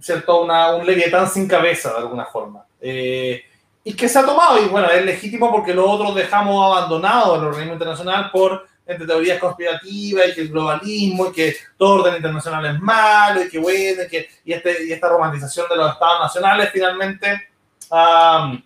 ¿cierto? 0.04 0.42
Una, 0.42 0.76
un 0.76 0.86
leviatán 0.86 1.30
sin 1.30 1.48
cabeza, 1.48 1.92
de 1.92 2.00
alguna 2.00 2.26
forma. 2.26 2.66
Eh, 2.82 3.44
y 3.86 3.94
que 3.94 4.10
se 4.10 4.20
ha 4.20 4.26
tomado, 4.26 4.62
y 4.62 4.68
bueno, 4.68 4.90
es 4.90 5.06
legítimo 5.06 5.52
porque 5.52 5.74
los 5.74 5.86
otros 5.88 6.16
dejamos 6.16 6.66
abandonado 6.66 7.36
el 7.36 7.46
organismo 7.46 7.74
internacional 7.74 8.30
por 8.32 8.68
entre 8.86 9.08
teorías 9.08 9.40
conspirativas 9.40 10.28
y 10.28 10.34
que 10.34 10.42
el 10.42 10.50
globalismo 10.50 11.28
y 11.28 11.32
que 11.32 11.56
todo 11.78 12.02
orden 12.02 12.18
internacional 12.18 12.66
es 12.66 12.82
malo 12.82 13.44
y 13.44 13.50
que 13.50 13.60
bueno, 13.60 14.04
y, 14.04 14.08
que, 14.10 14.30
y, 14.44 14.52
este, 14.52 14.86
y 14.86 14.92
esta 14.92 15.08
romantización 15.08 15.68
de 15.70 15.78
los 15.78 15.94
estados 15.94 16.20
nacionales 16.20 16.70
finalmente 16.74 17.50
ha 17.90 18.60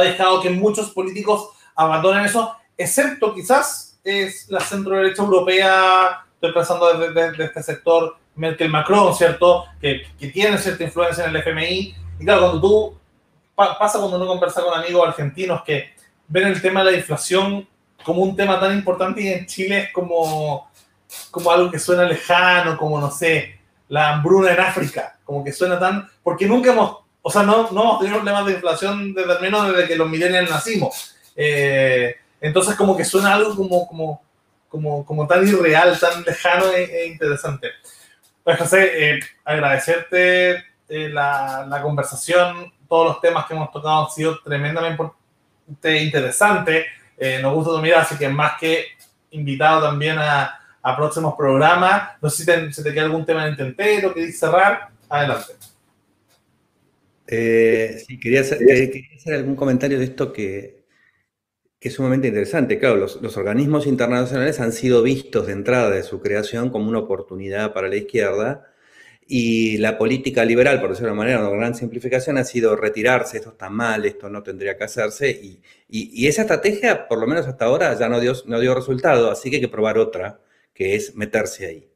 dejado 0.00 0.40
que 0.40 0.50
muchos 0.50 0.90
políticos 0.90 1.50
abandonen 1.76 2.24
eso, 2.24 2.56
excepto 2.76 3.32
quizás 3.34 3.98
es 4.02 4.48
la 4.50 4.60
centro 4.60 4.96
derecha 4.96 5.22
europea, 5.22 6.24
estoy 6.34 6.52
pensando 6.52 6.98
desde, 6.98 7.44
este 7.44 7.62
sector 7.62 8.16
Merkel-Macron, 8.36 9.14
¿cierto? 9.14 9.66
Que, 9.80 10.02
que 10.18 10.28
tiene 10.28 10.58
cierta 10.58 10.84
influencia 10.84 11.24
en 11.24 11.30
el 11.30 11.36
FMI. 11.36 11.94
Y 12.20 12.24
claro, 12.24 12.42
cuando 12.42 12.60
tú 12.60 12.98
pasa 13.54 13.98
cuando 13.98 14.16
uno 14.16 14.26
conversa 14.26 14.62
con 14.62 14.74
amigos 14.74 15.06
argentinos 15.06 15.62
que 15.62 15.94
ven 16.26 16.48
el 16.48 16.60
tema 16.60 16.82
de 16.82 16.92
la 16.92 16.96
inflación 16.96 17.66
como 18.04 18.22
un 18.22 18.36
tema 18.36 18.60
tan 18.60 18.76
importante 18.76 19.22
y 19.22 19.28
en 19.28 19.46
Chile 19.46 19.78
es 19.80 19.92
como, 19.92 20.70
como 21.30 21.50
algo 21.50 21.70
que 21.70 21.78
suena 21.78 22.04
lejano, 22.04 22.76
como 22.76 23.00
no 23.00 23.10
sé, 23.10 23.58
la 23.88 24.10
hambruna 24.10 24.52
en 24.52 24.60
África, 24.60 25.18
como 25.24 25.42
que 25.42 25.52
suena 25.52 25.78
tan, 25.78 26.08
porque 26.22 26.46
nunca 26.46 26.72
hemos, 26.72 26.98
o 27.22 27.30
sea, 27.30 27.42
no, 27.42 27.70
no 27.70 27.82
hemos 27.82 27.98
tenido 27.98 28.16
problemas 28.18 28.46
de 28.46 28.52
inflación 28.52 29.14
desde 29.14 29.32
al 29.32 29.40
menos 29.40 29.68
desde 29.68 29.88
que 29.88 29.96
los 29.96 30.08
millennials 30.08 30.50
nacimos. 30.50 31.14
Eh, 31.36 32.14
entonces 32.40 32.76
como 32.76 32.96
que 32.96 33.04
suena 33.04 33.34
algo 33.34 33.56
como, 33.56 33.86
como, 33.86 34.22
como, 34.68 35.06
como 35.06 35.26
tan 35.26 35.46
irreal, 35.46 35.98
tan 35.98 36.22
lejano 36.22 36.66
e, 36.72 36.84
e 36.84 37.06
interesante. 37.06 37.68
Pues 38.44 38.58
José, 38.58 39.10
eh, 39.10 39.20
agradecerte 39.42 40.50
eh, 40.88 41.08
la, 41.08 41.66
la, 41.66 41.80
conversación, 41.80 42.70
todos 42.86 43.06
los 43.06 43.20
temas 43.22 43.46
que 43.46 43.54
hemos 43.54 43.72
tocado 43.72 44.04
han 44.04 44.10
sido 44.10 44.38
tremendamente 44.40 46.02
interesantes. 46.02 46.84
Eh, 47.16 47.38
nos 47.40 47.54
gusta 47.54 47.72
tu 47.72 47.78
mirada, 47.80 48.02
así 48.02 48.18
que 48.18 48.28
más 48.28 48.60
que 48.60 48.84
invitado 49.30 49.82
también 49.82 50.18
a, 50.18 50.60
a 50.82 50.96
próximos 50.96 51.34
programas. 51.34 52.10
No 52.20 52.28
sé 52.28 52.44
si 52.44 52.46
te, 52.46 52.82
te 52.82 52.92
queda 52.92 53.04
algún 53.04 53.24
tema 53.24 53.44
en 53.44 53.52
el 53.52 53.56
tintero, 53.56 54.12
querés 54.12 54.38
cerrar. 54.38 54.88
Adelante. 55.08 55.54
Eh, 57.26 58.04
sí, 58.06 58.20
quería 58.20 58.42
hacer, 58.42 58.58
quería 58.58 59.16
hacer, 59.16 59.34
algún 59.34 59.56
comentario 59.56 59.98
de 59.98 60.04
esto 60.04 60.30
que, 60.30 60.83
que 61.84 61.88
es 61.88 61.96
sumamente 61.96 62.28
interesante. 62.28 62.78
Claro, 62.78 62.96
los, 62.96 63.36
organismos 63.36 63.86
internacionales 63.86 64.58
han 64.58 64.72
sido 64.72 65.02
vistos 65.02 65.48
de 65.48 65.52
entrada 65.52 65.90
de 65.90 66.02
su 66.02 66.18
creación 66.18 66.70
como 66.70 66.88
una 66.88 67.00
oportunidad 67.00 67.74
para 67.74 67.88
la 67.88 67.96
izquierda 67.96 68.72
y 69.28 69.76
la 69.76 69.98
política 69.98 70.46
liberal, 70.46 70.80
por 70.80 70.88
decirlo 70.88 71.08
de 71.08 71.12
una 71.12 71.22
manera, 71.24 71.46
una 71.46 71.54
gran 71.54 71.74
simplificación, 71.74 72.38
ha 72.38 72.44
sido 72.44 72.74
retirarse, 72.74 73.36
esto 73.36 73.50
está 73.50 73.68
mal, 73.68 74.06
esto 74.06 74.30
no 74.30 74.42
tendría 74.42 74.78
que 74.78 74.84
hacerse, 74.84 75.28
y, 75.28 76.26
esa 76.26 76.42
estrategia, 76.42 77.06
por 77.06 77.18
lo 77.18 77.26
menos 77.26 77.46
hasta 77.46 77.66
ahora, 77.66 77.94
ya 77.98 78.08
no 78.08 78.18
dio, 78.18 78.32
no 78.46 78.60
dio 78.60 78.74
resultado, 78.74 79.30
así 79.30 79.50
que 79.50 79.56
hay 79.56 79.62
que 79.62 79.68
probar 79.68 79.98
otra, 79.98 80.40
que 80.72 80.94
es 80.94 81.14
meterse 81.16 81.66
ahí. 81.66 81.90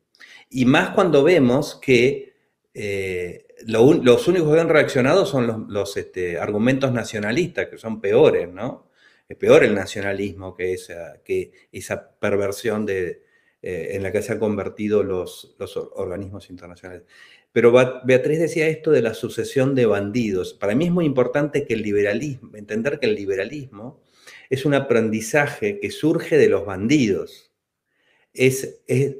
Y 0.50 0.66
más 0.66 0.90
cuando 0.90 1.24
vemos 1.24 1.76
que 1.80 2.34
eh, 2.74 3.46
lo, 3.66 3.94
los 3.94 4.28
únicos 4.28 4.54
que 4.54 4.60
han 4.60 4.68
reaccionado 4.68 5.24
son 5.24 5.46
los, 5.46 5.58
los 5.68 5.96
este, 5.96 6.38
argumentos 6.38 6.92
nacionalistas, 6.92 7.68
que 7.68 7.78
son 7.78 8.02
peores, 8.02 8.50
¿no? 8.52 8.87
Es 9.28 9.36
peor 9.36 9.62
el 9.62 9.74
nacionalismo 9.74 10.54
que 10.54 10.72
esa, 10.72 11.20
que 11.22 11.52
esa 11.70 12.18
perversión 12.18 12.86
de, 12.86 13.24
eh, 13.60 13.88
en 13.92 14.02
la 14.02 14.10
que 14.10 14.22
se 14.22 14.32
han 14.32 14.38
convertido 14.38 15.02
los, 15.02 15.54
los 15.58 15.76
organismos 15.76 16.48
internacionales. 16.48 17.02
Pero 17.52 17.72
Beatriz 18.04 18.38
decía 18.38 18.68
esto 18.68 18.90
de 18.90 19.02
la 19.02 19.14
sucesión 19.14 19.74
de 19.74 19.86
bandidos. 19.86 20.54
Para 20.54 20.74
mí 20.74 20.86
es 20.86 20.92
muy 20.92 21.04
importante 21.04 21.66
que 21.66 21.74
el 21.74 21.82
liberalismo, 21.82 22.56
entender 22.56 22.98
que 22.98 23.06
el 23.06 23.14
liberalismo 23.14 24.00
es 24.48 24.64
un 24.64 24.74
aprendizaje 24.74 25.80
que 25.80 25.90
surge 25.90 26.38
de 26.38 26.48
los 26.48 26.64
bandidos. 26.64 27.52
Es, 28.32 28.80
es, 28.86 29.16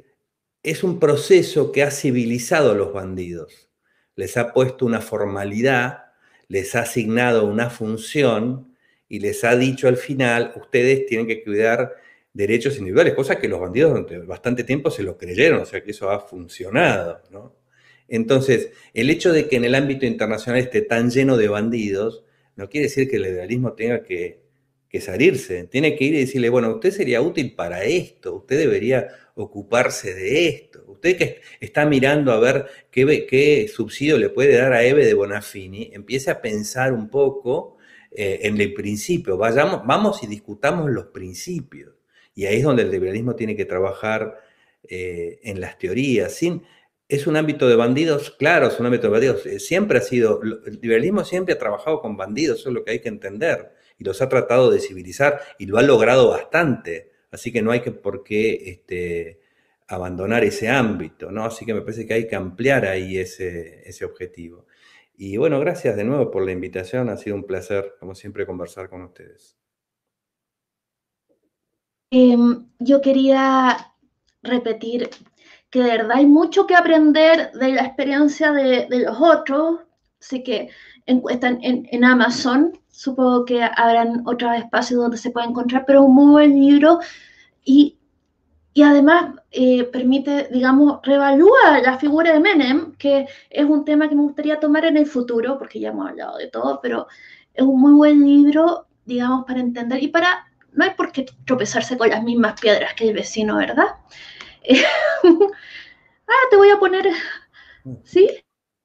es 0.63 0.83
un 0.83 0.99
proceso 0.99 1.71
que 1.71 1.83
ha 1.83 1.91
civilizado 1.91 2.71
a 2.71 2.75
los 2.75 2.93
bandidos. 2.93 3.69
Les 4.15 4.37
ha 4.37 4.53
puesto 4.53 4.85
una 4.85 5.01
formalidad, 5.01 6.05
les 6.47 6.75
ha 6.75 6.81
asignado 6.81 7.45
una 7.45 7.69
función 7.69 8.68
y 9.09 9.19
les 9.19 9.43
ha 9.43 9.55
dicho 9.57 9.87
al 9.87 9.97
final, 9.97 10.53
ustedes 10.55 11.07
tienen 11.07 11.27
que 11.27 11.43
cuidar 11.43 11.95
derechos 12.31 12.77
individuales, 12.77 13.15
cosa 13.15 13.39
que 13.39 13.47
los 13.47 13.59
bandidos 13.59 13.91
durante 13.91 14.19
bastante 14.19 14.63
tiempo 14.63 14.91
se 14.91 15.03
lo 15.03 15.17
creyeron, 15.17 15.61
o 15.61 15.65
sea 15.65 15.83
que 15.83 15.91
eso 15.91 16.09
ha 16.11 16.19
funcionado, 16.19 17.21
¿no? 17.31 17.55
Entonces, 18.07 18.71
el 18.93 19.09
hecho 19.09 19.31
de 19.33 19.47
que 19.47 19.57
en 19.57 19.65
el 19.65 19.75
ámbito 19.75 20.05
internacional 20.05 20.61
esté 20.61 20.81
tan 20.81 21.09
lleno 21.11 21.37
de 21.37 21.47
bandidos, 21.47 22.23
no 22.55 22.69
quiere 22.69 22.87
decir 22.87 23.09
que 23.09 23.17
el 23.17 23.23
liberalismo 23.23 23.73
tenga 23.73 24.03
que, 24.03 24.47
salirse, 24.99 25.65
tiene 25.65 25.95
que 25.95 26.03
ir 26.05 26.15
y 26.15 26.19
decirle, 26.21 26.49
bueno, 26.49 26.73
usted 26.73 26.91
sería 26.91 27.21
útil 27.21 27.53
para 27.55 27.83
esto, 27.83 28.35
usted 28.35 28.57
debería 28.57 29.07
ocuparse 29.35 30.15
de 30.15 30.47
esto, 30.47 30.83
usted 30.87 31.15
que 31.17 31.41
está 31.59 31.85
mirando 31.85 32.31
a 32.31 32.39
ver 32.39 32.65
qué, 32.91 33.27
qué 33.29 33.67
subsidio 33.67 34.17
le 34.17 34.29
puede 34.29 34.57
dar 34.57 34.73
a 34.73 34.83
Eve 34.83 35.05
de 35.05 35.13
Bonafini, 35.13 35.91
empiece 35.93 36.31
a 36.31 36.41
pensar 36.41 36.93
un 36.93 37.09
poco 37.09 37.77
eh, 38.21 38.47
en 38.49 38.59
el 38.59 38.73
principio, 38.73 39.37
vayamos, 39.37 39.87
vamos 39.87 40.21
y 40.23 40.27
discutamos 40.27 40.89
los 40.89 41.05
principios. 41.05 41.93
Y 42.35 42.47
ahí 42.47 42.57
es 42.57 42.63
donde 42.63 42.81
el 42.81 42.91
liberalismo 42.91 43.33
tiene 43.33 43.55
que 43.55 43.63
trabajar 43.63 44.41
eh, 44.83 45.39
en 45.41 45.61
las 45.61 45.77
teorías. 45.77 46.33
Sin, 46.35 46.63
¿Es 47.07 47.27
un 47.27 47.37
ámbito 47.37 47.69
de 47.69 47.77
bandidos? 47.77 48.31
Claro, 48.31 48.67
es 48.67 48.77
un 48.77 48.87
ámbito 48.87 49.03
de 49.03 49.11
bandidos. 49.11 49.45
Eh, 49.45 49.61
siempre 49.61 49.99
ha 49.99 50.01
sido, 50.01 50.41
el 50.43 50.81
liberalismo 50.81 51.23
siempre 51.23 51.53
ha 51.53 51.57
trabajado 51.57 52.01
con 52.01 52.17
bandidos, 52.17 52.59
eso 52.59 52.67
es 52.67 52.75
lo 52.75 52.83
que 52.83 52.91
hay 52.91 52.99
que 52.99 53.07
entender. 53.07 53.71
Y 53.97 54.03
los 54.03 54.21
ha 54.21 54.27
tratado 54.27 54.69
de 54.69 54.81
civilizar 54.81 55.39
y 55.57 55.67
lo 55.67 55.77
ha 55.77 55.81
logrado 55.81 56.27
bastante. 56.27 57.13
Así 57.31 57.53
que 57.53 57.61
no 57.61 57.71
hay 57.71 57.79
que 57.79 57.91
por 57.93 58.25
qué 58.25 58.69
este, 58.69 59.39
abandonar 59.87 60.43
ese 60.43 60.67
ámbito, 60.67 61.31
¿no? 61.31 61.45
Así 61.45 61.65
que 61.65 61.73
me 61.73 61.83
parece 61.83 62.05
que 62.05 62.15
hay 62.15 62.27
que 62.27 62.35
ampliar 62.35 62.85
ahí 62.85 63.17
ese, 63.17 63.81
ese 63.87 64.03
objetivo. 64.03 64.65
Y 65.21 65.35
bueno, 65.35 65.59
gracias 65.59 65.97
de 65.97 66.05
nuevo 66.05 66.31
por 66.31 66.45
la 66.45 66.53
invitación. 66.53 67.09
Ha 67.09 67.17
sido 67.17 67.35
un 67.35 67.43
placer, 67.43 67.95
como 67.99 68.15
siempre, 68.15 68.45
conversar 68.45 68.89
con 68.89 69.01
ustedes. 69.01 69.57
Em, 72.09 72.69
yo 72.79 73.01
quería 73.01 73.93
repetir 74.41 75.09
que 75.69 75.83
de 75.83 75.89
verdad 75.89 76.11
hay 76.13 76.25
mucho 76.25 76.65
que 76.65 76.73
aprender 76.73 77.51
de 77.51 77.67
la 77.73 77.81
experiencia 77.81 78.53
de, 78.53 78.87
los 78.89 79.17
otros. 79.19 79.81
Así 80.21 80.41
que 80.41 80.69
están 81.05 81.59
en, 81.63 82.05
Amazon, 82.05 82.79
supongo 82.87 83.43
que 83.43 83.61
habrán 83.61 84.23
otros 84.25 84.55
espacios 84.55 85.01
donde 85.01 85.17
se 85.17 85.31
puede 85.31 85.47
encontrar, 85.47 85.83
pero 85.85 86.03
un 86.03 86.15
muy 86.15 86.31
buen 86.31 86.61
libro 86.61 86.99
y, 87.65 87.98
y 88.73 88.83
además 88.83 89.35
eh, 89.51 89.83
permite, 89.85 90.47
digamos, 90.51 90.99
reevaluar 91.03 91.81
la 91.81 91.97
figura 91.97 92.31
de 92.31 92.39
Menem, 92.39 92.95
que 92.97 93.27
es 93.49 93.65
un 93.65 93.83
tema 93.83 94.07
que 94.07 94.15
me 94.15 94.21
gustaría 94.21 94.59
tomar 94.59 94.85
en 94.85 94.97
el 94.97 95.05
futuro, 95.05 95.57
porque 95.57 95.79
ya 95.79 95.89
hemos 95.89 96.07
hablado 96.09 96.37
de 96.37 96.47
todo, 96.47 96.79
pero 96.81 97.07
es 97.53 97.63
un 97.63 97.81
muy 97.81 97.93
buen 97.93 98.25
libro, 98.25 98.87
digamos, 99.05 99.45
para 99.45 99.59
entender 99.59 100.01
y 100.03 100.07
para 100.09 100.45
no 100.71 100.83
hay 100.83 100.91
por 100.91 101.11
qué 101.11 101.25
tropezarse 101.45 101.97
con 101.97 102.09
las 102.09 102.23
mismas 102.23 102.59
piedras 102.59 102.93
que 102.93 103.09
el 103.09 103.15
vecino, 103.15 103.57
¿verdad? 103.57 103.87
ah, 106.27 106.33
te 106.51 106.55
voy 106.55 106.69
a 106.69 106.79
poner, 106.79 107.07
¿sí? 108.03 108.29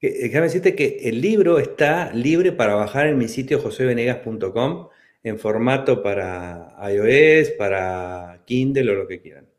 Déjame 0.01 0.47
decirte 0.47 0.74
que 0.74 0.98
el 1.05 1.20
libro 1.20 1.59
está 1.59 2.12
libre 2.12 2.52
para 2.52 2.74
bajar 2.74 3.06
en 3.06 3.19
mi 3.19 3.28
sitio 3.28 3.59
josevenegas.com 3.61 4.89
en 5.23 5.39
formato 5.39 6.02
para 6.02 6.77
iOS, 6.90 7.51
para 7.52 8.43
Kindle 8.44 8.90
o 8.90 8.94
lo 8.94 9.09
que 9.09 9.20
quieran. 9.20 9.54